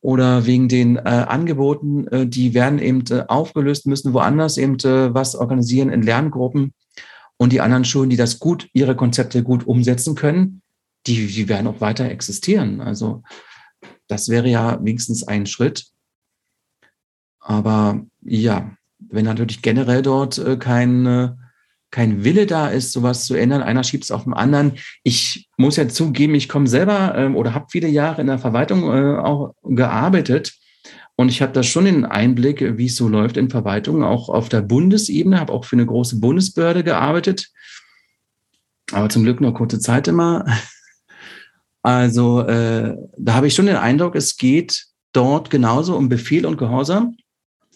oder 0.00 0.46
wegen 0.46 0.68
den 0.68 0.98
äh, 0.98 1.00
Angeboten, 1.00 2.06
äh, 2.06 2.26
die 2.28 2.54
werden 2.54 2.78
eben 2.78 3.02
äh, 3.10 3.24
aufgelöst, 3.26 3.86
müssen 3.86 4.12
woanders 4.12 4.56
eben 4.56 4.78
äh, 4.84 5.12
was 5.12 5.34
organisieren 5.34 5.90
in 5.90 6.02
Lerngruppen. 6.02 6.74
Und 7.36 7.52
die 7.52 7.60
anderen 7.60 7.84
Schulen, 7.84 8.08
die 8.08 8.16
das 8.16 8.38
gut, 8.38 8.68
ihre 8.72 8.94
Konzepte 8.94 9.42
gut 9.42 9.66
umsetzen 9.66 10.14
können, 10.14 10.62
die, 11.08 11.26
die 11.26 11.48
werden 11.48 11.66
auch 11.66 11.80
weiter 11.80 12.04
existieren. 12.04 12.80
Also 12.80 13.24
das 14.06 14.28
wäre 14.28 14.48
ja 14.48 14.78
wenigstens 14.84 15.26
ein 15.26 15.46
Schritt. 15.46 15.86
Aber 17.40 18.00
ja, 18.20 18.76
wenn 19.00 19.24
natürlich 19.24 19.60
generell 19.60 20.02
dort 20.02 20.38
äh, 20.38 20.56
kein 21.92 22.24
Wille 22.24 22.46
da 22.46 22.68
ist, 22.68 22.90
sowas 22.90 23.26
zu 23.26 23.34
ändern. 23.34 23.62
Einer 23.62 23.84
schiebt 23.84 24.04
es 24.04 24.10
auf 24.10 24.24
den 24.24 24.32
anderen. 24.32 24.72
Ich 25.04 25.48
muss 25.58 25.76
ja 25.76 25.86
zugeben, 25.86 26.34
ich 26.34 26.48
komme 26.48 26.66
selber 26.66 27.14
ähm, 27.16 27.36
oder 27.36 27.54
habe 27.54 27.66
viele 27.70 27.88
Jahre 27.88 28.22
in 28.22 28.26
der 28.26 28.38
Verwaltung 28.38 28.84
äh, 28.84 29.18
auch 29.18 29.54
gearbeitet. 29.62 30.54
Und 31.16 31.28
ich 31.28 31.42
habe 31.42 31.52
da 31.52 31.62
schon 31.62 31.84
den 31.84 32.06
Einblick, 32.06 32.78
wie 32.78 32.86
es 32.86 32.96
so 32.96 33.08
läuft 33.08 33.36
in 33.36 33.50
Verwaltung, 33.50 34.02
auch 34.02 34.30
auf 34.30 34.48
der 34.48 34.62
Bundesebene, 34.62 35.38
habe 35.38 35.52
auch 35.52 35.66
für 35.66 35.76
eine 35.76 35.84
große 35.84 36.18
Bundesbehörde 36.18 36.82
gearbeitet. 36.82 37.50
Aber 38.90 39.10
zum 39.10 39.22
Glück 39.22 39.40
nur 39.40 39.54
kurze 39.54 39.78
Zeit 39.78 40.08
immer. 40.08 40.44
Also 41.84 42.42
äh, 42.42 42.96
da 43.18 43.34
habe 43.34 43.48
ich 43.48 43.56
schon 43.56 43.66
den 43.66 43.74
Eindruck, 43.74 44.14
es 44.14 44.36
geht 44.36 44.86
dort 45.12 45.50
genauso 45.50 45.96
um 45.96 46.08
Befehl 46.08 46.46
und 46.46 46.56
Gehorsam. 46.56 47.16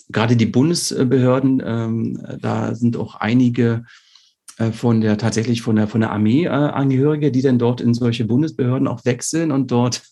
Gerade 0.09 0.37
die 0.37 0.47
Bundesbehörden, 0.47 1.63
ähm, 1.65 2.23
da 2.41 2.75
sind 2.75 2.97
auch 2.97 3.17
einige 3.17 3.85
äh, 4.59 4.73
von 4.73 5.01
der 5.01 5.19
tatsächlich 5.19 5.63
von 5.63 5.77
der 5.77 5.89
von 5.89 6.01
der 6.01 6.13
Armee 6.13 6.45
äh, 6.45 6.49
Angehörige, 6.49 7.31
die 7.31 7.43
dann 7.43 7.59
dort 7.59 7.81
in 7.81 7.95
solche 7.95 8.25
Bundesbehörden 8.25 8.89
auch 8.89 9.05
wechseln 9.05 9.51
und 9.51 9.71
dort 9.71 10.03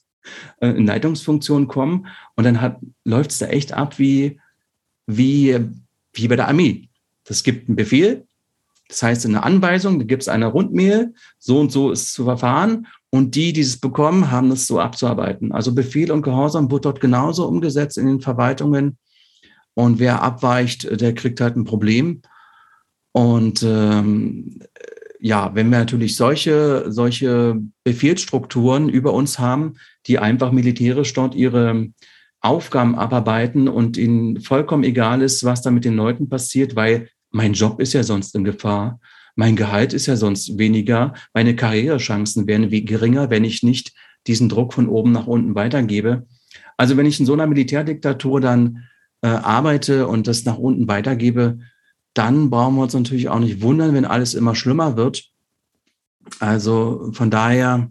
äh, 0.60 0.68
in 0.68 0.86
Leitungsfunktionen 0.86 1.68
kommen 1.68 2.06
und 2.36 2.44
dann 2.44 2.76
läuft 3.04 3.30
es 3.30 3.38
da 3.38 3.46
echt 3.46 3.72
ab 3.72 3.98
wie 3.98 4.40
wie 5.06 5.58
wie 6.12 6.28
bei 6.28 6.36
der 6.36 6.48
Armee. 6.48 6.88
Das 7.24 7.42
gibt 7.42 7.68
einen 7.68 7.76
Befehl, 7.76 8.26
das 8.88 9.02
heißt 9.02 9.24
in 9.24 9.34
einer 9.34 9.46
Anweisung, 9.46 9.98
da 9.98 10.04
gibt 10.04 10.22
es 10.22 10.28
eine 10.28 10.46
Rundmail, 10.46 11.14
so 11.38 11.58
und 11.60 11.72
so 11.72 11.90
ist 11.90 12.12
zu 12.12 12.24
verfahren 12.24 12.86
und 13.10 13.34
die, 13.34 13.52
die 13.52 13.62
es 13.62 13.78
bekommen, 13.78 14.30
haben 14.30 14.50
das 14.50 14.66
so 14.66 14.78
abzuarbeiten. 14.78 15.52
Also 15.52 15.74
Befehl 15.74 16.10
und 16.10 16.22
Gehorsam 16.22 16.70
wird 16.70 16.84
dort 16.84 17.00
genauso 17.00 17.46
umgesetzt 17.46 17.96
in 17.96 18.06
den 18.06 18.20
Verwaltungen 18.20 18.98
und 19.74 19.98
wer 19.98 20.22
abweicht, 20.22 21.00
der 21.00 21.14
kriegt 21.14 21.40
halt 21.40 21.56
ein 21.56 21.64
Problem. 21.64 22.22
Und 23.12 23.62
ähm, 23.62 24.60
ja, 25.20 25.54
wenn 25.54 25.70
wir 25.70 25.78
natürlich 25.78 26.16
solche, 26.16 26.86
solche 26.88 27.60
Befehlsstrukturen 27.84 28.88
über 28.88 29.12
uns 29.12 29.38
haben, 29.38 29.74
die 30.06 30.18
einfach 30.18 30.52
militärisch 30.52 31.12
dort 31.12 31.34
ihre 31.34 31.88
Aufgaben 32.40 32.94
abarbeiten 32.94 33.68
und 33.68 33.96
ihnen 33.96 34.40
vollkommen 34.40 34.84
egal 34.84 35.22
ist, 35.22 35.44
was 35.44 35.62
da 35.62 35.70
mit 35.70 35.84
den 35.84 35.96
Leuten 35.96 36.28
passiert, 36.28 36.76
weil 36.76 37.08
mein 37.30 37.54
Job 37.54 37.80
ist 37.80 37.94
ja 37.94 38.02
sonst 38.02 38.34
in 38.34 38.44
Gefahr. 38.44 39.00
Mein 39.34 39.56
Gehalt 39.56 39.92
ist 39.92 40.06
ja 40.06 40.16
sonst 40.16 40.58
weniger. 40.58 41.14
Meine 41.32 41.56
Karrierechancen 41.56 42.46
wären 42.46 42.68
geringer, 42.68 43.30
wenn 43.30 43.44
ich 43.44 43.62
nicht 43.62 43.92
diesen 44.26 44.48
Druck 44.48 44.74
von 44.74 44.88
oben 44.88 45.10
nach 45.12 45.26
unten 45.26 45.54
weitergebe. 45.54 46.26
Also 46.76 46.96
wenn 46.96 47.06
ich 47.06 47.18
in 47.18 47.26
so 47.26 47.32
einer 47.32 47.46
Militärdiktatur 47.46 48.40
dann 48.40 48.84
äh, 49.24 49.28
arbeite 49.28 50.06
und 50.06 50.26
das 50.26 50.44
nach 50.44 50.58
unten 50.58 50.86
weitergebe, 50.86 51.58
dann 52.12 52.50
brauchen 52.50 52.76
wir 52.76 52.82
uns 52.82 52.92
natürlich 52.92 53.30
auch 53.30 53.38
nicht 53.38 53.62
wundern, 53.62 53.94
wenn 53.94 54.04
alles 54.04 54.34
immer 54.34 54.54
schlimmer 54.54 54.98
wird. 54.98 55.30
Also 56.40 57.10
von 57.12 57.30
daher 57.30 57.90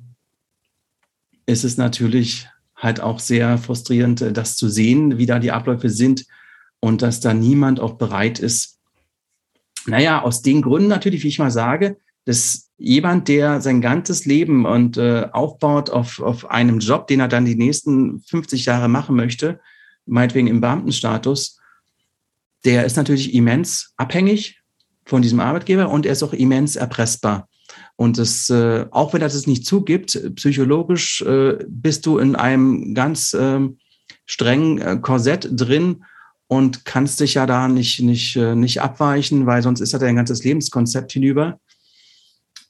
ist 1.48 1.64
es 1.64 1.76
natürlich 1.76 2.48
halt 2.76 3.02
auch 3.02 3.20
sehr 3.20 3.58
frustrierend, 3.58 4.22
das 4.38 4.56
zu 4.56 4.70
sehen, 4.70 5.18
wie 5.18 5.26
da 5.26 5.40
die 5.40 5.52
Abläufe 5.52 5.90
sind 5.90 6.26
und 6.80 7.02
dass 7.02 7.20
da 7.20 7.34
niemand 7.34 7.80
auch 7.80 7.96
bereit 7.96 8.38
ist. 8.38 8.78
Naja, 9.88 10.22
aus 10.22 10.44
den 10.44 10.62
Gründen 10.62 10.88
natürlich, 10.88 11.24
wie 11.24 11.30
ich 11.30 11.40
mal 11.40 11.50
sage, 11.50 11.98
dass 12.26 12.70
jemand, 12.78 13.28
der 13.28 13.60
sein 13.60 13.82
ganzes 13.82 14.26
Leben 14.26 14.68
und 14.68 14.98
äh, 14.98 15.30
aufbaut 15.32 15.90
auf, 15.90 16.20
auf 16.20 16.52
einem 16.52 16.78
Job, 16.78 17.08
den 17.08 17.22
er 17.22 17.28
dann 17.28 17.46
die 17.46 17.56
nächsten 17.56 18.20
50 18.22 18.66
Jahre 18.66 18.88
machen 18.88 19.16
möchte, 19.16 19.60
meinetwegen 20.06 20.47
im 20.47 20.62
Beamtenstatus, 20.62 21.60
der 22.66 22.86
ist 22.86 22.97
natürlich 22.97 23.34
immens 23.34 23.93
abhängig 23.97 24.62
von 25.06 25.22
diesem 25.22 25.39
Arbeitgeber 25.39 25.89
und 25.89 26.06
er 26.06 26.14
ist 26.14 26.24
auch 26.24 26.34
immens 26.34 26.76
erpressbar. 26.76 27.49
Und 27.95 28.18
das, 28.18 28.49
äh, 28.49 28.86
auch 28.91 29.14
wenn 29.14 29.22
er 29.22 29.28
das 29.28 29.47
nicht 29.47 29.66
zugibt, 29.66 30.36
psychologisch 30.36 31.22
äh, 31.22 31.58
bist 31.68 32.06
du 32.06 32.18
in 32.18 32.36
einem 32.36 32.93
ganz 32.93 33.34
äh, 33.34 33.60
strengen 34.26 34.80
äh, 34.80 34.97
Korsett 35.01 35.49
drin 35.51 36.04
und 36.47 36.86
kannst 36.86 37.20
dich 37.20 37.36
ja 37.36 37.45
da 37.45 37.68
nicht, 37.68 38.01
nicht, 38.01 38.36
äh, 38.36 38.56
nicht 38.56 38.82
abweichen, 38.82 39.45
weil 39.45 39.62
sonst 39.62 39.82
ist 39.82 39.93
ja 39.93 39.99
dein 39.99 40.16
ganzes 40.16 40.43
Lebenskonzept 40.43 41.12
hinüber 41.12 41.60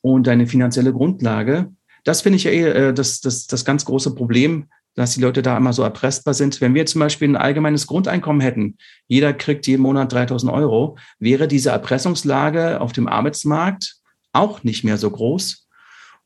und 0.01 0.27
deine 0.27 0.47
finanzielle 0.47 0.93
Grundlage. 0.93 1.71
das 2.03 2.21
finde 2.21 2.35
ich 2.37 2.43
ja 2.43 2.51
eh 2.51 2.93
das, 2.93 3.21
das, 3.21 3.47
das 3.47 3.63
ganz 3.63 3.85
große 3.85 4.13
Problem, 4.13 4.67
dass 4.95 5.15
die 5.15 5.21
Leute 5.21 5.41
da 5.41 5.57
immer 5.57 5.73
so 5.73 5.83
erpressbar 5.83 6.33
sind. 6.33 6.61
Wenn 6.61 6.75
wir 6.75 6.85
zum 6.85 6.99
Beispiel 6.99 7.29
ein 7.29 7.35
allgemeines 7.35 7.87
Grundeinkommen 7.87 8.41
hätten, 8.41 8.77
jeder 9.07 9.33
kriegt 9.33 9.67
jeden 9.67 9.81
Monat 9.81 10.11
3000 10.11 10.51
Euro, 10.51 10.97
wäre 11.19 11.47
diese 11.47 11.71
Erpressungslage 11.71 12.79
auf 12.79 12.93
dem 12.93 13.07
Arbeitsmarkt 13.07 13.95
auch 14.33 14.63
nicht 14.63 14.83
mehr 14.83 14.97
so 14.97 15.09
groß. 15.09 15.67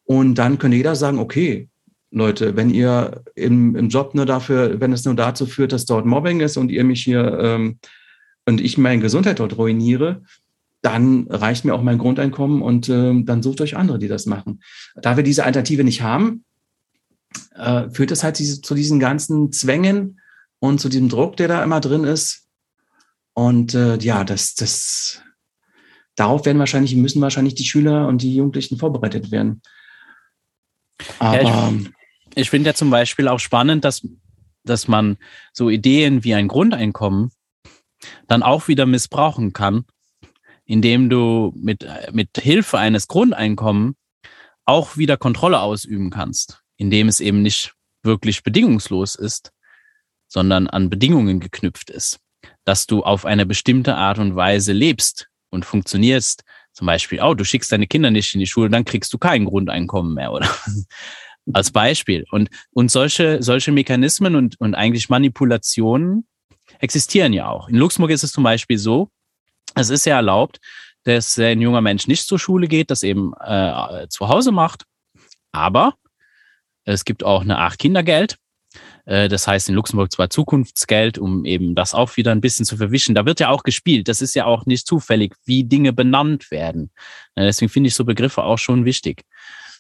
Und 0.04 0.36
dann 0.36 0.58
könnte 0.58 0.78
jeder 0.78 0.96
sagen, 0.96 1.20
okay, 1.20 1.70
Leute, 2.12 2.56
wenn 2.56 2.70
ihr 2.70 3.24
im, 3.36 3.76
im 3.76 3.90
Job 3.90 4.16
nur 4.16 4.26
dafür, 4.26 4.80
wenn 4.80 4.94
es 4.94 5.04
nur 5.04 5.16
dazu 5.16 5.46
führt, 5.46 5.74
dass 5.74 5.86
dort 5.86 6.06
Mobbing 6.06 6.40
ist 6.40 6.58
und 6.58 6.72
ihr 6.72 6.84
mich 6.84 7.04
hier 7.04 7.38
ähm, 7.42 7.80
und 8.46 8.62
ich 8.62 8.78
meine 8.78 9.02
Gesundheit 9.02 9.40
dort 9.40 9.58
ruiniere, 9.58 10.22
dann 10.82 11.28
reicht 11.30 11.66
mir 11.66 11.74
auch 11.74 11.82
mein 11.82 11.98
Grundeinkommen 11.98 12.62
und 12.62 12.88
äh, 12.88 13.24
dann 13.24 13.44
sucht 13.44 13.60
euch 13.60 13.76
andere, 13.76 14.00
die 14.00 14.08
das 14.08 14.26
machen. 14.26 14.62
Da 14.96 15.18
wir 15.18 15.24
diese 15.24 15.44
Alternative 15.44 15.84
nicht 15.84 16.02
haben, 16.02 16.46
äh, 17.58 17.90
führt 17.90 18.12
es 18.12 18.24
halt 18.24 18.40
diese, 18.40 18.62
zu 18.62 18.76
diesen 18.76 19.00
ganzen 19.00 19.52
Zwängen 19.52 20.20
und 20.60 20.80
zu 20.80 20.90
diesem 20.90 21.10
Druck, 21.10 21.38
der 21.38 21.48
da 21.48 21.64
immer 21.64 21.80
drin 21.80 22.04
ist. 22.04 22.48
Und 23.34 23.74
äh, 23.74 23.98
ja, 23.98 24.24
das, 24.24 24.56
das, 24.56 25.22
darauf 26.16 26.46
werden 26.46 26.60
wahrscheinlich, 26.60 26.96
müssen 26.96 27.22
wahrscheinlich 27.22 27.56
die 27.56 27.66
Schüler 27.66 28.08
und 28.08 28.22
die 28.22 28.36
Jugendlichen 28.36 28.78
vorbereitet 28.78 29.32
werden. 29.32 29.62
Aber 31.20 31.42
ja, 31.42 31.72
ich, 31.72 31.90
ich 32.36 32.50
finde 32.50 32.70
ja 32.70 32.74
zum 32.74 32.90
Beispiel 32.90 33.28
auch 33.28 33.40
spannend, 33.40 33.86
dass, 33.86 34.08
dass 34.64 34.88
man 34.88 35.18
so 35.54 35.70
Ideen 35.70 36.24
wie 36.24 36.34
ein 36.34 36.48
Grundeinkommen 36.48 37.32
dann 38.28 38.44
auch 38.44 38.68
wieder 38.68 38.86
missbrauchen 38.86 39.54
kann, 39.54 39.86
indem 40.66 41.10
du 41.10 41.54
mit, 41.56 41.88
mit 42.12 42.30
Hilfe 42.38 42.78
eines 42.78 43.08
Grundeinkommens 43.08 43.96
auch 44.66 44.98
wieder 44.98 45.18
Kontrolle 45.18 45.62
ausüben 45.62 46.10
kannst, 46.10 46.62
indem 46.78 47.08
es 47.08 47.20
eben 47.20 47.42
nicht 47.42 47.74
wirklich 48.04 48.44
bedingungslos 48.44 49.16
ist, 49.16 49.52
sondern 50.28 50.68
an 50.68 50.90
Bedingungen 50.90 51.40
geknüpft 51.40 51.90
ist, 51.90 52.20
dass 52.64 52.88
du 52.88 53.04
auf 53.04 53.26
eine 53.26 53.46
bestimmte 53.46 53.96
Art 53.96 54.20
und 54.20 54.36
Weise 54.36 54.74
lebst 54.74 55.28
und 55.50 55.66
funktionierst. 55.66 56.44
Zum 56.74 56.88
Beispiel, 56.88 57.22
oh, 57.22 57.34
du 57.34 57.44
schickst 57.44 57.72
deine 57.72 57.88
Kinder 57.88 58.12
nicht 58.12 58.34
in 58.34 58.40
die 58.40 58.48
Schule, 58.48 58.70
dann 58.70 58.86
kriegst 58.86 59.12
du 59.14 59.18
kein 59.18 59.46
Grundeinkommen 59.46 60.14
mehr, 60.14 60.32
oder? 60.32 60.50
Als 61.54 61.72
Beispiel. 61.72 62.26
Und, 62.30 62.50
und 62.72 62.92
solche, 62.92 63.42
solche 63.42 63.72
Mechanismen 63.72 64.36
und, 64.36 64.60
und 64.60 64.76
eigentlich 64.76 65.10
Manipulationen 65.10 66.28
existieren 66.80 67.34
ja 67.34 67.48
auch. 67.48 67.70
In 67.70 67.78
Luxemburg 67.78 68.12
ist 68.12 68.24
es 68.24 68.34
zum 68.34 68.44
Beispiel 68.44 68.78
so, 68.78 69.10
es 69.76 69.90
ist 69.90 70.06
ja 70.06 70.18
erlaubt, 70.18 70.60
dass 71.04 71.40
ein 71.40 71.62
junger 71.62 71.82
Mensch 71.82 72.08
nicht 72.08 72.28
zur 72.28 72.38
Schule 72.38 72.68
geht, 72.68 72.92
das 72.92 73.02
eben 73.02 73.32
äh, 73.40 74.08
zu 74.10 74.28
Hause 74.28 74.52
macht. 74.52 74.84
Aber 75.54 75.96
es 76.94 77.06
gibt 77.06 77.24
auch 77.24 77.42
eine 77.42 77.58
Art 77.58 77.78
Kindergeld. 77.80 78.38
Äh, 79.06 79.30
das 79.30 79.48
heißt 79.48 79.70
in 79.70 79.76
Luxemburg 79.76 80.12
zwar 80.12 80.30
Zukunftsgeld, 80.30 81.18
um 81.18 81.46
eben 81.46 81.76
das 81.76 81.94
auch 81.94 82.18
wieder 82.18 82.32
ein 82.32 82.42
bisschen 82.42 82.66
zu 82.66 82.78
verwischen. 82.78 83.16
Da 83.16 83.26
wird 83.26 83.40
ja 83.40 83.50
auch 83.50 83.64
gespielt. 83.64 84.08
Das 84.08 84.22
ist 84.22 84.36
ja 84.36 84.46
auch 84.46 84.66
nicht 84.66 84.88
zufällig, 84.88 85.36
wie 85.46 85.64
Dinge 85.64 85.94
benannt 85.94 86.52
werden. 86.52 86.92
Äh, 87.36 87.46
deswegen 87.46 87.70
finde 87.70 87.88
ich 87.90 87.96
so 87.96 88.06
Begriffe 88.06 88.44
auch 88.44 88.58
schon 88.58 88.86
wichtig. 88.86 89.24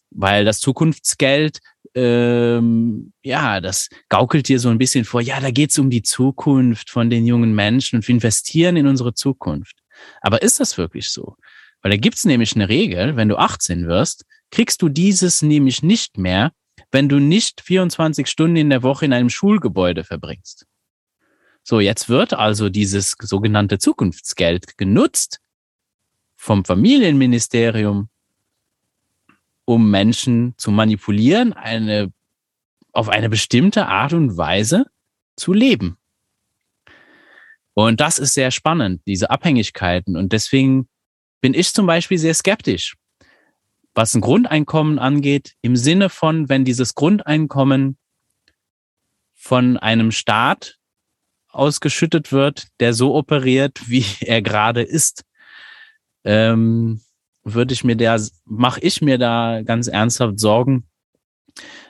Weil 0.09 0.45
das 0.45 0.61
Zukunftsgeld 0.61 1.59
ähm, 1.95 3.13
ja, 3.23 3.59
das 3.59 3.89
gaukelt 4.09 4.47
dir 4.47 4.59
so 4.59 4.69
ein 4.69 4.77
bisschen 4.77 5.03
vor, 5.03 5.21
ja, 5.21 5.39
da 5.39 5.49
geht 5.49 5.71
es 5.71 5.79
um 5.79 5.89
die 5.89 6.03
Zukunft 6.03 6.89
von 6.89 7.09
den 7.09 7.25
jungen 7.25 7.55
Menschen 7.55 7.97
und 7.97 8.07
wir 8.07 8.13
investieren 8.13 8.77
in 8.77 8.87
unsere 8.87 9.13
Zukunft. 9.13 9.77
Aber 10.21 10.41
ist 10.41 10.59
das 10.59 10.77
wirklich 10.77 11.09
so? 11.09 11.35
Weil 11.81 11.91
da 11.91 11.97
gibt 11.97 12.17
es 12.17 12.25
nämlich 12.25 12.55
eine 12.55 12.69
Regel, 12.69 13.15
wenn 13.15 13.29
du 13.29 13.37
18 13.37 13.87
wirst, 13.87 14.25
kriegst 14.51 14.81
du 14.81 14.89
dieses 14.89 15.41
nämlich 15.41 15.81
nicht 15.81 16.17
mehr, 16.17 16.51
wenn 16.91 17.09
du 17.09 17.19
nicht 17.19 17.61
24 17.61 18.27
Stunden 18.27 18.55
in 18.55 18.69
der 18.69 18.83
Woche 18.83 19.05
in 19.05 19.13
einem 19.13 19.29
Schulgebäude 19.29 20.03
verbringst. 20.03 20.65
So, 21.63 21.79
jetzt 21.79 22.07
wird 22.07 22.33
also 22.33 22.69
dieses 22.69 23.15
sogenannte 23.19 23.77
Zukunftsgeld 23.77 24.77
genutzt 24.77 25.41
vom 26.37 26.63
Familienministerium, 26.63 28.09
um 29.65 29.91
Menschen 29.91 30.53
zu 30.57 30.71
manipulieren, 30.71 31.51
eine, 31.51 32.13
auf 32.93 33.09
eine 33.09 33.27
bestimmte 33.27 33.87
Art 33.87 34.13
und 34.13 34.37
Weise 34.37 34.85
zu 35.35 35.51
leben. 35.51 35.97
Und 37.73 37.99
das 37.99 38.17
ist 38.17 38.33
sehr 38.33 38.51
spannend, 38.51 39.01
diese 39.05 39.29
Abhängigkeiten. 39.29 40.15
Und 40.15 40.31
deswegen 40.31 40.87
bin 41.41 41.53
ich 41.53 41.73
zum 41.73 41.85
Beispiel 41.85 42.17
sehr 42.17 42.33
skeptisch, 42.33 42.95
was 43.97 44.13
ein 44.13 44.21
Grundeinkommen 44.21 44.99
angeht, 44.99 45.55
im 45.61 45.75
Sinne 45.75 46.09
von, 46.09 46.49
wenn 46.49 46.63
dieses 46.63 46.93
Grundeinkommen 46.93 47.97
von 49.33 49.77
einem 49.77 50.11
Staat 50.11 50.77
ausgeschüttet 51.49 52.31
wird, 52.31 52.67
der 52.79 52.93
so 52.93 53.15
operiert, 53.15 53.81
wie 53.89 54.05
er 54.21 54.41
gerade 54.41 54.83
ist. 54.83 55.25
Ähm, 56.23 57.01
würde 57.43 57.73
ich 57.73 57.83
mir 57.83 57.95
da, 57.95 58.17
mache 58.45 58.81
ich 58.81 59.01
mir 59.01 59.17
da 59.17 59.61
ganz 59.63 59.87
ernsthaft 59.87 60.39
Sorgen, 60.39 60.87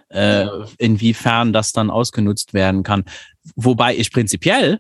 äh, 0.10 0.48
inwiefern 0.78 1.52
das 1.52 1.74
dann 1.74 1.90
ausgenutzt 1.90 2.54
werden 2.54 2.84
kann. 2.84 3.04
Wobei 3.56 3.98
ich 3.98 4.14
prinzipiell 4.14 4.80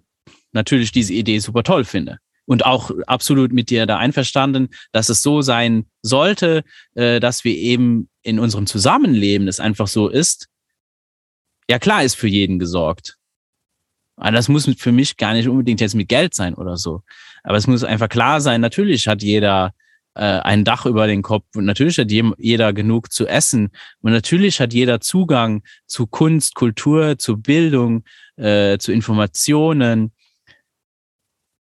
natürlich 0.54 0.92
diese 0.92 1.14
Idee 1.14 1.40
super 1.40 1.64
toll 1.64 1.84
finde. 1.84 2.20
Und 2.48 2.66
auch 2.66 2.92
absolut 3.08 3.52
mit 3.52 3.70
dir 3.70 3.86
da 3.86 3.98
einverstanden, 3.98 4.70
dass 4.94 5.10
es 5.10 5.22
so 5.22 5.42
sein 5.42 5.86
sollte, 6.02 6.64
äh, 6.96 7.20
dass 7.20 7.44
wir 7.44 7.54
eben 7.54 8.10
in 8.24 8.40
unserem 8.40 8.66
Zusammenleben 8.68 9.48
es 9.48 9.60
einfach 9.60 9.88
so 9.88 10.08
ist. 10.08 10.48
Ja, 11.70 11.78
klar 11.78 12.04
ist 12.04 12.16
für 12.16 12.30
jeden 12.30 12.58
gesorgt. 12.58 13.18
Aber 14.16 14.32
das 14.32 14.48
muss 14.48 14.66
für 14.78 14.92
mich 14.92 15.18
gar 15.18 15.34
nicht 15.34 15.48
unbedingt 15.48 15.82
jetzt 15.82 15.94
mit 15.94 16.10
Geld 16.10 16.34
sein 16.34 16.56
oder 16.56 16.78
so. 16.78 17.04
Aber 17.44 17.58
es 17.58 17.68
muss 17.68 17.84
einfach 17.84 18.10
klar 18.10 18.42
sein, 18.42 18.62
natürlich 18.62 19.08
hat 19.08 19.22
jeder 19.22 19.74
äh, 20.18 20.40
ein 20.40 20.64
Dach 20.64 20.86
über 20.86 21.06
den 21.06 21.22
Kopf. 21.22 21.46
Und 21.56 21.66
natürlich 21.66 22.00
hat 22.00 22.12
jeder 22.12 22.74
genug 22.74 23.12
zu 23.12 23.28
essen. 23.28 23.70
Und 24.02 24.12
natürlich 24.12 24.60
hat 24.60 24.74
jeder 24.74 25.00
Zugang 25.00 25.64
zu 25.86 26.08
Kunst, 26.08 26.56
Kultur, 26.56 27.20
zu 27.20 27.38
Bildung, 27.38 28.04
äh, 28.36 28.80
zu 28.80 28.92
Informationen. 28.92 30.12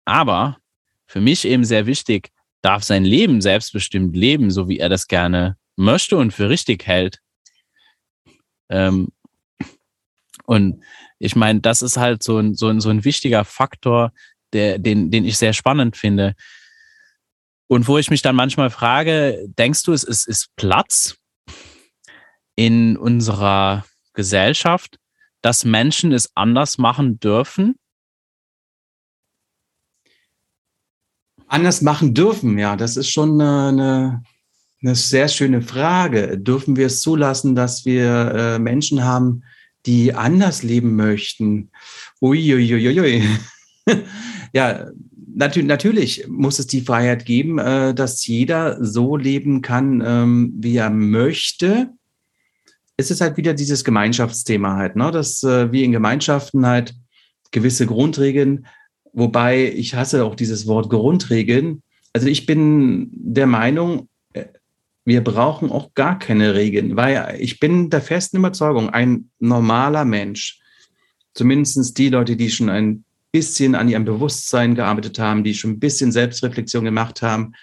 Aber 0.05 0.57
für 1.15 1.21
mich 1.21 1.45
eben 1.45 1.63
sehr 1.63 1.85
wichtig, 1.85 2.33
darf 2.61 2.83
sein 2.83 3.05
Leben 3.05 3.39
selbstbestimmt 3.39 4.17
leben, 4.17 4.51
so 4.51 4.67
wie 4.67 4.79
er 4.79 4.89
das 4.89 5.07
gerne 5.07 5.55
möchte 5.77 6.17
und 6.17 6.31
für 6.31 6.49
richtig 6.49 6.85
hält. 6.85 7.21
Ähm, 8.67 9.07
und 10.43 10.83
ich 11.17 11.37
meine, 11.37 11.61
das 11.61 11.81
ist 11.81 11.95
halt 11.95 12.21
so 12.21 12.39
ein, 12.39 12.53
so 12.53 12.67
ein, 12.67 12.81
so 12.81 12.89
ein 12.89 13.05
wichtiger 13.05 13.45
Faktor, 13.45 14.11
der, 14.51 14.77
den, 14.77 15.09
den 15.09 15.23
ich 15.23 15.37
sehr 15.37 15.53
spannend 15.53 15.95
finde. 15.95 16.35
Und 17.67 17.87
wo 17.87 17.97
ich 17.97 18.09
mich 18.09 18.21
dann 18.21 18.35
manchmal 18.35 18.69
frage, 18.69 19.41
denkst 19.47 19.83
du, 19.83 19.93
es 19.93 20.03
ist, 20.03 20.27
ist 20.27 20.53
Platz 20.57 21.15
in 22.57 22.97
unserer 22.97 23.85
Gesellschaft, 24.11 24.99
dass 25.41 25.63
Menschen 25.63 26.11
es 26.11 26.35
anders 26.35 26.77
machen 26.77 27.21
dürfen? 27.21 27.77
Anders 31.47 31.81
machen 31.81 32.13
dürfen, 32.13 32.57
ja, 32.57 32.75
das 32.75 32.97
ist 32.97 33.09
schon 33.09 33.39
eine, 33.39 34.23
eine, 34.81 34.95
sehr 34.95 35.27
schöne 35.27 35.61
Frage. 35.61 36.37
Dürfen 36.39 36.75
wir 36.75 36.87
es 36.87 37.01
zulassen, 37.01 37.55
dass 37.55 37.85
wir 37.85 38.33
äh, 38.33 38.59
Menschen 38.59 39.03
haben, 39.03 39.43
die 39.85 40.13
anders 40.13 40.63
leben 40.63 40.95
möchten? 40.95 41.69
Uiuiuiui. 42.21 43.23
ja, 44.53 44.87
natürlich, 45.35 45.67
natürlich 45.67 46.27
muss 46.27 46.57
es 46.59 46.67
die 46.67 46.81
Freiheit 46.81 47.25
geben, 47.25 47.59
äh, 47.59 47.93
dass 47.93 48.25
jeder 48.25 48.83
so 48.83 49.15
leben 49.15 49.61
kann, 49.61 50.01
ähm, 50.05 50.53
wie 50.57 50.77
er 50.77 50.89
möchte. 50.89 51.89
Es 52.97 53.11
ist 53.11 53.21
halt 53.21 53.37
wieder 53.37 53.53
dieses 53.53 53.83
Gemeinschaftsthema 53.83 54.77
halt, 54.77 54.95
ne? 54.95 55.11
dass 55.11 55.43
äh, 55.43 55.71
wir 55.71 55.83
in 55.83 55.91
Gemeinschaften 55.91 56.65
halt 56.65 56.95
gewisse 57.51 57.85
Grundregeln, 57.85 58.65
wobei 59.15 59.71
ich 59.71 59.95
hasse 59.95 60.23
auch 60.23 60.35
dieses 60.35 60.67
Wort 60.67 60.89
Grundregeln. 60.89 61.81
Also 62.13 62.27
ich 62.27 62.45
bin 62.45 63.09
der 63.11 63.47
Meinung, 63.47 64.09
äh, 64.33 64.45
wir 65.05 65.23
brauchen 65.23 65.71
auch 65.71 65.93
gar 65.93 66.19
keine 66.19 66.53
Regeln, 66.53 66.95
weil 66.95 67.37
ich 67.39 67.59
bin 67.59 67.89
der 67.89 68.01
festen 68.01 68.37
Überzeugung, 68.37 68.89
ein 68.89 69.29
normaler 69.39 70.05
Mensch, 70.05 70.59
zumindest 71.33 71.97
die 71.97 72.09
Leute, 72.09 72.35
die 72.35 72.49
schon 72.49 72.69
ein 72.69 73.03
bisschen 73.31 73.75
an 73.75 73.89
ihrem 73.89 74.05
Bewusstsein 74.05 74.75
gearbeitet 74.75 75.19
haben, 75.19 75.43
die 75.43 75.53
schon 75.53 75.71
ein 75.71 75.79
bisschen 75.79 76.11
Selbstreflexion 76.11 76.85
gemacht 76.85 77.21
haben. 77.21 77.53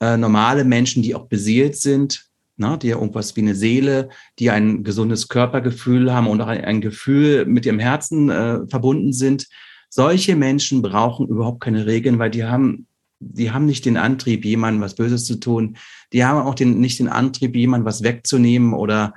Äh, 0.00 0.16
normale 0.16 0.64
Menschen, 0.64 1.02
die 1.02 1.14
auch 1.14 1.26
beseelt 1.26 1.76
sind, 1.76 2.26
na, 2.56 2.76
die 2.76 2.88
ja 2.88 2.96
irgendwas 2.96 3.36
wie 3.36 3.40
eine 3.40 3.54
Seele, 3.54 4.08
die 4.38 4.50
ein 4.50 4.84
gesundes 4.84 5.28
Körpergefühl 5.28 6.12
haben 6.12 6.26
und 6.28 6.40
auch 6.40 6.46
ein, 6.46 6.64
ein 6.64 6.80
Gefühl 6.80 7.44
mit 7.46 7.66
ihrem 7.66 7.78
Herzen 7.78 8.30
äh, 8.30 8.66
verbunden 8.68 9.12
sind. 9.12 9.48
Solche 9.94 10.36
Menschen 10.36 10.80
brauchen 10.80 11.28
überhaupt 11.28 11.60
keine 11.60 11.84
Regeln, 11.84 12.18
weil 12.18 12.30
die 12.30 12.44
haben 12.44 12.86
die 13.24 13.50
haben 13.50 13.66
nicht 13.66 13.84
den 13.84 13.98
Antrieb, 13.98 14.44
jemandem 14.44 14.82
was 14.82 14.96
Böses 14.96 15.26
zu 15.26 15.36
tun. 15.36 15.76
Die 16.12 16.24
haben 16.24 16.44
auch 16.46 16.54
den, 16.54 16.80
nicht 16.80 16.98
den 16.98 17.08
Antrieb, 17.08 17.54
jemandem 17.54 17.84
was 17.84 18.02
wegzunehmen 18.02 18.72
oder 18.72 19.14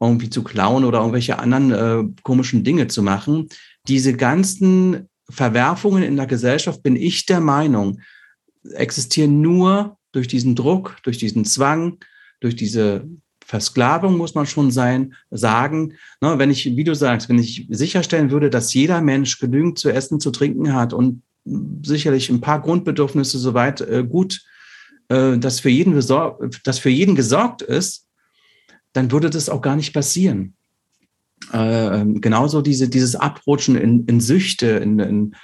irgendwie 0.00 0.30
zu 0.30 0.44
klauen 0.44 0.84
oder 0.84 1.00
irgendwelche 1.00 1.38
anderen 1.40 1.72
äh, 1.72 2.22
komischen 2.22 2.62
Dinge 2.64 2.86
zu 2.86 3.02
machen. 3.02 3.48
Diese 3.88 4.14
ganzen 4.14 5.08
Verwerfungen 5.28 6.04
in 6.04 6.16
der 6.16 6.26
Gesellschaft, 6.26 6.82
bin 6.82 6.96
ich 6.96 7.26
der 7.26 7.40
Meinung, 7.40 8.00
existieren 8.72 9.40
nur 9.40 9.98
durch 10.12 10.28
diesen 10.28 10.54
Druck, 10.54 10.98
durch 11.02 11.18
diesen 11.18 11.44
Zwang, 11.44 11.98
durch 12.40 12.56
diese 12.56 13.06
Versklavung 13.44 14.16
muss 14.16 14.34
man 14.34 14.46
schon 14.46 14.70
sein, 14.70 15.14
sagen. 15.30 15.94
Ne, 16.20 16.38
wenn 16.38 16.50
ich, 16.50 16.64
wie 16.76 16.84
du 16.84 16.94
sagst, 16.94 17.28
wenn 17.28 17.38
ich 17.38 17.66
sicherstellen 17.70 18.30
würde, 18.30 18.50
dass 18.50 18.74
jeder 18.74 19.00
Mensch 19.00 19.38
genügend 19.38 19.78
zu 19.78 19.90
essen, 19.90 20.18
zu 20.18 20.30
trinken 20.30 20.72
hat 20.72 20.92
und 20.92 21.22
sicherlich 21.82 22.30
ein 22.30 22.40
paar 22.40 22.62
Grundbedürfnisse 22.62 23.38
soweit 23.38 23.82
äh, 23.82 24.04
gut, 24.08 24.42
äh, 25.08 25.36
dass, 25.38 25.60
für 25.60 25.68
jeden 25.68 25.94
dass 25.94 26.78
für 26.78 26.90
jeden 26.90 27.14
gesorgt 27.14 27.62
ist, 27.62 28.06
dann 28.94 29.10
würde 29.10 29.28
das 29.28 29.50
auch 29.50 29.60
gar 29.60 29.76
nicht 29.76 29.92
passieren. 29.92 30.54
Äh, 31.52 32.00
ähm, 32.00 32.20
genauso 32.20 32.62
diese, 32.62 32.88
dieses 32.88 33.14
Abrutschen 33.14 33.76
in, 33.76 34.06
in 34.06 34.20
Süchte, 34.20 34.66
in, 34.66 34.98
in 34.98 35.36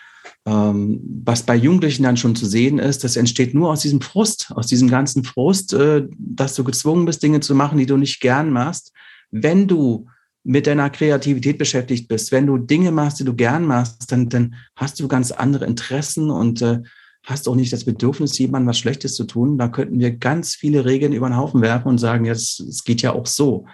was 0.45 1.43
bei 1.43 1.55
Jugendlichen 1.55 2.03
dann 2.03 2.17
schon 2.17 2.35
zu 2.35 2.47
sehen 2.47 2.79
ist, 2.79 3.05
das 3.05 3.17
entsteht 3.17 3.55
nur 3.55 3.71
aus 3.71 3.81
diesem 3.81 4.01
Frust, 4.01 4.51
aus 4.55 4.67
diesem 4.67 4.89
ganzen 4.89 5.25
Frust, 5.25 5.75
äh, 5.75 6.07
dass 6.19 6.55
du 6.55 6.65
gezwungen 6.65 7.05
bist, 7.05 7.23
Dinge 7.23 7.41
zu 7.41 7.55
machen, 7.55 7.79
die 7.79 7.87
du 7.87 7.97
nicht 7.97 8.21
gern 8.21 8.51
machst. 8.51 8.93
Wenn 9.31 9.69
du 9.69 10.07
mit 10.43 10.67
deiner 10.67 10.89
Kreativität 10.89 11.59
beschäftigt 11.59 12.09
bist, 12.09 12.33
wenn 12.33 12.47
du 12.47 12.57
Dinge 12.57 12.91
machst, 12.91 13.21
die 13.21 13.25
du 13.25 13.35
gern 13.35 13.67
machst, 13.67 14.11
dann, 14.11 14.29
dann 14.31 14.55
hast 14.77 14.99
du 14.99 15.09
ganz 15.09 15.31
andere 15.31 15.67
Interessen 15.67 16.31
und 16.31 16.63
äh, 16.63 16.81
hast 17.25 17.47
auch 17.47 17.55
nicht 17.55 17.73
das 17.73 17.85
Bedürfnis, 17.85 18.39
jemandem 18.39 18.69
was 18.69 18.79
Schlechtes 18.79 19.15
zu 19.15 19.25
tun. 19.25 19.59
Da 19.59 19.69
könnten 19.69 20.01
wir 20.01 20.17
ganz 20.17 20.55
viele 20.55 20.87
Regeln 20.87 21.13
über 21.13 21.29
den 21.29 21.37
Haufen 21.37 21.61
werfen 21.61 21.89
und 21.89 21.99
sagen, 21.99 22.25
ja, 22.25 22.33
es 22.33 22.83
geht 22.85 23.03
ja 23.03 23.13
auch 23.13 23.27
so. 23.27 23.67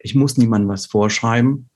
Ich 0.00 0.16
muss 0.16 0.36
niemandem 0.36 0.68
was 0.68 0.86
vorschreiben. 0.86 1.70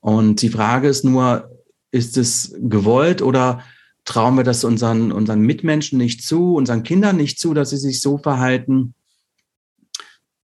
Und 0.00 0.42
die 0.42 0.48
Frage 0.48 0.88
ist 0.88 1.04
nur, 1.04 1.51
ist 1.92 2.16
es 2.16 2.54
gewollt 2.58 3.22
oder 3.22 3.62
trauen 4.04 4.36
wir 4.36 4.44
das 4.44 4.64
unseren, 4.64 5.12
unseren 5.12 5.40
Mitmenschen 5.40 5.98
nicht 5.98 6.24
zu, 6.24 6.56
unseren 6.56 6.82
Kindern 6.82 7.16
nicht 7.16 7.38
zu, 7.38 7.54
dass 7.54 7.70
sie 7.70 7.76
sich 7.76 8.00
so 8.00 8.18
verhalten? 8.18 8.94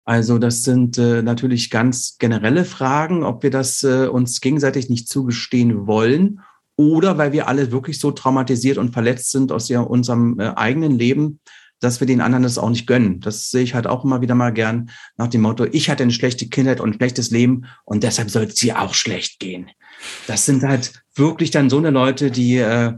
Also 0.04 0.38
das 0.38 0.62
sind 0.62 0.96
äh, 0.96 1.22
natürlich 1.22 1.68
ganz 1.68 2.16
generelle 2.18 2.64
Fragen, 2.64 3.24
ob 3.24 3.42
wir 3.42 3.50
das 3.50 3.82
äh, 3.82 4.06
uns 4.06 4.40
gegenseitig 4.40 4.88
nicht 4.88 5.08
zugestehen 5.08 5.86
wollen 5.86 6.40
oder 6.76 7.18
weil 7.18 7.32
wir 7.32 7.48
alle 7.48 7.72
wirklich 7.72 7.98
so 7.98 8.12
traumatisiert 8.12 8.78
und 8.78 8.92
verletzt 8.92 9.32
sind 9.32 9.52
aus 9.52 9.68
ja, 9.68 9.80
unserem 9.80 10.38
äh, 10.38 10.54
eigenen 10.54 10.96
Leben, 10.96 11.40
dass 11.80 12.00
wir 12.00 12.06
den 12.06 12.20
anderen 12.20 12.44
das 12.44 12.56
auch 12.56 12.70
nicht 12.70 12.86
gönnen. 12.86 13.20
Das 13.20 13.50
sehe 13.50 13.62
ich 13.62 13.74
halt 13.74 13.86
auch 13.86 14.04
immer 14.04 14.20
wieder 14.20 14.34
mal 14.34 14.52
gern 14.52 14.90
nach 15.16 15.28
dem 15.28 15.42
Motto, 15.42 15.64
ich 15.64 15.90
hatte 15.90 16.04
eine 16.04 16.12
schlechte 16.12 16.48
Kindheit 16.48 16.80
und 16.80 16.90
ein 16.90 16.94
schlechtes 16.94 17.30
Leben 17.30 17.66
und 17.84 18.02
deshalb 18.02 18.30
soll 18.30 18.44
es 18.44 18.54
dir 18.54 18.80
auch 18.80 18.94
schlecht 18.94 19.40
gehen. 19.40 19.70
Das 20.26 20.46
sind 20.46 20.62
halt 20.62 20.92
wirklich 21.14 21.50
dann 21.50 21.70
so 21.70 21.78
eine 21.78 21.90
Leute, 21.90 22.30
die 22.30 22.56
äh, 22.56 22.92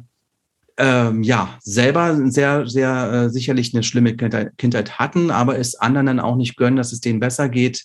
ähm, 0.76 1.22
ja 1.22 1.58
selber 1.62 2.18
sehr, 2.30 2.66
sehr 2.66 3.12
äh, 3.12 3.30
sicherlich 3.30 3.74
eine 3.74 3.82
schlimme 3.82 4.16
Kindheit 4.16 4.98
hatten, 4.98 5.30
aber 5.30 5.58
es 5.58 5.74
anderen 5.74 6.06
dann 6.06 6.20
auch 6.20 6.36
nicht 6.36 6.56
gönnen, 6.56 6.76
dass 6.76 6.92
es 6.92 7.00
denen 7.00 7.20
besser 7.20 7.48
geht. 7.48 7.84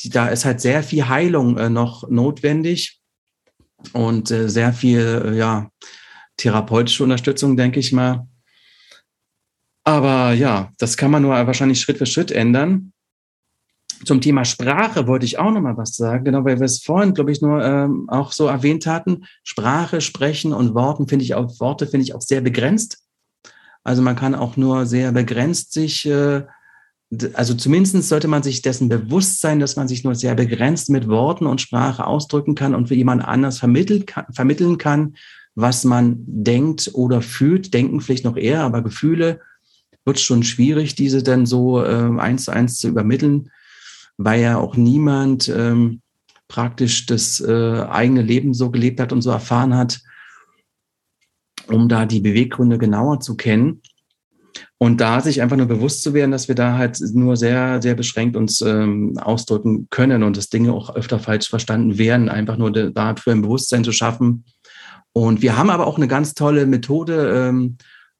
Die, 0.00 0.10
da 0.10 0.28
ist 0.28 0.44
halt 0.44 0.60
sehr 0.60 0.82
viel 0.82 1.08
Heilung 1.08 1.56
äh, 1.56 1.70
noch 1.70 2.08
notwendig 2.10 3.00
und 3.92 4.30
äh, 4.30 4.48
sehr 4.48 4.72
viel 4.72 5.22
äh, 5.24 5.36
ja 5.36 5.70
therapeutische 6.36 7.04
Unterstützung, 7.04 7.56
denke 7.56 7.80
ich 7.80 7.92
mal. 7.92 8.26
Aber 9.84 10.32
ja, 10.32 10.72
das 10.78 10.96
kann 10.96 11.10
man 11.10 11.22
nur 11.22 11.34
wahrscheinlich 11.34 11.80
Schritt 11.80 11.98
für 11.98 12.06
Schritt 12.06 12.30
ändern. 12.30 12.92
Zum 14.04 14.20
Thema 14.20 14.44
Sprache 14.44 15.06
wollte 15.06 15.26
ich 15.26 15.38
auch 15.38 15.50
noch 15.50 15.60
mal 15.60 15.76
was 15.76 15.96
sagen, 15.96 16.24
genau, 16.24 16.44
weil 16.44 16.58
wir 16.58 16.66
es 16.66 16.82
vorhin, 16.82 17.14
glaube 17.14 17.32
ich, 17.32 17.40
nur 17.40 17.64
ähm, 17.64 18.08
auch 18.08 18.32
so 18.32 18.46
erwähnt 18.46 18.86
hatten. 18.86 19.24
Sprache, 19.42 20.00
Sprechen 20.00 20.52
und 20.52 20.74
Worten 20.74 21.08
finde 21.08 21.24
ich 21.24 21.34
auch, 21.34 21.60
Worte 21.60 21.86
finde 21.86 22.04
ich 22.04 22.14
auch 22.14 22.20
sehr 22.20 22.40
begrenzt. 22.40 22.98
Also 23.84 24.02
man 24.02 24.16
kann 24.16 24.34
auch 24.34 24.56
nur 24.56 24.84
sehr 24.86 25.12
begrenzt 25.12 25.72
sich, 25.72 26.06
äh, 26.06 26.42
also 27.34 27.54
zumindest 27.54 28.08
sollte 28.08 28.28
man 28.28 28.42
sich 28.42 28.62
dessen 28.62 28.88
bewusst 28.88 29.40
sein, 29.40 29.60
dass 29.60 29.76
man 29.76 29.86
sich 29.86 30.02
nur 30.02 30.14
sehr 30.14 30.34
begrenzt 30.34 30.90
mit 30.90 31.08
Worten 31.08 31.46
und 31.46 31.60
Sprache 31.60 32.06
ausdrücken 32.06 32.54
kann 32.56 32.74
und 32.74 32.88
für 32.88 32.96
jemand 32.96 33.24
anders 33.24 33.58
vermitteln 33.58 34.04
kann, 34.04 34.26
vermitteln 34.32 34.76
kann, 34.76 35.14
was 35.54 35.84
man 35.84 36.16
denkt 36.26 36.90
oder 36.94 37.22
fühlt. 37.22 37.72
Denken 37.72 38.00
vielleicht 38.00 38.24
noch 38.24 38.36
eher, 38.36 38.62
aber 38.62 38.82
Gefühle 38.82 39.40
wird 40.04 40.18
schon 40.20 40.42
schwierig, 40.42 40.94
diese 40.94 41.22
dann 41.22 41.46
so 41.46 41.82
äh, 41.82 42.18
eins 42.18 42.44
zu 42.44 42.50
eins 42.50 42.78
zu 42.78 42.88
übermitteln, 42.88 43.50
weil 44.16 44.40
ja 44.40 44.58
auch 44.58 44.76
niemand 44.76 45.48
ähm, 45.48 46.00
praktisch 46.48 47.06
das 47.06 47.40
äh, 47.40 47.82
eigene 47.88 48.22
Leben 48.22 48.54
so 48.54 48.70
gelebt 48.70 49.00
hat 49.00 49.12
und 49.12 49.22
so 49.22 49.30
erfahren 49.30 49.74
hat, 49.74 50.00
um 51.68 51.88
da 51.88 52.06
die 52.06 52.20
Beweggründe 52.20 52.78
genauer 52.78 53.20
zu 53.20 53.36
kennen. 53.36 53.82
Und 54.78 55.00
da 55.00 55.20
sich 55.20 55.42
einfach 55.42 55.56
nur 55.56 55.66
bewusst 55.66 56.02
zu 56.02 56.14
werden, 56.14 56.30
dass 56.30 56.48
wir 56.48 56.54
da 56.54 56.78
halt 56.78 56.98
nur 57.12 57.36
sehr, 57.36 57.82
sehr 57.82 57.94
beschränkt 57.94 58.36
uns 58.36 58.60
ähm, 58.60 59.18
ausdrücken 59.18 59.88
können 59.90 60.22
und 60.22 60.36
dass 60.36 60.48
Dinge 60.48 60.72
auch 60.72 60.94
öfter 60.94 61.18
falsch 61.18 61.48
verstanden 61.48 61.98
werden, 61.98 62.28
einfach 62.28 62.56
nur 62.56 62.70
dafür 62.70 63.32
ein 63.32 63.42
Bewusstsein 63.42 63.84
zu 63.84 63.92
schaffen. 63.92 64.44
Und 65.12 65.42
wir 65.42 65.56
haben 65.56 65.70
aber 65.70 65.86
auch 65.86 65.96
eine 65.96 66.08
ganz 66.08 66.34
tolle 66.34 66.66
Methode, 66.66 67.48
ähm, 67.48 67.76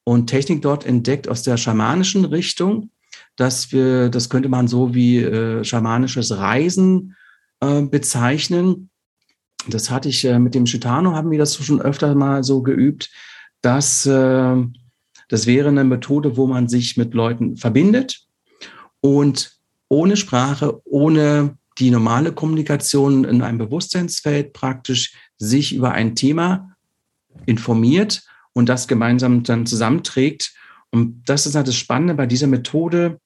und 0.09 0.29
Technik 0.29 0.63
dort 0.63 0.87
entdeckt 0.87 1.29
aus 1.29 1.43
der 1.43 1.57
schamanischen 1.57 2.25
Richtung, 2.25 2.91
dass 3.37 3.73
wir, 3.73 4.09
das 4.09 4.29
könnte 4.29 4.49
man 4.49 4.69
so 4.69 4.95
wie 4.95 5.19
äh, 5.19 5.65
schamanisches 5.65 6.37
Reisen 6.37 7.15
äh, 7.61 7.83
bezeichnen. 7.83 8.91
Das 9.69 9.91
hatte 9.91 10.09
ich 10.09 10.25
äh, 10.25 10.39
mit 10.39 10.55
dem 10.55 10.65
Chitano, 10.65 11.13
haben 11.13 11.31
wir 11.31 11.39
das 11.39 11.57
schon 11.57 11.81
öfter 11.81 12.15
mal 12.15 12.43
so 12.45 12.63
geübt, 12.63 13.11
dass 13.63 14.07
äh, 14.07 14.57
das 15.29 15.47
wäre 15.47 15.69
eine 15.69 15.85
Methode, 15.85 16.37
wo 16.37 16.47
man 16.47 16.69
sich 16.69 16.97
mit 16.97 17.15
Leuten 17.15 17.57
verbindet 17.57 18.27
und 19.01 19.57
ohne 19.89 20.17
Sprache, 20.17 20.81
ohne 20.85 21.59
die 21.79 21.91
normale 21.91 22.33
Kommunikation 22.33 23.25
in 23.25 23.43
einem 23.43 23.59
Bewusstseinsfeld 23.59 24.53
praktisch 24.53 25.15
sich 25.37 25.75
über 25.75 25.93
ein 25.93 26.15
Thema 26.15 26.77
informiert 27.45 28.23
und 28.53 28.69
das 28.69 28.89
gemeinsam 28.89 29.43
dann 29.43 29.67
zusammenträgt. 29.67 30.55
Und 30.91 31.25
das 31.27 31.47
ist 31.47 31.55
halt 31.55 31.69
das 31.69 31.77
Spannende 31.77 32.15
bei 32.15 32.27
dieser 32.27 32.47
Methode. 32.47 33.21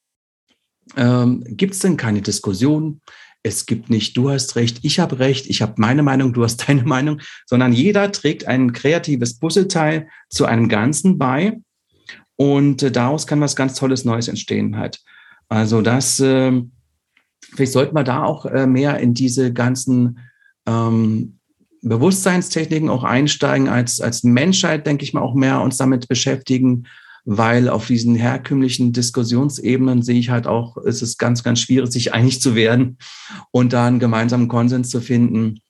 Ähm, 0.97 1.45
gibt 1.47 1.75
es 1.75 1.81
denn 1.81 1.97
keine 1.97 2.23
Diskussion? 2.23 3.01
Es 3.43 3.65
gibt 3.65 3.89
nicht, 3.89 4.17
du 4.17 4.31
hast 4.31 4.57
recht, 4.57 4.81
ich 4.83 5.01
habe 5.01 5.19
recht, 5.19 5.47
ich 5.47 5.63
habe 5.63 5.75
meine 5.79 6.03
Meinung, 6.03 6.33
du 6.33 6.45
hast 6.45 6.57
deine 6.69 6.85
Meinung, 6.85 7.21
sondern 7.47 7.73
jeder 7.73 8.13
trägt 8.13 8.47
ein 8.47 8.73
kreatives 8.73 9.39
Puzzleteil 9.39 10.09
zu 10.29 10.45
einem 10.47 10.69
Ganzen 10.69 11.19
bei 11.19 11.59
und 12.37 12.83
äh, 12.83 12.91
daraus 12.91 13.27
kann 13.27 13.41
was 13.41 13.57
ganz 13.57 13.75
Tolles 13.75 14.05
Neues 14.05 14.29
entstehen 14.29 14.77
halt. 14.77 15.01
Also 15.49 15.83
das, 15.83 16.21
äh, 16.21 16.63
vielleicht 17.55 17.73
sollten 17.73 17.95
wir 17.95 18.05
da 18.05 18.25
auch 18.25 18.47
äh, 18.47 18.67
mehr 18.67 18.99
in 18.99 19.15
diese 19.15 19.53
ganzen 19.53 20.21
ähm, 20.67 21.39
Bewusstseinstechniken 21.83 22.91
auch 22.91 23.05
einsteigen, 23.05 23.69
als, 23.69 24.01
als 24.01 24.23
Menschheit, 24.23 24.87
denke 24.87 25.03
ich 25.05 25.15
mal, 25.15 25.23
auch 25.23 25.35
mehr 25.35 25.61
uns 25.61 25.79
damit 25.79 26.09
beschäftigen, 26.09 26.87
weil 27.25 27.69
auf 27.69 27.87
diesen 27.87 28.15
herkömmlichen 28.15 28.93
Diskussionsebenen 28.93 30.03
sehe 30.03 30.19
ich 30.19 30.31
halt 30.31 30.47
auch, 30.47 30.77
es 30.79 31.03
ist 31.03 31.19
ganz, 31.19 31.43
ganz 31.43 31.61
schwierig, 31.61 31.93
sich 31.93 32.15
einig 32.15 32.41
zu 32.41 32.55
werden 32.55 32.99
und 33.51 33.73
da 33.73 33.87
einen 33.87 33.99
gemeinsamen 33.99 34.49
Konsens 34.49 34.91
zu 34.91 35.01
finden. 35.01 35.61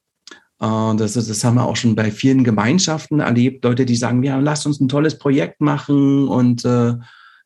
Äh, 0.60 0.96
das, 0.96 1.14
das 1.14 1.44
haben 1.44 1.56
wir 1.56 1.66
auch 1.66 1.76
schon 1.76 1.94
bei 1.94 2.10
vielen 2.10 2.44
Gemeinschaften 2.44 3.20
erlebt. 3.20 3.64
Leute, 3.64 3.86
die 3.86 3.96
sagen, 3.96 4.22
ja, 4.22 4.38
lasst 4.38 4.66
uns 4.66 4.80
ein 4.80 4.88
tolles 4.88 5.18
Projekt 5.18 5.60
machen 5.60 6.28
und 6.28 6.64
äh, 6.64 6.94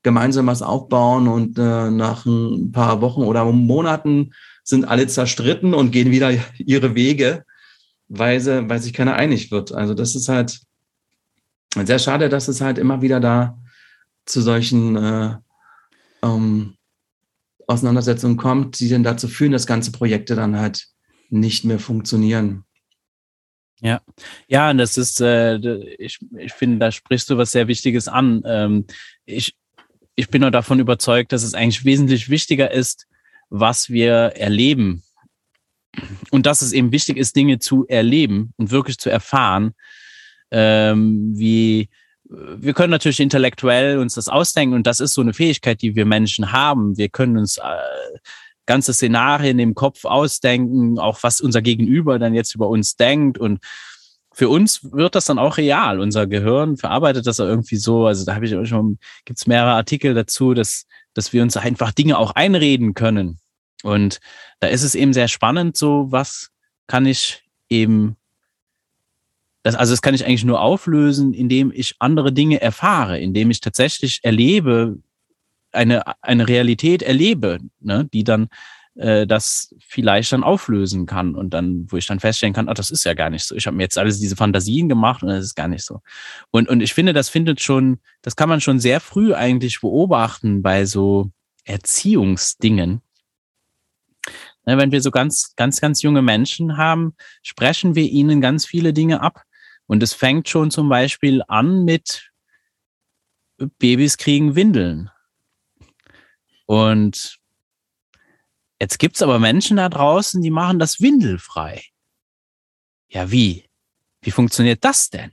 gemeinsam 0.02 0.46
was 0.46 0.62
aufbauen 0.62 1.28
und 1.28 1.58
äh, 1.58 1.90
nach 1.90 2.26
ein 2.26 2.72
paar 2.72 3.00
Wochen 3.00 3.22
oder 3.22 3.44
Monaten 3.44 4.32
sind 4.62 4.86
alle 4.86 5.06
zerstritten 5.06 5.74
und 5.74 5.92
gehen 5.92 6.10
wieder 6.10 6.30
ihre 6.58 6.94
Wege 6.94 7.44
weil, 8.08 8.40
sie, 8.40 8.68
weil 8.68 8.80
sich 8.80 8.92
keiner 8.92 9.14
einig 9.14 9.50
wird. 9.50 9.72
Also 9.72 9.94
das 9.94 10.14
ist 10.14 10.28
halt 10.28 10.60
sehr 11.84 11.98
schade, 11.98 12.28
dass 12.28 12.48
es 12.48 12.60
halt 12.60 12.78
immer 12.78 13.02
wieder 13.02 13.20
da 13.20 13.58
zu 14.26 14.40
solchen 14.40 14.96
äh, 14.96 15.36
ähm, 16.22 16.74
Auseinandersetzungen 17.66 18.36
kommt, 18.36 18.78
die 18.80 18.88
dann 18.88 19.02
dazu 19.02 19.28
führen, 19.28 19.52
dass 19.52 19.66
ganze 19.66 19.92
Projekte 19.92 20.34
dann 20.34 20.58
halt 20.58 20.86
nicht 21.30 21.64
mehr 21.64 21.78
funktionieren. 21.78 22.64
Ja, 23.80 24.00
ja, 24.46 24.70
und 24.70 24.78
das 24.78 24.96
ist, 24.96 25.20
äh, 25.20 25.56
ich, 25.98 26.18
ich 26.38 26.52
finde, 26.52 26.78
da 26.78 26.92
sprichst 26.92 27.28
du 27.28 27.36
was 27.36 27.52
sehr 27.52 27.68
Wichtiges 27.68 28.08
an. 28.08 28.42
Ähm, 28.46 28.86
ich, 29.24 29.54
ich 30.14 30.28
bin 30.28 30.42
nur 30.42 30.50
davon 30.50 30.80
überzeugt, 30.80 31.32
dass 31.32 31.42
es 31.42 31.54
eigentlich 31.54 31.84
wesentlich 31.84 32.30
wichtiger 32.30 32.70
ist, 32.70 33.06
was 33.50 33.90
wir 33.90 34.14
erleben 34.36 35.02
und 36.30 36.46
dass 36.46 36.62
es 36.62 36.72
eben 36.72 36.92
wichtig 36.92 37.16
ist, 37.16 37.36
Dinge 37.36 37.58
zu 37.58 37.86
erleben 37.86 38.52
und 38.56 38.70
wirklich 38.70 38.98
zu 38.98 39.10
erfahren, 39.10 39.74
ähm, 40.50 41.32
wie 41.36 41.88
wir 42.24 42.72
können 42.72 42.90
natürlich 42.90 43.20
intellektuell 43.20 43.98
uns 43.98 44.14
das 44.14 44.28
ausdenken 44.28 44.74
und 44.74 44.86
das 44.86 45.00
ist 45.00 45.14
so 45.14 45.20
eine 45.20 45.34
Fähigkeit, 45.34 45.82
die 45.82 45.94
wir 45.94 46.06
Menschen 46.06 46.52
haben. 46.52 46.96
Wir 46.96 47.08
können 47.08 47.36
uns 47.36 47.58
äh, 47.58 47.62
ganze 48.66 48.94
Szenarien 48.94 49.58
im 49.58 49.74
Kopf 49.74 50.04
ausdenken, 50.04 50.98
auch 50.98 51.22
was 51.22 51.40
unser 51.40 51.60
Gegenüber 51.60 52.18
dann 52.18 52.34
jetzt 52.34 52.54
über 52.54 52.68
uns 52.68 52.96
denkt 52.96 53.38
und 53.38 53.60
für 54.34 54.48
uns 54.48 54.92
wird 54.92 55.14
das 55.14 55.26
dann 55.26 55.38
auch 55.38 55.58
real. 55.58 56.00
Unser 56.00 56.26
Gehirn 56.26 56.76
verarbeitet 56.76 57.26
das 57.26 57.38
irgendwie 57.38 57.76
so. 57.76 58.06
Also 58.06 58.24
da 58.24 58.34
habe 58.34 58.44
ich 58.44 58.68
schon, 58.68 58.98
gibt 59.24 59.38
es 59.38 59.46
mehrere 59.46 59.74
Artikel 59.74 60.12
dazu, 60.12 60.54
dass, 60.54 60.86
dass 61.14 61.32
wir 61.32 61.40
uns 61.42 61.56
einfach 61.56 61.92
Dinge 61.92 62.18
auch 62.18 62.32
einreden 62.32 62.94
können. 62.94 63.38
Und 63.84 64.20
da 64.58 64.66
ist 64.66 64.82
es 64.82 64.96
eben 64.96 65.12
sehr 65.12 65.28
spannend, 65.28 65.76
so 65.76 66.06
was 66.10 66.50
kann 66.88 67.06
ich 67.06 67.44
eben, 67.68 68.16
das, 69.64 69.74
also 69.74 69.94
das 69.94 70.02
kann 70.02 70.14
ich 70.14 70.26
eigentlich 70.26 70.44
nur 70.44 70.60
auflösen, 70.60 71.32
indem 71.32 71.72
ich 71.74 71.96
andere 71.98 72.32
Dinge 72.32 72.60
erfahre, 72.60 73.18
indem 73.18 73.50
ich 73.50 73.60
tatsächlich 73.60 74.20
erlebe, 74.22 74.98
eine, 75.72 76.02
eine 76.22 76.46
Realität 76.46 77.02
erlebe, 77.02 77.58
ne, 77.80 78.06
die 78.12 78.24
dann 78.24 78.48
äh, 78.94 79.26
das 79.26 79.74
vielleicht 79.80 80.32
dann 80.32 80.44
auflösen 80.44 81.06
kann 81.06 81.34
und 81.34 81.54
dann, 81.54 81.86
wo 81.88 81.96
ich 81.96 82.06
dann 82.06 82.20
feststellen 82.20 82.52
kann, 82.52 82.68
ach, 82.68 82.74
das 82.74 82.90
ist 82.90 83.04
ja 83.04 83.14
gar 83.14 83.30
nicht 83.30 83.44
so. 83.44 83.56
Ich 83.56 83.66
habe 83.66 83.74
mir 83.74 83.84
jetzt 83.84 83.96
alles 83.96 84.20
diese 84.20 84.36
Fantasien 84.36 84.88
gemacht 84.88 85.22
und 85.22 85.30
das 85.30 85.42
ist 85.42 85.54
gar 85.54 85.68
nicht 85.68 85.84
so. 85.84 86.02
Und, 86.50 86.68
und 86.68 86.82
ich 86.82 86.92
finde, 86.92 87.14
das 87.14 87.30
findet 87.30 87.62
schon, 87.62 88.00
das 88.20 88.36
kann 88.36 88.50
man 88.50 88.60
schon 88.60 88.78
sehr 88.78 89.00
früh 89.00 89.32
eigentlich 89.32 89.80
beobachten 89.80 90.62
bei 90.62 90.84
so 90.84 91.30
Erziehungsdingen. 91.64 93.00
Ne, 94.66 94.76
wenn 94.76 94.92
wir 94.92 95.00
so 95.00 95.10
ganz, 95.10 95.56
ganz, 95.56 95.80
ganz 95.80 96.02
junge 96.02 96.20
Menschen 96.20 96.76
haben, 96.76 97.14
sprechen 97.42 97.94
wir 97.94 98.04
ihnen 98.04 98.42
ganz 98.42 98.66
viele 98.66 98.92
Dinge 98.92 99.22
ab. 99.22 99.42
Und 99.86 100.02
es 100.02 100.12
fängt 100.12 100.48
schon 100.48 100.70
zum 100.70 100.88
Beispiel 100.88 101.42
an 101.48 101.84
mit 101.84 102.30
Babys 103.78 104.16
kriegen 104.16 104.56
Windeln. 104.56 105.10
Und 106.66 107.38
jetzt 108.80 108.98
gibt's 108.98 109.22
aber 109.22 109.38
Menschen 109.38 109.76
da 109.76 109.88
draußen, 109.88 110.40
die 110.42 110.50
machen 110.50 110.78
das 110.78 111.00
windelfrei. 111.00 111.84
Ja, 113.08 113.30
wie? 113.30 113.68
Wie 114.22 114.30
funktioniert 114.30 114.84
das 114.84 115.10
denn? 115.10 115.32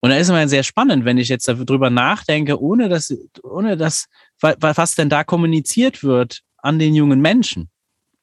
Und 0.00 0.10
da 0.10 0.16
ist 0.16 0.28
immer 0.28 0.46
sehr 0.48 0.62
spannend, 0.62 1.04
wenn 1.04 1.18
ich 1.18 1.28
jetzt 1.28 1.48
darüber 1.48 1.90
nachdenke, 1.90 2.60
ohne 2.60 2.88
dass, 2.88 3.12
ohne 3.42 3.76
dass, 3.76 4.06
was 4.40 4.94
denn 4.94 5.08
da 5.08 5.24
kommuniziert 5.24 6.02
wird 6.04 6.42
an 6.56 6.78
den 6.78 6.94
jungen 6.94 7.20
Menschen 7.20 7.70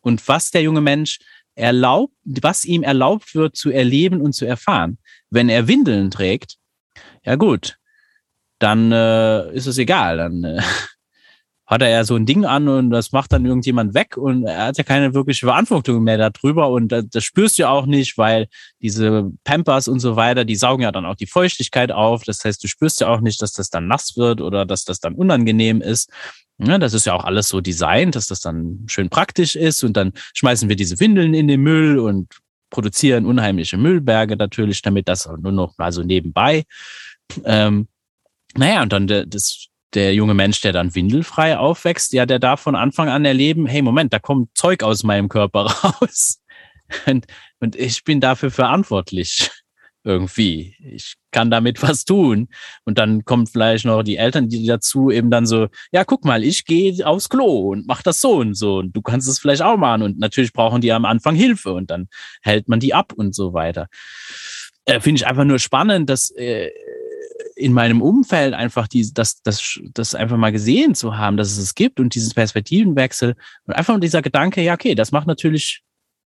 und 0.01 0.25
was 0.27 0.51
der 0.51 0.61
junge 0.61 0.81
Mensch 0.81 1.19
erlaubt, 1.55 2.13
was 2.23 2.65
ihm 2.65 2.83
erlaubt 2.83 3.33
wird 3.33 3.55
zu 3.55 3.71
erleben 3.71 4.21
und 4.21 4.33
zu 4.33 4.45
erfahren. 4.45 4.97
Wenn 5.29 5.49
er 5.49 5.67
Windeln 5.67 6.11
trägt, 6.11 6.57
ja 7.23 7.35
gut, 7.35 7.77
dann 8.59 8.91
äh, 8.91 9.51
ist 9.53 9.65
es 9.65 9.77
egal, 9.77 10.17
dann 10.17 10.43
äh, 10.43 10.61
hat 11.65 11.81
er 11.81 11.89
ja 11.89 12.03
so 12.03 12.15
ein 12.15 12.27
Ding 12.27 12.45
an 12.45 12.67
und 12.67 12.91
das 12.91 13.11
macht 13.11 13.33
dann 13.33 13.45
irgendjemand 13.45 13.95
weg 13.95 14.17
und 14.17 14.45
er 14.45 14.67
hat 14.67 14.77
ja 14.77 14.83
keine 14.83 15.15
wirkliche 15.15 15.47
Verantwortung 15.47 16.03
mehr 16.03 16.17
darüber 16.17 16.69
und 16.69 16.89
das, 16.89 17.05
das 17.09 17.23
spürst 17.23 17.57
du 17.57 17.63
ja 17.63 17.69
auch 17.69 17.87
nicht, 17.87 18.19
weil 18.19 18.47
diese 18.81 19.31
Pampers 19.43 19.87
und 19.87 19.99
so 19.99 20.15
weiter, 20.15 20.45
die 20.45 20.55
saugen 20.55 20.83
ja 20.83 20.91
dann 20.91 21.07
auch 21.07 21.15
die 21.15 21.25
Feuchtigkeit 21.25 21.91
auf. 21.91 22.23
Das 22.23 22.43
heißt, 22.45 22.63
du 22.63 22.67
spürst 22.67 23.01
ja 23.01 23.07
auch 23.07 23.19
nicht, 23.19 23.41
dass 23.41 23.53
das 23.53 23.71
dann 23.71 23.87
nass 23.87 24.15
wird 24.15 24.41
oder 24.41 24.65
dass 24.65 24.85
das 24.85 24.99
dann 24.99 25.15
unangenehm 25.15 25.81
ist. 25.81 26.11
Ja, 26.57 26.77
das 26.77 26.93
ist 26.93 27.05
ja 27.05 27.13
auch 27.13 27.25
alles 27.25 27.49
so 27.49 27.59
designt, 27.59 28.15
dass 28.15 28.27
das 28.27 28.39
dann 28.39 28.85
schön 28.87 29.09
praktisch 29.09 29.55
ist 29.55 29.83
und 29.83 29.97
dann 29.97 30.13
schmeißen 30.33 30.69
wir 30.69 30.75
diese 30.75 30.99
Windeln 30.99 31.33
in 31.33 31.47
den 31.47 31.61
Müll 31.61 31.99
und 31.99 32.33
produzieren 32.69 33.25
unheimliche 33.25 33.77
Müllberge 33.77 34.37
natürlich, 34.37 34.81
damit 34.81 35.07
das 35.07 35.27
nur 35.27 35.51
noch 35.51 35.77
mal 35.77 35.91
so 35.91 36.03
nebenbei. 36.03 36.63
Ähm, 37.43 37.87
naja, 38.55 38.81
und 38.83 38.93
dann 38.93 39.07
das, 39.07 39.67
der 39.93 40.13
junge 40.13 40.33
Mensch, 40.33 40.61
der 40.61 40.71
dann 40.71 40.95
windelfrei 40.95 41.57
aufwächst, 41.57 42.13
ja, 42.13 42.25
der 42.25 42.39
darf 42.39 42.61
von 42.61 42.75
Anfang 42.75 43.09
an 43.09 43.25
erleben, 43.25 43.65
hey, 43.65 43.81
Moment, 43.81 44.13
da 44.13 44.19
kommt 44.19 44.49
Zeug 44.57 44.83
aus 44.83 45.03
meinem 45.03 45.27
Körper 45.29 45.65
raus. 45.83 46.41
Und, 47.05 47.25
und 47.59 47.75
ich 47.75 48.03
bin 48.03 48.21
dafür 48.21 48.51
verantwortlich 48.51 49.51
irgendwie. 50.05 50.75
Ich 50.79 51.15
kann 51.31 51.51
damit 51.51 51.81
was 51.83 52.05
tun. 52.05 52.47
Und 52.85 52.97
dann 52.97 53.25
kommt 53.25 53.49
vielleicht 53.49 53.85
noch 53.85 54.03
die 54.03 54.17
Eltern, 54.17 54.47
die 54.47 54.65
dazu 54.65 55.11
eben 55.11 55.29
dann 55.31 55.45
so, 55.45 55.67
ja, 55.91 56.05
guck 56.05 56.23
mal, 56.23 56.43
ich 56.43 56.65
gehe 56.65 57.05
aufs 57.05 57.29
Klo 57.29 57.71
und 57.71 57.87
mach 57.87 58.01
das 58.01 58.21
so 58.21 58.37
und 58.37 58.53
so. 58.53 58.77
Und 58.77 58.95
du 58.95 59.01
kannst 59.01 59.27
es 59.27 59.39
vielleicht 59.39 59.61
auch 59.61 59.77
machen. 59.77 60.03
Und 60.03 60.19
natürlich 60.19 60.53
brauchen 60.53 60.81
die 60.81 60.91
am 60.91 61.05
Anfang 61.05 61.35
Hilfe 61.35 61.73
und 61.73 61.91
dann 61.91 62.07
hält 62.41 62.69
man 62.69 62.79
die 62.79 62.93
ab 62.93 63.13
und 63.13 63.35
so 63.35 63.53
weiter. 63.53 63.87
Äh, 64.85 64.99
Finde 64.99 65.19
ich 65.19 65.27
einfach 65.27 65.45
nur 65.45 65.59
spannend, 65.59 66.09
dass 66.09 66.29
äh, 66.31 66.69
in 67.55 67.73
meinem 67.73 68.01
Umfeld 68.01 68.53
einfach 68.53 68.87
die, 68.87 69.11
das, 69.13 69.41
das, 69.41 69.79
das 69.93 70.13
einfach 70.13 70.37
mal 70.37 70.51
gesehen 70.51 70.93
zu 70.93 71.17
haben, 71.17 71.37
dass 71.37 71.51
es 71.51 71.57
es 71.57 71.73
gibt 71.73 71.99
und 71.99 72.13
diesen 72.13 72.33
Perspektivenwechsel 72.33 73.35
und 73.65 73.73
einfach 73.73 73.99
dieser 73.99 74.21
Gedanke, 74.21 74.61
ja, 74.61 74.73
okay, 74.73 74.93
das 74.93 75.11
macht 75.11 75.25
natürlich 75.25 75.81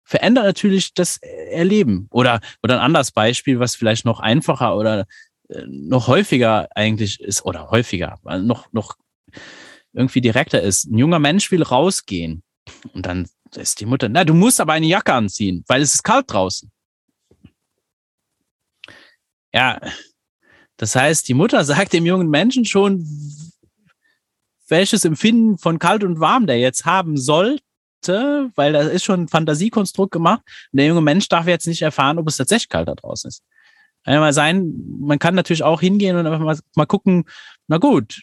verändert 0.06 0.45
natürlich 0.45 0.93
das 0.93 1.18
Erleben. 1.18 2.08
Oder, 2.12 2.39
oder 2.64 2.76
ein 2.76 2.86
anderes 2.86 3.12
Beispiel, 3.12 3.60
was 3.60 3.76
vielleicht 3.76 4.06
noch 4.06 4.20
einfacher 4.20 4.78
oder 4.78 5.06
äh, 5.49 5.64
noch 5.68 6.08
häufiger 6.08 6.70
eigentlich 6.76 7.20
ist, 7.20 7.43
oder 7.43 7.70
häufiger, 7.72 8.20
noch, 8.24 8.72
noch 8.72 8.95
irgendwie 9.93 10.22
direkter 10.22 10.62
ist. 10.62 10.86
Ein 10.86 10.97
junger 10.97 11.20
Mensch 11.20 11.51
will 11.51 11.64
rausgehen. 11.64 12.43
Und 12.93 13.06
dann 13.06 13.28
ist 13.56 13.80
die 13.80 13.86
Mutter, 13.86 14.10
na, 14.10 14.24
du 14.24 14.34
musst 14.34 14.62
aber 14.62 14.74
eine 14.74 14.88
Jacke 14.88 15.14
anziehen, 15.14 15.64
weil 15.68 15.82
es 15.82 15.95
ist 15.95 16.03
kalt 16.03 16.32
draußen. 16.32 16.72
Ja, 19.53 19.80
das 20.78 20.95
heißt, 20.95 21.28
die 21.28 21.34
Mutter 21.34 21.64
sagt 21.66 21.93
dem 21.93 22.06
jungen 22.06 22.30
Menschen 22.30 22.66
schon, 22.66 23.08
welches 24.68 25.06
Empfinden 25.06 25.58
von 25.58 25.80
kalt 25.80 26.03
und 26.03 26.20
warm 26.20 26.47
der 26.47 26.60
jetzt 26.60 26.86
haben 26.86 27.18
soll, 27.18 27.60
Konzepte, 28.06 28.51
weil 28.56 28.74
da 28.74 28.82
ist 28.82 29.03
schon 29.03 29.22
ein 29.22 29.28
Fantasiekonstrukt 29.28 30.12
gemacht. 30.12 30.41
Und 30.72 30.78
der 30.78 30.88
junge 30.88 31.01
Mensch 31.01 31.28
darf 31.28 31.47
jetzt 31.47 31.68
nicht 31.68 31.82
erfahren, 31.82 32.18
ob 32.18 32.28
es 32.28 32.38
tatsächlich 32.38 32.70
kalt 32.70 32.88
da 32.88 32.95
draußen 32.95 33.28
ist. 33.28 33.43
Einmal 34.03 34.34
sein, 34.34 34.74
man 34.99 35.20
kann 35.20 35.36
natürlich 35.36 35.64
auch 35.64 35.82
hingehen 35.82 36.16
und 36.16 36.28
einfach 36.28 36.39
mal, 36.39 36.60
mal 36.76 36.86
gucken, 36.86 37.26
na 37.68 37.78
gut, 37.78 38.22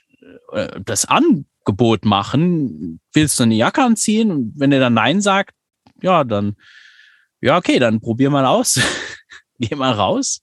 äh, 0.53 0.81
das 0.85 1.07
Angebot 1.07 2.05
machen, 2.05 3.01
willst 3.13 3.39
du 3.39 3.45
eine 3.45 3.57
Jacke 3.57 3.83
anziehen? 3.83 4.31
Und 4.31 4.53
wenn 4.57 4.71
er 4.71 4.81
dann 4.81 4.95
Nein 4.95 5.21
sagt, 5.21 5.55
ja, 6.01 6.23
dann, 6.23 6.57
ja, 7.41 7.57
okay, 7.57 7.81
dann 7.81 8.01
probier 8.01 8.31
mal 8.31 8.47
aus. 8.47 8.81
Geh 9.59 9.75
mal 9.75 9.93
raus. 9.93 10.43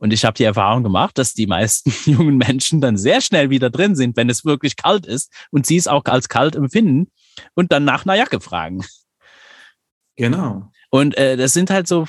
Und 0.00 0.12
ich 0.12 0.24
habe 0.24 0.34
die 0.34 0.44
Erfahrung 0.44 0.84
gemacht, 0.84 1.18
dass 1.18 1.34
die 1.34 1.46
meisten 1.46 1.92
jungen 2.10 2.36
Menschen 2.36 2.80
dann 2.80 2.96
sehr 2.96 3.20
schnell 3.20 3.50
wieder 3.50 3.70
drin 3.70 3.94
sind, 3.94 4.16
wenn 4.16 4.30
es 4.30 4.44
wirklich 4.44 4.76
kalt 4.76 5.06
ist 5.06 5.32
und 5.50 5.66
sie 5.66 5.76
es 5.76 5.86
auch 5.86 6.04
als 6.04 6.28
kalt 6.28 6.56
empfinden 6.56 7.10
und 7.54 7.72
dann 7.72 7.84
nach 7.84 8.04
einer 8.04 8.14
Jacke 8.14 8.40
fragen. 8.40 8.84
Genau. 10.16 10.70
Und 10.90 11.16
äh, 11.16 11.36
das 11.36 11.52
sind 11.52 11.70
halt 11.70 11.86
so, 11.86 12.06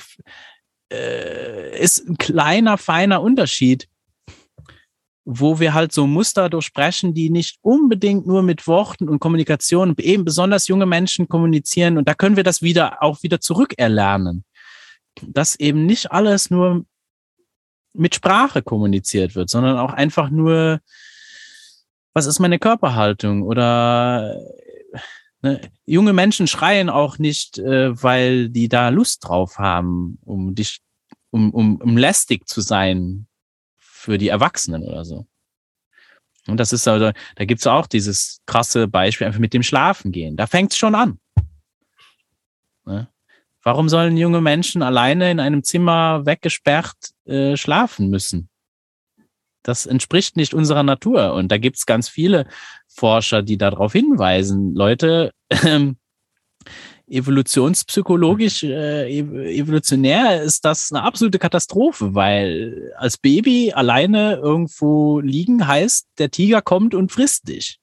äh, 0.92 1.78
ist 1.80 2.08
ein 2.08 2.18
kleiner, 2.18 2.76
feiner 2.78 3.22
Unterschied, 3.22 3.88
wo 5.24 5.60
wir 5.60 5.74
halt 5.74 5.92
so 5.92 6.06
Muster 6.06 6.48
durchsprechen, 6.48 7.14
die 7.14 7.30
nicht 7.30 7.58
unbedingt 7.62 8.26
nur 8.26 8.42
mit 8.42 8.66
Worten 8.66 9.08
und 9.08 9.20
Kommunikation, 9.20 9.94
eben 9.98 10.24
besonders 10.24 10.66
junge 10.66 10.86
Menschen 10.86 11.28
kommunizieren. 11.28 11.98
Und 11.98 12.08
da 12.08 12.14
können 12.14 12.36
wir 12.36 12.44
das 12.44 12.62
wieder 12.62 13.02
auch 13.02 13.22
wieder 13.22 13.40
zurückerlernen. 13.40 14.44
Dass 15.22 15.54
eben 15.60 15.86
nicht 15.86 16.10
alles 16.10 16.50
nur 16.50 16.84
mit 17.92 18.14
Sprache 18.14 18.62
kommuniziert 18.62 19.34
wird, 19.34 19.50
sondern 19.50 19.78
auch 19.78 19.92
einfach 19.92 20.30
nur, 20.30 20.80
was 22.14 22.26
ist 22.26 22.38
meine 22.38 22.58
Körperhaltung 22.58 23.42
oder 23.42 24.36
Ne? 25.42 25.60
Junge 25.86 26.12
Menschen 26.12 26.46
schreien 26.46 26.90
auch 26.90 27.18
nicht, 27.18 27.58
äh, 27.58 28.02
weil 28.02 28.48
die 28.48 28.68
da 28.68 28.90
Lust 28.90 29.26
drauf 29.26 29.58
haben, 29.58 30.18
um 30.22 30.54
dich, 30.54 30.80
um, 31.30 31.52
um, 31.52 31.76
um 31.76 31.96
lästig 31.96 32.46
zu 32.48 32.60
sein 32.60 33.26
für 33.78 34.18
die 34.18 34.28
Erwachsenen 34.28 34.82
oder 34.82 35.04
so. 35.04 35.26
Und 36.46 36.58
das 36.58 36.72
ist 36.72 36.88
also, 36.88 37.12
da 37.36 37.44
gibt's 37.44 37.66
auch 37.66 37.86
dieses 37.86 38.40
krasse 38.46 38.88
Beispiel 38.88 39.26
einfach 39.26 39.40
mit 39.40 39.54
dem 39.54 39.62
Schlafen 39.62 40.10
gehen. 40.10 40.36
Da 40.36 40.46
fängt's 40.46 40.76
schon 40.76 40.94
an. 40.94 41.18
Ne? 42.86 43.08
Warum 43.62 43.88
sollen 43.88 44.16
junge 44.16 44.40
Menschen 44.40 44.82
alleine 44.82 45.30
in 45.30 45.38
einem 45.38 45.62
Zimmer 45.62 46.24
weggesperrt 46.24 47.12
äh, 47.26 47.56
schlafen 47.56 48.08
müssen? 48.08 48.48
Das 49.62 49.84
entspricht 49.84 50.36
nicht 50.36 50.54
unserer 50.54 50.82
Natur. 50.82 51.34
Und 51.34 51.52
da 51.52 51.58
gibt's 51.58 51.84
ganz 51.84 52.08
viele 52.08 52.46
Forscher, 52.94 53.42
die 53.42 53.56
darauf 53.56 53.92
hinweisen. 53.92 54.74
Leute, 54.74 55.32
ähm, 55.64 55.96
evolutionspsychologisch, 57.08 58.62
äh, 58.62 59.18
evolutionär 59.18 60.42
ist 60.42 60.64
das 60.64 60.92
eine 60.92 61.02
absolute 61.02 61.38
Katastrophe, 61.38 62.14
weil 62.14 62.92
als 62.96 63.18
Baby 63.18 63.72
alleine 63.72 64.36
irgendwo 64.36 65.20
liegen 65.20 65.66
heißt, 65.66 66.06
der 66.18 66.30
Tiger 66.30 66.62
kommt 66.62 66.94
und 66.94 67.10
frisst 67.10 67.48
dich. 67.48 67.78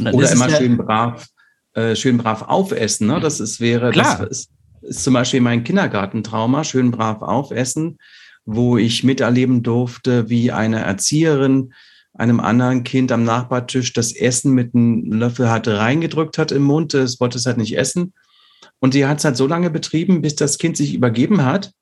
Oder 0.00 0.32
immer 0.32 0.50
schön 0.50 0.78
brav, 0.78 1.28
äh, 1.74 1.94
schön 1.94 2.18
brav 2.18 2.42
aufessen. 2.42 3.06
Ne? 3.06 3.20
Das 3.20 3.40
ist, 3.40 3.60
wäre, 3.60 3.90
Klar. 3.90 4.18
das 4.18 4.28
ist, 4.28 4.50
ist 4.80 5.04
zum 5.04 5.14
Beispiel 5.14 5.40
mein 5.40 5.64
Kindergartentrauma, 5.64 6.64
schön 6.64 6.90
brav 6.90 7.22
aufessen. 7.22 7.98
wo 8.44 8.76
ich 8.76 9.04
miterleben 9.04 9.62
durfte, 9.62 10.28
wie 10.28 10.50
eine 10.50 10.80
Erzieherin 10.80 11.72
einem 12.14 12.40
anderen 12.40 12.84
Kind 12.84 13.10
am 13.12 13.24
Nachbartisch 13.24 13.92
das 13.92 14.14
Essen 14.14 14.52
mit 14.52 14.74
einem 14.74 15.12
Löffel 15.12 15.50
hat 15.50 15.66
reingedrückt 15.68 16.38
hat 16.38 16.52
im 16.52 16.62
Mund. 16.62 16.94
Es 16.94 17.20
wollte 17.20 17.38
es 17.38 17.46
halt 17.46 17.58
nicht 17.58 17.76
essen. 17.76 18.12
Und 18.80 18.92
sie 18.92 19.06
hat 19.06 19.18
es 19.18 19.24
halt 19.24 19.36
so 19.36 19.46
lange 19.46 19.70
betrieben, 19.70 20.22
bis 20.22 20.34
das 20.34 20.58
Kind 20.58 20.76
sich 20.76 20.94
übergeben 20.94 21.44
hat. 21.44 21.72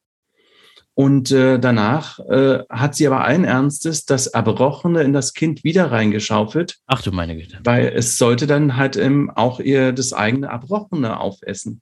Und 0.95 1.31
äh, 1.31 1.59
danach 1.59 2.19
äh, 2.19 2.63
hat 2.69 2.95
sie 2.95 3.07
aber 3.07 3.25
allen 3.25 3.45
Ernstes 3.45 4.05
das 4.05 4.27
Erbrochene 4.27 5.03
in 5.03 5.13
das 5.13 5.33
Kind 5.33 5.65
wieder 5.65 5.91
reingeschaufelt. 5.91 6.77
Ach 6.87 7.01
du 7.01 7.11
meine 7.11 7.37
Güte. 7.37 7.59
Weil 7.65 7.89
es 7.95 8.19
sollte 8.19 8.47
dann 8.47 8.77
halt 8.77 8.97
ähm, 8.97 9.31
auch 9.31 9.61
ihr 9.61 9.93
das 9.93 10.13
eigene 10.13 10.49
Erbrochene 10.49 11.19
aufessen. 11.19 11.81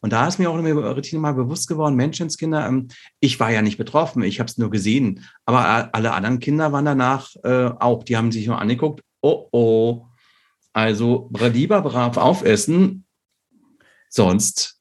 Und 0.00 0.12
da 0.12 0.28
ist 0.28 0.38
mir 0.38 0.50
auch 0.50 0.56
richtig 0.56 1.14
mal 1.14 1.34
bewusst 1.34 1.68
geworden, 1.68 1.96
Menschenskinder, 1.96 2.66
ähm, 2.66 2.88
ich 3.20 3.40
war 3.40 3.50
ja 3.50 3.62
nicht 3.62 3.78
betroffen, 3.78 4.22
ich 4.22 4.38
habe 4.38 4.48
es 4.48 4.58
nur 4.58 4.70
gesehen. 4.70 5.24
Aber 5.44 5.92
alle 5.92 6.12
anderen 6.12 6.38
Kinder 6.38 6.72
waren 6.72 6.84
danach 6.84 7.34
äh, 7.42 7.70
auch, 7.78 8.04
die 8.04 8.16
haben 8.16 8.30
sich 8.30 8.46
nur 8.46 8.60
angeguckt, 8.60 9.02
oh 9.20 9.48
oh, 9.50 10.06
also 10.72 11.30
lieber 11.32 11.82
brav 11.82 12.16
aufessen, 12.16 13.04
sonst. 14.08 14.78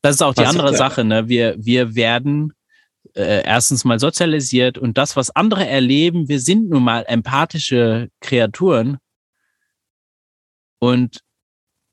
Das 0.00 0.14
ist 0.14 0.22
auch 0.22 0.34
die 0.34 0.46
andere 0.46 0.74
Sache, 0.74 1.04
ne? 1.04 1.28
Wir, 1.28 1.56
wir 1.58 1.94
werden 1.94 2.54
äh, 3.14 3.42
erstens 3.44 3.84
mal 3.84 3.98
sozialisiert 3.98 4.78
und 4.78 4.96
das, 4.96 5.16
was 5.16 5.30
andere 5.30 5.66
erleben, 5.66 6.28
wir 6.28 6.40
sind 6.40 6.70
nun 6.70 6.84
mal 6.84 7.04
empathische 7.06 8.08
Kreaturen. 8.20 8.98
Und 10.78 11.20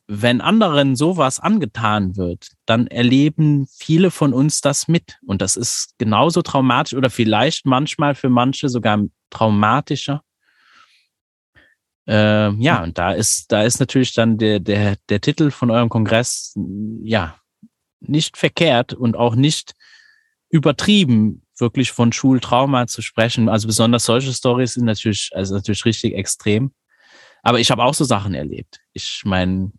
wenn 0.08 0.42
anderen 0.42 0.96
sowas 0.96 1.40
angetan 1.40 2.16
wird, 2.16 2.50
dann 2.66 2.88
erleben 2.88 3.68
viele 3.68 4.12
von 4.12 4.34
uns 4.34 4.62
das 4.62 4.88
mit. 4.88 5.18
Und 5.26 5.42
das 5.42 5.58
ist 5.58 5.96
genauso 5.98 6.42
traumatisch 6.42 6.94
oder 6.94 7.10
vielleicht 7.10 7.66
manchmal 7.66 8.14
für 8.14 8.30
manche 8.30 8.70
sogar 8.70 9.00
traumatischer. 9.32 10.22
Äh, 12.08 12.52
ja, 12.52 12.84
und 12.84 12.98
da 12.98 13.14
ist, 13.14 13.52
da 13.52 13.64
ist 13.64 13.80
natürlich 13.80 14.14
dann 14.14 14.38
der, 14.38 14.60
der, 14.60 14.98
der 15.10 15.22
Titel 15.22 15.50
von 15.50 15.72
eurem 15.72 15.90
Kongress, 15.90 16.54
ja, 17.04 17.40
nicht 18.00 18.38
verkehrt 18.38 18.94
und 18.94 19.16
auch 19.16 19.36
nicht 19.36 19.74
übertrieben, 20.50 21.42
wirklich 21.58 21.92
von 21.92 22.12
Schultrauma 22.12 22.86
zu 22.86 23.02
sprechen. 23.02 23.50
Also 23.50 23.68
besonders 23.68 24.06
solche 24.06 24.34
Stories 24.34 24.74
sind 24.76 24.86
natürlich, 24.86 25.32
also 25.34 25.56
natürlich 25.56 25.84
richtig 25.86 26.14
extrem. 26.14 26.74
Aber 27.42 27.60
ich 27.60 27.72
habe 27.72 27.84
auch 27.84 27.94
so 27.94 28.04
Sachen 28.04 28.36
erlebt. 28.36 28.80
Ich 28.94 29.24
meine, 29.26 29.72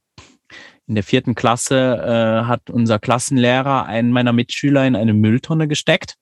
in 0.87 0.95
der 0.95 1.05
vierten 1.05 1.35
Klasse 1.35 1.97
äh, 1.97 2.47
hat 2.47 2.71
unser 2.71 2.99
Klassenlehrer 2.99 3.87
einen 3.87 4.13
meiner 4.13 4.33
Mitschüler 4.33 4.87
in 4.87 4.97
eine 4.97 5.15
Mülltonne 5.15 5.69
gesteckt 5.69 6.15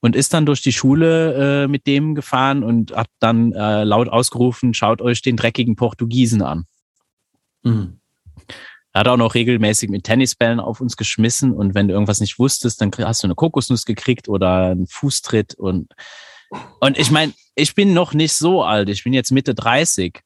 und 0.00 0.16
ist 0.16 0.34
dann 0.34 0.46
durch 0.46 0.62
die 0.62 0.72
Schule 0.72 1.64
äh, 1.64 1.68
mit 1.68 1.86
dem 1.86 2.14
gefahren 2.14 2.64
und 2.64 2.94
hat 2.94 3.08
dann 3.20 3.52
äh, 3.52 3.84
laut 3.84 4.08
ausgerufen, 4.08 4.74
schaut 4.74 5.00
euch 5.00 5.22
den 5.22 5.36
dreckigen 5.36 5.76
Portugiesen 5.76 6.42
an. 6.42 6.64
Mhm. 7.62 8.00
Er 8.92 9.00
hat 9.00 9.08
auch 9.08 9.16
noch 9.16 9.34
regelmäßig 9.34 9.88
mit 9.88 10.04
Tennisbällen 10.04 10.60
auf 10.60 10.80
uns 10.80 10.96
geschmissen 10.96 11.52
und 11.52 11.74
wenn 11.74 11.88
du 11.88 11.94
irgendwas 11.94 12.20
nicht 12.20 12.38
wusstest, 12.38 12.80
dann 12.80 12.90
hast 12.98 13.22
du 13.22 13.28
eine 13.28 13.34
Kokosnuss 13.34 13.84
gekriegt 13.84 14.28
oder 14.28 14.70
einen 14.72 14.86
Fußtritt 14.86 15.54
und 15.54 15.92
und 16.80 16.98
ich 16.98 17.10
meine, 17.10 17.32
ich 17.54 17.74
bin 17.74 17.94
noch 17.94 18.12
nicht 18.12 18.34
so 18.34 18.62
alt, 18.62 18.90
ich 18.90 19.04
bin 19.04 19.14
jetzt 19.14 19.30
Mitte 19.30 19.54
30. 19.54 20.20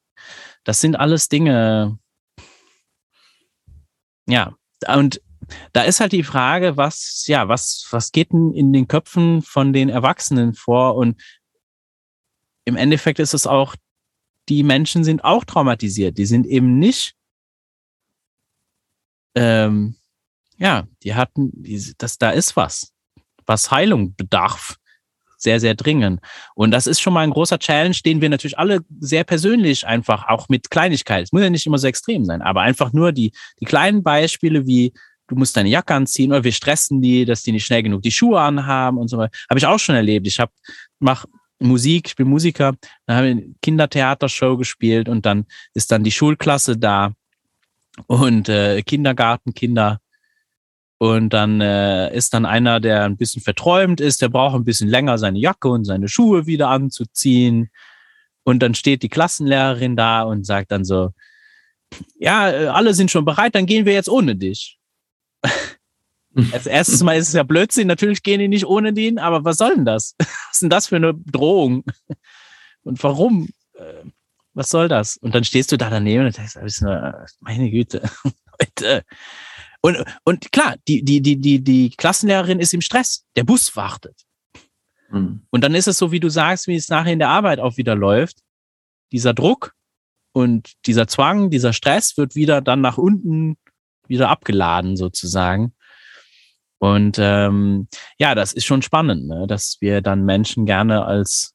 Das 0.65 0.81
sind 0.81 0.97
alles 0.97 1.29
Dinge, 1.29 1.99
ja, 4.27 4.55
und 4.89 5.21
da 5.73 5.83
ist 5.83 6.01
halt 6.01 6.13
die 6.13 6.25
Frage, 6.25 6.77
was, 6.77 7.27
ja, 7.27 7.49
was, 7.49 7.87
was 7.91 8.13
geht 8.13 8.33
denn 8.33 8.53
in 8.53 8.73
den 8.73 8.89
Köpfen 8.89 9.43
von 9.43 9.73
den 9.73 9.89
Erwachsenen 9.89 10.55
vor? 10.55 10.97
Und 10.97 11.21
im 12.65 12.77
Endeffekt 12.77 13.19
ist 13.19 13.35
es 13.35 13.47
auch, 13.47 13.77
die 14.49 14.63
Menschen 14.63 15.05
sind 15.05 15.25
auch 15.25 15.45
traumatisiert. 15.45 16.19
Die 16.19 16.27
sind 16.27 16.47
eben 16.47 16.79
nicht, 16.79 17.15
ähm, 19.35 19.97
ja, 20.57 20.87
die 21.03 21.15
hatten, 21.15 21.51
die, 21.63 21.95
das, 21.99 22.19
da 22.19 22.31
ist 22.31 22.57
was, 22.57 22.93
was 23.45 23.71
Heilung 23.71 24.15
bedarf 24.17 24.79
sehr, 25.37 25.61
sehr 25.61 25.75
dringend. 25.75 26.21
Und 26.55 26.71
das 26.71 26.87
ist 26.87 27.01
schon 27.01 27.13
mal 27.13 27.21
ein 27.21 27.31
großer 27.31 27.59
Challenge, 27.59 27.97
den 28.05 28.21
wir 28.21 28.29
natürlich 28.29 28.59
alle 28.59 28.81
sehr 29.01 29.25
persönlich 29.25 29.87
einfach 29.87 30.29
auch 30.29 30.49
mit 30.49 30.71
Kleinigkeit, 30.71 31.25
es 31.25 31.33
muss 31.33 31.43
ja 31.43 31.51
nicht 31.51 31.67
immer 31.67 31.79
so 31.79 31.87
extrem 31.87 32.25
sein, 32.25 32.43
aber 32.43 32.63
einfach 32.63 32.93
nur 32.93 33.13
die, 33.13 33.33
die 33.61 33.65
kleinen 33.65 34.03
Beispiele 34.03 34.67
wie 34.67 34.93
du 35.29 35.35
musst 35.35 35.57
deine 35.57 35.69
Jacke 35.69 35.95
anziehen 35.95 36.31
oder 36.31 36.45
wir 36.45 36.53
stressen 36.53 37.03
die, 37.03 37.25
dass 37.25 37.43
die 37.43 37.53
nicht 37.53 37.67
schnell 37.67 37.83
genug 37.83 38.03
die 38.03 38.13
Schuhe 38.13 38.41
anhaben 38.41 38.99
und 38.99 39.09
so 39.09 39.19
weiter. 39.19 39.37
Habe 39.51 39.59
ich 39.59 39.67
auch 39.67 39.79
schon 39.79 39.95
erlebt. 39.95 40.27
Ich 40.27 40.39
habe 40.39 40.53
mach 40.99 41.25
Musik, 41.59 42.09
ich 42.09 42.17
bin 42.17 42.29
Musiker, 42.29 42.75
dann 43.07 43.17
habe 43.17 43.29
ich 43.29 43.33
eine 43.33 43.55
Kindertheatershow 43.63 44.57
gespielt 44.57 45.09
und 45.09 45.25
dann 45.27 45.47
ist 45.75 45.91
dann 45.91 46.05
die 46.05 46.11
Schulklasse 46.11 46.77
da 46.77 47.13
und 48.07 48.49
äh, 48.49 48.83
Kindergartenkinder 48.83 50.01
und 50.99 51.31
dann 51.31 51.61
äh, 51.61 52.15
ist 52.15 52.33
dann 52.33 52.47
einer, 52.47 52.81
der 52.81 53.05
ein 53.05 53.17
bisschen 53.17 53.43
verträumt 53.43 54.01
ist, 54.01 54.23
der 54.23 54.29
braucht 54.29 54.55
ein 54.55 54.65
bisschen 54.65 54.89
länger 54.89 55.19
seine 55.19 55.39
Jacke 55.39 55.69
und 55.69 55.85
seine 55.85 56.09
Schuhe 56.09 56.47
wieder 56.47 56.69
anzuziehen. 56.69 57.71
Und 58.45 58.61
dann 58.61 58.75
steht 58.75 59.03
die 59.03 59.09
Klassenlehrerin 59.09 59.97
da 59.97 60.23
und 60.23 60.47
sagt 60.47 60.71
dann 60.73 60.85
so, 60.85 61.11
ja, 62.19 62.51
äh, 62.51 62.67
alle 62.67 62.95
sind 62.95 63.11
schon 63.11 63.25
bereit, 63.25 63.55
dann 63.55 63.67
gehen 63.67 63.85
wir 63.85 63.93
jetzt 63.93 64.09
ohne 64.09 64.37
dich. 64.37 64.79
Als 66.53 66.67
erstes 66.67 67.03
Mal 67.03 67.17
ist 67.17 67.29
es 67.29 67.35
ja 67.35 67.43
Blödsinn, 67.43 67.89
natürlich 67.89 68.23
gehen 68.23 68.41
die 68.41 68.49
nicht 68.49 68.67
ohne 68.67 68.93
den, 68.93 69.19
aber 69.19 69.45
was 69.45 69.57
soll 69.57 69.75
denn 69.75 69.85
das? 69.87 70.15
Was 70.19 70.53
ist 70.53 70.63
denn 70.63 70.71
das 70.71 70.87
für 70.87 70.97
eine 70.97 71.15
Drohung? 71.15 71.85
Und 72.83 73.03
warum? 73.03 73.51
Äh, 73.75 74.05
was 74.55 74.71
soll 74.71 74.89
das? 74.89 75.19
Und 75.19 75.35
dann 75.35 75.45
stehst 75.45 75.71
du 75.71 75.77
da 75.77 75.91
daneben 75.91 76.25
und 76.25 76.37
denkst, 76.37 76.57
meine 77.41 77.71
Güte, 77.71 78.09
Leute, 78.59 79.05
und, 79.81 79.99
und 80.25 80.53
klar, 80.53 80.77
die, 80.89 81.05
die, 81.05 81.21
die, 81.21 81.37
die, 81.41 81.63
die 81.63 81.91
Klassenlehrerin 81.91 82.61
ist 82.61 82.75
im 82.75 82.81
Stress. 82.81 83.25
Der 83.37 83.45
Bus 83.45 83.77
wartet. 83.77 84.23
Mhm. 85.11 85.43
Und 85.51 85.65
dann 85.65 85.75
ist 85.75 85.89
es 85.89 85.99
so, 85.99 86.13
wie 86.13 86.21
du 86.21 86.29
sagst, 86.29 86.67
wie 86.67 86.77
es 86.77 86.89
nachher 86.89 87.13
in 87.13 87.19
der 87.19 87.29
Arbeit 87.29 87.61
auch 87.61 87.77
wieder 87.77 87.95
läuft. 87.95 88.39
Dieser 89.13 89.35
Druck 89.35 89.73
und 90.33 90.73
dieser 90.87 91.07
Zwang, 91.07 91.51
dieser 91.51 91.73
Stress 91.73 92.17
wird 92.17 92.35
wieder 92.35 92.61
dann 92.61 92.81
nach 92.81 92.99
unten 92.99 93.57
wieder 94.09 94.29
abgeladen 94.29 94.97
sozusagen. 94.97 95.75
Und 96.79 97.19
ähm, 97.19 97.89
ja, 98.19 98.35
das 98.35 98.53
ist 98.53 98.67
schon 98.67 98.83
spannend, 98.83 99.27
ne? 99.27 99.47
dass 99.47 99.79
wir 99.81 100.03
dann 100.03 100.25
Menschen 100.25 100.67
gerne 100.67 101.05
als 101.05 101.55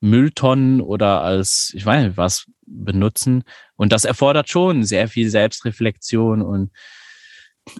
Mülltonnen 0.00 0.80
oder 0.80 1.22
als, 1.22 1.72
ich 1.74 1.86
weiß 1.86 2.04
nicht 2.04 2.16
was, 2.16 2.46
benutzen. 2.66 3.44
Und 3.76 3.92
das 3.92 4.04
erfordert 4.04 4.48
schon 4.48 4.84
sehr 4.84 5.08
viel 5.08 5.30
Selbstreflexion 5.30 6.42
und 6.42 6.70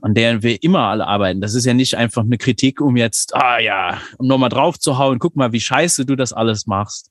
an 0.02 0.14
der 0.14 0.42
wir 0.42 0.62
immer 0.62 0.88
alle 0.88 1.06
arbeiten. 1.06 1.40
Das 1.40 1.54
ist 1.54 1.66
ja 1.66 1.74
nicht 1.74 1.96
einfach 1.96 2.22
eine 2.22 2.38
Kritik, 2.38 2.80
um 2.80 2.96
jetzt, 2.96 3.34
ah 3.34 3.58
ja, 3.58 4.00
um 4.18 4.26
nochmal 4.26 4.48
drauf 4.48 4.78
zu 4.78 4.98
hauen, 4.98 5.18
guck 5.18 5.36
mal, 5.36 5.52
wie 5.52 5.60
scheiße 5.60 6.06
du 6.06 6.16
das 6.16 6.32
alles 6.32 6.66
machst. 6.66 7.10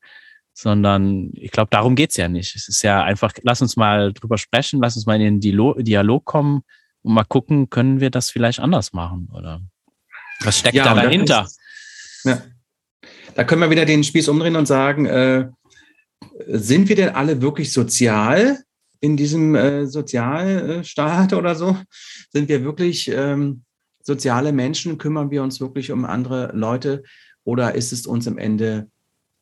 Sondern 0.53 1.31
ich 1.35 1.51
glaube, 1.51 1.69
darum 1.71 1.95
geht's 1.95 2.17
ja 2.17 2.27
nicht. 2.27 2.55
Es 2.55 2.67
ist 2.67 2.81
ja 2.81 3.03
einfach, 3.03 3.33
lass 3.43 3.61
uns 3.61 3.77
mal 3.77 4.11
drüber 4.11 4.37
sprechen, 4.37 4.81
lass 4.81 4.95
uns 4.95 5.05
mal 5.05 5.21
in 5.21 5.39
den 5.39 5.83
Dialog 5.83 6.25
kommen 6.25 6.63
und 7.01 7.13
mal 7.13 7.23
gucken, 7.23 7.69
können 7.69 7.99
wir 7.99 8.09
das 8.09 8.29
vielleicht 8.29 8.59
anders 8.59 8.91
machen? 8.91 9.29
Oder 9.33 9.61
was 10.41 10.59
steckt 10.59 10.75
ja, 10.75 10.83
da 10.83 10.95
dahinter? 10.95 11.43
Ist, 11.43 11.59
ja. 12.25 12.41
Da 13.35 13.43
können 13.43 13.61
wir 13.61 13.69
wieder 13.69 13.85
den 13.85 14.03
Spieß 14.03 14.27
umdrehen 14.27 14.55
und 14.55 14.65
sagen, 14.65 15.05
äh, 15.05 15.47
sind 16.47 16.89
wir 16.89 16.95
denn 16.95 17.09
alle 17.09 17.41
wirklich 17.41 17.71
sozial? 17.71 18.59
In 19.01 19.17
diesem 19.17 19.55
äh, 19.55 19.87
Sozialstaat 19.87 21.33
oder 21.39 21.55
so? 21.55 21.77
Sind 22.31 22.49
wir 22.49 22.63
wirklich 22.63 23.09
ähm, 23.13 23.63
soziale 24.01 24.51
Menschen? 24.51 24.97
Kümmern 24.97 25.31
wir 25.31 25.43
uns 25.43 25.59
wirklich 25.59 25.91
um 25.91 26.05
andere 26.05 26.51
Leute? 26.53 27.03
Oder 27.43 27.75
ist 27.75 27.91
es 27.91 28.05
uns 28.05 28.27
am 28.27 28.37
Ende 28.37 28.89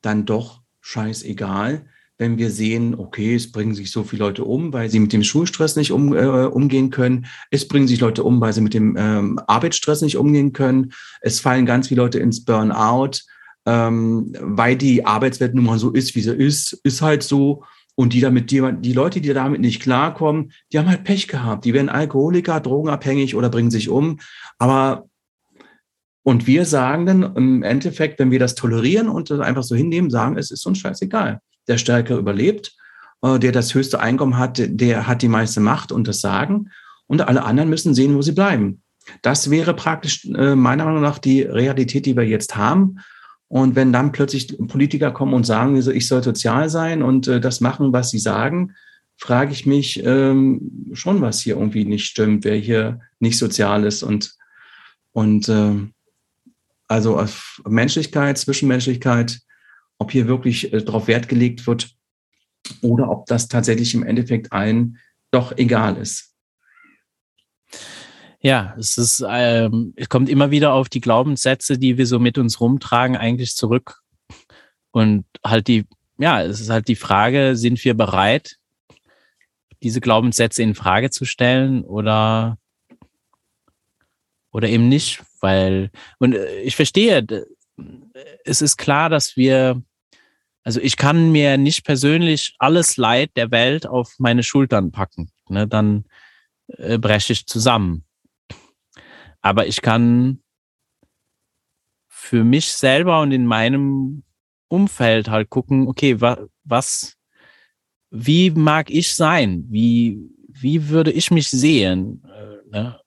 dann 0.01 0.25
doch 0.25 0.61
scheißegal, 0.81 1.85
wenn 2.17 2.37
wir 2.37 2.49
sehen, 2.49 2.95
okay, 2.95 3.35
es 3.35 3.51
bringen 3.51 3.75
sich 3.75 3.91
so 3.91 4.03
viele 4.03 4.23
Leute 4.23 4.43
um, 4.43 4.73
weil 4.73 4.89
sie 4.89 4.99
mit 4.99 5.13
dem 5.13 5.23
Schulstress 5.23 5.75
nicht 5.75 5.91
um, 5.91 6.15
äh, 6.15 6.45
umgehen 6.45 6.89
können. 6.89 7.27
Es 7.51 7.67
bringen 7.67 7.87
sich 7.87 7.99
Leute 7.99 8.23
um, 8.23 8.41
weil 8.41 8.53
sie 8.53 8.61
mit 8.61 8.73
dem 8.73 8.95
ähm, 8.97 9.39
Arbeitsstress 9.47 10.01
nicht 10.01 10.17
umgehen 10.17 10.53
können. 10.53 10.93
Es 11.21 11.39
fallen 11.39 11.65
ganz 11.65 11.89
viele 11.89 12.01
Leute 12.01 12.19
ins 12.19 12.43
Burnout, 12.43 13.19
ähm, 13.65 14.33
weil 14.39 14.77
die 14.77 15.05
Arbeitswelt 15.05 15.53
nun 15.53 15.65
mal 15.65 15.77
so 15.77 15.91
ist, 15.91 16.15
wie 16.15 16.21
sie 16.21 16.33
ist, 16.33 16.73
ist 16.83 17.01
halt 17.01 17.21
so. 17.21 17.63
Und 17.99 18.13
die 18.13 18.21
damit, 18.21 18.51
die, 18.51 18.61
die 18.79 18.93
Leute, 18.93 19.21
die 19.21 19.33
damit 19.33 19.59
nicht 19.59 19.81
klarkommen, 19.81 20.51
die 20.71 20.77
haben 20.77 20.87
halt 20.87 21.03
Pech 21.03 21.27
gehabt. 21.27 21.65
Die 21.65 21.73
werden 21.73 21.89
Alkoholiker, 21.89 22.59
drogenabhängig 22.59 23.35
oder 23.35 23.49
bringen 23.49 23.71
sich 23.71 23.89
um. 23.89 24.19
Aber, 24.59 25.09
und 26.21 26.45
wir 26.45 26.65
sagen 26.65 27.07
dann 27.07 27.35
im 27.35 27.63
Endeffekt, 27.63 28.19
wenn 28.19 28.29
wir 28.29 28.37
das 28.37 28.53
tolerieren 28.53 29.09
und 29.09 29.31
das 29.31 29.39
einfach 29.39 29.63
so 29.63 29.75
hinnehmen, 29.75 30.11
sagen, 30.11 30.37
es 30.37 30.51
ist 30.51 30.63
uns 30.67 30.77
scheißegal. 30.77 31.41
Der 31.67 31.79
Stärker 31.79 32.17
überlebt, 32.17 32.75
äh, 33.23 33.39
der 33.39 33.51
das 33.51 33.73
höchste 33.73 33.99
Einkommen 33.99 34.37
hat, 34.37 34.61
der 34.63 35.07
hat 35.07 35.23
die 35.23 35.27
meiste 35.27 35.59
Macht 35.59 35.91
und 35.91 36.07
das 36.07 36.21
Sagen. 36.21 36.69
Und 37.07 37.27
alle 37.27 37.45
anderen 37.45 37.69
müssen 37.69 37.95
sehen, 37.95 38.15
wo 38.15 38.21
sie 38.21 38.33
bleiben. 38.33 38.83
Das 39.23 39.49
wäre 39.49 39.73
praktisch 39.73 40.25
äh, 40.25 40.55
meiner 40.55 40.85
Meinung 40.85 41.01
nach 41.01 41.17
die 41.17 41.41
Realität, 41.41 42.05
die 42.05 42.15
wir 42.15 42.27
jetzt 42.27 42.55
haben. 42.55 42.97
Und 43.49 43.75
wenn 43.75 43.93
dann 43.93 44.11
plötzlich 44.11 44.57
Politiker 44.67 45.11
kommen 45.11 45.33
und 45.33 45.45
sagen, 45.45 45.75
ich 45.75 46.07
soll 46.07 46.23
sozial 46.23 46.69
sein 46.69 47.01
und 47.01 47.27
äh, 47.27 47.39
das 47.39 47.61
machen, 47.61 47.93
was 47.93 48.09
sie 48.09 48.19
sagen, 48.19 48.75
frage 49.17 49.51
ich 49.51 49.65
mich 49.65 50.03
ähm, 50.05 50.91
schon, 50.93 51.21
was 51.21 51.41
hier 51.41 51.55
irgendwie 51.55 51.85
nicht 51.85 52.05
stimmt, 52.05 52.43
wer 52.43 52.55
hier 52.55 52.99
nicht 53.19 53.37
sozial 53.37 53.83
ist 53.83 54.03
und, 54.03 54.35
und 55.11 55.49
äh, 55.49 55.75
also 56.87 57.25
Menschlichkeit, 57.65 58.37
Zwischenmenschlichkeit, 58.37 59.39
ob 59.97 60.11
hier 60.11 60.27
wirklich 60.27 60.73
äh, 60.73 60.83
darauf 60.83 61.07
Wert 61.07 61.29
gelegt 61.29 61.65
wird 61.67 61.89
oder 62.81 63.09
ob 63.09 63.25
das 63.25 63.47
tatsächlich 63.47 63.93
im 63.93 64.03
Endeffekt 64.03 64.51
allen 64.51 64.97
doch 65.31 65.57
egal 65.57 65.97
ist. 65.97 66.33
Ja, 68.39 68.75
es 68.77 68.97
ist, 68.97 69.23
ähm, 69.27 69.93
es 69.95 70.09
kommt 70.09 70.29
immer 70.29 70.51
wieder 70.51 70.73
auf 70.73 70.89
die 70.89 71.01
Glaubenssätze, 71.01 71.77
die 71.77 71.97
wir 71.97 72.05
so 72.05 72.19
mit 72.19 72.37
uns 72.37 72.59
rumtragen, 72.59 73.17
eigentlich 73.17 73.55
zurück. 73.55 74.01
Und 74.91 75.25
halt 75.43 75.67
die, 75.67 75.85
ja, 76.17 76.41
es 76.43 76.59
ist 76.59 76.69
halt 76.69 76.87
die 76.87 76.95
Frage, 76.95 77.55
sind 77.55 77.83
wir 77.83 77.95
bereit, 77.95 78.57
diese 79.83 80.01
Glaubenssätze 80.01 80.63
in 80.63 80.75
Frage 80.75 81.09
zu 81.09 81.25
stellen 81.25 81.83
oder, 81.83 82.57
oder 84.51 84.69
eben 84.69 84.87
nicht? 84.87 85.21
Weil, 85.39 85.91
und 86.19 86.33
äh, 86.33 86.61
ich 86.61 86.75
verstehe, 86.75 87.25
es 88.43 88.61
ist 88.61 88.77
klar, 88.77 89.09
dass 89.09 89.37
wir, 89.37 89.81
also 90.63 90.79
ich 90.79 90.97
kann 90.97 91.31
mir 91.31 91.57
nicht 91.57 91.85
persönlich 91.85 92.55
alles 92.59 92.97
Leid 92.97 93.31
der 93.35 93.51
Welt 93.51 93.87
auf 93.87 94.15
meine 94.19 94.43
Schultern 94.43 94.91
packen. 94.91 95.31
Ne? 95.49 95.67
Dann 95.67 96.05
äh, 96.67 96.97
breche 96.97 97.33
ich 97.33 97.45
zusammen. 97.45 98.06
Aber 99.47 99.65
ich 99.65 99.81
kann 99.81 100.43
für 102.09 102.43
mich 102.43 102.73
selber 102.73 103.21
und 103.21 103.31
in 103.31 103.45
meinem 103.45 104.23
Umfeld 104.67 105.29
halt 105.29 105.49
gucken, 105.49 105.87
okay, 105.87 106.19
wa 106.19 106.37
was, 106.65 107.15
wie 108.09 108.51
mag 108.51 108.89
ich 108.89 109.15
sein? 109.15 109.63
Wie, 109.69 110.19
wie 110.49 110.89
würde 110.89 111.13
ich 111.13 111.31
mich 111.31 111.49
sehen? 111.49 112.21
Äh, 112.25 112.69
ne? 112.69 112.99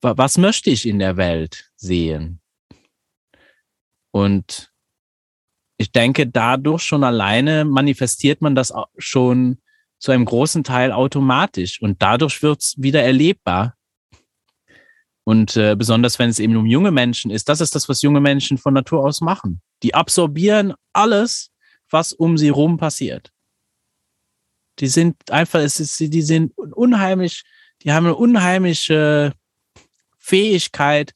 Was 0.00 0.36
möchte 0.36 0.70
ich 0.70 0.84
in 0.84 0.98
der 0.98 1.16
Welt 1.16 1.70
sehen? 1.76 2.40
Und 4.10 4.72
ich 5.78 5.92
denke, 5.92 6.26
dadurch 6.26 6.82
schon 6.82 7.04
alleine 7.04 7.64
manifestiert 7.64 8.42
man 8.42 8.56
das 8.56 8.72
schon 8.98 9.62
zu 10.00 10.10
einem 10.10 10.24
großen 10.24 10.64
Teil 10.64 10.90
automatisch 10.90 11.80
und 11.80 12.02
dadurch 12.02 12.42
wird 12.42 12.62
es 12.62 12.74
wieder 12.78 13.04
erlebbar. 13.04 13.75
Und 15.28 15.56
äh, 15.56 15.74
besonders 15.74 16.20
wenn 16.20 16.30
es 16.30 16.38
eben 16.38 16.56
um 16.56 16.66
junge 16.66 16.92
Menschen 16.92 17.32
ist, 17.32 17.48
das 17.48 17.60
ist 17.60 17.74
das, 17.74 17.88
was 17.88 18.00
junge 18.00 18.20
Menschen 18.20 18.58
von 18.58 18.72
Natur 18.72 19.02
aus 19.02 19.20
machen. 19.20 19.60
Die 19.82 19.92
absorbieren 19.92 20.74
alles, 20.92 21.50
was 21.90 22.12
um 22.12 22.38
sie 22.38 22.48
rum 22.48 22.76
passiert. 22.76 23.32
Die 24.78 24.86
sind 24.86 25.16
einfach, 25.32 25.58
es 25.58 25.80
ist, 25.80 25.98
die 25.98 26.22
sind 26.22 26.56
unheimlich, 26.56 27.42
die 27.82 27.92
haben 27.92 28.06
eine 28.06 28.14
unheimliche 28.14 29.32
Fähigkeit, 30.16 31.12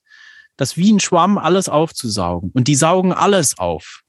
das 0.57 0.77
wie 0.77 0.93
ein 0.93 0.99
Schwamm 0.99 1.39
alles 1.39 1.69
aufzusaugen. 1.69 2.51
Und 2.53 2.67
die 2.67 2.75
saugen 2.75 3.13
alles 3.13 3.59
auf. 3.59 4.03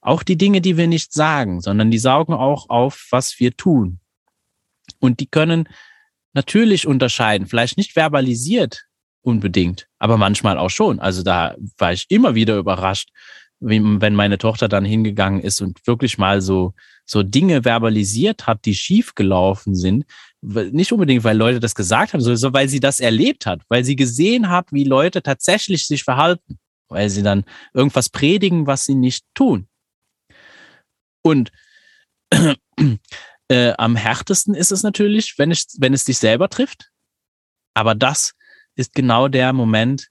Auch 0.00 0.24
die 0.24 0.36
Dinge, 0.36 0.60
die 0.60 0.76
wir 0.76 0.88
nicht 0.88 1.12
sagen, 1.12 1.60
sondern 1.60 1.92
die 1.92 1.98
saugen 1.98 2.34
auch 2.34 2.68
auf, 2.70 3.06
was 3.10 3.38
wir 3.38 3.56
tun. 3.56 4.00
Und 4.98 5.20
die 5.20 5.28
können 5.28 5.68
natürlich 6.34 6.86
unterscheiden, 6.86 7.46
vielleicht 7.46 7.76
nicht 7.78 7.92
verbalisiert 7.92 8.84
unbedingt, 9.22 9.88
aber 9.98 10.18
manchmal 10.18 10.58
auch 10.58 10.70
schon. 10.70 11.00
Also 11.00 11.22
da 11.22 11.56
war 11.78 11.92
ich 11.92 12.06
immer 12.10 12.34
wieder 12.34 12.58
überrascht, 12.58 13.08
wenn 13.60 14.14
meine 14.14 14.36
Tochter 14.36 14.68
dann 14.68 14.84
hingegangen 14.84 15.40
ist 15.40 15.62
und 15.62 15.86
wirklich 15.86 16.18
mal 16.18 16.42
so, 16.42 16.74
so 17.06 17.22
Dinge 17.22 17.62
verbalisiert 17.62 18.46
hat, 18.46 18.66
die 18.66 18.74
schief 18.74 19.14
gelaufen 19.14 19.74
sind. 19.74 20.04
Nicht 20.42 20.92
unbedingt, 20.92 21.24
weil 21.24 21.38
Leute 21.38 21.60
das 21.60 21.74
gesagt 21.74 22.12
haben, 22.12 22.20
sondern 22.20 22.52
weil 22.52 22.68
sie 22.68 22.80
das 22.80 23.00
erlebt 23.00 23.46
hat, 23.46 23.62
weil 23.68 23.82
sie 23.82 23.96
gesehen 23.96 24.50
hat, 24.50 24.70
wie 24.72 24.84
Leute 24.84 25.22
tatsächlich 25.22 25.86
sich 25.86 26.04
verhalten, 26.04 26.58
weil 26.88 27.08
sie 27.08 27.22
dann 27.22 27.44
irgendwas 27.72 28.10
predigen, 28.10 28.66
was 28.66 28.84
sie 28.84 28.94
nicht 28.94 29.24
tun. 29.34 29.66
Und 31.22 31.50
äh, 33.48 33.72
am 33.76 33.96
härtesten 33.96 34.54
ist 34.54 34.72
es 34.72 34.82
natürlich, 34.82 35.38
wenn, 35.38 35.50
ich, 35.50 35.66
wenn 35.78 35.94
es 35.94 36.04
dich 36.04 36.18
selber 36.18 36.48
trifft. 36.48 36.90
Aber 37.74 37.94
das 37.94 38.34
ist 38.76 38.94
genau 38.94 39.28
der 39.28 39.52
Moment, 39.52 40.08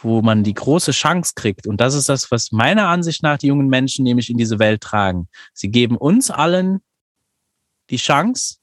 wo 0.00 0.22
man 0.22 0.44
die 0.44 0.54
große 0.54 0.92
Chance 0.92 1.32
kriegt. 1.34 1.66
Und 1.66 1.80
das 1.80 1.94
ist 1.94 2.08
das, 2.08 2.30
was 2.30 2.52
meiner 2.52 2.88
Ansicht 2.88 3.22
nach 3.22 3.38
die 3.38 3.48
jungen 3.48 3.68
Menschen 3.68 4.04
nämlich 4.04 4.30
in 4.30 4.38
diese 4.38 4.58
Welt 4.58 4.80
tragen. 4.80 5.28
Sie 5.52 5.70
geben 5.70 5.96
uns 5.96 6.30
allen 6.30 6.80
die 7.90 7.96
Chance, 7.96 8.58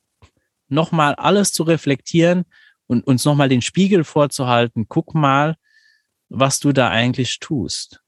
nochmal 0.68 1.16
alles 1.16 1.51
zu 1.51 1.63
reflektieren 1.63 2.45
und 2.88 3.05
uns 3.05 3.26
nochmal 3.26 3.49
den 3.49 3.61
Spiegel 3.61 4.03
vorzuhalten. 4.03 4.86
Guck 4.88 5.13
mal, 5.13 5.57
was 6.30 6.59
du 6.59 6.72
da 6.72 6.89
eigentlich 6.89 7.39
tust. 7.39 8.01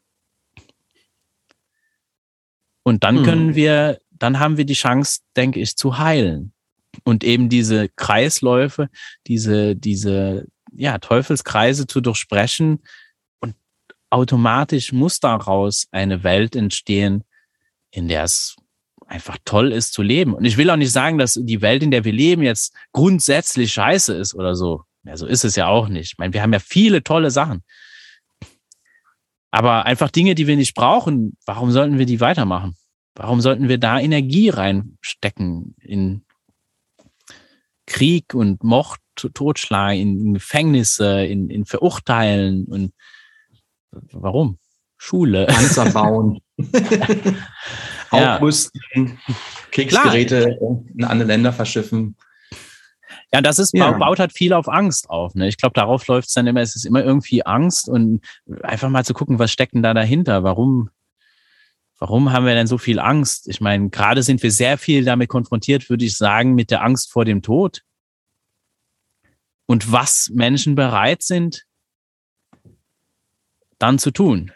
Und 2.83 3.03
dann 3.03 3.17
hm. 3.17 3.23
können 3.25 3.55
wir, 3.55 3.99
dann 4.19 4.39
haben 4.39 4.57
wir 4.57 4.65
die 4.65 4.73
Chance, 4.73 5.21
denke 5.35 5.59
ich, 5.59 5.75
zu 5.75 5.97
heilen. 5.97 6.53
Und 7.03 7.23
eben 7.23 7.49
diese 7.49 7.89
Kreisläufe, 7.89 8.89
diese, 9.27 9.75
diese, 9.75 10.45
ja, 10.73 10.97
Teufelskreise 10.97 11.87
zu 11.87 12.01
durchsprechen. 12.01 12.83
Und 13.39 13.55
automatisch 14.09 14.93
muss 14.93 15.19
daraus 15.19 15.87
eine 15.91 16.23
Welt 16.23 16.55
entstehen, 16.55 17.23
in 17.91 18.07
der 18.07 18.23
es 18.23 18.55
einfach 19.07 19.37
toll 19.45 19.71
ist 19.71 19.93
zu 19.93 20.01
leben. 20.01 20.33
Und 20.33 20.45
ich 20.45 20.57
will 20.57 20.69
auch 20.69 20.75
nicht 20.75 20.91
sagen, 20.91 21.17
dass 21.17 21.39
die 21.41 21.61
Welt, 21.61 21.83
in 21.83 21.91
der 21.91 22.03
wir 22.03 22.13
leben, 22.13 22.43
jetzt 22.43 22.73
grundsätzlich 22.91 23.73
scheiße 23.73 24.13
ist 24.13 24.35
oder 24.35 24.55
so. 24.55 24.83
Ja, 25.03 25.15
so 25.15 25.25
ist 25.25 25.45
es 25.45 25.55
ja 25.55 25.67
auch 25.67 25.87
nicht. 25.87 26.13
Ich 26.13 26.17
meine, 26.17 26.33
wir 26.33 26.41
haben 26.41 26.51
ja 26.51 26.59
viele 26.59 27.03
tolle 27.03 27.31
Sachen. 27.31 27.63
Aber 29.49 29.85
einfach 29.85 30.11
Dinge, 30.11 30.35
die 30.35 30.45
wir 30.45 30.57
nicht 30.57 30.75
brauchen, 30.75 31.37
warum 31.45 31.71
sollten 31.71 31.97
wir 31.97 32.05
die 32.05 32.19
weitermachen? 32.19 32.75
Warum 33.17 33.41
sollten 33.41 33.67
wir 33.67 33.79
da 33.79 33.99
Energie 33.99 34.49
reinstecken 34.49 35.75
in 35.81 36.23
Krieg 37.87 38.35
und 38.35 38.63
Mord, 38.63 38.99
Totschlag, 39.15 39.95
in 39.95 40.35
Gefängnisse, 40.35 41.25
in, 41.25 41.49
in 41.49 41.65
Verurteilen 41.65 42.65
und 42.65 42.93
warum? 44.11 44.59
Schule. 44.97 45.47
Panzer 45.47 45.89
bauen. 45.89 46.41
Aufrüsten, 48.11 49.19
Kriegsgeräte 49.71 50.55
Klar. 50.57 50.83
in 50.95 51.03
andere 51.03 51.27
Länder 51.27 51.53
verschiffen. 51.53 52.15
Ja, 53.33 53.41
das 53.41 53.57
ist, 53.57 53.73
ja. 53.73 53.91
baut 53.91 54.19
halt 54.19 54.31
viel 54.31 54.53
auf 54.53 54.69
Angst 54.69 55.09
auf. 55.09 55.33
Ne? 55.33 55.47
Ich 55.47 55.57
glaube, 55.57 55.73
darauf 55.73 56.05
läuft 56.07 56.27
es 56.27 56.35
dann 56.35 56.45
immer, 56.45 56.61
es 56.61 56.75
ist 56.75 56.85
immer 56.85 57.03
irgendwie 57.03 57.45
Angst 57.45 57.89
und 57.89 58.21
einfach 58.61 58.89
mal 58.89 59.03
zu 59.03 59.13
gucken, 59.13 59.39
was 59.39 59.51
steckt 59.51 59.73
denn 59.73 59.83
da 59.83 59.93
dahinter? 59.93 60.43
Warum, 60.43 60.89
warum 61.97 62.31
haben 62.31 62.45
wir 62.45 62.55
denn 62.55 62.67
so 62.67 62.77
viel 62.77 62.99
Angst? 62.99 63.47
Ich 63.47 63.61
meine, 63.61 63.89
gerade 63.89 64.23
sind 64.23 64.41
wir 64.43 64.51
sehr 64.51 64.77
viel 64.77 65.05
damit 65.05 65.29
konfrontiert, 65.29 65.89
würde 65.89 66.05
ich 66.05 66.15
sagen, 66.17 66.55
mit 66.55 66.71
der 66.71 66.83
Angst 66.83 67.11
vor 67.11 67.25
dem 67.25 67.41
Tod. 67.41 67.81
Und 69.65 69.91
was 69.91 70.29
Menschen 70.29 70.75
bereit 70.75 71.23
sind, 71.23 71.65
dann 73.79 73.99
zu 73.99 74.11
tun. 74.11 74.51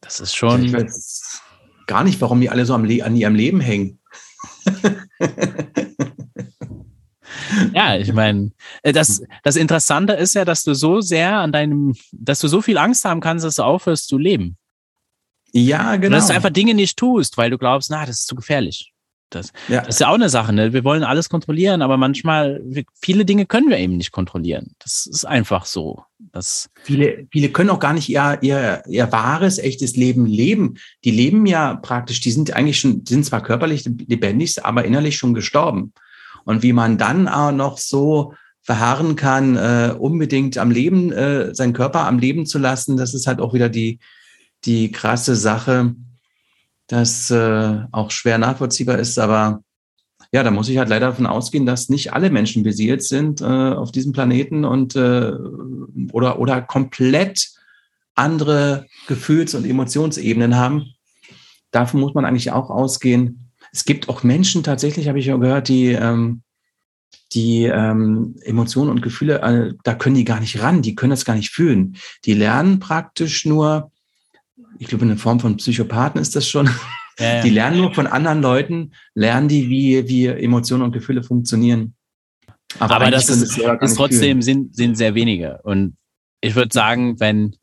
Das 0.00 0.20
ist 0.20 0.34
schon. 0.34 0.64
Ich 0.64 0.72
weiß 0.72 1.40
gar 1.86 2.04
nicht, 2.04 2.20
warum 2.20 2.40
die 2.40 2.50
alle 2.50 2.64
so 2.64 2.74
am 2.74 2.84
Le 2.84 3.04
an 3.04 3.14
ihrem 3.14 3.34
Leben 3.34 3.60
hängen. 3.60 4.00
Ja, 7.74 7.96
ich 7.96 8.12
meine, 8.12 8.52
äh, 8.82 8.92
das, 8.92 9.22
das 9.42 9.56
Interessante 9.56 10.14
ist 10.14 10.34
ja, 10.34 10.44
dass 10.44 10.64
du 10.64 10.74
so 10.74 11.00
sehr 11.00 11.36
an 11.36 11.52
deinem, 11.52 11.94
dass 12.12 12.40
du 12.40 12.48
so 12.48 12.62
viel 12.62 12.78
Angst 12.78 13.04
haben 13.04 13.20
kannst, 13.20 13.44
dass 13.44 13.56
du 13.56 13.62
aufhörst 13.62 14.08
zu 14.08 14.18
leben. 14.18 14.56
Ja, 15.52 15.96
genau. 15.96 16.06
Und 16.06 16.12
dass 16.12 16.28
du 16.28 16.34
einfach 16.34 16.50
Dinge 16.50 16.74
nicht 16.74 16.96
tust, 16.96 17.36
weil 17.36 17.50
du 17.50 17.58
glaubst, 17.58 17.90
na, 17.90 18.06
das 18.06 18.20
ist 18.20 18.26
zu 18.26 18.34
gefährlich. 18.34 18.92
Das, 19.34 19.52
ja. 19.68 19.80
das 19.80 19.96
ist 19.96 20.00
ja 20.00 20.08
auch 20.08 20.14
eine 20.14 20.28
Sache, 20.28 20.52
ne? 20.52 20.72
Wir 20.72 20.84
wollen 20.84 21.04
alles 21.04 21.28
kontrollieren, 21.28 21.82
aber 21.82 21.96
manchmal, 21.96 22.62
viele 23.00 23.24
Dinge 23.24 23.46
können 23.46 23.70
wir 23.70 23.78
eben 23.78 23.96
nicht 23.96 24.12
kontrollieren. 24.12 24.74
Das 24.78 25.06
ist 25.06 25.24
einfach 25.24 25.64
so. 25.64 26.04
Das 26.18 26.68
viele, 26.82 27.26
viele 27.30 27.48
können 27.48 27.70
auch 27.70 27.78
gar 27.78 27.94
nicht 27.94 28.08
ihr, 28.08 28.38
ihr, 28.42 28.82
ihr 28.86 29.10
wahres, 29.10 29.58
echtes 29.58 29.96
Leben 29.96 30.26
leben. 30.26 30.74
Die 31.04 31.10
leben 31.10 31.46
ja 31.46 31.74
praktisch, 31.76 32.20
die 32.20 32.30
sind 32.30 32.52
eigentlich 32.54 32.80
schon, 32.80 33.04
sind 33.06 33.24
zwar 33.24 33.42
körperlich 33.42 33.84
lebendig, 33.84 34.64
aber 34.64 34.84
innerlich 34.84 35.16
schon 35.16 35.34
gestorben. 35.34 35.92
Und 36.44 36.62
wie 36.62 36.72
man 36.72 36.98
dann 36.98 37.28
auch 37.28 37.52
noch 37.52 37.78
so 37.78 38.34
verharren 38.60 39.16
kann, 39.16 39.56
äh, 39.56 39.94
unbedingt 39.98 40.58
am 40.58 40.70
Leben, 40.70 41.10
äh, 41.10 41.54
seinen 41.54 41.72
Körper 41.72 42.06
am 42.06 42.18
Leben 42.18 42.46
zu 42.46 42.58
lassen, 42.58 42.96
das 42.96 43.14
ist 43.14 43.26
halt 43.26 43.40
auch 43.40 43.54
wieder 43.54 43.68
die, 43.68 43.98
die 44.64 44.92
krasse 44.92 45.36
Sache, 45.36 45.94
das 46.86 47.30
äh, 47.30 47.80
auch 47.92 48.10
schwer 48.10 48.38
nachvollziehbar 48.38 48.98
ist, 48.98 49.18
aber 49.18 49.62
ja, 50.32 50.42
da 50.42 50.50
muss 50.50 50.68
ich 50.68 50.78
halt 50.78 50.88
leider 50.88 51.08
davon 51.08 51.26
ausgehen, 51.26 51.66
dass 51.66 51.90
nicht 51.90 52.14
alle 52.14 52.30
Menschen 52.30 52.62
besiedelt 52.62 53.02
sind 53.02 53.42
äh, 53.42 53.44
auf 53.44 53.92
diesem 53.92 54.12
Planeten 54.12 54.64
und 54.64 54.96
äh, 54.96 55.32
oder, 56.12 56.38
oder 56.38 56.62
komplett 56.62 57.50
andere 58.14 58.86
Gefühls- 59.08 59.54
und 59.54 59.66
Emotionsebenen 59.66 60.56
haben. 60.56 60.94
Davon 61.70 62.00
muss 62.00 62.14
man 62.14 62.24
eigentlich 62.24 62.50
auch 62.50 62.70
ausgehen. 62.70 63.50
Es 63.72 63.84
gibt 63.84 64.08
auch 64.08 64.22
Menschen 64.22 64.62
tatsächlich, 64.62 65.08
habe 65.08 65.18
ich 65.18 65.26
ja 65.26 65.36
gehört, 65.36 65.68
die, 65.68 65.92
ähm, 65.92 66.42
die 67.32 67.64
ähm, 67.64 68.36
Emotionen 68.42 68.90
und 68.90 69.02
Gefühle, 69.02 69.40
äh, 69.40 69.74
da 69.84 69.94
können 69.94 70.16
die 70.16 70.24
gar 70.24 70.40
nicht 70.40 70.60
ran, 70.62 70.82
die 70.82 70.94
können 70.94 71.10
das 71.10 71.24
gar 71.24 71.36
nicht 71.36 71.50
fühlen. 71.50 71.96
Die 72.24 72.34
lernen 72.34 72.80
praktisch 72.80 73.44
nur, 73.44 73.91
ich 74.78 74.88
glaube, 74.88 75.02
in 75.02 75.08
der 75.08 75.18
Form 75.18 75.40
von 75.40 75.56
Psychopathen 75.56 76.20
ist 76.20 76.34
das 76.36 76.48
schon, 76.48 76.66
ja, 77.18 77.36
ja. 77.36 77.42
die 77.42 77.50
lernen 77.50 77.78
nur 77.78 77.94
von 77.94 78.06
anderen 78.06 78.42
Leuten, 78.42 78.92
lernen 79.14 79.48
die, 79.48 79.68
wie, 79.68 80.08
wie 80.08 80.26
Emotionen 80.26 80.82
und 80.82 80.92
Gefühle 80.92 81.22
funktionieren. 81.22 81.94
Aber, 82.78 82.96
Aber 82.96 83.10
das 83.10 83.28
ist, 83.28 83.58
ist 83.58 83.96
trotzdem 83.96 84.42
sind, 84.42 84.74
sind 84.74 84.96
sehr 84.96 85.14
wenige. 85.14 85.60
Und 85.62 85.96
ich 86.40 86.54
würde 86.54 86.72
sagen, 86.72 87.20
wenn, 87.20 87.56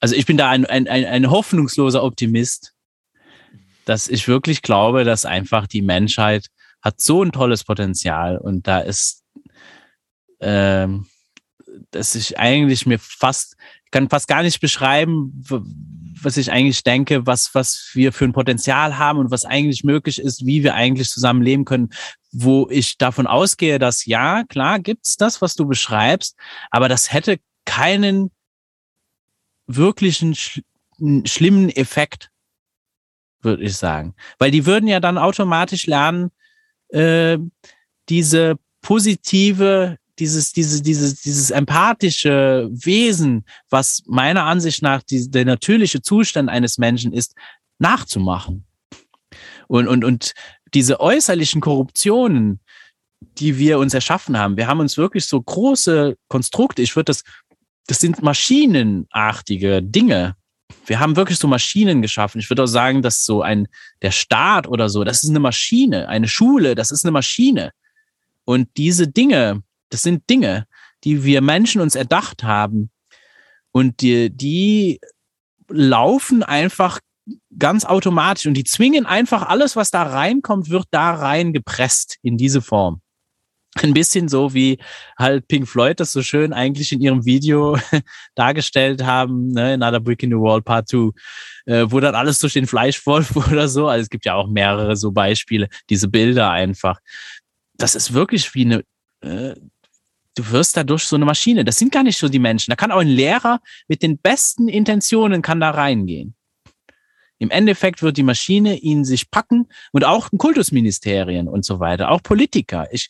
also 0.00 0.14
ich 0.14 0.26
bin 0.26 0.36
da 0.36 0.50
ein, 0.50 0.64
ein, 0.64 0.88
ein, 0.88 1.04
ein 1.04 1.30
hoffnungsloser 1.30 2.02
Optimist, 2.02 2.74
dass 3.84 4.08
ich 4.08 4.28
wirklich 4.28 4.62
glaube, 4.62 5.04
dass 5.04 5.24
einfach 5.24 5.66
die 5.66 5.82
Menschheit 5.82 6.46
hat 6.82 7.00
so 7.00 7.22
ein 7.22 7.32
tolles 7.32 7.64
Potenzial 7.64 8.38
und 8.38 8.66
da 8.66 8.80
ist, 8.80 9.24
ähm, 10.40 11.06
dass 11.90 12.14
ich 12.14 12.38
eigentlich 12.38 12.86
mir 12.86 12.98
fast, 12.98 13.56
ich 13.84 13.90
kann 13.90 14.08
fast 14.08 14.28
gar 14.28 14.42
nicht 14.42 14.60
beschreiben, 14.60 15.32
was 16.22 16.36
ich 16.36 16.50
eigentlich 16.50 16.82
denke, 16.82 17.26
was, 17.26 17.54
was 17.54 17.90
wir 17.94 18.12
für 18.12 18.24
ein 18.24 18.32
Potenzial 18.32 18.98
haben 18.98 19.18
und 19.18 19.30
was 19.30 19.44
eigentlich 19.44 19.84
möglich 19.84 20.20
ist, 20.20 20.44
wie 20.46 20.62
wir 20.62 20.74
eigentlich 20.74 21.08
zusammen 21.08 21.42
leben 21.42 21.64
können, 21.64 21.90
wo 22.32 22.68
ich 22.70 22.98
davon 22.98 23.26
ausgehe, 23.26 23.78
dass 23.78 24.06
ja, 24.06 24.44
klar 24.44 24.78
gibt's 24.78 25.16
das, 25.16 25.40
was 25.40 25.54
du 25.54 25.66
beschreibst, 25.66 26.36
aber 26.70 26.88
das 26.88 27.12
hätte 27.12 27.38
keinen 27.64 28.30
wirklichen 29.66 30.34
sch 30.34 30.60
schlimmen 31.24 31.68
Effekt, 31.68 32.30
würde 33.40 33.62
ich 33.62 33.76
sagen. 33.76 34.14
Weil 34.38 34.50
die 34.50 34.66
würden 34.66 34.88
ja 34.88 34.98
dann 34.98 35.16
automatisch 35.16 35.86
lernen, 35.86 36.30
äh, 36.88 37.38
diese 38.08 38.56
positive, 38.80 39.98
dieses, 40.18 40.52
dieses, 40.52 40.82
dieses, 40.82 41.20
dieses 41.22 41.50
empathische 41.50 42.68
Wesen, 42.70 43.44
was 43.70 44.02
meiner 44.06 44.44
Ansicht 44.44 44.82
nach 44.82 45.02
die, 45.02 45.30
der 45.30 45.44
natürliche 45.44 46.02
Zustand 46.02 46.48
eines 46.48 46.78
Menschen 46.78 47.12
ist, 47.12 47.34
nachzumachen. 47.78 48.64
Und, 49.68 49.88
und, 49.88 50.04
und 50.04 50.34
diese 50.74 51.00
äußerlichen 51.00 51.60
Korruptionen, 51.60 52.60
die 53.20 53.58
wir 53.58 53.78
uns 53.78 53.94
erschaffen 53.94 54.38
haben, 54.38 54.56
wir 54.56 54.66
haben 54.66 54.80
uns 54.80 54.96
wirklich 54.96 55.26
so 55.26 55.40
große 55.40 56.16
Konstrukte, 56.28 56.82
ich 56.82 56.94
würde 56.96 57.06
das, 57.06 57.22
das 57.86 58.00
sind 58.00 58.22
maschinenartige 58.22 59.82
Dinge, 59.82 60.36
wir 60.86 61.00
haben 61.00 61.16
wirklich 61.16 61.38
so 61.38 61.48
Maschinen 61.48 62.02
geschaffen. 62.02 62.40
Ich 62.40 62.50
würde 62.50 62.64
auch 62.64 62.68
sagen, 62.68 63.02
dass 63.02 63.24
so 63.24 63.42
ein, 63.42 63.68
der 64.02 64.10
Staat 64.10 64.66
oder 64.66 64.88
so, 64.88 65.04
das 65.04 65.22
ist 65.22 65.30
eine 65.30 65.40
Maschine. 65.40 66.08
Eine 66.08 66.28
Schule, 66.28 66.74
das 66.74 66.90
ist 66.90 67.04
eine 67.04 67.12
Maschine. 67.12 67.72
Und 68.44 68.68
diese 68.76 69.08
Dinge, 69.08 69.62
das 69.90 70.02
sind 70.02 70.28
Dinge, 70.28 70.66
die 71.04 71.24
wir 71.24 71.40
Menschen 71.40 71.80
uns 71.80 71.94
erdacht 71.94 72.42
haben. 72.42 72.90
Und 73.72 74.00
die, 74.00 74.30
die 74.30 75.00
laufen 75.68 76.42
einfach 76.42 77.00
ganz 77.58 77.84
automatisch 77.84 78.46
und 78.46 78.54
die 78.54 78.64
zwingen 78.64 79.06
einfach 79.06 79.42
alles, 79.42 79.76
was 79.76 79.90
da 79.90 80.02
reinkommt, 80.02 80.70
wird 80.70 80.86
da 80.90 81.14
rein 81.14 81.52
gepresst 81.52 82.16
in 82.22 82.36
diese 82.38 82.62
Form 82.62 83.02
ein 83.82 83.94
bisschen 83.94 84.28
so 84.28 84.54
wie 84.54 84.78
halt 85.18 85.48
Pink 85.48 85.68
Floyd 85.68 86.00
das 86.00 86.12
so 86.12 86.22
schön 86.22 86.52
eigentlich 86.52 86.92
in 86.92 87.00
ihrem 87.00 87.24
Video 87.24 87.78
dargestellt 88.34 89.04
haben, 89.04 89.48
ne, 89.48 89.74
Another 89.74 90.00
Brick 90.00 90.22
in 90.22 90.30
the 90.30 90.36
Wall 90.36 90.62
Part 90.62 90.88
2, 90.88 91.10
äh, 91.66 91.86
wo 91.88 92.00
dann 92.00 92.14
alles 92.14 92.38
durch 92.40 92.54
den 92.54 92.66
Fleischwolf 92.66 93.36
oder 93.50 93.68
so, 93.68 93.88
also 93.88 94.02
es 94.02 94.10
gibt 94.10 94.24
ja 94.24 94.34
auch 94.34 94.48
mehrere 94.48 94.96
so 94.96 95.12
Beispiele, 95.12 95.68
diese 95.90 96.08
Bilder 96.08 96.50
einfach. 96.50 96.98
Das 97.76 97.94
ist 97.94 98.12
wirklich 98.12 98.54
wie 98.54 98.64
eine, 98.64 98.82
äh, 99.20 99.54
du 100.38 100.50
wirst 100.50 100.76
dadurch 100.76 101.04
so 101.04 101.16
eine 101.16 101.24
Maschine. 101.24 101.64
Das 101.64 101.78
sind 101.78 101.92
gar 101.92 102.02
nicht 102.02 102.18
so 102.18 102.28
die 102.28 102.38
Menschen. 102.38 102.70
Da 102.70 102.76
kann 102.76 102.92
auch 102.92 103.00
ein 103.00 103.08
Lehrer 103.08 103.60
mit 103.88 104.02
den 104.02 104.18
besten 104.18 104.68
Intentionen 104.68 105.42
kann 105.42 105.60
da 105.60 105.70
reingehen. 105.70 106.34
Im 107.38 107.50
Endeffekt 107.50 108.02
wird 108.02 108.16
die 108.16 108.22
Maschine 108.22 108.76
ihn 108.76 109.04
sich 109.04 109.30
packen 109.30 109.68
und 109.92 110.04
auch 110.04 110.28
Kultusministerien 110.36 111.48
und 111.48 111.64
so 111.64 111.78
weiter, 111.80 112.10
auch 112.10 112.22
Politiker. 112.22 112.88
Ich 112.90 113.08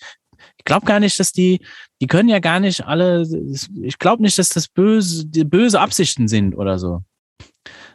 ich 0.56 0.64
glaube 0.64 0.86
gar 0.86 1.00
nicht, 1.00 1.18
dass 1.18 1.32
die, 1.32 1.60
die 2.00 2.06
können 2.06 2.28
ja 2.28 2.38
gar 2.38 2.60
nicht 2.60 2.84
alle, 2.84 3.26
ich 3.82 3.98
glaube 3.98 4.22
nicht, 4.22 4.38
dass 4.38 4.50
das 4.50 4.68
böse, 4.68 5.26
böse 5.26 5.80
Absichten 5.80 6.28
sind 6.28 6.54
oder 6.54 6.78
so. 6.78 7.02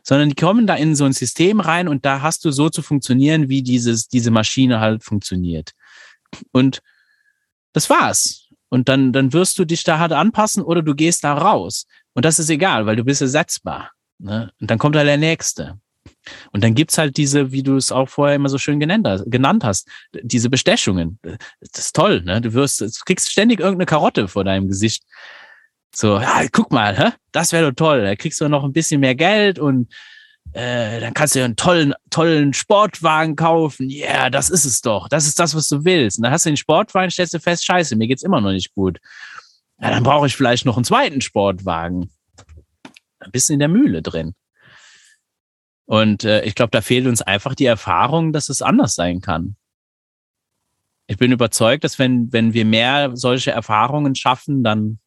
Sondern 0.03 0.29
die 0.29 0.35
kommen 0.35 0.67
da 0.67 0.75
in 0.75 0.95
so 0.95 1.05
ein 1.05 1.13
System 1.13 1.59
rein 1.59 1.87
und 1.87 2.05
da 2.05 2.21
hast 2.21 2.43
du 2.43 2.51
so 2.51 2.69
zu 2.69 2.81
funktionieren, 2.81 3.47
wie 3.47 3.63
dieses, 3.63 4.07
diese 4.07 4.31
Maschine 4.31 4.79
halt 4.79 5.03
funktioniert. 5.03 5.71
Und 6.51 6.81
das 7.73 7.89
war's. 7.89 8.42
Und 8.73 8.89
dann, 8.89 9.13
dann 9.13 9.33
wirst 9.33 9.59
du 9.59 9.65
dich 9.65 9.83
da 9.83 9.99
halt 9.99 10.13
anpassen 10.13 10.63
oder 10.63 10.81
du 10.81 10.95
gehst 10.95 11.23
da 11.23 11.35
raus. 11.35 11.85
Und 12.13 12.25
das 12.25 12.39
ist 12.39 12.49
egal, 12.49 12.87
weil 12.87 12.95
du 12.95 13.03
bist 13.03 13.21
ersetzbar. 13.21 13.91
Ne? 14.17 14.51
Und 14.59 14.71
dann 14.71 14.79
kommt 14.79 14.95
da 14.95 15.03
der 15.03 15.17
Nächste. 15.17 15.77
Und 16.51 16.63
dann 16.63 16.73
gibt's 16.73 16.97
halt 16.97 17.17
diese, 17.17 17.51
wie 17.51 17.61
du 17.61 17.77
es 17.77 17.91
auch 17.91 18.09
vorher 18.09 18.35
immer 18.35 18.49
so 18.49 18.57
schön 18.57 18.79
genannt 18.79 19.05
hast, 19.07 19.29
genannt 19.29 19.63
hast 19.63 19.87
diese 20.23 20.49
Bestechungen. 20.49 21.19
Das 21.21 21.85
ist 21.85 21.95
toll, 21.95 22.23
ne? 22.23 22.41
Du 22.41 22.53
wirst, 22.53 22.81
du 22.81 22.89
kriegst 23.05 23.31
ständig 23.31 23.59
irgendeine 23.59 23.85
Karotte 23.85 24.27
vor 24.27 24.43
deinem 24.43 24.67
Gesicht. 24.67 25.03
So, 25.93 26.19
ja, 26.19 26.43
guck 26.51 26.71
mal, 26.71 26.97
hä? 26.97 27.11
das 27.31 27.51
wäre 27.51 27.69
doch 27.69 27.75
toll. 27.75 28.01
Da 28.01 28.15
kriegst 28.15 28.41
du 28.41 28.49
noch 28.49 28.63
ein 28.63 28.73
bisschen 28.73 29.01
mehr 29.01 29.13
Geld 29.13 29.59
und 29.59 29.93
äh, 30.53 30.99
dann 30.99 31.13
kannst 31.13 31.33
du 31.33 31.39
dir 31.39 31.45
einen 31.45 31.55
tollen, 31.55 31.93
tollen 32.11 32.53
Sportwagen 32.53 33.35
kaufen. 33.35 33.89
Ja, 33.89 34.07
yeah, 34.07 34.29
das 34.29 34.49
ist 34.49 34.65
es 34.65 34.81
doch. 34.81 35.09
Das 35.09 35.25
ist 35.25 35.39
das, 35.39 35.55
was 35.55 35.67
du 35.67 35.83
willst. 35.83 36.17
Und 36.17 36.23
dann 36.23 36.31
hast 36.31 36.45
du 36.45 36.49
den 36.49 36.57
Sportwagen, 36.57 37.09
stellst 37.09 37.33
du 37.33 37.39
fest, 37.39 37.65
scheiße, 37.65 37.95
mir 37.95 38.07
geht's 38.07 38.23
immer 38.23 38.39
noch 38.39 38.51
nicht 38.51 38.73
gut. 38.75 38.99
Ja, 39.81 39.89
dann 39.89 40.03
brauche 40.03 40.27
ich 40.27 40.35
vielleicht 40.35 40.65
noch 40.65 40.77
einen 40.77 40.85
zweiten 40.85 41.21
Sportwagen. 41.21 42.11
Ein 43.19 43.31
bisschen 43.31 43.53
in 43.53 43.59
der 43.59 43.67
Mühle 43.67 44.01
drin. 44.01 44.35
Und 45.85 46.23
äh, 46.23 46.43
ich 46.43 46.55
glaube, 46.55 46.71
da 46.71 46.81
fehlt 46.81 47.07
uns 47.07 47.21
einfach 47.21 47.55
die 47.55 47.65
Erfahrung, 47.65 48.31
dass 48.31 48.49
es 48.49 48.61
anders 48.61 48.95
sein 48.95 49.21
kann. 49.21 49.55
Ich 51.07 51.17
bin 51.17 51.31
überzeugt, 51.31 51.83
dass 51.83 51.99
wenn, 51.99 52.31
wenn 52.31 52.53
wir 52.53 52.63
mehr 52.63 53.11
solche 53.15 53.51
Erfahrungen 53.51 54.15
schaffen, 54.15 54.63
dann, 54.63 54.99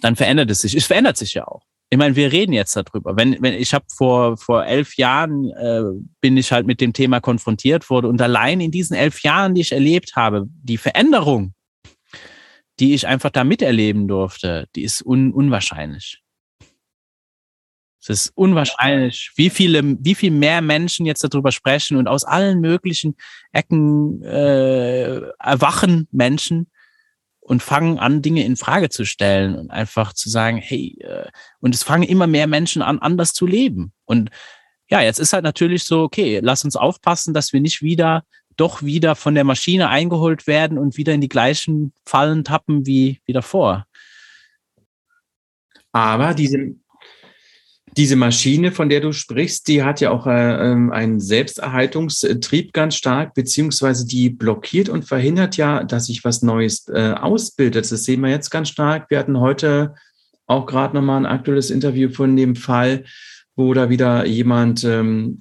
dann 0.00 0.16
verändert 0.16 0.50
es 0.50 0.62
sich. 0.62 0.74
Es 0.74 0.86
verändert 0.86 1.16
sich 1.16 1.34
ja 1.34 1.46
auch. 1.46 1.64
Ich 1.92 1.98
meine, 1.98 2.16
wir 2.16 2.32
reden 2.32 2.54
jetzt 2.54 2.74
darüber. 2.74 3.18
Wenn, 3.18 3.36
wenn 3.42 3.52
ich 3.52 3.74
habe 3.74 3.84
vor 3.94 4.38
vor 4.38 4.64
elf 4.64 4.96
Jahren 4.96 5.50
äh, 5.50 5.82
bin 6.22 6.38
ich 6.38 6.50
halt 6.50 6.66
mit 6.66 6.80
dem 6.80 6.94
Thema 6.94 7.20
konfrontiert 7.20 7.90
wurde 7.90 8.08
und 8.08 8.22
allein 8.22 8.62
in 8.62 8.70
diesen 8.70 8.96
elf 8.96 9.20
Jahren, 9.20 9.54
die 9.54 9.60
ich 9.60 9.72
erlebt 9.72 10.16
habe, 10.16 10.46
die 10.48 10.78
Veränderung, 10.78 11.52
die 12.80 12.94
ich 12.94 13.06
einfach 13.06 13.28
da 13.28 13.44
miterleben 13.44 14.08
durfte, 14.08 14.68
die 14.74 14.84
ist 14.84 15.04
un, 15.04 15.34
unwahrscheinlich. 15.34 16.22
Es 18.00 18.08
ist 18.08 18.32
unwahrscheinlich, 18.36 19.30
wie 19.36 19.50
viele, 19.50 19.82
wie 20.00 20.14
viel 20.14 20.30
mehr 20.30 20.62
Menschen 20.62 21.04
jetzt 21.04 21.22
darüber 21.22 21.52
sprechen 21.52 21.98
und 21.98 22.08
aus 22.08 22.24
allen 22.24 22.62
möglichen 22.62 23.16
Ecken 23.52 24.22
äh, 24.22 25.20
erwachen 25.38 26.08
Menschen 26.10 26.71
und 27.42 27.62
fangen 27.62 27.98
an, 27.98 28.22
Dinge 28.22 28.44
in 28.44 28.56
Frage 28.56 28.88
zu 28.88 29.04
stellen 29.04 29.56
und 29.56 29.70
einfach 29.70 30.12
zu 30.12 30.30
sagen, 30.30 30.58
hey, 30.58 30.96
äh, 31.00 31.28
und 31.60 31.74
es 31.74 31.82
fangen 31.82 32.04
immer 32.04 32.26
mehr 32.26 32.46
Menschen 32.46 32.82
an, 32.82 33.00
anders 33.00 33.34
zu 33.34 33.46
leben. 33.46 33.92
Und 34.04 34.30
ja, 34.88 35.00
jetzt 35.00 35.18
ist 35.18 35.32
halt 35.32 35.44
natürlich 35.44 35.84
so, 35.84 36.02
okay, 36.02 36.40
lass 36.42 36.64
uns 36.64 36.76
aufpassen, 36.76 37.34
dass 37.34 37.52
wir 37.52 37.60
nicht 37.60 37.82
wieder 37.82 38.24
doch 38.56 38.82
wieder 38.82 39.16
von 39.16 39.34
der 39.34 39.44
Maschine 39.44 39.88
eingeholt 39.88 40.46
werden 40.46 40.78
und 40.78 40.96
wieder 40.96 41.14
in 41.14 41.20
die 41.20 41.28
gleichen 41.28 41.92
Fallen 42.04 42.44
tappen 42.44 42.86
wie, 42.86 43.20
wie 43.24 43.32
davor. 43.32 43.86
Aber 45.92 46.34
diese, 46.34 46.76
diese 47.96 48.16
Maschine, 48.16 48.72
von 48.72 48.88
der 48.88 49.00
du 49.00 49.12
sprichst, 49.12 49.68
die 49.68 49.82
hat 49.82 50.00
ja 50.00 50.10
auch 50.10 50.26
äh, 50.26 50.70
ähm, 50.72 50.90
einen 50.92 51.20
Selbsterhaltungstrieb 51.20 52.72
ganz 52.72 52.96
stark, 52.96 53.34
beziehungsweise 53.34 54.06
die 54.06 54.30
blockiert 54.30 54.88
und 54.88 55.04
verhindert 55.04 55.56
ja, 55.56 55.84
dass 55.84 56.06
sich 56.06 56.24
was 56.24 56.42
Neues 56.42 56.88
äh, 56.88 57.12
ausbildet. 57.12 57.90
Das 57.90 58.04
sehen 58.04 58.22
wir 58.22 58.30
jetzt 58.30 58.50
ganz 58.50 58.70
stark. 58.70 59.10
Wir 59.10 59.18
hatten 59.18 59.38
heute 59.38 59.94
auch 60.46 60.66
gerade 60.66 60.96
nochmal 60.96 61.18
ein 61.18 61.26
aktuelles 61.26 61.70
Interview 61.70 62.08
von 62.10 62.34
dem 62.36 62.56
Fall, 62.56 63.04
wo 63.56 63.74
da 63.74 63.90
wieder 63.90 64.24
jemand 64.24 64.84
ähm, 64.84 65.40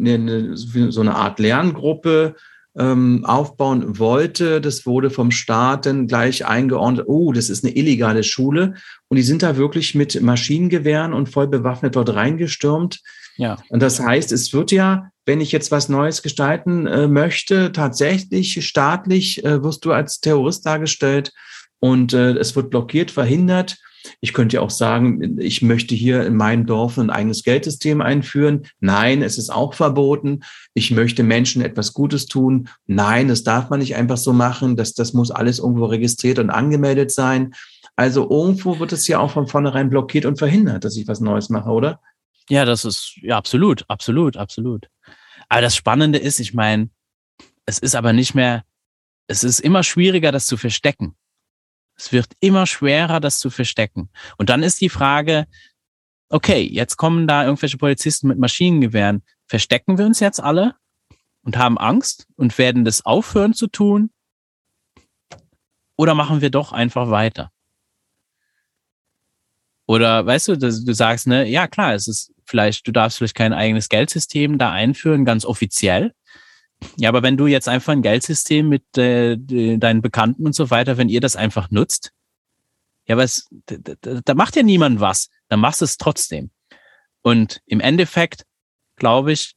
eine, 0.00 0.56
so 0.56 1.00
eine 1.00 1.14
Art 1.14 1.38
Lerngruppe 1.38 2.34
ähm, 2.76 3.24
aufbauen 3.24 3.98
wollte. 3.98 4.60
Das 4.60 4.86
wurde 4.86 5.10
vom 5.10 5.30
Staat 5.30 5.86
dann 5.86 6.06
gleich 6.06 6.46
eingeordnet, 6.46 7.06
oh, 7.08 7.32
das 7.32 7.50
ist 7.50 7.64
eine 7.64 7.74
illegale 7.74 8.22
Schule. 8.22 8.74
Und 9.08 9.16
die 9.16 9.22
sind 9.22 9.42
da 9.42 9.56
wirklich 9.56 9.94
mit 9.94 10.20
Maschinengewehren 10.20 11.12
und 11.12 11.28
voll 11.28 11.48
bewaffnet 11.48 11.96
dort 11.96 12.14
reingestürmt. 12.14 13.00
Ja. 13.36 13.58
Und 13.68 13.82
das 13.82 14.00
heißt, 14.00 14.32
es 14.32 14.52
wird 14.52 14.72
ja, 14.72 15.10
wenn 15.24 15.40
ich 15.40 15.52
jetzt 15.52 15.70
was 15.70 15.88
Neues 15.88 16.22
gestalten 16.22 16.86
äh, 16.86 17.06
möchte, 17.06 17.72
tatsächlich 17.72 18.66
staatlich 18.66 19.44
äh, 19.44 19.62
wirst 19.62 19.84
du 19.84 19.92
als 19.92 20.20
Terrorist 20.20 20.66
dargestellt 20.66 21.32
und 21.78 22.12
äh, 22.12 22.32
es 22.32 22.56
wird 22.56 22.70
blockiert, 22.70 23.10
verhindert. 23.10 23.76
Ich 24.20 24.32
könnte 24.32 24.56
ja 24.56 24.62
auch 24.62 24.70
sagen, 24.70 25.38
ich 25.38 25.62
möchte 25.62 25.94
hier 25.94 26.24
in 26.24 26.36
meinem 26.36 26.66
Dorf 26.66 26.98
ein 26.98 27.10
eigenes 27.10 27.42
Geldsystem 27.42 28.00
einführen. 28.00 28.66
Nein, 28.80 29.22
es 29.22 29.38
ist 29.38 29.50
auch 29.50 29.74
verboten. 29.74 30.40
Ich 30.74 30.90
möchte 30.90 31.22
Menschen 31.22 31.62
etwas 31.62 31.92
Gutes 31.92 32.26
tun. 32.26 32.68
Nein, 32.86 33.28
das 33.28 33.44
darf 33.44 33.70
man 33.70 33.80
nicht 33.80 33.96
einfach 33.96 34.16
so 34.16 34.32
machen. 34.32 34.76
Das, 34.76 34.94
das 34.94 35.12
muss 35.12 35.30
alles 35.30 35.58
irgendwo 35.58 35.86
registriert 35.86 36.38
und 36.38 36.50
angemeldet 36.50 37.10
sein. 37.10 37.54
Also 37.96 38.28
irgendwo 38.30 38.78
wird 38.78 38.92
es 38.92 39.08
ja 39.08 39.18
auch 39.18 39.32
von 39.32 39.48
vornherein 39.48 39.90
blockiert 39.90 40.24
und 40.24 40.38
verhindert, 40.38 40.84
dass 40.84 40.96
ich 40.96 41.08
was 41.08 41.20
Neues 41.20 41.48
mache, 41.48 41.70
oder? 41.70 42.00
Ja, 42.48 42.64
das 42.64 42.84
ist, 42.84 43.16
ja, 43.22 43.36
absolut, 43.36 43.84
absolut, 43.88 44.36
absolut. 44.36 44.88
Aber 45.48 45.60
das 45.60 45.76
Spannende 45.76 46.18
ist, 46.18 46.40
ich 46.40 46.54
meine, 46.54 46.90
es 47.66 47.78
ist 47.78 47.94
aber 47.94 48.12
nicht 48.12 48.34
mehr, 48.34 48.64
es 49.26 49.44
ist 49.44 49.60
immer 49.60 49.82
schwieriger, 49.82 50.32
das 50.32 50.46
zu 50.46 50.56
verstecken. 50.56 51.14
Es 51.98 52.12
wird 52.12 52.28
immer 52.40 52.66
schwerer, 52.66 53.18
das 53.18 53.40
zu 53.40 53.50
verstecken. 53.50 54.08
Und 54.36 54.50
dann 54.50 54.62
ist 54.62 54.80
die 54.80 54.88
Frage, 54.88 55.46
okay, 56.28 56.62
jetzt 56.62 56.96
kommen 56.96 57.26
da 57.26 57.44
irgendwelche 57.44 57.76
Polizisten 57.76 58.28
mit 58.28 58.38
Maschinengewehren. 58.38 59.22
Verstecken 59.46 59.98
wir 59.98 60.06
uns 60.06 60.20
jetzt 60.20 60.40
alle 60.40 60.76
und 61.42 61.56
haben 61.56 61.76
Angst 61.76 62.26
und 62.36 62.56
werden 62.56 62.84
das 62.84 63.04
aufhören 63.04 63.52
zu 63.52 63.66
tun? 63.66 64.10
Oder 65.96 66.14
machen 66.14 66.40
wir 66.40 66.50
doch 66.50 66.72
einfach 66.72 67.10
weiter? 67.10 67.50
Oder 69.86 70.24
weißt 70.24 70.48
du, 70.48 70.58
du 70.58 70.70
sagst, 70.70 71.26
ne, 71.26 71.48
ja 71.48 71.66
klar, 71.66 71.94
es 71.94 72.06
ist 72.06 72.32
vielleicht, 72.44 72.86
du 72.86 72.92
darfst 72.92 73.18
vielleicht 73.18 73.34
kein 73.34 73.52
eigenes 73.52 73.88
Geldsystem 73.88 74.58
da 74.58 74.70
einführen, 74.70 75.24
ganz 75.24 75.44
offiziell. 75.44 76.12
Ja, 76.96 77.08
aber 77.08 77.22
wenn 77.22 77.36
du 77.36 77.46
jetzt 77.46 77.68
einfach 77.68 77.92
ein 77.92 78.02
Geldsystem 78.02 78.68
mit 78.68 78.96
äh, 78.96 79.36
deinen 79.36 80.02
Bekannten 80.02 80.46
und 80.46 80.54
so 80.54 80.70
weiter, 80.70 80.96
wenn 80.96 81.08
ihr 81.08 81.20
das 81.20 81.36
einfach 81.36 81.70
nutzt, 81.70 82.12
ja, 83.06 83.16
was, 83.16 83.48
da, 83.66 84.20
da 84.24 84.34
macht 84.34 84.56
ja 84.56 84.62
niemand 84.62 85.00
was, 85.00 85.30
dann 85.48 85.60
machst 85.60 85.80
du 85.80 85.86
es 85.86 85.96
trotzdem. 85.96 86.50
Und 87.22 87.62
im 87.66 87.80
Endeffekt 87.80 88.44
glaube 88.96 89.32
ich, 89.32 89.54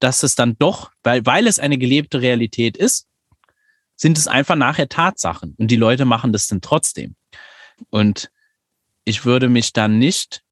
dass 0.00 0.22
es 0.22 0.34
dann 0.34 0.56
doch, 0.58 0.90
weil, 1.02 1.24
weil 1.24 1.46
es 1.46 1.58
eine 1.58 1.78
gelebte 1.78 2.20
Realität 2.20 2.76
ist, 2.76 3.06
sind 3.96 4.18
es 4.18 4.26
einfach 4.26 4.56
nachher 4.56 4.88
Tatsachen 4.88 5.54
und 5.58 5.70
die 5.70 5.76
Leute 5.76 6.04
machen 6.04 6.32
das 6.32 6.48
dann 6.48 6.62
trotzdem. 6.62 7.14
Und 7.90 8.30
ich 9.04 9.24
würde 9.24 9.48
mich 9.48 9.72
dann 9.72 9.98
nicht 9.98 10.42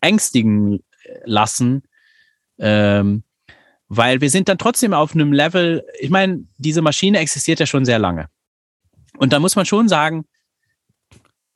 ängstigen 0.00 0.84
lassen, 1.24 1.82
ähm, 2.58 3.24
weil 3.88 4.20
wir 4.20 4.30
sind 4.30 4.48
dann 4.48 4.58
trotzdem 4.58 4.92
auf 4.94 5.14
einem 5.14 5.32
Level, 5.32 5.84
ich 6.00 6.10
meine, 6.10 6.44
diese 6.56 6.82
Maschine 6.82 7.18
existiert 7.18 7.60
ja 7.60 7.66
schon 7.66 7.84
sehr 7.84 7.98
lange. 7.98 8.28
Und 9.16 9.32
da 9.32 9.38
muss 9.38 9.56
man 9.56 9.66
schon 9.66 9.88
sagen, 9.88 10.24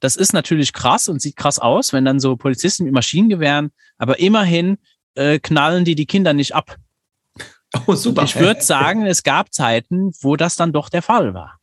das 0.01 0.17
ist 0.17 0.33
natürlich 0.33 0.73
krass 0.73 1.09
und 1.09 1.21
sieht 1.21 1.37
krass 1.37 1.59
aus, 1.59 1.93
wenn 1.93 2.05
dann 2.05 2.21
so 2.21 2.37
Polizisten 2.37 2.85
mit 2.85 2.93
Maschinengewehren, 2.93 3.73
aber 3.97 4.19
immerhin 4.21 4.79
äh, 5.15 5.39
knallen 5.41 5.85
die 5.85 5.95
die 5.95 6.07
Kinder 6.07 6.33
nicht 6.33 6.55
ab. 6.55 6.77
Oh, 7.87 7.95
super. 7.95 8.23
Ich 8.23 8.35
würde 8.37 8.63
sagen, 8.63 9.05
es 9.05 9.23
gab 9.23 9.53
Zeiten, 9.53 10.13
wo 10.23 10.37
das 10.37 10.57
dann 10.57 10.73
doch 10.73 10.89
der 10.89 11.03
Fall 11.03 11.35
war. 11.35 11.59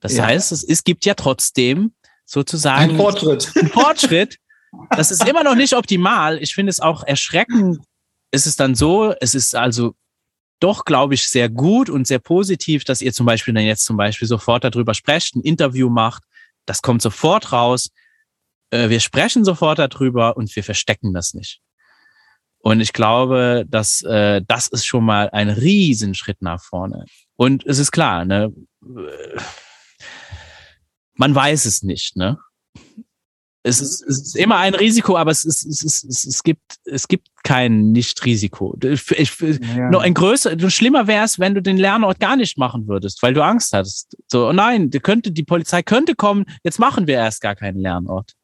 Das 0.00 0.16
ja. 0.16 0.24
heißt, 0.24 0.50
es, 0.50 0.64
es 0.64 0.82
gibt 0.82 1.04
ja 1.04 1.12
trotzdem 1.12 1.92
sozusagen 2.24 2.92
ein 2.92 2.96
Fortschritt. 2.96 3.52
Ein 3.54 3.68
Fortschritt. 3.68 4.38
Das 4.96 5.10
ist 5.10 5.28
immer 5.28 5.44
noch 5.44 5.56
nicht 5.56 5.74
optimal. 5.74 6.42
Ich 6.42 6.54
finde 6.54 6.70
es 6.70 6.80
auch 6.80 7.02
erschreckend, 7.04 7.84
ist 8.34 8.46
es 8.46 8.56
dann 8.56 8.74
so, 8.74 9.14
es 9.20 9.34
ist 9.34 9.54
also 9.54 9.94
doch, 10.60 10.84
glaube 10.84 11.14
ich, 11.14 11.28
sehr 11.28 11.48
gut 11.48 11.88
und 11.90 12.06
sehr 12.06 12.18
positiv, 12.18 12.84
dass 12.84 13.02
ihr 13.02 13.12
zum 13.12 13.26
Beispiel 13.26 13.54
dann 13.54 13.64
jetzt 13.64 13.84
zum 13.84 13.96
Beispiel 13.96 14.28
sofort 14.28 14.64
darüber 14.64 14.94
sprecht, 14.94 15.36
ein 15.36 15.42
Interview 15.42 15.88
macht. 15.88 16.24
Das 16.66 16.82
kommt 16.82 17.02
sofort 17.02 17.52
raus. 17.52 17.90
Äh, 18.70 18.88
wir 18.88 19.00
sprechen 19.00 19.44
sofort 19.44 19.78
darüber 19.78 20.36
und 20.36 20.54
wir 20.54 20.64
verstecken 20.64 21.12
das 21.12 21.34
nicht. 21.34 21.60
Und 22.58 22.80
ich 22.80 22.94
glaube, 22.94 23.64
dass 23.68 24.02
äh, 24.02 24.40
das 24.46 24.68
ist 24.68 24.86
schon 24.86 25.04
mal 25.04 25.28
ein 25.30 25.50
Riesenschritt 25.50 26.40
nach 26.40 26.62
vorne. 26.62 27.04
Und 27.36 27.66
es 27.66 27.78
ist 27.78 27.90
klar, 27.90 28.24
ne? 28.24 28.50
Man 31.14 31.34
weiß 31.34 31.66
es 31.66 31.82
nicht, 31.82 32.16
ne? 32.16 32.38
Es 33.66 33.80
ist, 33.80 34.02
es 34.02 34.20
ist 34.20 34.36
immer 34.36 34.58
ein 34.58 34.74
Risiko, 34.74 35.16
aber 35.16 35.30
es, 35.30 35.44
ist, 35.44 35.64
es, 35.64 35.82
ist, 35.82 36.26
es, 36.26 36.42
gibt, 36.42 36.60
es 36.84 37.08
gibt 37.08 37.28
kein 37.42 37.92
Nicht-Risiko. 37.92 38.76
Ich, 38.82 39.10
ich, 39.10 39.40
ja. 39.40 39.90
Noch 39.90 40.02
ein 40.02 40.12
größer, 40.12 40.58
schlimmer 40.68 41.06
wäre 41.06 41.24
es, 41.24 41.38
wenn 41.38 41.54
du 41.54 41.62
den 41.62 41.78
Lernort 41.78 42.20
gar 42.20 42.36
nicht 42.36 42.58
machen 42.58 42.86
würdest, 42.86 43.22
weil 43.22 43.32
du 43.32 43.42
Angst 43.42 43.72
hattest. 43.72 44.18
So, 44.30 44.48
oh 44.48 44.52
nein, 44.52 44.90
die 44.90 45.00
könnte, 45.00 45.32
die 45.32 45.44
Polizei 45.44 45.82
könnte 45.82 46.14
kommen, 46.14 46.44
jetzt 46.62 46.78
machen 46.78 47.06
wir 47.06 47.14
erst 47.14 47.40
gar 47.40 47.56
keinen 47.56 47.78
Lernort. 47.78 48.34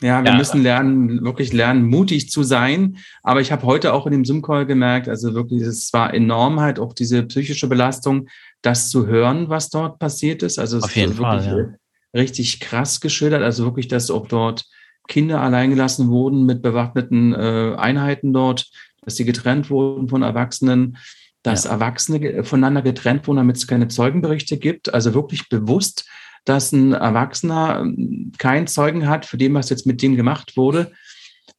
Ja, 0.00 0.22
wir 0.22 0.30
ja. 0.30 0.36
müssen 0.36 0.62
lernen, 0.62 1.24
wirklich 1.24 1.52
lernen, 1.52 1.84
mutig 1.84 2.30
zu 2.30 2.44
sein. 2.44 2.98
Aber 3.24 3.40
ich 3.40 3.50
habe 3.50 3.66
heute 3.66 3.94
auch 3.94 4.06
in 4.06 4.12
dem 4.12 4.24
Zoom-Call 4.24 4.66
gemerkt, 4.66 5.08
also 5.08 5.34
wirklich, 5.34 5.62
es 5.62 5.92
war 5.92 6.14
enorm 6.14 6.60
halt 6.60 6.78
auch 6.78 6.92
diese 6.92 7.24
psychische 7.24 7.66
Belastung, 7.66 8.28
das 8.62 8.90
zu 8.90 9.08
hören, 9.08 9.48
was 9.48 9.70
dort 9.70 9.98
passiert 9.98 10.44
ist. 10.44 10.60
Also 10.60 10.78
Auf 10.78 10.94
jeden 10.94 11.14
Fall, 11.14 11.44
ja 11.44 11.78
richtig 12.16 12.60
krass 12.60 13.00
geschildert. 13.00 13.42
Also 13.42 13.64
wirklich, 13.64 13.88
dass 13.88 14.10
auch 14.10 14.26
dort 14.26 14.64
Kinder 15.08 15.40
alleingelassen 15.40 16.08
wurden 16.08 16.46
mit 16.46 16.62
bewaffneten 16.62 17.32
äh, 17.32 17.74
Einheiten 17.76 18.32
dort, 18.32 18.70
dass 19.02 19.16
sie 19.16 19.24
getrennt 19.24 19.70
wurden 19.70 20.08
von 20.08 20.22
Erwachsenen, 20.22 20.96
dass 21.42 21.64
ja. 21.64 21.70
Erwachsene 21.70 22.42
voneinander 22.42 22.82
getrennt 22.82 23.26
wurden, 23.26 23.38
damit 23.38 23.56
es 23.56 23.66
keine 23.66 23.88
Zeugenberichte 23.88 24.58
gibt. 24.58 24.92
Also 24.92 25.14
wirklich 25.14 25.48
bewusst, 25.48 26.08
dass 26.44 26.72
ein 26.72 26.92
Erwachsener 26.92 27.80
ähm, 27.80 28.32
keinen 28.38 28.66
Zeugen 28.66 29.08
hat 29.08 29.26
für 29.26 29.36
dem, 29.36 29.54
was 29.54 29.70
jetzt 29.70 29.86
mit 29.86 30.02
dem 30.02 30.16
gemacht 30.16 30.56
wurde. 30.56 30.92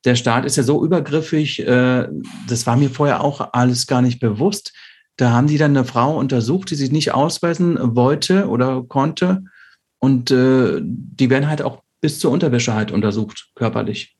Der 0.05 0.15
Staat 0.15 0.45
ist 0.45 0.57
ja 0.57 0.63
so 0.63 0.83
übergriffig, 0.83 1.65
äh, 1.65 2.07
das 2.47 2.67
war 2.67 2.75
mir 2.75 2.89
vorher 2.89 3.21
auch 3.21 3.53
alles 3.53 3.87
gar 3.87 4.01
nicht 4.01 4.19
bewusst. 4.19 4.73
Da 5.15 5.31
haben 5.31 5.47
die 5.47 5.57
dann 5.57 5.75
eine 5.75 5.85
Frau 5.85 6.17
untersucht, 6.17 6.69
die 6.69 6.75
sich 6.75 6.91
nicht 6.91 7.13
ausweisen 7.13 7.77
wollte 7.95 8.47
oder 8.47 8.83
konnte 8.83 9.43
und 9.99 10.31
äh, 10.31 10.79
die 10.81 11.29
werden 11.29 11.47
halt 11.47 11.61
auch 11.61 11.81
bis 12.01 12.19
zur 12.19 12.31
Unterwäsche 12.31 12.73
halt 12.73 12.91
untersucht, 12.91 13.49
körperlich. 13.55 14.15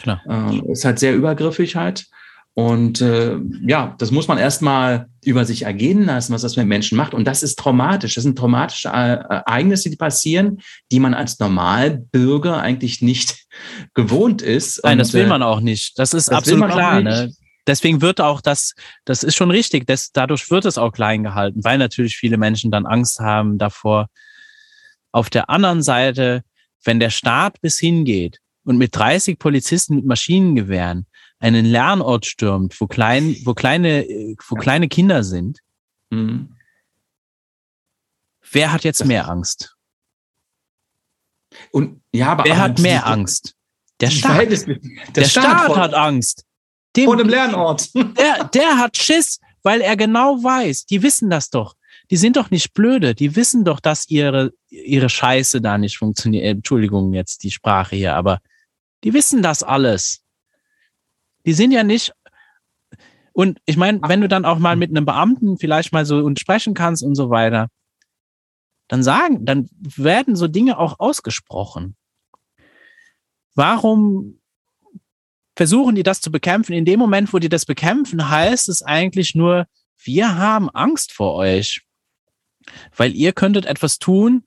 Klar. 0.00 0.22
Ähm, 0.28 0.64
ist 0.70 0.84
halt 0.84 0.98
sehr 0.98 1.14
übergriffig 1.14 1.76
halt. 1.76 2.06
Und 2.54 3.00
äh, 3.00 3.36
ja, 3.64 3.94
das 3.98 4.10
muss 4.10 4.26
man 4.26 4.36
erstmal 4.36 5.06
über 5.24 5.44
sich 5.44 5.62
ergehen 5.62 6.06
lassen, 6.06 6.32
was 6.32 6.42
das 6.42 6.56
mit 6.56 6.66
Menschen 6.66 6.96
macht. 6.96 7.14
Und 7.14 7.24
das 7.24 7.44
ist 7.44 7.56
traumatisch. 7.56 8.16
Das 8.16 8.24
sind 8.24 8.36
traumatische 8.36 8.88
Ereignisse, 8.88 9.90
die 9.90 9.96
passieren, 9.96 10.60
die 10.90 10.98
man 10.98 11.14
als 11.14 11.38
Normalbürger 11.38 12.60
eigentlich 12.60 13.00
nicht 13.00 13.46
gewohnt 13.94 14.42
ist. 14.42 14.80
Nein, 14.82 14.94
Und, 14.94 14.98
das 14.98 15.12
will 15.12 15.26
äh, 15.26 15.28
man 15.28 15.42
auch 15.44 15.60
nicht. 15.60 15.98
Das 16.00 16.14
ist 16.14 16.28
das 16.28 16.38
absolut 16.38 16.70
klar. 16.70 17.00
Ne? 17.00 17.32
Deswegen 17.68 18.00
wird 18.00 18.20
auch 18.20 18.40
das, 18.40 18.74
das 19.04 19.22
ist 19.22 19.36
schon 19.36 19.52
richtig. 19.52 19.86
Das, 19.86 20.10
dadurch 20.10 20.50
wird 20.50 20.64
es 20.64 20.78
auch 20.78 20.90
klein 20.90 21.22
gehalten, 21.22 21.62
weil 21.62 21.78
natürlich 21.78 22.16
viele 22.16 22.38
Menschen 22.38 22.72
dann 22.72 22.86
Angst 22.86 23.20
haben 23.20 23.58
davor, 23.58 24.08
auf 25.12 25.30
der 25.30 25.50
anderen 25.50 25.82
Seite, 25.82 26.44
wenn 26.84 27.00
der 27.00 27.10
Staat 27.10 27.60
bis 27.60 27.78
hingeht 27.78 28.40
und 28.64 28.78
mit 28.78 28.94
30 28.94 29.38
Polizisten 29.38 29.96
mit 29.96 30.06
Maschinengewehren 30.06 31.06
einen 31.38 31.64
Lernort 31.64 32.26
stürmt, 32.26 32.80
wo 32.80 32.86
klein, 32.86 33.36
wo 33.44 33.54
kleine, 33.54 34.04
wo 34.48 34.56
kleine 34.56 34.88
Kinder 34.88 35.22
sind, 35.24 35.60
mhm. 36.10 36.54
wer 38.50 38.72
hat 38.72 38.84
jetzt 38.84 39.04
mehr 39.04 39.28
Angst? 39.28 39.76
Und 41.72 42.02
ja, 42.12 42.32
aber 42.32 42.44
wer 42.44 42.58
hat 42.58 42.78
mehr 42.78 43.06
Angst? 43.06 43.54
Der 44.00 44.10
Staat. 44.10 44.50
Der, 44.50 44.78
der 45.14 45.24
Staat, 45.24 45.64
Staat 45.64 45.76
hat 45.76 45.94
Angst. 45.94 46.44
Dem, 46.96 47.06
vor 47.06 47.16
dem 47.16 47.28
Lernort. 47.28 47.92
Der, 47.94 48.44
der 48.44 48.78
hat 48.78 48.96
Schiss, 48.96 49.40
weil 49.62 49.80
er 49.80 49.96
genau 49.96 50.42
weiß, 50.42 50.86
die 50.86 51.02
wissen 51.02 51.30
das 51.30 51.50
doch 51.50 51.74
die 52.10 52.16
sind 52.16 52.36
doch 52.36 52.50
nicht 52.50 52.72
blöde. 52.72 53.14
Die 53.14 53.36
wissen 53.36 53.64
doch, 53.64 53.80
dass 53.80 54.08
ihre, 54.08 54.52
ihre 54.68 55.08
Scheiße 55.08 55.60
da 55.60 55.76
nicht 55.78 55.98
funktioniert. 55.98 56.44
Äh, 56.44 56.50
Entschuldigung 56.50 57.12
jetzt 57.12 57.42
die 57.42 57.50
Sprache 57.50 57.96
hier, 57.96 58.14
aber 58.14 58.40
die 59.04 59.12
wissen 59.12 59.42
das 59.42 59.62
alles. 59.62 60.22
Die 61.44 61.52
sind 61.52 61.72
ja 61.72 61.84
nicht. 61.84 62.12
Und 63.32 63.60
ich 63.66 63.76
meine, 63.76 64.00
wenn 64.02 64.20
du 64.20 64.28
dann 64.28 64.44
auch 64.44 64.58
mal 64.58 64.76
mit 64.76 64.90
einem 64.90 65.04
Beamten 65.04 65.58
vielleicht 65.58 65.92
mal 65.92 66.04
so 66.04 66.18
und 66.18 66.40
sprechen 66.40 66.74
kannst 66.74 67.02
und 67.02 67.14
so 67.14 67.30
weiter, 67.30 67.68
dann 68.88 69.02
sagen, 69.02 69.44
dann 69.44 69.68
werden 69.70 70.34
so 70.34 70.48
Dinge 70.48 70.78
auch 70.78 70.98
ausgesprochen. 70.98 71.94
Warum 73.54 74.40
versuchen 75.56 75.94
die 75.94 76.02
das 76.02 76.20
zu 76.20 76.32
bekämpfen? 76.32 76.72
In 76.72 76.84
dem 76.84 76.98
Moment, 76.98 77.32
wo 77.32 77.38
die 77.38 77.48
das 77.48 77.66
bekämpfen, 77.66 78.30
heißt 78.30 78.68
es 78.68 78.82
eigentlich 78.82 79.34
nur, 79.34 79.66
wir 80.02 80.36
haben 80.36 80.70
Angst 80.70 81.12
vor 81.12 81.34
euch. 81.34 81.82
Weil 82.96 83.14
ihr 83.14 83.32
könntet 83.32 83.66
etwas 83.66 83.98
tun, 83.98 84.44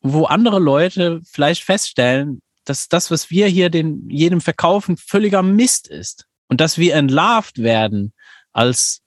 wo 0.00 0.24
andere 0.24 0.58
Leute 0.58 1.20
vielleicht 1.24 1.64
feststellen, 1.64 2.40
dass 2.64 2.88
das, 2.88 3.10
was 3.10 3.30
wir 3.30 3.46
hier 3.46 3.70
den, 3.70 4.08
jedem 4.10 4.40
verkaufen, 4.40 4.96
völliger 4.96 5.42
Mist 5.42 5.88
ist. 5.88 6.26
Und 6.48 6.60
dass 6.60 6.78
wir 6.78 6.94
entlarvt 6.94 7.58
werden 7.58 8.14
als 8.52 9.02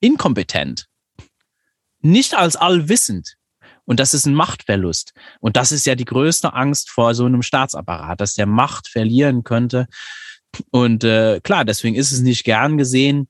inkompetent, 0.00 0.86
nicht 2.00 2.34
als 2.34 2.56
allwissend. 2.56 3.36
Und 3.84 4.00
das 4.00 4.14
ist 4.14 4.26
ein 4.26 4.34
Machtverlust. 4.34 5.12
Und 5.40 5.56
das 5.56 5.72
ist 5.72 5.86
ja 5.86 5.94
die 5.94 6.04
größte 6.04 6.54
Angst 6.54 6.90
vor 6.90 7.14
so 7.14 7.24
einem 7.26 7.42
Staatsapparat, 7.42 8.20
dass 8.20 8.34
der 8.34 8.46
Macht 8.46 8.88
verlieren 8.88 9.44
könnte. 9.44 9.86
Und 10.70 11.04
äh, 11.04 11.40
klar, 11.42 11.64
deswegen 11.64 11.96
ist 11.96 12.12
es 12.12 12.20
nicht 12.20 12.44
gern 12.44 12.78
gesehen, 12.78 13.28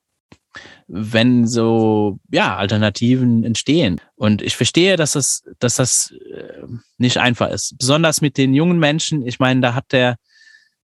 wenn 0.86 1.46
so 1.46 2.18
ja 2.30 2.56
Alternativen 2.56 3.44
entstehen. 3.44 4.00
Und 4.16 4.42
ich 4.42 4.56
verstehe, 4.56 4.96
dass 4.96 5.12
das, 5.12 5.42
dass 5.58 5.76
das 5.76 6.12
äh, 6.12 6.62
nicht 6.98 7.18
einfach 7.18 7.50
ist. 7.50 7.76
Besonders 7.78 8.20
mit 8.20 8.36
den 8.38 8.54
jungen 8.54 8.78
Menschen. 8.78 9.26
Ich 9.26 9.38
meine, 9.38 9.60
da 9.60 9.74
hat 9.74 9.92
der, 9.92 10.16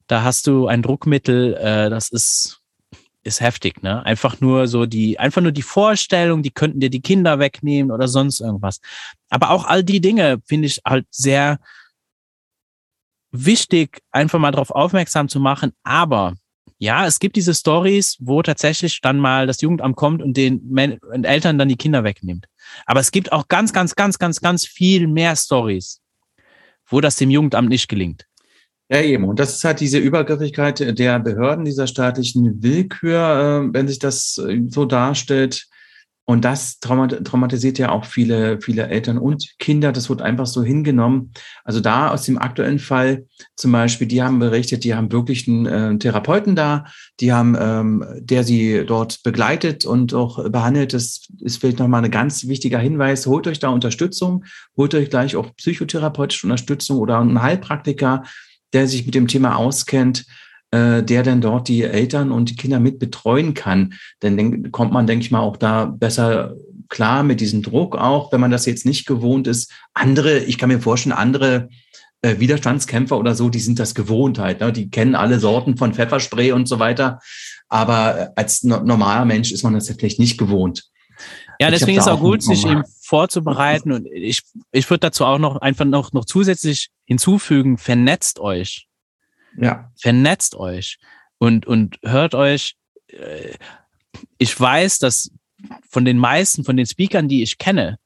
da 0.06 0.22
hast 0.22 0.46
du 0.46 0.66
ein 0.66 0.82
Druckmittel, 0.82 1.54
äh, 1.54 1.90
das 1.90 2.10
ist 2.10 2.58
ist 3.24 3.40
heftig, 3.40 3.82
ne? 3.82 4.04
Einfach 4.04 4.40
nur 4.40 4.66
so 4.66 4.86
die, 4.86 5.18
einfach 5.18 5.42
nur 5.42 5.52
die 5.52 5.62
Vorstellung, 5.62 6.42
die 6.42 6.50
könnten 6.50 6.80
dir 6.80 6.90
die 6.90 7.02
Kinder 7.02 7.38
wegnehmen 7.38 7.92
oder 7.92 8.08
sonst 8.08 8.40
irgendwas. 8.40 8.80
Aber 9.28 9.50
auch 9.50 9.66
all 9.66 9.84
die 9.84 10.00
Dinge 10.00 10.40
finde 10.46 10.66
ich 10.66 10.80
halt 10.84 11.06
sehr 11.10 11.58
wichtig, 13.30 14.00
einfach 14.10 14.38
mal 14.38 14.50
darauf 14.50 14.70
aufmerksam 14.70 15.28
zu 15.28 15.40
machen. 15.40 15.72
Aber 15.82 16.34
ja, 16.78 17.06
es 17.06 17.18
gibt 17.18 17.36
diese 17.36 17.54
Stories, 17.54 18.16
wo 18.20 18.42
tatsächlich 18.42 19.00
dann 19.00 19.18
mal 19.18 19.46
das 19.46 19.60
Jugendamt 19.60 19.96
kommt 19.96 20.22
und 20.22 20.36
den 20.36 20.60
und 21.10 21.24
Eltern 21.24 21.58
dann 21.58 21.68
die 21.68 21.76
Kinder 21.76 22.04
wegnimmt. 22.04 22.46
Aber 22.86 23.00
es 23.00 23.10
gibt 23.10 23.32
auch 23.32 23.48
ganz, 23.48 23.72
ganz, 23.72 23.94
ganz, 23.94 24.18
ganz, 24.18 24.40
ganz 24.40 24.66
viel 24.66 25.06
mehr 25.06 25.36
Stories, 25.36 26.00
wo 26.86 27.00
das 27.00 27.16
dem 27.16 27.30
Jugendamt 27.30 27.68
nicht 27.68 27.88
gelingt. 27.88 28.26
Ja, 28.90 29.02
eben. 29.02 29.24
Und 29.24 29.38
das 29.38 29.54
ist 29.54 29.64
halt 29.64 29.80
diese 29.80 29.98
Übergriffigkeit 29.98 30.98
der 30.98 31.18
Behörden, 31.18 31.64
dieser 31.64 31.86
staatlichen 31.86 32.62
Willkür, 32.62 33.68
äh, 33.68 33.74
wenn 33.74 33.86
sich 33.86 33.98
das 33.98 34.38
äh, 34.38 34.62
so 34.68 34.86
darstellt. 34.86 35.66
Und 36.28 36.44
das 36.44 36.78
traumatisiert 36.80 37.78
ja 37.78 37.88
auch 37.88 38.04
viele, 38.04 38.60
viele 38.60 38.88
Eltern 38.88 39.16
und 39.16 39.54
Kinder. 39.58 39.92
Das 39.92 40.10
wird 40.10 40.20
einfach 40.20 40.44
so 40.44 40.62
hingenommen. 40.62 41.32
Also 41.64 41.80
da 41.80 42.10
aus 42.10 42.24
dem 42.24 42.36
aktuellen 42.36 42.78
Fall 42.78 43.24
zum 43.56 43.72
Beispiel, 43.72 44.06
die 44.06 44.22
haben 44.22 44.38
berichtet, 44.38 44.84
die 44.84 44.94
haben 44.94 45.10
wirklich 45.10 45.48
einen 45.48 45.64
äh, 45.64 45.98
Therapeuten 45.98 46.54
da, 46.54 46.84
die 47.20 47.32
haben, 47.32 47.56
ähm, 47.58 48.04
der 48.18 48.44
sie 48.44 48.84
dort 48.86 49.22
begleitet 49.22 49.86
und 49.86 50.12
auch 50.12 50.50
behandelt. 50.50 50.92
Das 50.92 51.28
ist 51.40 51.60
vielleicht 51.60 51.78
nochmal 51.78 52.04
ein 52.04 52.10
ganz 52.10 52.46
wichtiger 52.46 52.78
Hinweis. 52.78 53.26
Holt 53.26 53.46
euch 53.46 53.58
da 53.58 53.70
Unterstützung, 53.70 54.44
holt 54.76 54.94
euch 54.94 55.08
gleich 55.08 55.34
auch 55.34 55.56
psychotherapeutische 55.56 56.46
Unterstützung 56.46 56.98
oder 56.98 57.20
einen 57.20 57.40
Heilpraktiker, 57.40 58.22
der 58.74 58.86
sich 58.86 59.06
mit 59.06 59.14
dem 59.14 59.28
Thema 59.28 59.56
auskennt, 59.56 60.26
äh, 60.70 61.02
der 61.02 61.22
dann 61.22 61.40
dort 61.40 61.68
die 61.68 61.82
Eltern 61.82 62.30
und 62.30 62.50
die 62.50 62.56
Kinder 62.56 62.80
mit 62.80 62.98
betreuen 62.98 63.54
kann. 63.54 63.94
Denn 64.22 64.36
dann 64.36 64.72
kommt 64.72 64.92
man, 64.92 65.06
denke 65.06 65.24
ich 65.24 65.30
mal, 65.30 65.40
auch 65.40 65.56
da 65.56 65.86
besser 65.86 66.54
klar 66.88 67.22
mit 67.22 67.40
diesem 67.40 67.62
Druck 67.62 67.96
auch, 67.96 68.32
wenn 68.32 68.40
man 68.40 68.50
das 68.50 68.66
jetzt 68.66 68.86
nicht 68.86 69.06
gewohnt 69.06 69.46
ist. 69.46 69.72
Andere, 69.94 70.38
ich 70.40 70.58
kann 70.58 70.68
mir 70.68 70.80
vorstellen, 70.80 71.12
andere 71.12 71.68
äh, 72.22 72.38
Widerstandskämpfer 72.38 73.18
oder 73.18 73.34
so, 73.34 73.48
die 73.48 73.60
sind 73.60 73.78
das 73.78 73.94
gewohnt 73.94 74.38
halt. 74.38 74.60
Ne? 74.60 74.72
Die 74.72 74.90
kennen 74.90 75.14
alle 75.14 75.38
Sorten 75.38 75.76
von 75.76 75.94
Pfefferspray 75.94 76.52
und 76.52 76.66
so 76.66 76.78
weiter. 76.78 77.20
Aber 77.68 78.32
als 78.36 78.64
no 78.64 78.80
normaler 78.80 79.24
Mensch 79.24 79.52
ist 79.52 79.62
man 79.62 79.74
das 79.74 79.88
ja 79.88 79.94
vielleicht 79.98 80.18
nicht 80.18 80.38
gewohnt. 80.38 80.84
Ja, 81.60 81.70
deswegen 81.70 81.98
ist 81.98 82.06
es 82.06 82.08
auch 82.08 82.20
gut, 82.20 82.42
sich 82.42 82.64
eben 82.64 82.84
vorzubereiten. 83.02 83.92
Und 83.92 84.06
ich, 84.06 84.42
ich 84.70 84.88
würde 84.88 85.00
dazu 85.00 85.24
auch 85.24 85.38
noch 85.38 85.56
einfach 85.56 85.84
noch, 85.84 86.12
noch 86.12 86.24
zusätzlich 86.24 86.90
hinzufügen, 87.04 87.78
vernetzt 87.78 88.38
euch. 88.38 88.87
Ja. 89.60 89.90
Vernetzt 89.96 90.54
euch 90.54 90.98
und, 91.38 91.66
und 91.66 91.98
hört 92.02 92.34
euch. 92.34 92.76
Äh, 93.08 93.54
ich 94.38 94.58
weiß, 94.58 94.98
dass 94.98 95.30
von 95.88 96.04
den 96.04 96.18
meisten, 96.18 96.64
von 96.64 96.76
den 96.76 96.86
Speakern, 96.86 97.28
die 97.28 97.42
ich 97.42 97.58
kenne, 97.58 97.98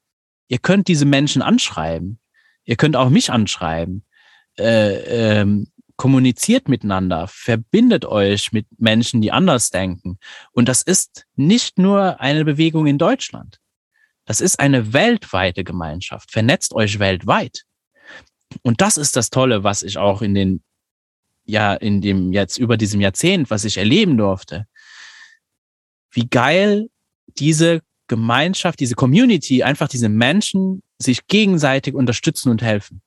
ihr 0.49 0.59
könnt 0.59 0.89
diese 0.89 1.05
Menschen 1.05 1.43
anschreiben. 1.43 2.19
Ihr 2.65 2.77
könnt 2.77 2.97
auch 2.97 3.11
mich 3.11 3.31
anschreiben. 3.31 4.05
Äh, 4.59 5.41
ähm, 5.41 5.69
kommuniziert 5.97 6.69
miteinander, 6.69 7.29
verbindet 7.29 8.05
euch 8.05 8.51
mit 8.53 8.67
Menschen, 8.79 9.21
die 9.21 9.31
anders 9.31 9.71
denken. 9.71 10.19
Und 10.51 10.69
das 10.69 10.83
ist 10.83 11.27
nicht 11.37 11.79
nur 11.79 12.21
eine 12.21 12.45
Bewegung 12.45 12.87
in 12.87 12.99
Deutschland. 12.99 13.61
Das 14.25 14.41
ist 14.41 14.59
eine 14.59 14.93
weltweite 14.93 15.65
Gemeinschaft. 15.65 16.33
Vernetzt 16.33 16.75
euch 16.75 16.99
weltweit. 16.99 17.63
Und 18.63 18.81
das 18.81 18.97
ist 18.97 19.17
das 19.17 19.31
Tolle, 19.31 19.65
was 19.65 19.83
ich 19.83 19.99
auch 19.99 20.23
in 20.23 20.35
den, 20.35 20.63
ja, 21.45 21.75
in 21.75 22.01
dem 22.01 22.33
jetzt 22.33 22.59
über 22.59 22.77
diesem 22.77 23.01
Jahrzehnt, 23.01 23.51
was 23.51 23.65
ich 23.65 23.77
erleben 23.77 24.17
durfte. 24.17 24.67
Wie 26.11 26.29
geil 26.29 26.89
diese 27.39 27.81
Gemeinschaft, 28.09 28.81
diese 28.81 28.95
Community, 28.95 29.63
einfach 29.63 29.89
diese 29.89 30.09
Menschen 30.09 30.83
sich 30.99 31.27
gegenseitig 31.27 31.95
unterstützen 31.95 32.51
und 32.51 32.63
helfen 32.63 33.03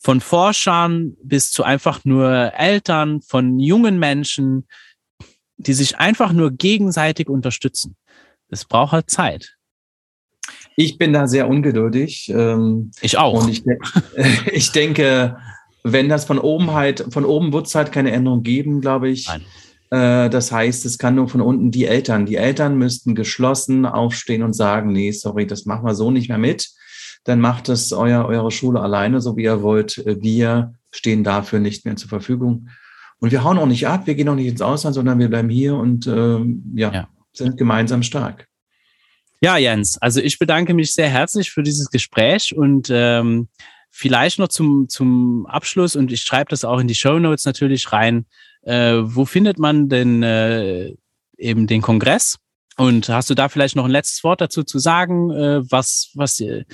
von 0.00 0.20
Forschern 0.20 1.16
bis 1.22 1.50
zu 1.50 1.62
einfach 1.62 2.04
nur 2.04 2.52
Eltern, 2.56 3.20
von 3.20 3.58
jungen 3.60 3.98
Menschen, 3.98 4.66
die 5.58 5.74
sich 5.74 5.98
einfach 5.98 6.32
nur 6.32 6.52
gegenseitig 6.52 7.28
unterstützen. 7.28 7.96
Es 8.48 8.64
braucht 8.64 8.92
halt 8.92 9.10
Zeit. 9.10 9.56
Ich 10.74 10.96
bin 10.96 11.12
da 11.12 11.28
sehr 11.28 11.48
ungeduldig. 11.48 12.30
Ähm, 12.34 12.90
ich 13.02 13.18
auch. 13.18 13.44
Und 13.44 13.50
ich, 13.50 13.62
ich 14.52 14.72
denke, 14.72 15.36
wenn 15.82 16.08
das 16.08 16.24
von 16.24 16.38
oben 16.38 16.72
halt, 16.72 17.06
von 17.10 17.24
oben 17.24 17.52
wird 17.52 17.66
es 17.66 17.74
halt 17.74 17.92
keine 17.92 18.12
Änderung 18.12 18.42
geben, 18.42 18.80
glaube 18.80 19.08
ich. 19.08 19.28
Äh, 19.90 20.30
das 20.30 20.52
heißt, 20.52 20.84
es 20.86 20.98
kann 20.98 21.14
nur 21.14 21.28
von 21.28 21.40
unten 21.40 21.70
die 21.70 21.86
Eltern. 21.86 22.26
Die 22.26 22.36
Eltern 22.36 22.78
müssten 22.78 23.14
geschlossen 23.14 23.86
aufstehen 23.86 24.42
und 24.42 24.54
sagen, 24.54 24.92
nee, 24.92 25.10
sorry, 25.10 25.46
das 25.46 25.64
machen 25.64 25.86
wir 25.86 25.94
so 25.94 26.10
nicht 26.10 26.28
mehr 26.28 26.38
mit 26.38 26.68
dann 27.24 27.40
macht 27.40 27.68
es 27.68 27.92
euer, 27.92 28.24
eure 28.26 28.50
Schule 28.50 28.80
alleine, 28.80 29.20
so 29.20 29.36
wie 29.36 29.44
ihr 29.44 29.62
wollt. 29.62 30.02
Wir 30.04 30.74
stehen 30.90 31.22
dafür 31.24 31.60
nicht 31.60 31.84
mehr 31.84 31.96
zur 31.96 32.08
Verfügung. 32.08 32.68
Und 33.18 33.32
wir 33.32 33.44
hauen 33.44 33.58
auch 33.58 33.66
nicht 33.66 33.86
ab, 33.86 34.06
wir 34.06 34.14
gehen 34.14 34.28
auch 34.28 34.34
nicht 34.34 34.48
ins 34.48 34.62
Ausland, 34.62 34.94
sondern 34.94 35.18
wir 35.18 35.28
bleiben 35.28 35.50
hier 35.50 35.74
und 35.74 36.06
ähm, 36.06 36.72
ja, 36.74 36.90
ja, 36.90 37.08
sind 37.32 37.58
gemeinsam 37.58 38.02
stark. 38.02 38.46
Ja, 39.42 39.56
Jens, 39.58 39.98
also 39.98 40.20
ich 40.20 40.38
bedanke 40.38 40.72
mich 40.72 40.92
sehr 40.92 41.08
herzlich 41.08 41.50
für 41.50 41.62
dieses 41.62 41.90
Gespräch 41.90 42.56
und 42.56 42.88
ähm, 42.90 43.48
vielleicht 44.00 44.38
noch 44.38 44.48
zum, 44.48 44.88
zum 44.88 45.46
Abschluss, 45.46 45.94
und 45.94 46.10
ich 46.10 46.22
schreibe 46.22 46.48
das 46.48 46.64
auch 46.64 46.78
in 46.78 46.88
die 46.88 46.94
Show 46.94 47.18
Notes 47.18 47.44
natürlich 47.44 47.92
rein, 47.92 48.24
äh, 48.62 48.94
wo 49.02 49.26
findet 49.26 49.58
man 49.58 49.90
denn 49.90 50.22
äh, 50.22 50.94
eben 51.36 51.66
den 51.66 51.82
Kongress? 51.82 52.38
Und 52.78 53.10
hast 53.10 53.28
du 53.28 53.34
da 53.34 53.50
vielleicht 53.50 53.76
noch 53.76 53.84
ein 53.84 53.90
letztes 53.90 54.24
Wort 54.24 54.40
dazu 54.40 54.64
zu 54.64 54.78
sagen, 54.78 55.30
äh, 55.30 55.70
was, 55.70 56.12
was, 56.14 56.40
äh, 56.40 56.64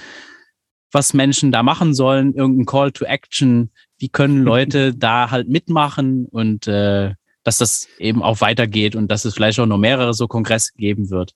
was 0.92 1.14
Menschen 1.14 1.50
da 1.50 1.64
machen 1.64 1.94
sollen, 1.94 2.32
irgendein 2.32 2.66
Call 2.66 2.92
to 2.92 3.04
Action, 3.04 3.72
wie 3.98 4.08
können 4.08 4.42
Leute 4.42 4.94
da 4.96 5.32
halt 5.32 5.48
mitmachen 5.48 6.26
und 6.26 6.68
äh, 6.68 7.14
dass 7.42 7.58
das 7.58 7.88
eben 7.98 8.22
auch 8.22 8.40
weitergeht 8.40 8.94
und 8.94 9.08
dass 9.08 9.24
es 9.24 9.34
vielleicht 9.34 9.58
auch 9.58 9.66
noch 9.66 9.78
mehrere 9.78 10.14
so 10.14 10.28
Kongresse 10.28 10.72
geben 10.76 11.10
wird. 11.10 11.32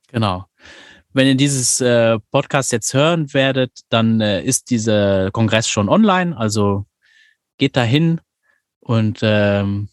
Genau. 0.08 0.46
Wenn 1.16 1.28
ihr 1.28 1.36
dieses 1.36 1.80
äh, 1.80 2.18
Podcast 2.32 2.72
jetzt 2.72 2.92
hören 2.92 3.32
werdet, 3.32 3.70
dann 3.88 4.20
äh, 4.20 4.42
ist 4.42 4.70
dieser 4.70 5.30
Kongress 5.30 5.68
schon 5.68 5.88
online. 5.88 6.36
Also 6.36 6.86
geht 7.56 7.76
dahin 7.76 8.20
und 8.80 9.20
ähm, 9.22 9.88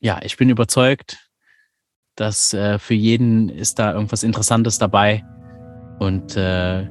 ja, 0.00 0.20
ich 0.22 0.36
bin 0.36 0.50
überzeugt, 0.50 1.30
dass 2.16 2.52
äh, 2.52 2.78
für 2.78 2.92
jeden 2.92 3.48
ist 3.48 3.78
da 3.78 3.94
irgendwas 3.94 4.24
Interessantes 4.24 4.78
dabei 4.78 5.24
und 5.98 6.36
äh, 6.36 6.86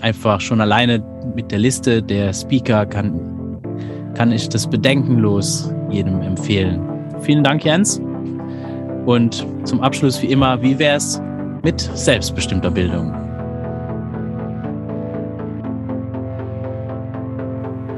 einfach 0.00 0.40
schon 0.40 0.62
alleine 0.62 1.00
mit 1.34 1.52
der 1.52 1.58
Liste 1.58 2.02
der 2.02 2.32
Speaker 2.32 2.86
kann, 2.86 3.60
kann 4.14 4.32
ich 4.32 4.48
das 4.48 4.66
bedenkenlos 4.66 5.70
jedem 5.90 6.22
empfehlen. 6.22 6.80
Vielen 7.20 7.44
Dank, 7.44 7.66
Jens. 7.66 8.00
Und 9.04 9.46
zum 9.64 9.82
Abschluss 9.82 10.22
wie 10.22 10.32
immer, 10.32 10.62
wie 10.62 10.78
wäre 10.78 10.96
es 10.96 11.20
mit 11.66 11.80
selbstbestimmter 11.80 12.70
Bildung? 12.70 13.12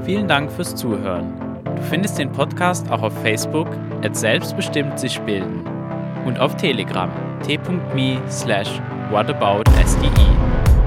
Vielen 0.05 0.27
Dank 0.27 0.51
fürs 0.51 0.74
Zuhören. 0.74 1.35
Du 1.77 1.82
findest 1.82 2.19
den 2.19 2.32
Podcast 2.32 2.90
auch 2.90 3.03
auf 3.03 3.12
Facebook 3.20 3.69
at 4.03 4.16
selbstbestimmt 4.16 4.99
sich 4.99 5.20
bilden 5.20 5.66
und 6.24 6.40
auf 6.40 6.57
Telegram 6.57 7.11
t.me 7.43 8.16
slash 8.31 8.81
whataboutsde, 9.11 10.09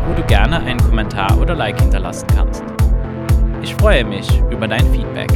wo 0.08 0.16
du 0.16 0.24
gerne 0.24 0.58
einen 0.62 0.80
Kommentar 0.80 1.40
oder 1.40 1.54
Like 1.54 1.80
hinterlassen 1.80 2.26
kannst. 2.36 2.64
Ich 3.62 3.76
freue 3.76 4.04
mich 4.04 4.28
über 4.50 4.68
dein 4.68 4.92
Feedback. 4.92 5.32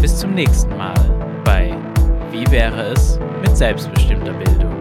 Bis 0.00 0.16
zum 0.16 0.32
nächsten 0.32 0.76
Mal 0.76 0.94
bei 1.42 1.74
Wie 2.30 2.48
wäre 2.52 2.82
es 2.82 3.18
mit 3.42 3.56
selbstbestimmter 3.56 4.34
Bildung? 4.34 4.77